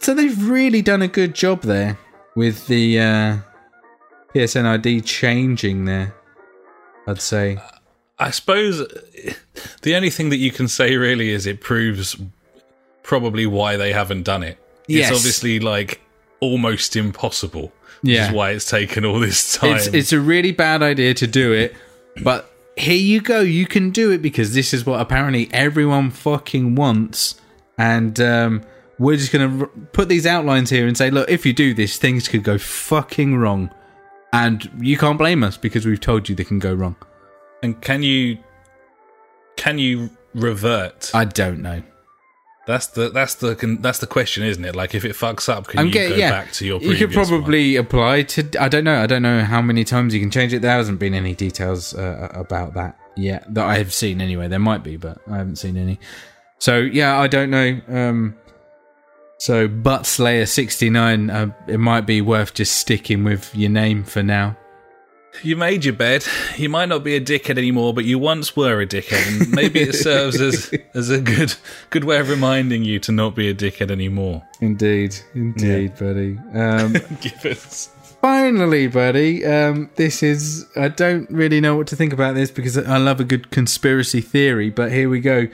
So 0.00 0.14
they've 0.14 0.48
really 0.48 0.80
done 0.80 1.02
a 1.02 1.08
good 1.08 1.34
job 1.34 1.62
there 1.62 1.98
with 2.36 2.68
the 2.68 3.00
uh, 3.00 3.36
PSN 4.34 4.64
ID 4.64 5.00
changing 5.02 5.84
there. 5.84 6.14
I'd 7.06 7.20
say. 7.20 7.58
I 8.18 8.30
suppose 8.30 8.86
the 9.82 9.96
only 9.96 10.10
thing 10.10 10.28
that 10.28 10.36
you 10.36 10.52
can 10.52 10.68
say 10.68 10.96
really 10.96 11.30
is 11.30 11.46
it 11.46 11.60
proves 11.60 12.16
probably 13.02 13.46
why 13.46 13.76
they 13.76 13.92
haven't 13.92 14.22
done 14.22 14.42
it. 14.42 14.58
Yes. 14.90 15.10
It's 15.10 15.18
obviously 15.18 15.60
like 15.60 16.00
almost 16.40 16.96
impossible. 16.96 17.72
Which 18.02 18.12
Yeah. 18.14 18.28
is 18.28 18.32
why 18.32 18.50
it's 18.52 18.68
taken 18.68 19.04
all 19.04 19.20
this 19.20 19.54
time. 19.56 19.76
It's 19.76 19.86
it's 19.88 20.12
a 20.12 20.20
really 20.20 20.52
bad 20.52 20.82
idea 20.82 21.14
to 21.14 21.26
do 21.26 21.52
it, 21.52 21.74
but 22.22 22.50
here 22.76 22.96
you 22.96 23.20
go. 23.20 23.40
You 23.40 23.66
can 23.66 23.90
do 23.90 24.10
it 24.10 24.22
because 24.22 24.54
this 24.54 24.72
is 24.72 24.86
what 24.86 25.00
apparently 25.00 25.48
everyone 25.52 26.10
fucking 26.10 26.74
wants, 26.76 27.34
and 27.76 28.18
um, 28.20 28.62
we're 28.98 29.16
just 29.16 29.32
gonna 29.32 29.60
r- 29.62 29.66
put 29.92 30.08
these 30.08 30.26
outlines 30.26 30.70
here 30.70 30.86
and 30.86 30.96
say, 30.96 31.10
look, 31.10 31.28
if 31.30 31.44
you 31.44 31.52
do 31.52 31.74
this, 31.74 31.98
things 31.98 32.26
could 32.26 32.42
go 32.42 32.56
fucking 32.56 33.36
wrong, 33.36 33.70
and 34.32 34.70
you 34.80 34.96
can't 34.96 35.18
blame 35.18 35.44
us 35.44 35.58
because 35.58 35.84
we've 35.84 36.00
told 36.00 36.28
you 36.28 36.34
they 36.34 36.44
can 36.44 36.58
go 36.58 36.72
wrong. 36.72 36.96
and 37.62 37.80
can 37.82 38.02
you 38.02 38.38
can 39.56 39.78
you 39.78 40.08
revert? 40.34 41.10
I 41.12 41.26
don't 41.26 41.60
know. 41.60 41.82
That's 42.66 42.88
the 42.88 43.08
that's 43.08 43.34
the 43.36 43.78
that's 43.80 43.98
the 43.98 44.06
question, 44.06 44.44
isn't 44.44 44.64
it? 44.64 44.76
Like 44.76 44.94
if 44.94 45.04
it 45.04 45.12
fucks 45.12 45.48
up, 45.48 45.68
can 45.68 45.80
I'm 45.80 45.86
you 45.86 45.92
getting 45.92 46.10
go 46.10 46.16
yeah. 46.16 46.30
back 46.30 46.52
to 46.52 46.66
your 46.66 46.80
you 46.80 46.94
could 46.94 47.14
one? 47.14 47.26
probably 47.26 47.76
apply 47.76 48.22
to. 48.22 48.62
I 48.62 48.68
don't 48.68 48.84
know. 48.84 49.02
I 49.02 49.06
don't 49.06 49.22
know 49.22 49.44
how 49.44 49.62
many 49.62 49.84
times 49.84 50.14
you 50.14 50.20
can 50.20 50.30
change 50.30 50.52
it. 50.52 50.60
There 50.60 50.70
hasn't 50.70 50.98
been 50.98 51.14
any 51.14 51.34
details 51.34 51.94
uh, 51.94 52.28
about 52.34 52.74
that 52.74 52.98
yet 53.16 53.52
that 53.54 53.64
I 53.64 53.78
have 53.78 53.92
seen. 53.92 54.20
Anyway, 54.20 54.46
there 54.48 54.58
might 54.58 54.82
be, 54.82 54.96
but 54.96 55.18
I 55.30 55.38
haven't 55.38 55.56
seen 55.56 55.76
any. 55.76 55.98
So 56.58 56.78
yeah, 56.78 57.18
I 57.18 57.26
don't 57.26 57.50
know. 57.50 57.80
Um, 57.88 58.36
so 59.38 59.66
Butt 59.66 60.04
Slayer 60.04 60.46
sixty 60.46 60.90
nine. 60.90 61.30
Uh, 61.30 61.52
it 61.66 61.80
might 61.80 62.02
be 62.02 62.20
worth 62.20 62.52
just 62.52 62.76
sticking 62.76 63.24
with 63.24 63.54
your 63.56 63.70
name 63.70 64.04
for 64.04 64.22
now. 64.22 64.56
You 65.42 65.56
made 65.56 65.84
your 65.84 65.94
bed. 65.94 66.24
You 66.56 66.68
might 66.68 66.88
not 66.88 67.02
be 67.02 67.16
a 67.16 67.20
dickhead 67.20 67.56
anymore, 67.56 67.94
but 67.94 68.04
you 68.04 68.18
once 68.18 68.54
were 68.56 68.80
a 68.80 68.86
dickhead, 68.86 69.40
and 69.40 69.50
maybe 69.52 69.80
it 69.80 69.94
serves 69.94 70.40
as 70.40 70.74
as 70.94 71.08
a 71.08 71.20
good 71.20 71.54
good 71.90 72.04
way 72.04 72.18
of 72.18 72.28
reminding 72.28 72.84
you 72.84 72.98
to 73.00 73.12
not 73.12 73.34
be 73.34 73.48
a 73.48 73.54
dickhead 73.54 73.90
anymore. 73.90 74.42
Indeed, 74.60 75.16
indeed, 75.34 75.96
buddy. 75.98 76.38
Um, 76.52 76.92
Give. 77.20 77.58
Finally, 78.20 78.88
buddy, 78.88 79.46
um, 79.46 79.88
this 79.96 80.22
is. 80.22 80.66
I 80.76 80.88
don't 80.88 81.30
really 81.30 81.60
know 81.60 81.74
what 81.74 81.86
to 81.88 81.96
think 81.96 82.12
about 82.12 82.34
this 82.34 82.50
because 82.50 82.76
I 82.76 82.98
love 82.98 83.18
a 83.18 83.24
good 83.24 83.50
conspiracy 83.50 84.20
theory, 84.20 84.68
but 84.68 84.92
here 84.92 85.08
we 85.08 85.20
go. 85.20 85.48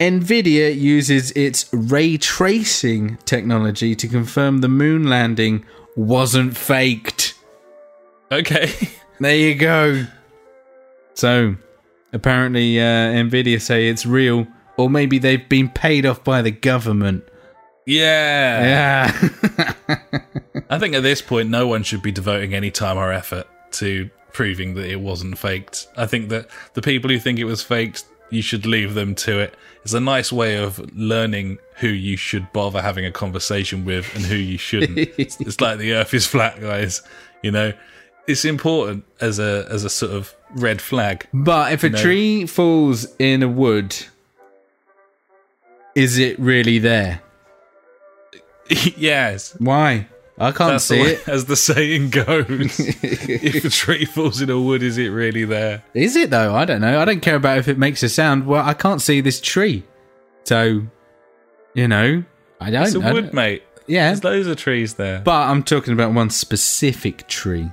Nvidia 0.00 0.74
uses 0.74 1.30
its 1.32 1.68
ray 1.72 2.16
tracing 2.16 3.18
technology 3.26 3.94
to 3.94 4.08
confirm 4.08 4.58
the 4.58 4.68
moon 4.68 5.04
landing 5.04 5.64
wasn't 5.94 6.56
faked. 6.56 7.34
Okay. 8.32 8.72
There 9.20 9.36
you 9.36 9.54
go. 9.54 10.06
So, 11.12 11.56
apparently, 12.12 12.80
uh, 12.80 12.82
Nvidia 12.82 13.60
say 13.60 13.88
it's 13.88 14.06
real, 14.06 14.46
or 14.78 14.88
maybe 14.88 15.18
they've 15.18 15.46
been 15.46 15.68
paid 15.68 16.06
off 16.06 16.24
by 16.24 16.40
the 16.40 16.50
government. 16.50 17.24
Yeah. 17.84 19.12
Yeah. 19.12 19.74
I 20.70 20.78
think 20.78 20.94
at 20.94 21.02
this 21.02 21.20
point, 21.20 21.50
no 21.50 21.66
one 21.66 21.82
should 21.82 22.00
be 22.00 22.12
devoting 22.12 22.54
any 22.54 22.70
time 22.70 22.96
or 22.96 23.12
effort 23.12 23.46
to 23.72 24.08
proving 24.32 24.74
that 24.74 24.86
it 24.86 25.00
wasn't 25.00 25.36
faked. 25.36 25.88
I 25.98 26.06
think 26.06 26.30
that 26.30 26.48
the 26.72 26.80
people 26.80 27.10
who 27.10 27.18
think 27.18 27.38
it 27.38 27.44
was 27.44 27.62
faked, 27.62 28.04
you 28.30 28.40
should 28.40 28.64
leave 28.64 28.94
them 28.94 29.14
to 29.16 29.38
it. 29.40 29.54
It's 29.82 29.92
a 29.92 30.00
nice 30.00 30.32
way 30.32 30.56
of 30.56 30.78
learning 30.96 31.58
who 31.76 31.88
you 31.88 32.16
should 32.16 32.50
bother 32.52 32.80
having 32.80 33.04
a 33.04 33.12
conversation 33.12 33.84
with 33.84 34.14
and 34.14 34.24
who 34.24 34.36
you 34.36 34.56
shouldn't. 34.56 34.96
it's, 34.96 35.38
it's 35.40 35.60
like 35.60 35.78
the 35.78 35.92
earth 35.92 36.14
is 36.14 36.26
flat, 36.26 36.58
guys. 36.60 37.02
You 37.42 37.50
know, 37.50 37.72
it's 38.26 38.44
important 38.44 39.04
as 39.20 39.38
a 39.38 39.66
as 39.70 39.84
a 39.84 39.90
sort 39.90 40.12
of 40.12 40.34
red 40.54 40.80
flag. 40.80 41.26
But 41.32 41.72
if 41.72 41.84
a 41.84 41.90
No. 41.90 41.98
tree 41.98 42.46
falls 42.46 43.06
in 43.18 43.42
a 43.42 43.48
wood, 43.48 43.96
is 45.94 46.18
it 46.18 46.38
really 46.38 46.78
there? 46.78 47.22
yes. 48.96 49.54
Why? 49.58 50.06
I 50.38 50.52
can't 50.52 50.72
That's 50.72 50.84
see 50.84 51.00
it. 51.02 51.28
as 51.28 51.44
the 51.44 51.56
saying 51.56 52.10
goes. 52.10 52.46
if 53.02 53.62
a 53.64 53.68
tree 53.68 54.06
falls 54.06 54.40
in 54.40 54.48
a 54.48 54.58
wood, 54.58 54.82
is 54.82 54.96
it 54.96 55.08
really 55.08 55.44
there? 55.44 55.82
Is 55.92 56.16
it 56.16 56.30
though? 56.30 56.54
I 56.54 56.64
don't 56.64 56.80
know. 56.80 56.98
I 56.98 57.04
don't 57.04 57.20
care 57.20 57.36
about 57.36 57.58
if 57.58 57.68
it 57.68 57.76
makes 57.76 58.02
a 58.02 58.08
sound. 58.08 58.46
Well, 58.46 58.64
I 58.64 58.72
can't 58.72 59.02
see 59.02 59.20
this 59.20 59.38
tree, 59.40 59.82
so 60.44 60.82
you 61.74 61.88
know, 61.88 62.24
I 62.58 62.70
don't. 62.70 62.84
It's 62.84 62.94
a 62.94 63.00
wood, 63.00 63.34
mate. 63.34 63.64
yeah, 63.86 64.06
There's 64.08 64.24
loads 64.24 64.46
of 64.46 64.56
trees 64.56 64.94
there. 64.94 65.20
but 65.20 65.42
I'm 65.48 65.62
talking 65.62 65.92
about 65.92 66.14
one 66.14 66.30
specific 66.30 67.28
tree. 67.28 67.70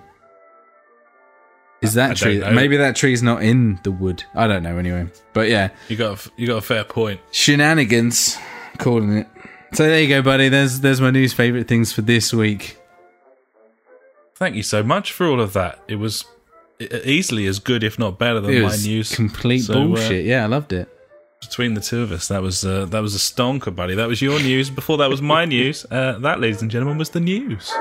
Is 1.81 1.93
that 1.93 2.11
I 2.11 2.13
tree? 2.15 2.39
Maybe 2.39 2.77
that 2.77 2.95
tree's 2.95 3.21
not 3.21 3.43
in 3.43 3.79
the 3.83 3.91
wood. 3.91 4.23
I 4.33 4.47
don't 4.47 4.63
know. 4.63 4.77
Anyway, 4.77 5.07
but 5.33 5.47
yeah, 5.49 5.69
You 5.89 5.95
got 5.95 6.25
a, 6.25 6.31
you 6.35 6.47
got 6.47 6.57
a 6.57 6.61
fair 6.61 6.83
point. 6.83 7.19
shenanigans, 7.31 8.37
calling 8.79 9.17
it. 9.19 9.27
So 9.73 9.83
there 9.87 10.01
you 10.01 10.07
go, 10.07 10.21
buddy. 10.21 10.49
There's 10.49 10.79
there's 10.79 11.01
my 11.01 11.11
news 11.11 11.33
favorite 11.33 11.67
things 11.67 11.91
for 11.93 12.01
this 12.01 12.33
week. 12.33 12.77
Thank 14.35 14.55
you 14.55 14.63
so 14.63 14.81
much 14.83 15.11
for 15.11 15.27
all 15.27 15.41
of 15.41 15.53
that. 15.53 15.79
It 15.87 15.95
was 15.97 16.25
easily 16.79 17.47
as 17.47 17.59
good, 17.59 17.83
if 17.83 17.97
not 17.99 18.17
better, 18.19 18.39
than 18.39 18.61
my 18.61 18.75
news. 18.75 19.13
complete 19.15 19.59
So, 19.61 19.73
uh, 19.73 19.85
bullshit. 19.87 20.25
yeah, 20.25 20.43
I 20.43 20.47
loved 20.47 20.73
it. 20.73 20.87
between 21.41 21.73
the 21.73 21.81
two 21.81 22.01
of 22.01 22.11
us, 22.11 22.27
that 22.29 22.41
was 22.41 22.63
uh, 22.65 22.85
that 22.85 23.01
was 23.01 23.13
a 23.15 23.19
stonker, 23.19 23.75
buddy. 23.75 23.93
That 23.95 24.07
was 24.07 24.21
your 24.21 24.39
news. 24.39 24.69
Before 24.69 24.97
that 24.97 25.09
was 25.09 25.21
my 25.21 25.45
news. 25.55 25.85
Uh, 25.91 26.17
that, 26.19 26.39
ladies 26.39 26.61
and 26.61 26.71
gentlemen, 26.71 26.97
was 26.97 27.09
the 27.11 27.19
news. 27.19 27.71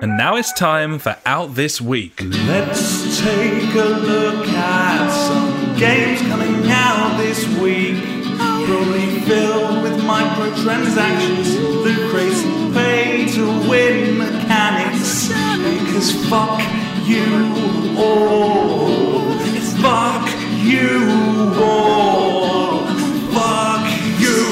And 0.00 0.16
now 0.16 0.36
it's 0.36 0.52
time 0.52 1.00
for 1.00 1.16
Out 1.26 1.56
This 1.56 1.80
Week. 1.80 2.22
Let's 2.22 3.18
take 3.20 3.74
a 3.74 3.88
look 3.88 4.46
at 4.46 5.10
some 5.10 5.76
games 5.76 6.20
coming 6.22 6.70
out 6.70 7.16
this 7.18 7.44
week. 7.58 7.96
Probably 8.36 9.20
filled 9.22 9.82
with 9.82 10.00
microtransactions, 10.02 11.52
loot 11.82 12.10
crates, 12.12 12.42
pay 12.76 13.26
to 13.34 13.68
win 13.68 14.18
mechanics. 14.18 15.28
Because 15.28 16.12
fuck 16.28 16.60
you 17.04 17.96
all. 17.98 19.36
Fuck 19.82 20.30
you 20.62 21.52
all. 21.60 22.86
Fuck 23.34 23.90
you 24.20 24.46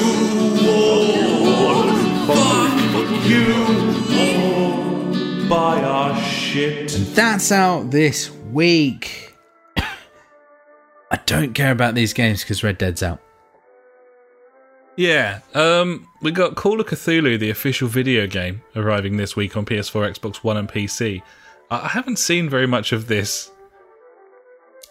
all. 0.67 1.95
Fuck 2.27 3.25
you 3.25 3.66
what's 6.57 7.51
out 7.51 7.91
this 7.91 8.31
week? 8.31 9.35
I 9.77 11.19
don't 11.25 11.53
care 11.53 11.71
about 11.71 11.93
these 11.95 12.13
games 12.13 12.41
because 12.41 12.63
Red 12.63 12.77
Dead's 12.77 13.03
out. 13.03 13.21
Yeah, 14.95 15.41
um, 15.53 16.07
we 16.23 16.31
got 16.31 16.55
Call 16.55 16.81
of 16.81 16.87
Cthulhu, 16.87 17.39
the 17.39 17.51
official 17.51 17.87
video 17.87 18.25
game, 18.25 18.63
arriving 18.75 19.17
this 19.17 19.35
week 19.35 19.55
on 19.55 19.63
PS4, 19.63 20.17
Xbox 20.17 20.37
One, 20.37 20.57
and 20.57 20.67
PC. 20.67 21.21
I 21.69 21.79
I 21.81 21.87
haven't 21.89 22.17
seen 22.17 22.49
very 22.49 22.65
much 22.65 22.91
of 22.91 23.07
this. 23.07 23.51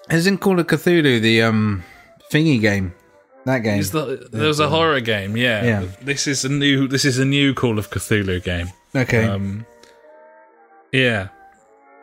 Isn't 0.08 0.38
Call 0.38 0.60
of 0.60 0.68
Cthulhu 0.68 1.20
the 1.20 1.42
um 1.42 1.82
thingy 2.30 2.60
game? 2.60 2.94
That 3.44 3.58
game. 3.58 3.80
Is 3.80 3.90
the, 3.90 4.28
there 4.30 4.46
was 4.46 4.60
a 4.60 4.68
horror 4.68 5.00
game, 5.00 5.36
yeah. 5.36 5.64
Yeah. 5.64 5.86
This 6.02 6.28
is 6.28 6.44
a 6.44 6.48
new. 6.48 6.86
This 6.86 7.04
is 7.04 7.18
a 7.18 7.24
new 7.24 7.52
Call 7.54 7.78
of 7.78 7.90
Cthulhu 7.90 8.42
game. 8.42 8.68
okay. 8.94 9.24
Um, 9.24 9.66
yeah. 10.92 11.28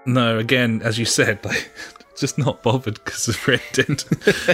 No, 0.06 0.38
again, 0.38 0.82
as 0.84 0.99
you 0.99 1.06
said, 1.06 1.43
like, 1.45 1.72
just 2.18 2.38
not 2.38 2.62
bothered 2.64 3.04
because 3.04 3.28
of 3.28 3.47
Red 3.47 3.62
Dead. 3.74 4.04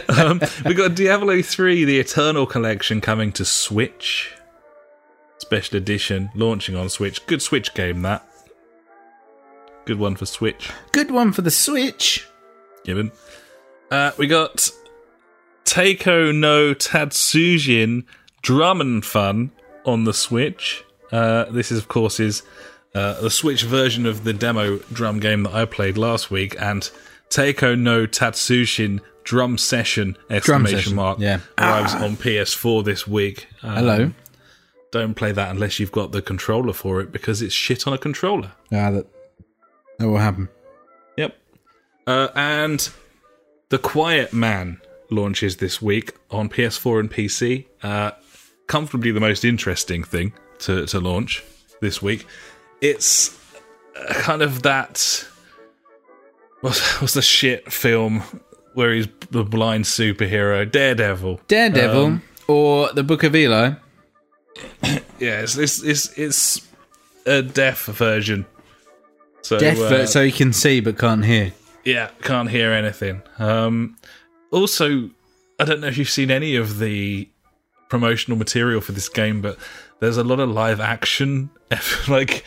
um, 0.17 0.41
we 0.65 0.73
got 0.73 0.95
Diablo 0.95 1.41
3, 1.41 1.85
the 1.85 1.99
Eternal 1.99 2.45
Collection, 2.45 3.01
coming 3.01 3.31
to 3.33 3.45
Switch. 3.45 4.33
Special 5.37 5.77
edition, 5.77 6.29
launching 6.35 6.75
on 6.75 6.89
Switch. 6.89 7.25
Good 7.25 7.41
Switch 7.41 7.73
game, 7.73 8.01
that. 8.03 8.25
Good 9.85 9.97
one 9.99 10.15
for 10.15 10.25
Switch, 10.27 10.69
Good 10.91 11.09
one 11.09 11.31
for 11.31 11.41
the 11.41 11.49
Switch. 11.49 12.27
given. 12.83 13.11
Uh, 13.89 14.11
we 14.17 14.27
got 14.27 14.69
Taiko 15.65 16.31
no 16.31 16.75
Tatsujin 16.75 18.05
Drum 18.43 18.81
and 18.81 19.03
Fun 19.03 19.51
on 19.85 20.03
the 20.03 20.13
Switch. 20.13 20.83
Uh, 21.11 21.45
this 21.45 21.71
is, 21.71 21.79
of 21.79 21.87
course, 21.87 22.19
is 22.19 22.43
uh, 22.95 23.21
the 23.21 23.29
Switch 23.29 23.63
version 23.63 24.05
of 24.05 24.23
the 24.23 24.33
demo 24.33 24.77
drum 24.93 25.19
game 25.19 25.43
that 25.43 25.53
I 25.53 25.65
played 25.65 25.97
last 25.97 26.31
week, 26.31 26.55
and 26.59 26.89
Taiko 27.29 27.75
no 27.75 28.07
Tatsujin 28.07 29.01
Drum 29.23 29.57
Session 29.57 30.17
exclamation 30.29 30.79
session, 30.79 30.95
mark 30.95 31.19
yeah. 31.19 31.39
arrives 31.57 31.93
on 31.93 32.17
PS4 32.17 32.83
this 32.83 33.07
week. 33.07 33.47
Um, 33.61 33.75
Hello. 33.75 34.11
Don't 34.91 35.13
play 35.13 35.31
that 35.31 35.51
unless 35.51 35.79
you've 35.79 35.91
got 35.91 36.11
the 36.11 36.21
controller 36.21 36.73
for 36.73 36.99
it 36.99 37.11
because 37.11 37.43
it's 37.43 37.53
shit 37.53 37.85
on 37.85 37.93
a 37.93 37.97
controller. 37.99 38.53
Yeah, 38.71 38.89
that 38.89 39.07
that 39.99 40.07
will 40.07 40.17
happen. 40.17 40.49
Yep. 41.17 41.37
Uh, 42.07 42.29
and 42.33 42.89
The 43.69 43.77
Quiet 43.77 44.33
Man 44.33 44.81
launches 45.11 45.57
this 45.57 45.81
week 45.81 46.15
on 46.31 46.49
PS4 46.49 46.99
and 47.01 47.11
PC. 47.11 47.67
Uh, 47.83 48.11
comfortably 48.67 49.11
the 49.11 49.19
most 49.19 49.43
interesting 49.43 50.03
thing 50.03 50.33
to, 50.59 50.85
to 50.85 50.99
launch 50.99 51.43
this 51.81 52.01
week. 52.01 52.25
It's 52.81 53.37
uh, 53.95 54.13
kind 54.15 54.41
of 54.41 54.63
that. 54.63 55.25
What's, 56.61 57.01
what's 57.01 57.13
the 57.13 57.21
shit 57.21 57.71
film 57.71 58.23
where 58.73 58.93
he's 58.93 59.07
the 59.31 59.43
blind 59.43 59.85
superhero? 59.85 60.69
Daredevil. 60.69 61.41
Daredevil 61.47 62.05
Um, 62.05 62.21
or 62.47 62.91
the 62.93 63.03
Book 63.03 63.23
of 63.23 63.35
Eli. 63.35 63.71
Yeah, 65.19 65.41
it's, 65.41 65.57
it's, 65.57 65.83
it's, 65.83 66.17
it's 66.17 66.67
a 67.25 67.41
deaf 67.41 67.83
version. 67.85 68.45
So, 69.41 69.59
Deaf, 69.59 69.77
uh, 69.77 70.05
so 70.05 70.23
he 70.23 70.31
can 70.31 70.53
see 70.53 70.79
but 70.79 70.97
can't 70.97 71.25
hear. 71.25 71.51
Yeah, 71.83 72.09
can't 72.21 72.49
hear 72.49 72.71
anything. 72.71 73.21
Um, 73.37 73.97
also, 74.51 75.09
I 75.59 75.65
don't 75.65 75.81
know 75.81 75.87
if 75.87 75.97
you've 75.97 76.09
seen 76.09 76.31
any 76.31 76.55
of 76.55 76.79
the 76.79 77.27
promotional 77.89 78.37
material 78.37 78.79
for 78.79 78.93
this 78.93 79.09
game, 79.09 79.41
but 79.41 79.57
there's 79.99 80.17
a 80.17 80.23
lot 80.23 80.39
of 80.39 80.49
live 80.49 80.79
action, 80.79 81.49
like 82.07 82.43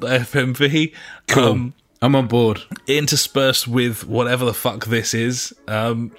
FMV, 0.00 0.94
um, 1.36 1.74
I'm 2.02 2.14
on 2.14 2.26
board. 2.26 2.62
interspersed 2.86 3.68
with 3.68 4.06
whatever 4.06 4.44
the 4.44 4.54
fuck 4.54 4.86
this 4.86 5.14
is. 5.14 5.54
Um, 5.66 6.12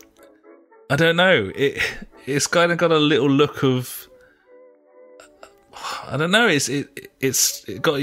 I 0.90 0.96
don't 0.96 1.16
know. 1.16 1.52
It 1.56 1.82
it's 2.26 2.48
kind 2.48 2.72
of 2.72 2.78
got 2.78 2.92
a 2.92 2.98
little 2.98 3.30
look 3.30 3.64
of. 3.64 4.08
I 6.06 6.18
don't 6.18 6.32
know. 6.32 6.48
It's 6.48 6.70
it 6.70 7.12
it's 7.20 7.68
it 7.68 7.82
got. 7.82 8.02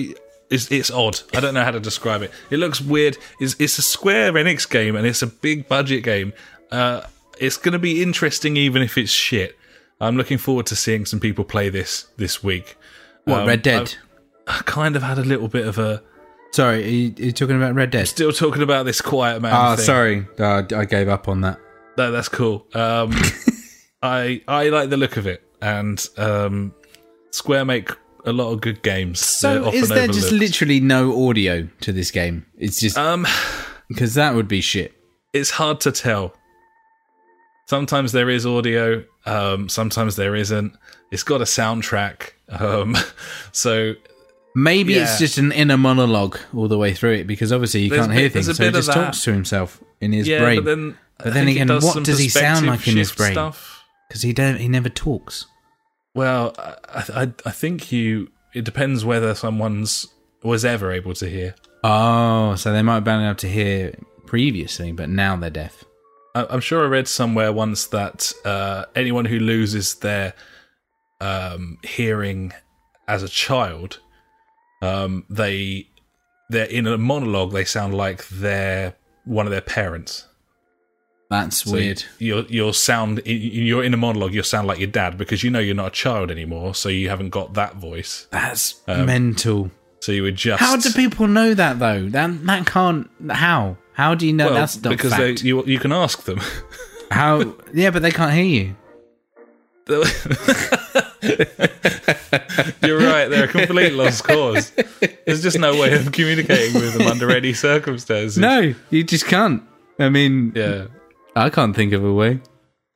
It's, 0.49 0.71
it's 0.71 0.93
odd. 0.93 1.21
I 1.35 1.41
don't 1.41 1.55
know 1.55 1.65
how 1.65 1.73
to 1.73 1.81
describe 1.81 2.23
it. 2.23 2.31
It 2.51 2.59
looks 2.59 2.81
weird. 2.81 3.19
It's, 3.41 3.57
it's 3.59 3.79
a 3.79 3.83
Square 3.83 4.35
Enix 4.35 4.71
game 4.71 4.95
and 4.95 5.05
it's 5.05 5.21
a 5.21 5.27
big 5.27 5.67
budget 5.67 6.05
game. 6.05 6.33
Uh, 6.71 7.03
it's 7.41 7.57
going 7.57 7.73
to 7.73 7.81
be 7.81 8.01
interesting 8.01 8.57
even 8.57 8.81
if 8.81 8.97
it's 8.97 9.11
shit. 9.11 9.56
I'm 10.01 10.17
looking 10.17 10.39
forward 10.39 10.67
to 10.67 10.77
seeing 10.77 11.07
some 11.07 11.21
people 11.21 11.45
play 11.45 11.69
this 11.69 12.07
this 12.17 12.43
week. 12.43 12.77
What, 13.25 13.41
Um, 13.43 13.49
Red 13.49 13.63
Dead? 13.63 13.95
I 14.47 14.61
kind 14.67 14.95
of 14.97 15.03
had 15.03 15.19
a 15.19 15.25
little 15.25 15.49
bit 15.49 15.67
of 15.67 15.79
a. 15.79 16.03
Sorry, 16.53 16.85
are 16.85 16.89
you, 16.89 17.15
are 17.19 17.23
you 17.27 17.33
talking 17.33 17.57
about 17.57 17.75
Red 17.75 17.91
Dead? 17.91 18.07
Still 18.09 18.33
talking 18.33 18.63
about 18.63 18.87
this 18.87 19.01
quiet 19.01 19.43
man. 19.43 19.53
Ah, 19.55 19.77
thing. 19.77 19.85
sorry. 19.85 20.27
Uh, 20.39 20.63
I 20.75 20.85
gave 20.85 21.09
up 21.09 21.29
on 21.29 21.41
that. 21.43 21.59
No, 21.99 22.11
that's 22.13 22.29
cool. 22.29 22.67
Um, 22.75 23.13
I 24.03 24.43
I 24.47 24.69
like 24.69 24.91
the 24.91 24.97
look 24.97 25.17
of 25.17 25.27
it, 25.27 25.43
and 25.61 26.05
um, 26.19 26.75
Square 27.31 27.65
make 27.65 27.91
a 28.25 28.33
lot 28.33 28.53
of 28.53 28.61
good 28.61 28.83
games. 28.83 29.21
So 29.21 29.65
often 29.67 29.81
is 29.81 29.89
there 29.89 30.07
just 30.09 30.31
literally 30.33 30.81
no 30.81 31.29
audio 31.29 31.69
to 31.81 31.93
this 31.93 32.11
game? 32.11 32.45
It's 32.59 32.79
just 32.81 32.99
Um, 32.99 33.27
because 33.89 34.15
that 34.15 34.35
would 34.35 34.49
be 34.49 34.61
shit. 34.61 34.95
it's 35.33 35.51
hard 35.51 35.81
to 35.81 35.93
tell. 35.93 36.35
Sometimes 37.69 38.13
there 38.13 38.31
is 38.31 38.47
audio. 38.47 39.05
Um, 39.27 39.69
sometimes 39.69 40.17
there 40.17 40.35
isn't. 40.37 40.75
It's 41.11 41.23
got 41.23 41.41
a 41.41 41.45
soundtrack. 41.45 42.31
Um, 42.49 42.97
so 43.53 43.95
Maybe 44.59 44.95
Yeah. 44.95 45.03
it's 45.03 45.19
just 45.19 45.37
an 45.37 45.53
inner 45.53 45.77
monologue 45.77 46.39
all 46.55 46.67
the 46.67 46.79
way 46.79 46.95
through 46.95 47.13
it 47.13 47.27
because 47.27 47.53
obviously 47.53 47.83
you 47.83 47.91
There's 47.91 48.01
can't 48.07 48.13
hear 48.15 48.23
bit- 48.31 48.33
things, 48.45 48.57
so 48.57 48.65
he 48.65 48.71
just 48.71 48.91
talks 48.91 49.21
to 49.25 49.33
himself 49.33 49.83
in 50.01 50.13
his 50.13 50.27
yeah, 50.27 50.39
brain. 50.39 50.57
but 50.57 50.65
then 50.65 50.99
But 51.19 51.35
then 51.35 51.49
again, 51.49 51.69
what 51.69 52.03
does 52.05 52.19
he 52.19 52.31
sound 52.31 52.67
like 52.67 52.89
in 52.89 52.97
his 52.97 53.13
brain? 53.13 53.35
Because 54.09 54.23
he 54.23 54.33
don't, 54.33 54.57
he 54.59 54.69
never 54.69 54.89
talks. 54.89 55.45
Well, 56.15 56.55
I, 56.59 57.05
I 57.15 57.33
I 57.45 57.51
think 57.51 57.93
you. 57.93 58.31
It 58.55 58.65
depends 58.65 59.05
whether 59.05 59.35
someone's 59.35 60.07
was 60.43 60.65
ever 60.65 60.91
able 60.91 61.13
to 61.15 61.29
hear. 61.29 61.55
Oh, 61.85 62.55
so 62.55 62.73
they 62.73 62.81
might 62.81 62.95
have 62.95 63.05
been 63.05 63.21
able 63.21 63.35
to 63.35 63.49
hear 63.49 63.95
previously, 64.25 64.91
but 64.93 65.11
now 65.11 65.37
they're 65.37 65.51
deaf. 65.51 65.85
I'm 66.51 66.61
sure 66.61 66.85
I 66.85 66.89
read 66.89 67.09
somewhere 67.09 67.53
once 67.53 67.87
that 67.87 68.33
uh, 68.45 68.85
anyone 68.95 69.25
who 69.25 69.39
loses 69.39 69.95
their 69.97 70.35
um, 71.21 71.79
hearing 71.83 72.53
as 73.09 73.23
a 73.23 73.29
child, 73.29 74.01
um, 74.83 75.25
they 75.31 75.89
they're 76.51 76.67
in 76.67 76.87
a 76.87 76.99
monologue. 76.99 77.53
They 77.53 77.65
sound 77.65 77.95
like 77.95 78.27
they're 78.29 78.95
one 79.25 79.47
of 79.47 79.51
their 79.53 79.61
parents. 79.61 80.27
That's 81.29 81.63
So 81.65 81.73
weird. 81.73 82.05
Your 82.19 82.43
your 82.43 82.73
sound 82.73 83.21
you're 83.25 83.83
in 83.83 83.95
a 83.95 83.97
monologue. 83.97 84.33
You 84.33 84.43
sound 84.43 84.69
like 84.69 84.79
your 84.79 84.87
dad 84.91 85.19
because 85.19 85.43
you 85.43 85.51
know 85.51 85.59
you're 85.59 85.75
not 85.75 85.89
a 85.89 85.91
child 85.91 86.31
anymore, 86.31 86.75
so 86.75 86.89
you 86.89 87.09
haven't 87.09 87.31
got 87.31 87.55
that 87.55 87.77
voice. 87.77 88.29
That's 88.31 88.81
Um, 88.87 89.07
mental. 89.07 89.71
So 90.01 90.13
you 90.13 90.25
adjust. 90.27 90.61
How 90.63 90.77
do 90.77 90.91
people 90.93 91.27
know 91.27 91.53
that 91.55 91.79
though? 91.81 92.09
That 92.09 92.47
that 92.47 92.67
can't. 92.67 93.11
How? 93.31 93.77
How 93.97 94.15
do 94.15 94.27
you 94.27 94.33
know 94.35 94.47
Well, 94.47 94.55
that's 94.55 94.81
not 94.83 94.91
because 94.91 95.13
they, 95.13 95.31
fact? 95.33 95.43
you 95.43 95.65
you 95.65 95.79
can 95.79 95.91
ask 95.93 96.23
them. 96.25 96.39
How? 97.11 97.55
Yeah, 97.73 97.91
but 97.91 98.03
they 98.03 98.11
can't 98.11 98.33
hear 98.33 98.45
you. 98.45 98.77
You're 102.83 102.99
right. 102.99 103.29
They're 103.29 103.45
a 103.45 103.49
complete 103.49 103.93
lost 103.95 104.25
cause. 104.25 104.71
There's 105.27 105.43
just 105.43 105.59
no 105.59 105.79
way 105.81 105.95
of 105.95 106.13
communicating 106.13 106.75
with 106.75 106.95
them 106.95 107.07
under 107.07 107.31
any 107.31 107.53
circumstances. 107.53 108.37
No, 108.39 108.75
you 108.91 109.05
just 109.05 109.27
can't. 109.27 109.63
I 109.99 110.09
mean, 110.09 110.53
Yeah. 110.55 110.87
I 111.35 111.51
can't 111.51 111.75
think 111.77 111.93
of 111.93 112.05
a 112.05 112.13
way. 112.13 112.41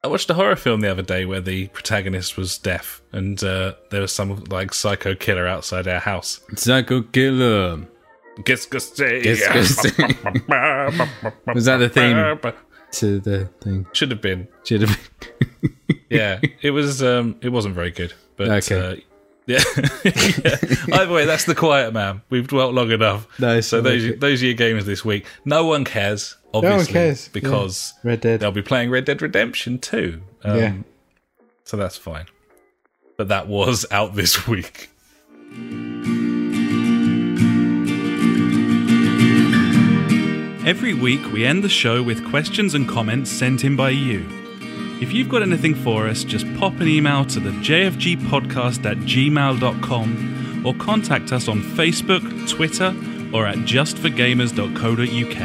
I 0.03 0.09
watched 0.09 0.31
a 0.31 0.35
horror 0.35 0.57
film 0.57 0.81
the 0.81 0.91
other 0.91 1.03
day 1.03 1.27
where 1.27 1.41
the 1.43 1.69
protagonist 1.69 2.37
was 2.39 2.57
deaf, 2.57 3.03
and 3.13 3.43
uh, 3.45 3.75
there 3.91 4.01
was 4.01 4.13
some 4.13 4.45
like 4.45 4.73
psycho 4.73 5.15
killer 5.15 5.47
outside 5.47 5.87
our 5.87 6.01
house. 6.01 6.41
Psycho 6.57 7.03
killer. 7.03 7.87
Guess, 8.45 8.67
guess, 8.67 8.91
Guess, 8.91 9.41
guess. 9.53 9.85
Was 11.55 11.65
that 11.67 11.77
the 11.79 11.89
theme 11.89 12.53
to 12.93 13.21
the 13.21 13.49
thing? 13.61 13.87
Should 13.93 14.11
have 14.11 14.21
been. 14.21 14.49
Should 14.65 14.83
have 14.83 14.99
been. 15.21 15.77
Yeah, 16.09 16.41
it 16.63 16.71
was. 16.73 17.03
Um, 17.03 17.37
it 17.41 17.51
wasn't 17.51 17.75
very 17.75 17.91
good, 17.93 18.13
but 18.37 18.49
Okay. 18.49 18.79
uh, 18.81 18.97
yeah. 19.47 19.61
yeah. 20.05 20.57
Either 20.93 21.13
way, 21.13 21.25
that's 21.25 21.45
the 21.45 21.55
Quiet 21.55 21.93
Man. 21.93 22.23
We've 22.31 22.47
dwelt 22.49 22.75
long 22.75 22.91
enough. 22.91 23.27
Nice, 23.39 23.69
So 23.69 23.81
those 23.81 24.05
like 24.05 24.21
those 24.21 24.43
are 24.43 24.47
your 24.47 24.55
games 24.55 24.87
this 24.87 25.05
week. 25.05 25.25
No 25.45 25.65
one 25.67 25.85
cares. 25.85 26.37
Obviously, 26.53 26.93
cares, 26.93 27.27
yeah. 27.27 27.31
because 27.33 27.95
Red 28.03 28.21
Dead. 28.23 28.41
they'll 28.41 28.51
be 28.51 28.63
playing 28.63 28.91
Red 28.91 29.05
Dead 29.05 29.23
Redemption 29.23 29.79
too. 29.79 30.23
Um, 30.43 30.59
Yeah. 30.59 30.75
So 31.65 31.77
that's 31.77 31.97
fine. 31.97 32.27
But 33.17 33.29
that 33.29 33.47
was 33.47 33.87
out 33.93 34.15
this 34.17 34.49
week. 34.49 34.91
Every 40.71 40.95
week, 40.95 41.33
we 41.33 41.45
end 41.45 41.65
the 41.65 41.69
show 41.69 42.01
with 42.01 42.25
questions 42.31 42.75
and 42.75 42.89
comments 42.89 43.29
sent 43.29 43.65
in 43.65 43.75
by 43.75 43.91
you. 43.91 44.25
If 45.01 45.13
you've 45.13 45.29
got 45.29 45.43
anything 45.43 45.75
for 45.75 46.07
us, 46.07 46.23
just 46.23 46.47
pop 46.55 46.79
an 46.79 46.87
email 46.87 47.25
to 47.25 47.41
the 47.41 47.51
jfgpodcast 47.51 48.89
at 48.89 48.99
gmail.com 48.99 50.63
or 50.65 50.75
contact 50.75 51.33
us 51.33 51.49
on 51.49 51.61
Facebook, 51.61 52.49
Twitter, 52.49 52.95
or 53.35 53.49
at 53.49 53.57
justforgamers.co.uk. 53.57 55.41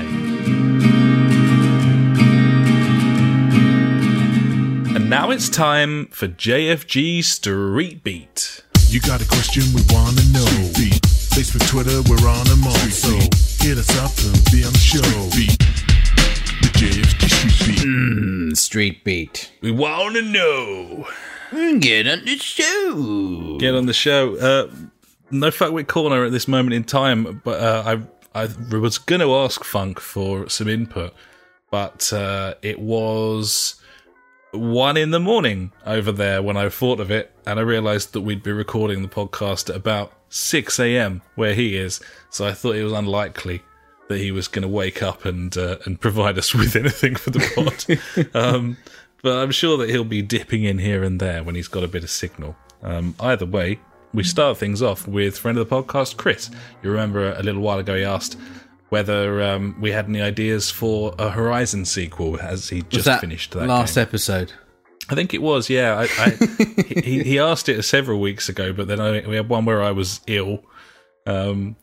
And 4.96 5.10
now 5.10 5.32
it's 5.32 5.50
time 5.50 6.06
for 6.12 6.28
JFG 6.28 7.24
Street 7.24 8.04
Beat. 8.04 8.64
You 8.90 9.02
got 9.02 9.24
a 9.24 9.26
question 9.26 9.64
we 9.74 9.82
wanna 9.90 10.22
know. 10.32 11.15
Beat. 11.36 11.46
Facebook, 11.46 11.68
Twitter, 11.70 12.02
we're 12.10 12.30
on 12.30 12.46
them 12.48 12.64
all. 12.66 12.74
So 12.90 13.12
hit 13.64 13.78
us 13.78 13.90
up 13.98 14.12
and 14.24 14.44
be 14.52 14.64
on 14.64 14.72
the 14.72 14.80
show. 14.80 15.02
Beat. 15.36 15.60
The 16.62 16.70
JFG 16.74 17.50
Street 17.52 18.50
Beat. 18.50 18.58
Street 18.58 19.04
beat. 19.04 19.52
We 19.62 19.72
want 19.72 20.16
to 20.16 20.22
know. 20.22 21.08
Get 21.80 22.08
on 22.08 22.26
the 22.26 22.38
show. 22.38 23.58
Get 23.60 23.76
on 23.76 23.86
the 23.86 23.94
show. 23.94 24.36
Uh, 24.36 24.72
no 25.32 25.50
fuckwit 25.50 25.88
corner 25.88 26.24
at 26.26 26.32
this 26.32 26.48
moment 26.48 26.74
in 26.74 26.84
time, 26.84 27.42
but 27.44 27.60
uh, 27.60 27.84
I 28.34 28.44
I 28.44 28.78
was 28.78 28.98
going 28.98 29.22
to 29.22 29.34
ask 29.36 29.64
Funk 29.64 30.00
for 30.00 30.50
some 30.50 30.68
input, 30.68 31.14
but 31.72 32.12
uh, 32.12 32.56
it 32.62 32.80
was 32.80 33.76
one 34.52 34.98
in 34.98 35.12
the 35.12 35.20
morning 35.20 35.72
over 35.86 36.12
there 36.12 36.42
when 36.42 36.58
I 36.58 36.70
thought 36.70 37.00
of 37.00 37.12
it, 37.12 37.34
and 37.46 37.60
I 37.60 37.64
realised 37.64 38.14
that 38.14 38.22
we'd 38.22 38.44
be 38.44 38.52
recording 38.52 39.02
the 39.02 39.08
podcast 39.08 39.70
at 39.70 39.76
about 39.76 40.14
six 40.36 40.80
a.m. 40.80 41.22
where 41.36 41.54
he 41.54 41.78
is. 41.78 42.02
So 42.30 42.46
I 42.46 42.52
thought 42.52 42.76
it 42.76 42.84
was 42.84 42.94
unlikely 42.94 43.64
that 44.10 44.20
he 44.20 44.32
was 44.32 44.48
going 44.48 44.64
to 44.64 44.68
wake 44.68 45.02
up 45.02 45.26
and 45.26 45.56
uh, 45.58 45.78
and 45.86 46.00
provide 46.00 46.38
us 46.38 46.54
with 46.56 46.76
anything 46.76 47.16
for 47.16 47.32
the 47.32 47.40
pod. 47.56 48.36
um, 48.36 48.78
but 49.24 49.38
I'm 49.38 49.52
sure 49.52 49.78
that 49.78 49.90
he'll 49.90 50.04
be 50.04 50.22
dipping 50.22 50.64
in 50.64 50.78
here 50.78 51.04
and 51.04 51.20
there 51.20 51.44
when 51.44 51.56
he's 51.56 51.68
got 51.68 51.84
a 51.84 51.88
bit 51.88 52.04
of 52.04 52.10
signal. 52.10 52.56
Um, 52.84 53.16
either 53.20 53.46
way, 53.46 53.80
we 54.14 54.24
start 54.24 54.58
things 54.58 54.82
off 54.84 55.08
with 55.08 55.38
friend 55.38 55.58
of 55.58 55.68
the 55.68 55.84
podcast, 55.84 56.18
Chris. 56.18 56.52
You 56.84 56.92
remember 56.92 57.34
a 57.34 57.42
little 57.42 57.62
while 57.62 57.80
ago 57.80 57.96
he 57.96 58.04
asked 58.04 58.38
whether 58.90 59.42
um, 59.42 59.76
we 59.82 59.92
had 59.92 60.06
any 60.06 60.22
ideas 60.22 60.70
for 60.70 61.16
a 61.18 61.30
Horizon 61.30 61.86
sequel 61.86 62.40
as 62.40 62.70
he 62.70 62.84
just 62.84 63.06
that 63.06 63.22
finished 63.22 63.52
that 63.54 63.68
last 63.68 63.96
game. 63.96 64.04
episode? 64.04 64.54
I 65.10 65.16
think 65.16 65.34
it 65.34 65.42
was, 65.42 65.70
yeah. 65.70 65.96
I, 65.98 66.04
I, 66.24 66.30
he, 67.04 67.24
he 67.24 67.40
asked 67.40 67.70
it 67.70 67.82
several 67.84 68.20
weeks 68.20 68.50
ago, 68.50 68.74
but 68.74 68.88
then 68.88 69.00
I, 69.00 69.28
we 69.28 69.36
had 69.36 69.48
one 69.50 69.66
where 69.66 69.84
I 69.84 69.92
was 69.92 70.22
ill, 70.28 70.64
um, 71.28 71.76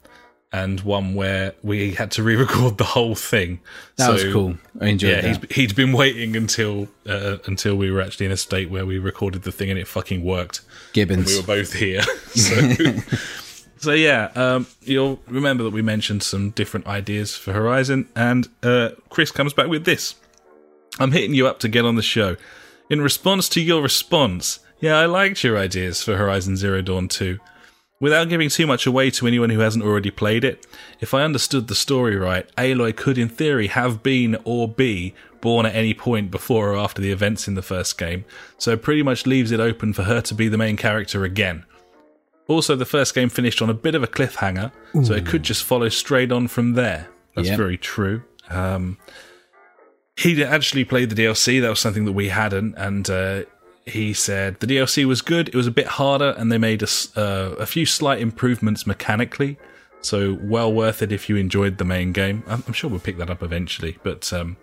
and 0.53 0.81
one 0.81 1.15
where 1.15 1.55
we 1.63 1.93
had 1.93 2.11
to 2.13 2.23
re-record 2.23 2.77
the 2.79 2.85
whole 2.85 3.15
thing. 3.15 3.61
That 3.97 4.07
So, 4.07 4.13
was 4.13 4.25
cool. 4.25 4.55
I 4.81 4.87
enjoyed 4.89 5.11
Yeah, 5.17 5.21
that. 5.23 5.47
he's, 5.47 5.57
he'd 5.71 5.77
been 5.77 5.93
waiting 5.93 6.37
until 6.37 6.89
uh, 7.09 7.39
until 7.47 7.77
we 7.77 7.91
were 7.91 8.03
actually 8.03 8.27
in 8.27 8.33
a 8.33 8.37
state 8.37 8.71
where 8.71 8.85
we 8.85 8.99
recorded 8.99 9.43
the 9.45 9.53
thing 9.53 9.71
and 9.71 9.79
it 9.79 9.89
fucking 9.89 10.23
worked. 10.23 10.61
Gibbons. 10.93 11.27
We 11.29 11.37
were 11.41 11.47
both 11.47 11.73
here. 11.73 12.03
So, 12.35 12.95
so 13.79 13.93
yeah, 13.93 14.31
um, 14.37 14.67
you'll 14.83 15.21
remember 15.27 15.65
that 15.65 15.73
we 15.73 15.83
mentioned 15.83 16.23
some 16.23 16.51
different 16.51 16.87
ideas 16.87 17.35
for 17.37 17.53
Horizon, 17.53 18.09
and 18.15 18.49
uh, 18.63 18.91
Chris 19.09 19.31
comes 19.31 19.53
back 19.55 19.69
with 19.69 19.85
this. 19.85 20.15
I'm 21.01 21.13
hitting 21.13 21.35
you 21.35 21.47
up 21.49 21.59
to 21.61 21.69
get 21.69 21.85
on 21.85 21.97
the 21.97 22.03
show. 22.03 22.37
In 22.93 23.01
response 23.01 23.49
to 23.49 23.61
your 23.63 23.81
response, 23.81 24.59
yeah, 24.79 24.99
I 24.99 25.07
liked 25.07 25.43
your 25.43 25.57
ideas 25.57 26.03
for 26.03 26.19
Horizon 26.19 26.59
Zero 26.59 26.83
Dawn 26.83 27.09
2. 27.09 27.39
Without 28.01 28.29
giving 28.29 28.51
too 28.51 28.67
much 28.67 28.87
away 28.87 29.11
to 29.13 29.27
anyone 29.27 29.49
who 29.49 29.61
hasn't 29.61 29.83
already 29.83 30.11
played 30.11 30.45
it, 30.45 30.67
if 31.01 31.15
I 31.15 31.23
understood 31.23 31.69
the 31.69 31.75
story 31.75 32.17
right, 32.17 32.47
Aloy 32.57 32.95
could 32.95 33.17
in 33.17 33.31
theory 33.31 33.69
have 33.69 34.03
been 34.03 34.37
or 34.45 34.69
be 34.69 35.15
born 35.41 35.65
at 35.65 35.75
any 35.75 35.95
point 35.95 36.31
before 36.31 36.73
or 36.73 36.77
after 36.77 37.01
the 37.01 37.13
events 37.13 37.49
in 37.49 37.55
the 37.55 37.63
first 37.63 37.97
game, 37.97 38.27
so 38.59 38.73
it 38.73 38.83
pretty 38.83 39.03
much 39.03 39.25
leaves 39.25 39.53
it 39.53 39.59
open 39.59 39.95
for 39.95 40.03
her 40.03 40.21
to 40.21 40.35
be 40.35 40.49
the 40.49 40.59
main 40.59 40.77
character 40.77 41.25
again. 41.25 41.65
Also, 42.47 42.77
the 42.77 42.85
first 42.85 43.15
game 43.15 43.31
finished 43.31 43.63
on 43.63 43.71
a 43.71 43.75
bit 43.75 43.95
of 43.95 44.03
a 44.03 44.07
cliffhanger, 44.07 44.71
so 45.03 45.15
it 45.15 45.25
could 45.25 45.45
just 45.45 45.65
follow 45.65 45.89
straight 45.89 46.31
on 46.31 46.47
from 46.47 46.75
there. 46.75 47.09
That's 47.35 47.49
Yep. 47.49 47.57
very 47.57 47.79
true. 47.79 48.23
Um, 48.51 48.99
he 50.17 50.43
actually 50.45 50.85
played 50.85 51.11
the 51.11 51.15
DLC. 51.23 51.61
That 51.61 51.71
was 51.71 51.81
something 51.81 52.05
that 52.05 52.13
we 52.13 52.29
hadn't, 52.29 52.75
and 52.77 53.09
uh, 53.09 53.43
he 53.87 54.13
said 54.13 54.61
the 54.61 54.67
DLC 54.67 55.05
was 55.05 55.23
good. 55.23 55.49
It 55.49 55.55
was 55.55 55.67
a 55.67 55.71
bit 55.73 55.87
harder, 55.87 56.35
and 56.37 56.51
they 56.53 56.59
made 56.59 56.83
a, 56.83 56.89
uh, 57.17 57.55
a 57.59 57.67
few 57.67 57.87
slight 57.87 58.21
improvements 58.21 58.87
mechanically. 58.87 59.59
So 60.01 60.37
well 60.43 60.73
worth 60.73 61.01
it 61.03 61.13
if 61.13 61.29
you 61.29 61.37
enjoyed 61.37 61.79
the 61.79 61.85
main 61.85 62.13
game. 62.13 62.43
I'm, 62.49 62.65
I'm 62.67 62.73
sure 62.73 62.91
we'll 62.91 62.99
pick 63.01 63.19
that 63.19 63.31
up 63.31 63.43
eventually, 63.43 63.99
but 64.03 64.33
um, 64.33 64.57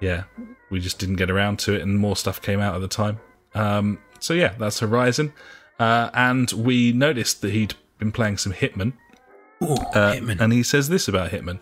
yeah, 0.00 0.24
we 0.70 0.78
just 0.80 0.98
didn't 0.98 1.16
get 1.16 1.30
around 1.30 1.58
to 1.60 1.74
it, 1.74 1.82
and 1.82 1.98
more 1.98 2.16
stuff 2.16 2.40
came 2.40 2.60
out 2.60 2.74
at 2.74 2.80
the 2.80 2.88
time. 2.88 3.18
Um, 3.54 3.98
so 4.20 4.32
yeah, 4.32 4.54
that's 4.58 4.78
Horizon, 4.78 5.32
uh, 5.78 6.10
and 6.14 6.50
we 6.52 6.92
noticed 6.92 7.42
that 7.42 7.52
he'd 7.52 7.74
been 7.98 8.12
playing 8.12 8.38
some 8.38 8.52
Hitman. 8.52 8.92
Uh, 9.94 10.14
And 10.40 10.52
he 10.52 10.62
says 10.62 10.88
this 10.88 11.06
about 11.08 11.32
Hitman. 11.32 11.58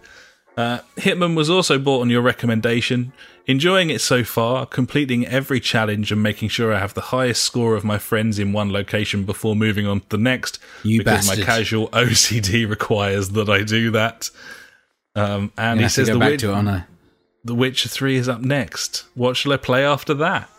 Uh, 0.58 0.80
Hitman 0.96 1.36
was 1.36 1.48
also 1.48 1.78
bought 1.78 2.00
on 2.00 2.10
your 2.10 2.20
recommendation. 2.20 3.12
Enjoying 3.46 3.90
it 3.90 4.00
so 4.00 4.24
far, 4.24 4.66
completing 4.66 5.24
every 5.24 5.60
challenge 5.60 6.10
and 6.10 6.20
making 6.20 6.48
sure 6.48 6.74
I 6.74 6.80
have 6.80 6.94
the 6.94 7.00
highest 7.00 7.42
score 7.42 7.76
of 7.76 7.84
my 7.84 7.96
friends 7.96 8.40
in 8.40 8.52
one 8.52 8.72
location 8.72 9.22
before 9.22 9.54
moving 9.54 9.86
on 9.86 10.00
to 10.00 10.08
the 10.08 10.18
next. 10.18 10.58
You 10.82 10.98
because 10.98 11.28
bastard. 11.28 11.38
my 11.38 11.44
casual 11.44 11.88
OCD 11.92 12.68
requires 12.68 13.30
that 13.30 13.48
I 13.48 13.62
do 13.62 13.92
that. 13.92 14.30
Um, 15.14 15.52
and 15.56 15.80
he 15.80 15.88
says 15.88 16.08
the, 16.08 16.18
back 16.18 16.32
Witch- 16.32 16.40
to 16.40 16.50
it, 16.50 16.66
I? 16.66 16.84
the 17.44 17.54
Witcher 17.54 17.88
3 17.88 18.16
is 18.16 18.28
up 18.28 18.40
next. 18.40 19.04
What 19.14 19.36
shall 19.36 19.52
I 19.52 19.58
play 19.58 19.86
after 19.86 20.12
that? 20.14 20.50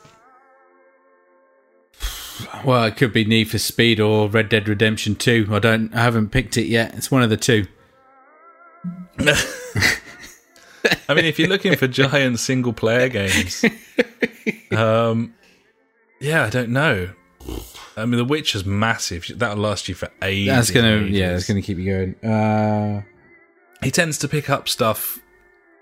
Well, 2.63 2.85
it 2.85 2.95
could 2.95 3.11
be 3.11 3.25
Need 3.25 3.49
for 3.51 3.57
Speed 3.57 3.99
or 3.99 4.29
Red 4.29 4.47
Dead 4.47 4.69
Redemption 4.69 5.15
2. 5.15 5.49
I 5.51 5.59
don't 5.59 5.93
I 5.93 6.03
haven't 6.03 6.29
picked 6.29 6.55
it 6.55 6.67
yet. 6.67 6.95
It's 6.95 7.11
one 7.11 7.21
of 7.21 7.29
the 7.29 7.35
two. 7.35 7.67
I 11.09 11.13
mean, 11.13 11.25
if 11.25 11.37
you're 11.39 11.49
looking 11.49 11.75
for 11.75 11.87
giant 11.87 12.39
single 12.39 12.73
player 12.73 13.09
games, 13.09 13.63
um, 14.71 15.33
yeah, 16.19 16.45
I 16.45 16.49
don't 16.49 16.69
know. 16.69 17.11
I 17.97 18.05
mean, 18.05 18.17
The 18.17 18.25
Witcher's 18.25 18.65
massive. 18.65 19.29
That'll 19.35 19.57
last 19.57 19.89
you 19.89 19.95
for 19.95 20.09
ages. 20.21 20.47
That's 20.47 20.71
gonna 20.71 21.01
yeah, 21.07 21.31
that's 21.33 21.47
gonna 21.47 21.61
keep 21.61 21.77
you 21.77 21.91
going. 21.91 22.15
Uh 22.31 23.01
He 23.83 23.91
tends 23.91 24.17
to 24.19 24.27
pick 24.27 24.49
up 24.49 24.69
stuff, 24.69 25.19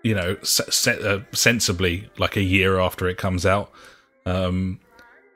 you 0.03 0.15
know, 0.15 0.37
se- 0.43 0.99
uh, 1.03 1.19
sensibly, 1.31 2.09
like 2.17 2.35
a 2.35 2.41
year 2.41 2.79
after 2.79 3.07
it 3.07 3.17
comes 3.17 3.45
out, 3.45 3.71
um, 4.25 4.79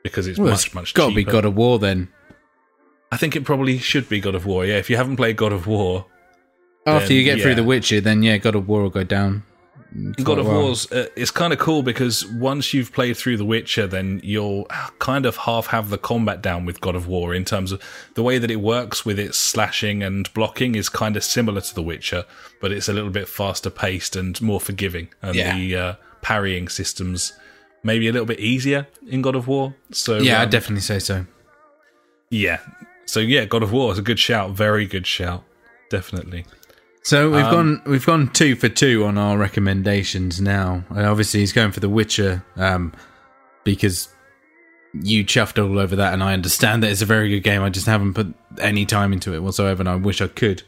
because 0.02 0.26
it's 0.26 0.38
well, 0.38 0.50
much 0.50 0.66
it's 0.66 0.74
much. 0.74 0.94
got 0.94 1.10
to 1.10 1.14
be. 1.14 1.24
God 1.24 1.44
of 1.44 1.54
War 1.56 1.78
then. 1.78 2.08
I 3.12 3.16
think 3.16 3.36
it 3.36 3.44
probably 3.44 3.78
should 3.78 4.08
be 4.08 4.20
God 4.20 4.34
of 4.34 4.46
War. 4.46 4.64
Yeah, 4.64 4.78
if 4.78 4.88
you 4.88 4.96
haven't 4.96 5.16
played 5.16 5.36
God 5.36 5.52
of 5.52 5.66
War, 5.66 6.06
After 6.86 7.08
Then, 7.08 7.16
you 7.16 7.24
get 7.24 7.40
through. 7.40 7.54
The 7.54 7.64
Witcher, 7.64 8.00
then 8.00 8.22
yeah, 8.22 8.38
God 8.38 8.54
of 8.54 8.66
War 8.68 8.82
will 8.82 8.90
go 8.90 9.04
down. 9.04 9.44
God 10.24 10.38
of 10.38 10.46
well. 10.46 10.62
War's 10.62 10.90
uh, 10.90 11.08
it's 11.16 11.30
kind 11.30 11.52
of 11.52 11.58
cool 11.58 11.82
because 11.82 12.24
once 12.26 12.72
you've 12.72 12.92
played 12.94 13.14
through 13.16 13.36
The 13.36 13.44
Witcher, 13.44 13.86
then 13.86 14.22
you'll 14.24 14.64
kind 15.00 15.26
of 15.26 15.36
half 15.36 15.66
have 15.66 15.90
the 15.90 15.98
combat 15.98 16.40
down 16.40 16.64
with 16.64 16.80
God 16.80 16.96
of 16.96 17.06
War 17.06 17.34
in 17.34 17.44
terms 17.44 17.72
of 17.72 17.82
the 18.14 18.22
way 18.22 18.38
that 18.38 18.50
it 18.50 18.56
works 18.62 19.04
with 19.04 19.18
its 19.18 19.36
slashing 19.36 20.02
and 20.02 20.32
blocking 20.32 20.74
is 20.76 20.88
kind 20.88 21.14
of 21.14 21.22
similar 21.22 21.60
to 21.60 21.74
The 21.74 21.82
Witcher, 21.82 22.24
but 22.58 22.72
it's 22.72 22.88
a 22.88 22.92
little 22.94 23.10
bit 23.10 23.28
faster 23.28 23.68
paced 23.68 24.16
and 24.16 24.40
more 24.40 24.60
forgiving, 24.60 25.08
and 25.20 25.34
Yeah. 25.34 25.56
the 25.56 25.76
uh, 25.76 25.94
parrying 26.22 26.68
systems 26.68 27.34
maybe 27.84 28.08
a 28.08 28.12
little 28.12 28.24
bit 28.26 28.40
easier 28.40 28.86
in 29.06 29.20
God 29.20 29.34
of 29.36 29.46
War. 29.46 29.74
So 29.90 30.18
Yeah, 30.18 30.36
um, 30.36 30.42
I'd 30.42 30.50
definitely 30.50 30.80
say 30.82 31.00
so. 31.00 31.26
yeah. 32.30 32.60
So 33.04 33.20
yeah, 33.20 33.44
God 33.44 33.62
of 33.62 33.72
War 33.72 33.92
is 33.92 33.98
a 33.98 34.02
good 34.02 34.18
shout, 34.18 34.52
very 34.52 34.86
good 34.86 35.06
shout, 35.06 35.44
definitely. 35.90 36.46
So 37.04 37.30
we've 37.30 37.44
Um, 37.44 37.50
gone 37.50 37.82
we've 37.86 38.06
gone 38.06 38.28
two 38.28 38.54
for 38.54 38.68
two 38.68 39.04
on 39.04 39.18
our 39.18 39.36
recommendations 39.36 40.40
now. 40.40 40.84
And 40.90 41.04
obviously 41.06 41.40
he's 41.40 41.52
going 41.52 41.72
for 41.72 41.80
The 41.80 41.88
Witcher 41.88 42.44
um, 42.56 42.92
because 43.64 44.08
you 44.94 45.24
chuffed 45.24 45.62
all 45.62 45.78
over 45.78 45.96
that, 45.96 46.12
and 46.12 46.22
I 46.22 46.32
understand 46.34 46.82
that 46.82 46.90
it's 46.90 47.02
a 47.02 47.06
very 47.06 47.28
good 47.30 47.40
game. 47.40 47.62
I 47.62 47.70
just 47.70 47.86
haven't 47.86 48.14
put 48.14 48.32
any 48.58 48.84
time 48.84 49.12
into 49.12 49.34
it 49.34 49.42
whatsoever, 49.42 49.80
and 49.80 49.88
I 49.88 49.96
wish 49.96 50.20
I 50.20 50.28
could. 50.28 50.62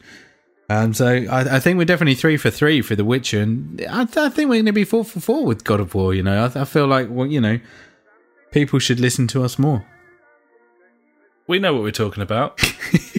Um, 0.67 0.95
so 0.95 1.05
I, 1.07 1.57
I 1.57 1.59
think 1.59 1.77
we're 1.77 1.85
definitely 1.85 2.15
three 2.15 2.37
for 2.37 2.49
three 2.49 2.81
for 2.81 2.95
The 2.95 3.05
Witcher, 3.05 3.39
and 3.41 3.85
I, 3.87 4.01
I 4.01 4.29
think 4.29 4.49
we're 4.49 4.55
going 4.55 4.65
to 4.65 4.73
be 4.73 4.83
four 4.83 5.05
for 5.05 5.19
four 5.19 5.45
with 5.45 5.63
God 5.63 5.79
of 5.79 5.93
War. 5.93 6.13
You 6.15 6.23
know, 6.23 6.43
I, 6.55 6.61
I 6.61 6.65
feel 6.65 6.87
like 6.87 7.07
well, 7.09 7.27
you 7.27 7.39
know, 7.39 7.59
people 8.51 8.79
should 8.79 8.99
listen 8.99 9.27
to 9.27 9.43
us 9.43 9.59
more. 9.59 9.85
We 11.47 11.59
know 11.59 11.73
what 11.73 11.83
we're 11.83 11.91
talking 11.91 12.23
about. 12.23 12.59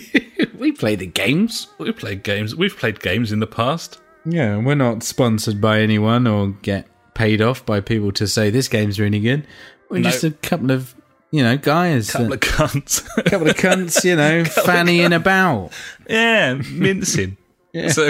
we 0.58 0.72
play 0.72 0.96
the 0.96 1.06
games. 1.06 1.68
We've 1.78 1.96
played 1.96 2.22
games. 2.22 2.54
We've 2.54 2.76
played 2.76 3.00
games 3.00 3.32
in 3.32 3.40
the 3.40 3.46
past. 3.46 4.00
Yeah, 4.24 4.56
we're 4.56 4.74
not 4.74 5.02
sponsored 5.02 5.60
by 5.60 5.80
anyone 5.80 6.26
or 6.26 6.48
get 6.62 6.86
paid 7.14 7.40
off 7.40 7.64
by 7.64 7.80
people 7.80 8.12
to 8.12 8.26
say 8.26 8.50
this 8.50 8.68
game's 8.68 8.98
really 9.00 9.20
good. 9.20 9.46
We're 9.88 9.98
No. 10.00 10.10
just 10.10 10.24
a 10.24 10.32
couple 10.32 10.70
of, 10.72 10.94
you 11.30 11.42
know, 11.42 11.56
guys, 11.56 12.08
A 12.10 12.12
Couple 12.12 12.28
that- 12.30 12.34
of 12.34 12.40
cunts. 12.52 13.06
A 13.18 13.22
couple 13.30 13.48
of 13.48 13.56
cunts, 13.56 14.04
you 14.04 14.16
know, 14.16 14.42
fannying 14.44 15.14
about. 15.14 15.72
yeah, 16.08 16.54
mincing. 16.54 17.36
Yeah. 17.72 17.88
So, 17.90 18.06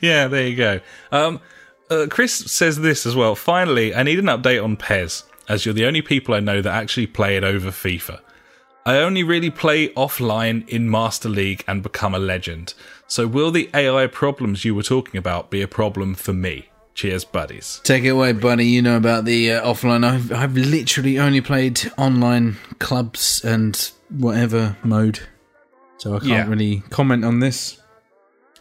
yeah, 0.00 0.28
there 0.28 0.46
you 0.46 0.54
go. 0.56 0.80
Um, 1.10 1.40
uh, 1.90 2.06
Chris 2.08 2.32
says 2.32 2.76
this 2.80 3.06
as 3.06 3.16
well. 3.16 3.34
Finally, 3.34 3.92
I 3.92 4.04
need 4.04 4.20
an 4.20 4.26
update 4.26 4.62
on 4.62 4.76
PES, 4.76 5.24
as 5.48 5.66
you're 5.66 5.74
the 5.74 5.84
only 5.84 6.00
people 6.00 6.32
I 6.32 6.38
know 6.38 6.62
that 6.62 6.72
actually 6.72 7.08
play 7.08 7.36
it 7.36 7.42
over 7.42 7.70
FIFA. 7.70 8.20
I 8.86 8.98
only 8.98 9.22
really 9.22 9.50
play 9.50 9.88
offline 9.90 10.68
in 10.68 10.90
Master 10.90 11.28
League 11.28 11.64
and 11.66 11.82
become 11.82 12.14
a 12.14 12.18
legend. 12.18 12.74
So, 13.06 13.26
will 13.26 13.50
the 13.50 13.70
AI 13.74 14.06
problems 14.08 14.64
you 14.64 14.74
were 14.74 14.82
talking 14.82 15.16
about 15.18 15.50
be 15.50 15.62
a 15.62 15.68
problem 15.68 16.14
for 16.14 16.32
me? 16.34 16.68
Cheers, 16.94 17.24
buddies. 17.24 17.80
Take 17.82 18.04
it 18.04 18.10
away, 18.10 18.32
buddy. 18.32 18.66
You 18.66 18.82
know 18.82 18.96
about 18.96 19.24
the 19.24 19.52
uh, 19.52 19.64
offline. 19.66 20.04
I've, 20.04 20.30
I've 20.30 20.56
literally 20.56 21.18
only 21.18 21.40
played 21.40 21.80
online 21.96 22.56
clubs 22.78 23.42
and 23.44 23.90
whatever 24.10 24.76
mode, 24.84 25.20
so 25.98 26.14
I 26.14 26.18
can't 26.20 26.30
Yeah. 26.30 26.46
really 26.48 26.82
comment 26.90 27.24
on 27.24 27.40
this. 27.40 27.78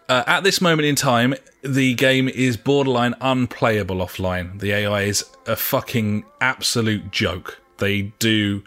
Uh, 0.09 0.23
at 0.25 0.43
this 0.43 0.61
moment 0.61 0.85
in 0.87 0.95
time, 0.95 1.35
the 1.63 1.93
game 1.93 2.27
is 2.27 2.57
borderline 2.57 3.13
unplayable 3.21 3.97
offline. 3.97 4.59
The 4.59 4.71
AI 4.71 5.03
is 5.03 5.23
a 5.47 5.55
fucking 5.55 6.25
absolute 6.41 7.11
joke. 7.11 7.61
They 7.77 8.13
do 8.19 8.63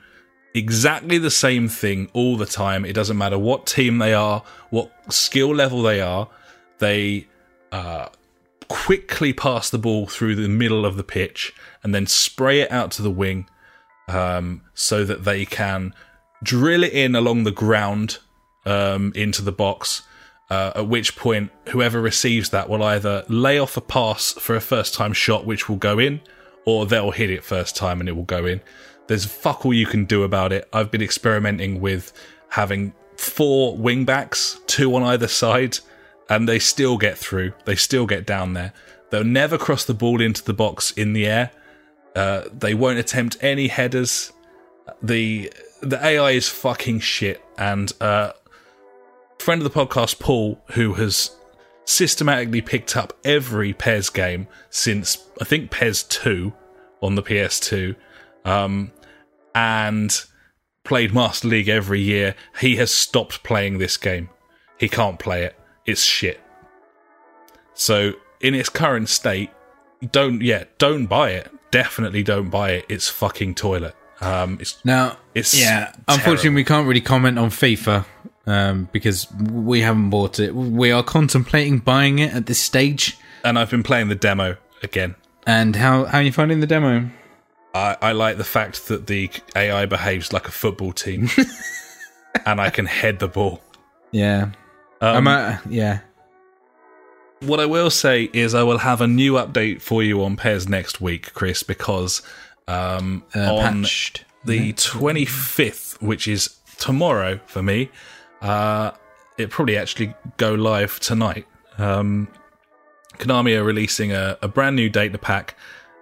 exactly 0.57 1.19
the 1.19 1.31
same 1.31 1.69
thing 1.69 2.09
all 2.13 2.37
the 2.37 2.47
time. 2.47 2.85
It 2.85 2.95
doesn't 2.95 3.19
matter 3.19 3.39
what 3.39 3.67
team 3.67 3.99
they 3.99 4.15
are, 4.15 4.43
what 4.71 4.91
skill 5.13 5.55
level 5.55 5.83
they 5.83 6.01
are. 6.01 6.29
They 6.79 7.27
uh, 7.71 8.09
quickly 8.69 9.33
pass 9.33 9.71
the 9.71 9.79
ball 9.79 10.07
through 10.07 10.37
the 10.37 10.49
middle 10.49 10.87
of 10.87 10.97
the 10.97 11.05
pitch 11.05 11.53
and 11.83 11.95
then 11.95 12.07
spray 12.07 12.61
it 12.61 12.73
out 12.73 12.91
to 12.93 13.03
the 13.03 13.11
wing 13.11 13.49
um, 14.09 14.63
so 14.75 15.05
that 15.05 15.25
they 15.25 15.45
can 15.45 15.95
drill 16.43 16.83
it 16.83 16.93
in 16.93 17.15
along 17.15 17.45
the 17.45 17.53
ground 17.53 18.19
um, 18.65 19.13
into 19.15 19.43
the 19.43 19.53
box. 19.53 20.03
Uh, 20.49 20.71
at 20.77 20.87
which 20.87 21.17
point, 21.17 21.51
whoever 21.71 22.01
receives 22.01 22.51
that 22.51 22.69
will 22.69 22.83
either 22.83 23.25
lay 23.29 23.59
off 23.59 23.77
a 23.77 23.81
pass 23.81 24.33
for 24.35 24.55
a 24.55 24.61
first 24.61 24.95
time 24.95 25.13
shot, 25.13 25.45
which 25.45 25.69
will 25.69 25.77
go 25.77 25.99
in, 25.99 26.21
or 26.65 26.87
they'll 26.87 27.11
hit 27.11 27.31
it 27.31 27.43
first 27.43 27.75
time 27.75 27.99
and 27.99 28.09
it 28.09 28.13
will 28.13 28.23
go 28.23 28.47
in. 28.47 28.61
There's 29.07 29.25
fuck 29.25 29.65
all 29.65 29.75
you 29.75 29.87
can 29.87 30.05
do 30.05 30.23
about 30.23 30.53
it. 30.53 30.69
I've 30.73 30.91
been 30.91 31.03
experimenting 31.03 31.81
with 31.81 32.13
having 32.49 32.93
four 33.17 33.77
wingbacks, 33.77 34.65
two 34.67 34.95
on 34.95 35.03
either 35.03 35.29
side, 35.29 35.79
and 36.29 36.49
they 36.49 36.59
still 36.59 36.99
get 36.99 37.17
through. 37.17 37.53
They 37.65 37.77
still 37.77 38.07
get 38.07 38.27
down 38.27 38.55
there. 38.55 38.73
They'll 39.11 39.25
never 39.25 39.59
cross 39.59 39.85
the 39.85 39.95
ball 39.95 40.21
into 40.21 40.43
the 40.43 40.53
box 40.53 40.91
in 40.93 41.13
the 41.13 41.27
air. 41.27 41.51
Uh, 42.15 42.45
they 42.53 42.75
won't 42.75 42.99
attempt 42.99 43.37
any 43.41 43.69
headers. 43.69 44.33
The 45.03 45.53
the 45.83 46.05
AI 46.05 46.33
is 46.33 46.49
fucking 46.49 47.01
shit. 47.01 47.45
And 47.59 47.93
uh, 48.01 48.33
friend 49.39 49.63
of 49.63 49.73
the 49.73 49.87
podcast, 49.87 50.19
Paul, 50.19 50.61
who 50.73 50.95
has 50.95 51.31
systematically 51.85 52.63
picked 52.63 52.97
up 52.97 53.13
every 53.25 53.73
PES 53.73 54.11
game 54.11 54.49
since 54.71 55.25
I 55.41 55.45
think 55.45 55.71
PES 55.71 56.03
two 56.05 56.53
on 57.01 57.15
the 57.15 57.23
PS2, 57.23 57.95
um, 58.45 58.93
and 59.57 60.23
played 60.85 61.13
Master 61.15 61.49
League 61.49 61.69
every 61.69 62.01
year. 62.01 62.35
He 62.61 62.77
has 62.77 62.93
stopped 62.93 63.43
playing 63.43 63.79
this 63.79 63.97
game. 63.97 64.29
He 64.79 64.89
can't 64.89 65.19
play 65.19 65.45
it. 65.45 65.59
It's 65.87 66.03
shit. 66.03 66.41
So 67.75 68.13
in 68.41 68.55
its 68.55 68.69
current 68.69 69.09
state, 69.09 69.51
don't 70.13 70.43
yeah, 70.43 70.65
don't 70.79 71.07
buy 71.07 71.31
it. 71.31 71.51
Definitely 71.71 72.23
don't 72.23 72.51
buy 72.51 72.73
it. 72.73 72.87
It's 72.89 73.09
fucking 73.09 73.55
toilet. 73.55 73.95
Um, 74.21 74.59
it's 74.61 74.83
Now, 74.85 75.17
It's 75.35 75.59
yeah. 75.59 75.93
Unfortunately, 76.09 76.51
we 76.51 76.65
can't 76.65 76.87
really 76.87 77.01
comment 77.03 77.39
on 77.39 77.51
FIFA 77.51 78.07
um, 78.47 78.89
because 78.93 79.31
we 79.33 79.81
haven't 79.81 80.11
bought 80.11 80.39
it. 80.39 80.55
We 80.55 80.91
are 80.91 81.03
contemplating 81.03 81.79
buying 81.79 82.19
it 82.19 82.33
at 82.35 82.47
this 82.47 82.61
stage. 82.61 83.17
and 83.45 83.59
I've 83.59 83.71
been 83.71 83.83
playing 83.83 84.09
the 84.09 84.15
demo 84.15 84.57
again. 84.83 85.15
And 85.47 85.77
how 85.77 86.05
how 86.05 86.19
are 86.19 86.23
you 86.23 86.33
finding 86.33 86.61
the 86.61 86.67
demo? 86.67 87.11
I, 87.77 87.97
I 88.09 88.13
like 88.13 88.37
the 88.39 88.45
fact 88.45 88.89
that 88.89 89.07
the 89.07 89.31
AI 89.55 89.87
behaves 89.87 90.33
like 90.33 90.49
a 90.49 90.51
football 90.51 90.93
team, 90.93 91.29
and 92.47 92.61
I 92.61 92.71
can 92.71 92.87
head 92.87 93.19
the 93.19 93.29
ball. 93.29 93.61
Yeah, 94.13 94.51
Um, 95.01 95.27
uh, 95.29 95.59
yeah. 95.69 96.01
what 97.41 97.61
I 97.61 97.67
will 97.67 97.91
say 97.91 98.31
is 98.33 98.55
I 98.55 98.63
will 98.63 98.79
have 98.79 99.01
a 99.01 99.07
new 99.07 99.35
update 99.35 99.83
for 99.83 100.03
you 100.03 100.23
on 100.25 100.37
PES 100.37 100.69
next 100.69 101.01
week, 101.01 101.33
Chris, 101.35 101.63
because 101.63 102.23
um, 102.69 103.25
Uh, 103.35 103.55
on 103.55 103.83
patched. 103.83 104.25
the 104.45 104.73
25th, 104.73 106.01
which 106.01 106.27
is 106.27 106.57
tomorrow 106.79 107.41
for 107.47 107.63
me, 107.63 107.91
uh, 108.41 108.93
it 109.39 109.51
probably 109.51 109.77
actually 109.77 110.15
go 110.39 110.55
live 110.55 110.99
tonight. 111.01 111.47
Um, 111.79 112.29
Konami 113.19 113.57
are 113.59 113.65
releasing 113.65 114.13
a, 114.13 114.39
a 114.41 114.49
brand 114.49 114.77
new 114.77 114.89
data 114.89 115.19
pack 115.19 115.57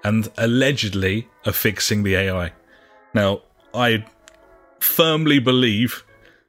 and 0.05 0.31
allegedly 0.37 1.29
are 1.47 1.53
fixing 1.53 2.03
the 2.03 2.15
AI. 2.15 2.53
Now, 3.15 3.43
I 3.73 4.05
firmly 4.81 5.39
believe 5.39 6.05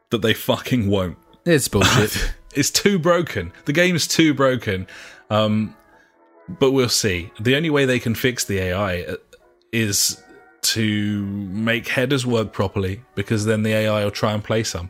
that 0.10 0.22
they 0.22 0.34
fucking 0.34 0.90
won't. 0.90 1.18
It's 1.46 1.68
bullshit. 1.68 2.34
It's 2.56 2.72
too 2.72 2.98
broken. 2.98 3.52
The 3.66 3.74
game's 3.74 4.08
too 4.08 4.34
broken. 4.34 4.88
Um, 5.30 5.76
but 6.48 6.72
we'll 6.72 6.88
see. 6.88 7.30
The 7.38 7.58
only 7.58 7.70
way 7.70 7.84
they 7.84 8.00
can 8.00 8.16
fix 8.16 8.46
the 8.46 8.60
AI 8.60 9.02
uh, 9.02 9.16
is 9.74 10.24
to 10.62 11.26
make 11.26 11.90
headers 11.90 12.26
work 12.26 12.54
properly, 12.54 13.02
because 13.14 13.44
then 13.44 13.64
the 13.64 13.74
AI 13.74 14.06
will 14.06 14.12
try 14.12 14.32
and 14.32 14.42
play 14.42 14.64
some. 14.64 14.90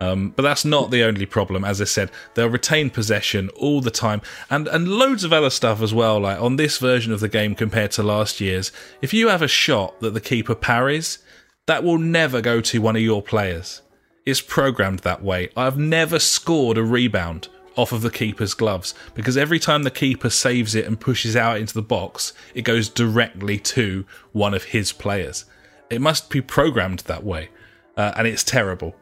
Um, 0.00 0.30
but 0.30 0.42
that's 0.42 0.64
not 0.64 0.90
the 0.90 1.04
only 1.04 1.26
problem. 1.26 1.64
As 1.64 1.80
I 1.80 1.84
said, 1.84 2.10
they'll 2.34 2.48
retain 2.48 2.88
possession 2.90 3.50
all 3.50 3.80
the 3.80 3.90
time, 3.90 4.22
and 4.48 4.66
and 4.66 4.88
loads 4.88 5.24
of 5.24 5.32
other 5.32 5.50
stuff 5.50 5.82
as 5.82 5.92
well. 5.92 6.20
Like 6.20 6.40
on 6.40 6.56
this 6.56 6.78
version 6.78 7.12
of 7.12 7.20
the 7.20 7.28
game 7.28 7.54
compared 7.54 7.90
to 7.92 8.02
last 8.02 8.40
year's, 8.40 8.72
if 9.02 9.12
you 9.12 9.28
have 9.28 9.42
a 9.42 9.48
shot 9.48 10.00
that 10.00 10.14
the 10.14 10.20
keeper 10.20 10.54
parries, 10.54 11.18
that 11.66 11.84
will 11.84 11.98
never 11.98 12.40
go 12.40 12.60
to 12.62 12.80
one 12.80 12.96
of 12.96 13.02
your 13.02 13.22
players. 13.22 13.82
It's 14.24 14.40
programmed 14.40 15.00
that 15.00 15.22
way. 15.22 15.50
I've 15.56 15.78
never 15.78 16.18
scored 16.18 16.78
a 16.78 16.82
rebound 16.82 17.48
off 17.76 17.92
of 17.92 18.02
the 18.02 18.10
keeper's 18.10 18.54
gloves 18.54 18.94
because 19.14 19.36
every 19.36 19.58
time 19.58 19.82
the 19.82 19.90
keeper 19.90 20.28
saves 20.28 20.74
it 20.74 20.84
and 20.84 21.00
pushes 21.00 21.36
out 21.36 21.58
into 21.58 21.74
the 21.74 21.82
box, 21.82 22.32
it 22.54 22.62
goes 22.62 22.88
directly 22.88 23.58
to 23.58 24.04
one 24.32 24.54
of 24.54 24.64
his 24.64 24.92
players. 24.92 25.44
It 25.88 26.00
must 26.00 26.30
be 26.30 26.40
programmed 26.40 27.00
that 27.00 27.24
way, 27.24 27.48
uh, 27.96 28.12
and 28.16 28.26
it's 28.26 28.44
terrible. 28.44 28.94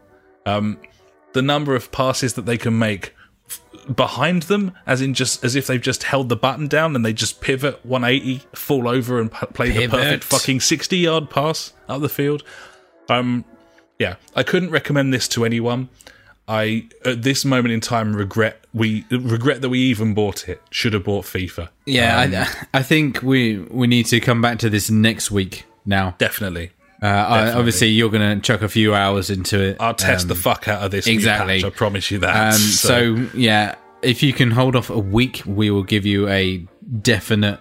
Um, 0.48 0.78
the 1.34 1.42
number 1.42 1.74
of 1.74 1.92
passes 1.92 2.34
that 2.34 2.46
they 2.46 2.56
can 2.56 2.78
make 2.78 3.14
f- 3.48 3.60
behind 3.94 4.44
them, 4.44 4.72
as 4.86 5.00
in 5.02 5.14
just 5.14 5.44
as 5.44 5.54
if 5.54 5.66
they've 5.66 5.80
just 5.80 6.04
held 6.04 6.28
the 6.28 6.36
button 6.36 6.68
down 6.68 6.96
and 6.96 7.04
they 7.04 7.12
just 7.12 7.40
pivot 7.40 7.84
180, 7.84 8.44
fall 8.54 8.88
over, 8.88 9.20
and 9.20 9.30
p- 9.30 9.46
play 9.52 9.70
the 9.70 9.88
perfect 9.88 10.24
fucking 10.24 10.60
60 10.60 10.96
yard 10.96 11.30
pass 11.30 11.72
up 11.88 12.00
the 12.00 12.08
field. 12.08 12.42
Um, 13.08 13.44
yeah, 13.98 14.16
I 14.34 14.42
couldn't 14.42 14.70
recommend 14.70 15.12
this 15.12 15.28
to 15.28 15.44
anyone. 15.44 15.88
I 16.50 16.88
at 17.04 17.22
this 17.22 17.44
moment 17.44 17.72
in 17.74 17.80
time 17.80 18.16
regret 18.16 18.64
we 18.72 19.04
regret 19.10 19.60
that 19.60 19.68
we 19.68 19.80
even 19.80 20.14
bought 20.14 20.48
it. 20.48 20.62
Should 20.70 20.94
have 20.94 21.04
bought 21.04 21.26
FIFA. 21.26 21.68
yeah, 21.84 22.18
I, 22.72 22.78
I 22.78 22.82
think 22.82 23.22
we 23.22 23.58
we 23.58 23.86
need 23.86 24.06
to 24.06 24.18
come 24.20 24.40
back 24.40 24.58
to 24.60 24.70
this 24.70 24.90
next 24.90 25.30
week. 25.30 25.66
Now, 25.84 26.14
Definitely, 26.18 26.70
uh, 27.00 27.06
I, 27.06 27.52
obviously, 27.52 27.88
you're 27.88 28.10
going 28.10 28.38
to 28.38 28.42
chuck 28.44 28.62
a 28.62 28.68
few 28.68 28.94
hours 28.94 29.30
into 29.30 29.60
it. 29.60 29.76
I'll 29.78 29.94
test 29.94 30.26
the 30.28 30.34
fuck 30.34 30.66
out 30.66 30.82
of 30.82 30.90
this. 30.90 31.06
new 31.06 31.14
exactly. 31.14 31.62
patch, 31.62 31.72
I 31.72 31.74
promise 31.74 32.10
you 32.10 32.18
that. 32.18 32.54
Um, 32.54 32.60
so 32.60 33.28
yeah, 33.34 33.76
if 34.02 34.22
you 34.22 34.32
can 34.32 34.50
hold 34.50 34.74
off 34.74 34.90
a 34.90 34.98
week, 34.98 35.42
we 35.46 35.70
will 35.70 35.84
give 35.84 36.04
you 36.04 36.28
a 36.28 36.66
definite 37.00 37.60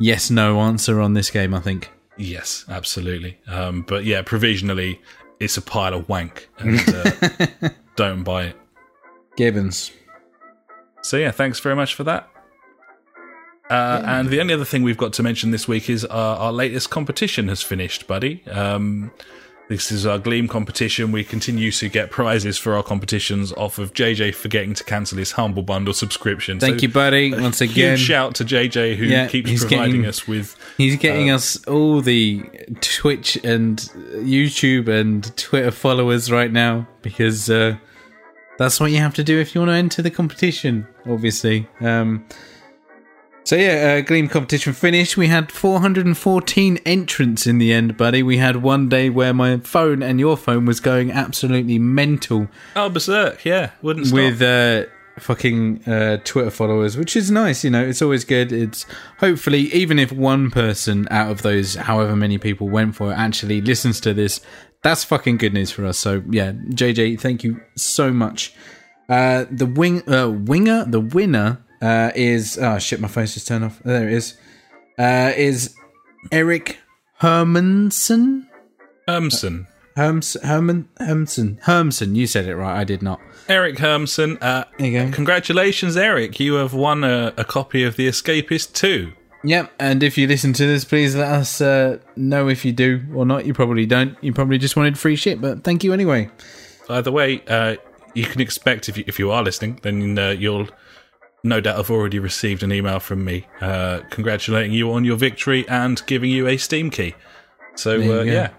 yes 0.00 0.30
no 0.30 0.60
answer 0.60 1.00
on 1.00 1.14
this 1.14 1.30
game. 1.30 1.54
I 1.54 1.60
think. 1.60 1.90
Yes, 2.16 2.64
absolutely. 2.68 3.38
Um, 3.46 3.82
but 3.82 4.04
yeah, 4.04 4.22
provisionally, 4.22 5.00
it's 5.38 5.56
a 5.56 5.62
pile 5.62 5.94
of 5.94 6.08
wank, 6.08 6.48
and 6.58 6.80
uh, 6.88 7.68
don't 7.96 8.24
buy 8.24 8.46
it. 8.46 8.56
Gibbons. 9.36 9.92
So 11.02 11.16
yeah, 11.16 11.30
thanks 11.30 11.60
very 11.60 11.76
much 11.76 11.94
for 11.94 12.04
that. 12.04 12.28
Uh, 13.72 14.02
and 14.06 14.28
the 14.28 14.40
only 14.40 14.52
other 14.54 14.64
thing 14.64 14.82
we've 14.82 14.96
got 14.98 15.12
to 15.14 15.22
mention 15.22 15.50
this 15.50 15.66
week 15.66 15.88
is 15.88 16.04
our, 16.04 16.36
our 16.36 16.52
latest 16.52 16.90
competition 16.90 17.48
has 17.48 17.62
finished, 17.62 18.06
buddy. 18.06 18.42
Um, 18.50 19.10
this 19.68 19.90
is 19.90 20.04
our 20.04 20.18
Gleam 20.18 20.48
competition. 20.48 21.12
We 21.12 21.24
continue 21.24 21.70
to 21.72 21.88
get 21.88 22.10
prizes 22.10 22.58
for 22.58 22.74
our 22.74 22.82
competitions 22.82 23.52
off 23.54 23.78
of 23.78 23.94
JJ 23.94 24.34
forgetting 24.34 24.74
to 24.74 24.84
cancel 24.84 25.16
his 25.16 25.32
Humble 25.32 25.62
Bundle 25.62 25.94
subscription. 25.94 26.60
Thank 26.60 26.80
So 26.80 26.82
you, 26.82 26.88
buddy. 26.92 27.32
Once 27.32 27.62
again, 27.62 27.96
Huge 27.96 28.06
shout 28.06 28.34
to 28.34 28.44
JJ 28.44 28.96
who 28.96 29.06
Yeah, 29.06 29.28
keeps 29.28 29.48
providing 29.64 29.92
getting- 30.02 30.06
us 30.06 30.28
with 30.28 30.56
he's 30.76 30.96
getting 30.96 31.30
Uh, 31.30 31.36
us 31.36 31.64
all 31.66 32.02
the 32.02 32.42
Twitch 32.82 33.38
and 33.44 33.78
YouTube 34.16 34.88
and 34.88 35.34
Twitter 35.38 35.70
followers 35.70 36.30
right 36.30 36.52
now 36.52 36.86
because 37.00 37.48
uh, 37.48 37.76
that's 38.58 38.78
what 38.78 38.90
you 38.90 38.98
have 38.98 39.14
to 39.14 39.24
do 39.24 39.38
if 39.38 39.54
you 39.54 39.62
want 39.62 39.70
to 39.70 39.76
enter 39.76 40.02
the 40.02 40.10
competition. 40.10 40.86
Obviously. 41.08 41.66
Um, 41.80 42.26
so 43.44 43.56
yeah, 43.56 43.98
uh, 43.98 44.00
Gleam 44.06 44.28
competition 44.28 44.72
finished. 44.72 45.16
We 45.16 45.28
had 45.28 45.50
414 45.50 46.78
entrants 46.86 47.46
in 47.46 47.58
the 47.58 47.72
end, 47.72 47.96
buddy. 47.96 48.22
We 48.22 48.36
had 48.38 48.56
one 48.56 48.88
day 48.88 49.10
where 49.10 49.34
my 49.34 49.58
phone 49.58 50.02
and 50.02 50.20
your 50.20 50.36
phone 50.36 50.64
was 50.64 50.80
going 50.80 51.10
absolutely 51.10 51.78
mental 51.78 52.48
oh 52.76 52.88
berserk. 52.88 53.44
Yeah, 53.44 53.70
wouldn't 53.82 54.06
stop. 54.06 54.16
with 54.16 54.42
uh, 54.42 54.84
fucking 55.18 55.84
uh, 55.84 56.18
Twitter 56.24 56.50
followers, 56.50 56.96
which 56.96 57.16
is 57.16 57.30
nice. 57.30 57.64
You 57.64 57.70
know, 57.70 57.84
it's 57.84 58.02
always 58.02 58.24
good. 58.24 58.52
It's 58.52 58.86
hopefully 59.18 59.72
even 59.72 59.98
if 59.98 60.12
one 60.12 60.50
person 60.50 61.08
out 61.10 61.30
of 61.30 61.42
those, 61.42 61.74
however 61.74 62.14
many 62.16 62.38
people 62.38 62.68
went 62.68 62.94
for 62.94 63.10
it, 63.12 63.16
actually 63.16 63.60
listens 63.60 64.00
to 64.00 64.14
this, 64.14 64.40
that's 64.82 65.04
fucking 65.04 65.38
good 65.38 65.52
news 65.52 65.70
for 65.70 65.84
us. 65.86 65.98
So 65.98 66.22
yeah, 66.30 66.52
JJ, 66.52 67.20
thank 67.20 67.44
you 67.44 67.60
so 67.76 68.12
much. 68.12 68.54
Uh, 69.08 69.46
the 69.50 69.66
wing 69.66 70.08
uh, 70.08 70.30
winger, 70.30 70.84
the 70.84 71.00
winner 71.00 71.64
uh, 71.82 72.10
is 72.14 72.58
oh 72.58 72.78
shit, 72.78 73.00
my 73.00 73.08
phone's 73.08 73.34
just 73.34 73.46
turned 73.48 73.64
off. 73.64 73.80
There 73.84 74.08
it 74.08 74.14
is. 74.14 74.38
Uh, 74.98 75.32
is 75.36 75.74
Eric 76.30 76.78
Hermanson? 77.20 78.46
Hermson. 79.08 79.66
Herms 79.96 80.40
Herman 80.42 80.88
Hermson 81.00 81.60
Hermson. 81.62 82.14
You 82.16 82.26
said 82.26 82.46
it 82.46 82.56
right. 82.56 82.78
I 82.80 82.84
did 82.84 83.02
not. 83.02 83.20
Eric 83.48 83.76
Hermson. 83.76 84.38
Uh, 84.40 84.64
There 84.78 84.86
you 84.88 85.04
go. 85.06 85.10
Congratulations, 85.12 85.96
Eric. 85.96 86.40
You 86.40 86.54
have 86.54 86.72
won 86.72 87.04
a, 87.04 87.34
a 87.36 87.44
copy 87.44 87.84
of 87.84 87.96
The 87.96 88.08
Escapist 88.08 88.72
2. 88.74 89.12
Yep. 89.44 89.72
And 89.80 90.02
if 90.02 90.16
you 90.16 90.26
listen 90.28 90.52
to 90.54 90.66
this, 90.66 90.84
please 90.84 91.14
let 91.16 91.28
us 91.30 91.60
uh, 91.60 91.98
know 92.16 92.48
if 92.48 92.64
you 92.64 92.72
do 92.72 93.02
or 93.14 93.26
not. 93.26 93.44
You 93.44 93.52
probably 93.52 93.84
don't. 93.84 94.16
You 94.22 94.32
probably 94.32 94.56
just 94.56 94.76
wanted 94.76 94.96
free 94.98 95.16
shit, 95.16 95.40
but 95.40 95.64
thank 95.64 95.82
you 95.84 95.92
anyway. 95.92 96.30
Either 96.88 97.10
way, 97.10 97.42
uh, 97.48 97.76
you 98.14 98.24
can 98.24 98.40
expect 98.40 98.88
if 98.88 98.96
you, 98.96 99.04
if 99.06 99.18
you 99.18 99.30
are 99.30 99.42
listening, 99.42 99.80
then 99.82 100.18
uh, 100.18 100.30
you'll 100.30 100.68
no 101.42 101.60
doubt 101.60 101.76
have 101.76 101.90
already 101.90 102.18
received 102.18 102.62
an 102.62 102.72
email 102.72 103.00
from 103.00 103.24
me 103.24 103.46
uh, 103.60 104.00
congratulating 104.10 104.72
you 104.72 104.92
on 104.92 105.04
your 105.04 105.16
victory 105.16 105.68
and 105.68 106.02
giving 106.06 106.30
you 106.30 106.46
a 106.46 106.56
Steam 106.56 106.90
key. 106.90 107.14
So 107.74 108.20
uh, 108.20 108.22
yeah, 108.22 108.50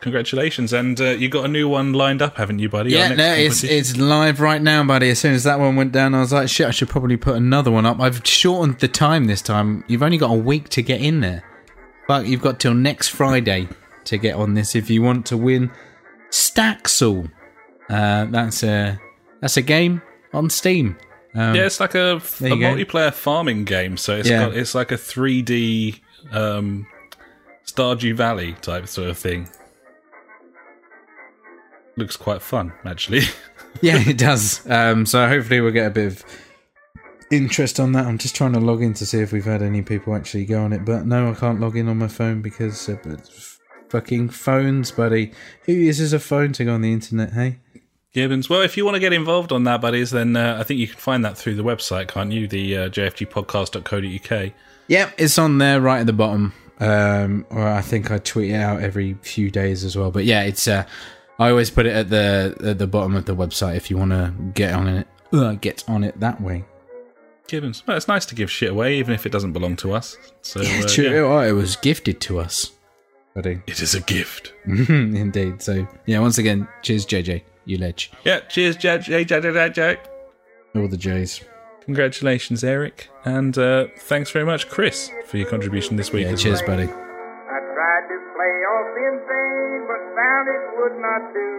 congratulations! 0.00 0.72
And 0.72 1.00
uh, 1.00 1.10
you 1.10 1.28
got 1.28 1.44
a 1.44 1.48
new 1.48 1.68
one 1.68 1.92
lined 1.92 2.22
up, 2.22 2.36
haven't 2.36 2.58
you, 2.58 2.68
buddy? 2.68 2.90
Yeah, 2.90 3.14
no, 3.14 3.34
it's 3.34 3.62
it's 3.62 3.96
live 3.96 4.40
right 4.40 4.60
now, 4.62 4.82
buddy. 4.84 5.10
As 5.10 5.18
soon 5.18 5.34
as 5.34 5.44
that 5.44 5.60
one 5.60 5.76
went 5.76 5.92
down, 5.92 6.14
I 6.14 6.20
was 6.20 6.32
like, 6.32 6.48
shit, 6.48 6.66
I 6.66 6.70
should 6.70 6.88
probably 6.88 7.16
put 7.16 7.36
another 7.36 7.70
one 7.70 7.86
up. 7.86 8.00
I've 8.00 8.26
shortened 8.26 8.80
the 8.80 8.88
time 8.88 9.26
this 9.26 9.42
time. 9.42 9.84
You've 9.86 10.02
only 10.02 10.18
got 10.18 10.30
a 10.30 10.38
week 10.38 10.68
to 10.70 10.82
get 10.82 11.00
in 11.00 11.20
there, 11.20 11.44
but 12.08 12.26
you've 12.26 12.42
got 12.42 12.58
till 12.58 12.74
next 12.74 13.08
Friday 13.08 13.68
to 14.04 14.18
get 14.18 14.34
on 14.34 14.54
this 14.54 14.74
if 14.74 14.90
you 14.90 15.02
want 15.02 15.26
to 15.26 15.36
win 15.36 15.70
Staxel. 16.30 17.30
Uh, 17.88 18.24
that's 18.26 18.62
a 18.62 18.98
that's 19.40 19.56
a 19.56 19.62
game 19.62 20.00
on 20.32 20.48
Steam. 20.48 20.96
Um, 21.34 21.54
yeah, 21.56 21.66
it's 21.66 21.80
like 21.80 21.94
a, 21.94 22.16
a 22.16 22.20
There 22.40 22.54
you 22.54 22.60
go. 22.60 22.74
multiplayer 22.74 23.12
farming 23.12 23.64
game. 23.64 23.96
So 23.96 24.16
it's 24.16 24.28
Yeah. 24.28 24.46
got 24.46 24.56
it's 24.56 24.74
like 24.74 24.92
a 24.92 24.96
3D 24.96 26.00
um, 26.32 26.86
Stardew 27.66 28.14
Valley 28.14 28.52
type 28.62 28.86
sort 28.86 29.08
of 29.08 29.18
thing. 29.18 29.48
Looks 31.96 32.16
quite 32.16 32.42
fun, 32.42 32.72
actually. 32.84 33.22
yeah, 33.80 33.98
it 34.08 34.18
does. 34.18 34.68
Um, 34.68 35.06
so 35.06 35.26
hopefully 35.28 35.60
we'll 35.60 35.70
get 35.72 35.86
a 35.86 35.90
bit 35.90 36.06
of 36.06 36.24
interest 37.30 37.78
on 37.78 37.92
that. 37.92 38.06
I'm 38.06 38.18
just 38.18 38.34
trying 38.34 38.52
to 38.54 38.60
log 38.60 38.82
in 38.82 38.94
to 38.94 39.06
see 39.06 39.20
if 39.20 39.32
we've 39.32 39.44
had 39.44 39.62
any 39.62 39.82
people 39.82 40.14
actually 40.14 40.44
go 40.44 40.62
on 40.62 40.72
it, 40.72 40.84
but 40.84 41.06
no, 41.06 41.30
I 41.30 41.34
can't 41.34 41.60
log 41.60 41.76
in 41.76 41.88
on 41.88 41.98
my 41.98 42.08
phone 42.08 42.42
because 42.42 42.88
uh, 42.88 42.96
fucking 43.90 44.30
phones, 44.30 44.90
buddy. 44.90 45.32
Who 45.66 45.72
uses 45.72 46.12
a 46.12 46.18
phone 46.18 46.52
to 46.54 46.64
go 46.64 46.74
on 46.74 46.80
the 46.80 46.92
internet? 46.92 47.32
Hey, 47.32 47.58
Gibbons. 48.14 48.48
Well, 48.48 48.62
if 48.62 48.76
you 48.76 48.84
want 48.84 48.94
to 48.94 49.00
get 49.00 49.12
involved 49.12 49.52
on 49.52 49.64
that, 49.64 49.80
buddies, 49.80 50.10
then 50.12 50.36
uh, 50.36 50.56
I 50.58 50.62
think 50.62 50.78
you 50.80 50.86
can 50.86 50.96
find 50.96 51.24
that 51.24 51.36
through 51.36 51.56
the 51.56 51.64
website, 51.64 52.08
can't 52.08 52.32
you? 52.32 52.46
The 52.48 52.76
uh, 52.76 52.88
jfgpodcast.co.uk. 52.88 54.52
yep, 54.88 55.12
it's 55.18 55.36
on 55.38 55.58
there 55.58 55.80
right 55.80 56.00
at 56.00 56.06
the 56.06 56.12
bottom. 56.12 56.52
Um, 56.80 57.46
or 57.50 57.66
I 57.66 57.80
think 57.82 58.10
I 58.10 58.18
tweet 58.18 58.50
it 58.52 58.54
out 58.54 58.80
every 58.82 59.14
few 59.22 59.50
days 59.50 59.84
as 59.84 59.96
well. 59.96 60.10
But 60.10 60.24
yeah, 60.24 60.42
it's 60.42 60.66
uh, 60.66 60.84
I 61.38 61.50
always 61.50 61.70
put 61.70 61.86
it 61.86 61.92
at 61.94 62.10
the 62.10 62.56
at 62.64 62.78
the 62.78 62.86
bottom 62.86 63.14
of 63.16 63.24
the 63.26 63.34
website 63.34 63.76
if 63.76 63.90
you 63.90 63.96
want 63.98 64.10
to 64.12 64.32
get 64.54 64.72
on 64.74 64.88
it. 64.88 65.06
Uh, 65.32 65.52
get 65.52 65.84
on 65.88 66.04
it 66.04 66.18
that 66.20 66.40
way. 66.40 66.64
Gibbons. 67.48 67.82
Well, 67.86 67.96
it's 67.96 68.08
nice 68.08 68.24
to 68.26 68.34
give 68.34 68.50
shit 68.50 68.70
away, 68.70 68.96
even 68.98 69.12
if 69.14 69.26
it 69.26 69.32
doesn't 69.32 69.52
belong 69.52 69.76
to 69.76 69.92
us. 69.92 70.16
So 70.42 70.62
Yeah, 70.62 70.80
uh, 70.84 70.88
true. 70.88 71.04
yeah. 71.04 71.18
Oh, 71.20 71.40
it 71.40 71.52
was 71.52 71.76
gifted 71.76 72.20
to 72.22 72.38
us, 72.40 72.70
buddy. 73.34 73.60
It 73.66 73.80
is 73.82 73.94
a 73.94 74.00
gift. 74.00 74.52
Indeed. 74.64 75.60
So 75.62 75.86
yeah, 76.06 76.20
once 76.20 76.38
again, 76.38 76.66
cheers, 76.82 77.04
JJ. 77.06 77.42
You 77.64 77.78
ledge. 77.78 78.10
Yeah, 78.24 78.40
cheers, 78.40 78.76
Jack. 78.76 79.02
Jack, 79.02 79.26
Jack, 79.26 79.42
Jack, 79.42 79.74
Jack. 79.74 80.10
All 80.74 80.88
the 80.88 80.96
J's. 80.96 81.40
Congratulations, 81.82 82.64
Eric. 82.64 83.08
And 83.24 83.56
uh, 83.56 83.86
thanks 83.98 84.30
very 84.30 84.44
much, 84.44 84.68
Chris, 84.68 85.10
for 85.26 85.36
your 85.36 85.48
contribution 85.48 85.96
this 85.96 86.12
week. 86.12 86.26
Yeah, 86.26 86.34
cheers, 86.34 86.60
well. 86.60 86.76
buddy. 86.76 86.84
I 86.84 86.86
tried 86.88 88.08
to 88.08 88.18
play 88.34 88.54
off 88.72 88.96
insane, 88.96 89.86
but 89.86 90.00
found 90.14 90.48
it 90.48 90.62
would 90.78 91.00
not 91.00 91.32
do. 91.34 91.50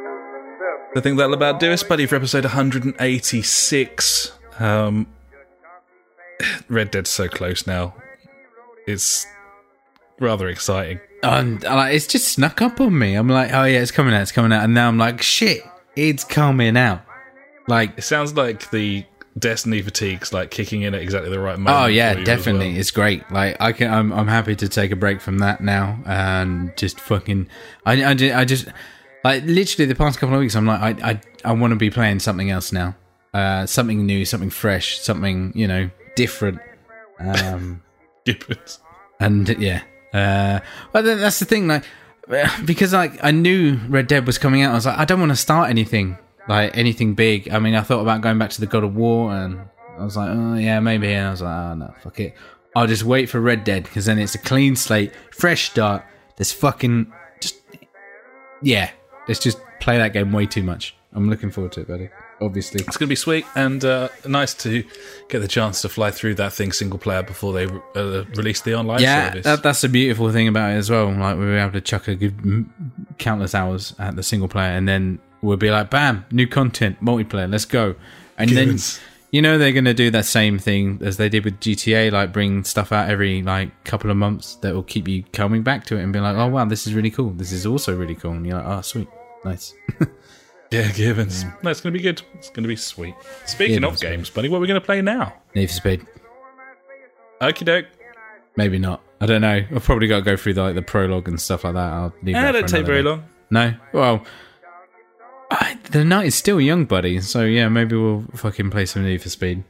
I 0.95 1.01
think 1.01 1.17
that'll 1.17 1.33
about 1.33 1.59
do 1.59 1.71
us, 1.71 1.83
buddy, 1.83 2.05
for 2.05 2.15
episode 2.15 2.45
186. 2.45 4.31
Um, 4.59 5.07
Red 6.69 6.91
Dead's 6.91 7.09
so 7.09 7.27
close 7.27 7.67
now. 7.67 7.93
It's 8.87 9.25
rather 10.19 10.47
exciting. 10.47 10.99
And 11.23 11.63
uh, 11.65 11.75
like, 11.75 11.93
it's 11.95 12.07
just 12.07 12.29
snuck 12.29 12.61
up 12.61 12.79
on 12.79 12.97
me. 12.97 13.15
I'm 13.15 13.27
like, 13.27 13.51
oh 13.53 13.63
yeah, 13.65 13.79
it's 13.79 13.91
coming 13.91 14.13
out, 14.13 14.21
it's 14.21 14.31
coming 14.31 14.53
out, 14.53 14.63
and 14.63 14.73
now 14.73 14.87
I'm 14.87 14.97
like, 14.97 15.21
shit, 15.21 15.61
it's 15.95 16.23
coming 16.23 16.77
out. 16.77 17.01
Like, 17.67 17.97
It 17.97 18.03
sounds 18.03 18.35
like 18.35 18.69
the 18.71 19.05
Destiny 19.37 19.81
fatigue's 19.81 20.31
like 20.31 20.49
kicking 20.49 20.83
in 20.83 20.93
at 20.95 21.01
exactly 21.01 21.29
the 21.29 21.39
right 21.39 21.57
moment. 21.59 21.83
oh 21.83 21.87
yeah, 21.87 22.11
for 22.13 22.19
you 22.19 22.21
as 22.21 22.25
definitely, 22.25 22.69
well. 22.71 22.79
it's 22.79 22.91
great. 22.91 23.29
Like, 23.31 23.57
I 23.59 23.73
can, 23.73 23.91
I'm, 23.93 24.13
I'm 24.13 24.27
happy 24.27 24.55
to 24.55 24.69
take 24.69 24.91
a 24.91 24.95
break 24.95 25.19
from 25.19 25.39
that 25.39 25.59
now 25.61 25.99
and 26.05 26.75
just 26.77 26.99
fucking, 27.01 27.49
I, 27.85 28.03
I, 28.03 28.11
I 28.11 28.45
just, 28.45 28.67
like, 29.25 29.43
literally 29.43 29.87
the 29.87 29.95
past 29.95 30.19
couple 30.19 30.35
of 30.35 30.41
weeks, 30.41 30.55
I'm 30.55 30.65
like, 30.65 30.79
I, 31.03 31.09
I, 31.11 31.21
I 31.43 31.51
want 31.51 31.71
to 31.71 31.75
be 31.75 31.89
playing 31.89 32.19
something 32.19 32.49
else 32.49 32.71
now, 32.71 32.95
uh, 33.33 33.65
something 33.65 34.05
new, 34.05 34.23
something 34.23 34.49
fresh, 34.51 34.99
something 34.99 35.51
you 35.55 35.67
know, 35.67 35.89
different. 36.15 36.59
Um. 37.19 37.81
Gibbons. 38.25 38.79
and 39.19 39.47
yeah 39.59 39.83
uh 40.11 40.59
but 40.91 41.03
that's 41.03 41.37
the 41.37 41.45
thing 41.45 41.67
like 41.67 41.83
because 42.65 42.93
like 42.93 43.23
i 43.23 43.31
knew 43.31 43.79
red 43.87 44.07
dead 44.07 44.25
was 44.25 44.37
coming 44.37 44.61
out 44.61 44.71
i 44.71 44.75
was 44.75 44.85
like 44.85 44.97
i 44.97 45.05
don't 45.05 45.19
want 45.19 45.31
to 45.31 45.35
start 45.35 45.69
anything 45.69 46.17
like 46.47 46.77
anything 46.77 47.15
big. 47.15 47.49
I 47.49 47.59
mean 47.59 47.75
i 47.75 47.81
thought 47.81 48.01
about 48.01 48.21
going 48.21 48.37
back 48.37 48.51
to 48.51 48.61
the 48.61 48.67
god 48.67 48.83
of 48.83 48.95
war 48.95 49.33
and 49.33 49.59
i 49.97 50.03
was 50.03 50.15
like 50.15 50.29
oh 50.29 50.55
yeah 50.55 50.79
maybe 50.79 51.11
and 51.11 51.27
i 51.27 51.31
was 51.31 51.41
like 51.41 51.55
oh 51.55 51.73
no 51.75 51.93
fuck 52.01 52.19
it. 52.19 52.35
I'll 52.75 52.87
just 52.87 53.03
wait 53.03 53.29
for 53.29 53.39
red 53.39 53.63
dead 53.63 53.83
because 53.83 54.05
then 54.05 54.19
it's 54.19 54.35
a 54.35 54.37
clean 54.37 54.75
slate 54.75 55.13
fresh 55.31 55.69
start. 55.71 56.03
This 56.35 56.51
fucking 56.51 57.11
just 57.39 57.55
yeah 58.61 58.91
let's 59.27 59.39
just 59.39 59.57
play 59.79 59.97
that 59.97 60.13
game 60.13 60.31
way 60.31 60.45
too 60.45 60.63
much. 60.63 60.95
I'm 61.13 61.29
looking 61.29 61.51
forward 61.51 61.71
to 61.73 61.81
it 61.81 61.87
buddy 61.87 62.09
obviously 62.41 62.81
It's 62.87 62.97
going 62.97 63.07
to 63.07 63.11
be 63.11 63.15
sweet 63.15 63.45
and 63.55 63.83
uh, 63.83 64.09
nice 64.27 64.53
to 64.55 64.83
get 65.29 65.39
the 65.39 65.47
chance 65.47 65.81
to 65.81 65.89
fly 65.89 66.11
through 66.11 66.35
that 66.35 66.53
thing 66.53 66.71
single 66.71 66.99
player 66.99 67.23
before 67.23 67.53
they 67.53 67.65
uh, 67.65 68.25
release 68.35 68.61
the 68.61 68.75
online 68.75 69.01
yeah, 69.01 69.29
service. 69.29 69.45
that, 69.45 69.63
that's 69.63 69.81
the 69.81 69.89
beautiful 69.89 70.31
thing 70.31 70.47
about 70.47 70.71
it 70.71 70.75
as 70.75 70.89
well. 70.89 71.11
Like 71.11 71.37
we 71.37 71.45
were 71.45 71.57
able 71.57 71.73
to 71.73 71.81
chuck 71.81 72.07
a 72.07 72.15
good 72.15 72.37
m- 72.39 72.73
countless 73.17 73.55
hours 73.55 73.95
at 73.99 74.15
the 74.15 74.23
single 74.23 74.47
player, 74.47 74.71
and 74.71 74.87
then 74.87 75.19
we'll 75.41 75.57
be 75.57 75.71
like, 75.71 75.89
"Bam, 75.89 76.25
new 76.31 76.47
content, 76.47 76.99
multiplayer, 77.03 77.49
let's 77.49 77.65
go!" 77.65 77.95
And 78.37 78.49
Goodness. 78.49 78.97
then 78.97 79.05
you 79.31 79.41
know 79.41 79.57
they're 79.57 79.71
going 79.71 79.85
to 79.85 79.93
do 79.93 80.09
that 80.11 80.25
same 80.25 80.59
thing 80.59 80.99
as 81.03 81.17
they 81.17 81.29
did 81.29 81.45
with 81.45 81.59
GTA, 81.59 82.11
like 82.11 82.31
bring 82.31 82.63
stuff 82.63 82.91
out 82.91 83.09
every 83.09 83.41
like 83.41 83.83
couple 83.83 84.11
of 84.11 84.17
months 84.17 84.55
that 84.57 84.73
will 84.73 84.83
keep 84.83 85.07
you 85.07 85.23
coming 85.33 85.63
back 85.63 85.85
to 85.85 85.97
it 85.97 86.03
and 86.03 86.11
be 86.13 86.19
like, 86.19 86.35
"Oh 86.35 86.47
wow, 86.47 86.65
this 86.65 86.85
is 86.85 86.93
really 86.93 87.11
cool. 87.11 87.31
This 87.31 87.51
is 87.51 87.65
also 87.65 87.95
really 87.95 88.15
cool." 88.15 88.31
And 88.33 88.45
you're 88.45 88.57
like, 88.57 88.67
"Oh 88.67 88.81
sweet, 88.81 89.07
nice." 89.43 89.73
yeah, 90.71 90.91
Gibbons. 90.91 91.43
No, 91.63 91.69
it's 91.71 91.81
going 91.81 91.93
to 91.93 91.97
be 91.97 92.03
good. 92.03 92.21
It's 92.35 92.49
going 92.49 92.63
to 92.63 92.67
be 92.67 92.75
sweet. 92.75 93.15
Speaking 93.45 93.83
Yeah, 93.83 93.89
of 93.89 93.99
games, 93.99 94.29
buddy, 94.29 94.49
what 94.49 94.57
are 94.57 94.61
we 94.61 94.67
going 94.67 94.79
to 94.79 94.85
play 94.85 95.01
now? 95.01 95.33
Need 95.53 95.67
for 95.67 95.73
Speed. 95.73 96.05
Okie 97.41 97.65
doke. 97.65 97.85
Maybe 98.55 98.79
not. 98.79 99.01
I 99.21 99.25
don't 99.25 99.41
know. 99.41 99.63
I've 99.73 99.83
probably 99.83 100.07
got 100.07 100.17
to 100.17 100.21
go 100.23 100.35
through 100.37 100.55
the, 100.55 100.63
like 100.63 100.75
the 100.75 100.81
prologue 100.81 101.27
and 101.27 101.39
stuff 101.39 101.63
like 101.63 101.73
that. 101.73 101.93
I'll 101.93 102.13
leave 102.23 102.35
Eh, 102.35 102.41
that 102.41 102.51
don't 102.53 102.67
take 102.69 102.85
very 102.85 103.03
day. 103.03 103.09
long. 103.09 103.25
No. 103.49 103.73
Well, 103.93 104.23
I, 105.51 105.77
the 105.91 106.03
night 106.03 106.27
is 106.27 106.35
still 106.35 106.59
young, 106.59 106.85
buddy. 106.85 107.21
So 107.21 107.43
yeah, 107.45 107.69
maybe 107.69 107.95
we'll 107.95 108.25
fucking 108.35 108.71
play 108.71 108.85
some 108.85 109.03
Need 109.03 109.21
for 109.21 109.29
Speed 109.29 109.63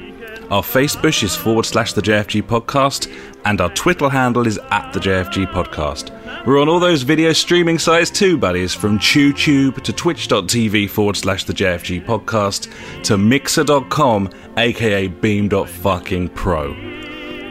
Our 0.51 0.61
Facebook 0.61 1.23
is 1.23 1.35
forward 1.35 1.65
slash 1.65 1.93
the 1.93 2.01
JFG 2.01 2.43
podcast, 2.43 3.11
and 3.45 3.61
our 3.61 3.73
Twitter 3.73 4.09
handle 4.09 4.45
is 4.45 4.59
at 4.69 4.91
the 4.91 4.99
JFG 4.99 5.51
podcast. 5.53 6.11
We're 6.45 6.61
on 6.61 6.67
all 6.67 6.79
those 6.79 7.03
video 7.03 7.31
streaming 7.33 7.79
sites 7.79 8.11
too, 8.11 8.37
buddies, 8.37 8.73
from 8.73 8.99
TubeTube 8.99 9.81
to 9.81 9.93
twitch.tv 9.93 10.89
forward 10.89 11.15
slash 11.15 11.45
the 11.45 11.53
JFG 11.53 12.05
podcast 12.05 12.69
to 13.03 13.17
mixer.com, 13.17 14.29
aka 14.57 15.07
beam.fucking 15.07 16.29
pro. 16.29 17.00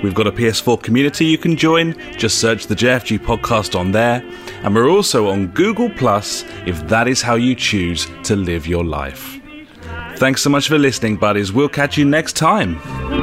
We've 0.02 0.14
got 0.14 0.26
a 0.26 0.32
PS4 0.32 0.82
community 0.82 1.26
you 1.26 1.38
can 1.38 1.56
join. 1.56 1.94
Just 2.16 2.38
search 2.38 2.66
the 2.66 2.74
JFG 2.74 3.18
podcast 3.18 3.78
on 3.78 3.92
there. 3.92 4.22
And 4.62 4.74
we're 4.74 4.90
also 4.90 5.28
on 5.28 5.48
Google 5.48 5.90
Plus 5.90 6.44
if 6.66 6.86
that 6.88 7.08
is 7.08 7.22
how 7.22 7.34
you 7.34 7.54
choose 7.54 8.06
to 8.24 8.36
live 8.36 8.66
your 8.66 8.84
life. 8.84 9.38
Thanks 10.16 10.42
so 10.42 10.50
much 10.50 10.68
for 10.68 10.78
listening, 10.78 11.16
buddies. 11.16 11.52
We'll 11.52 11.68
catch 11.68 11.96
you 11.96 12.04
next 12.04 12.34
time. 12.34 13.19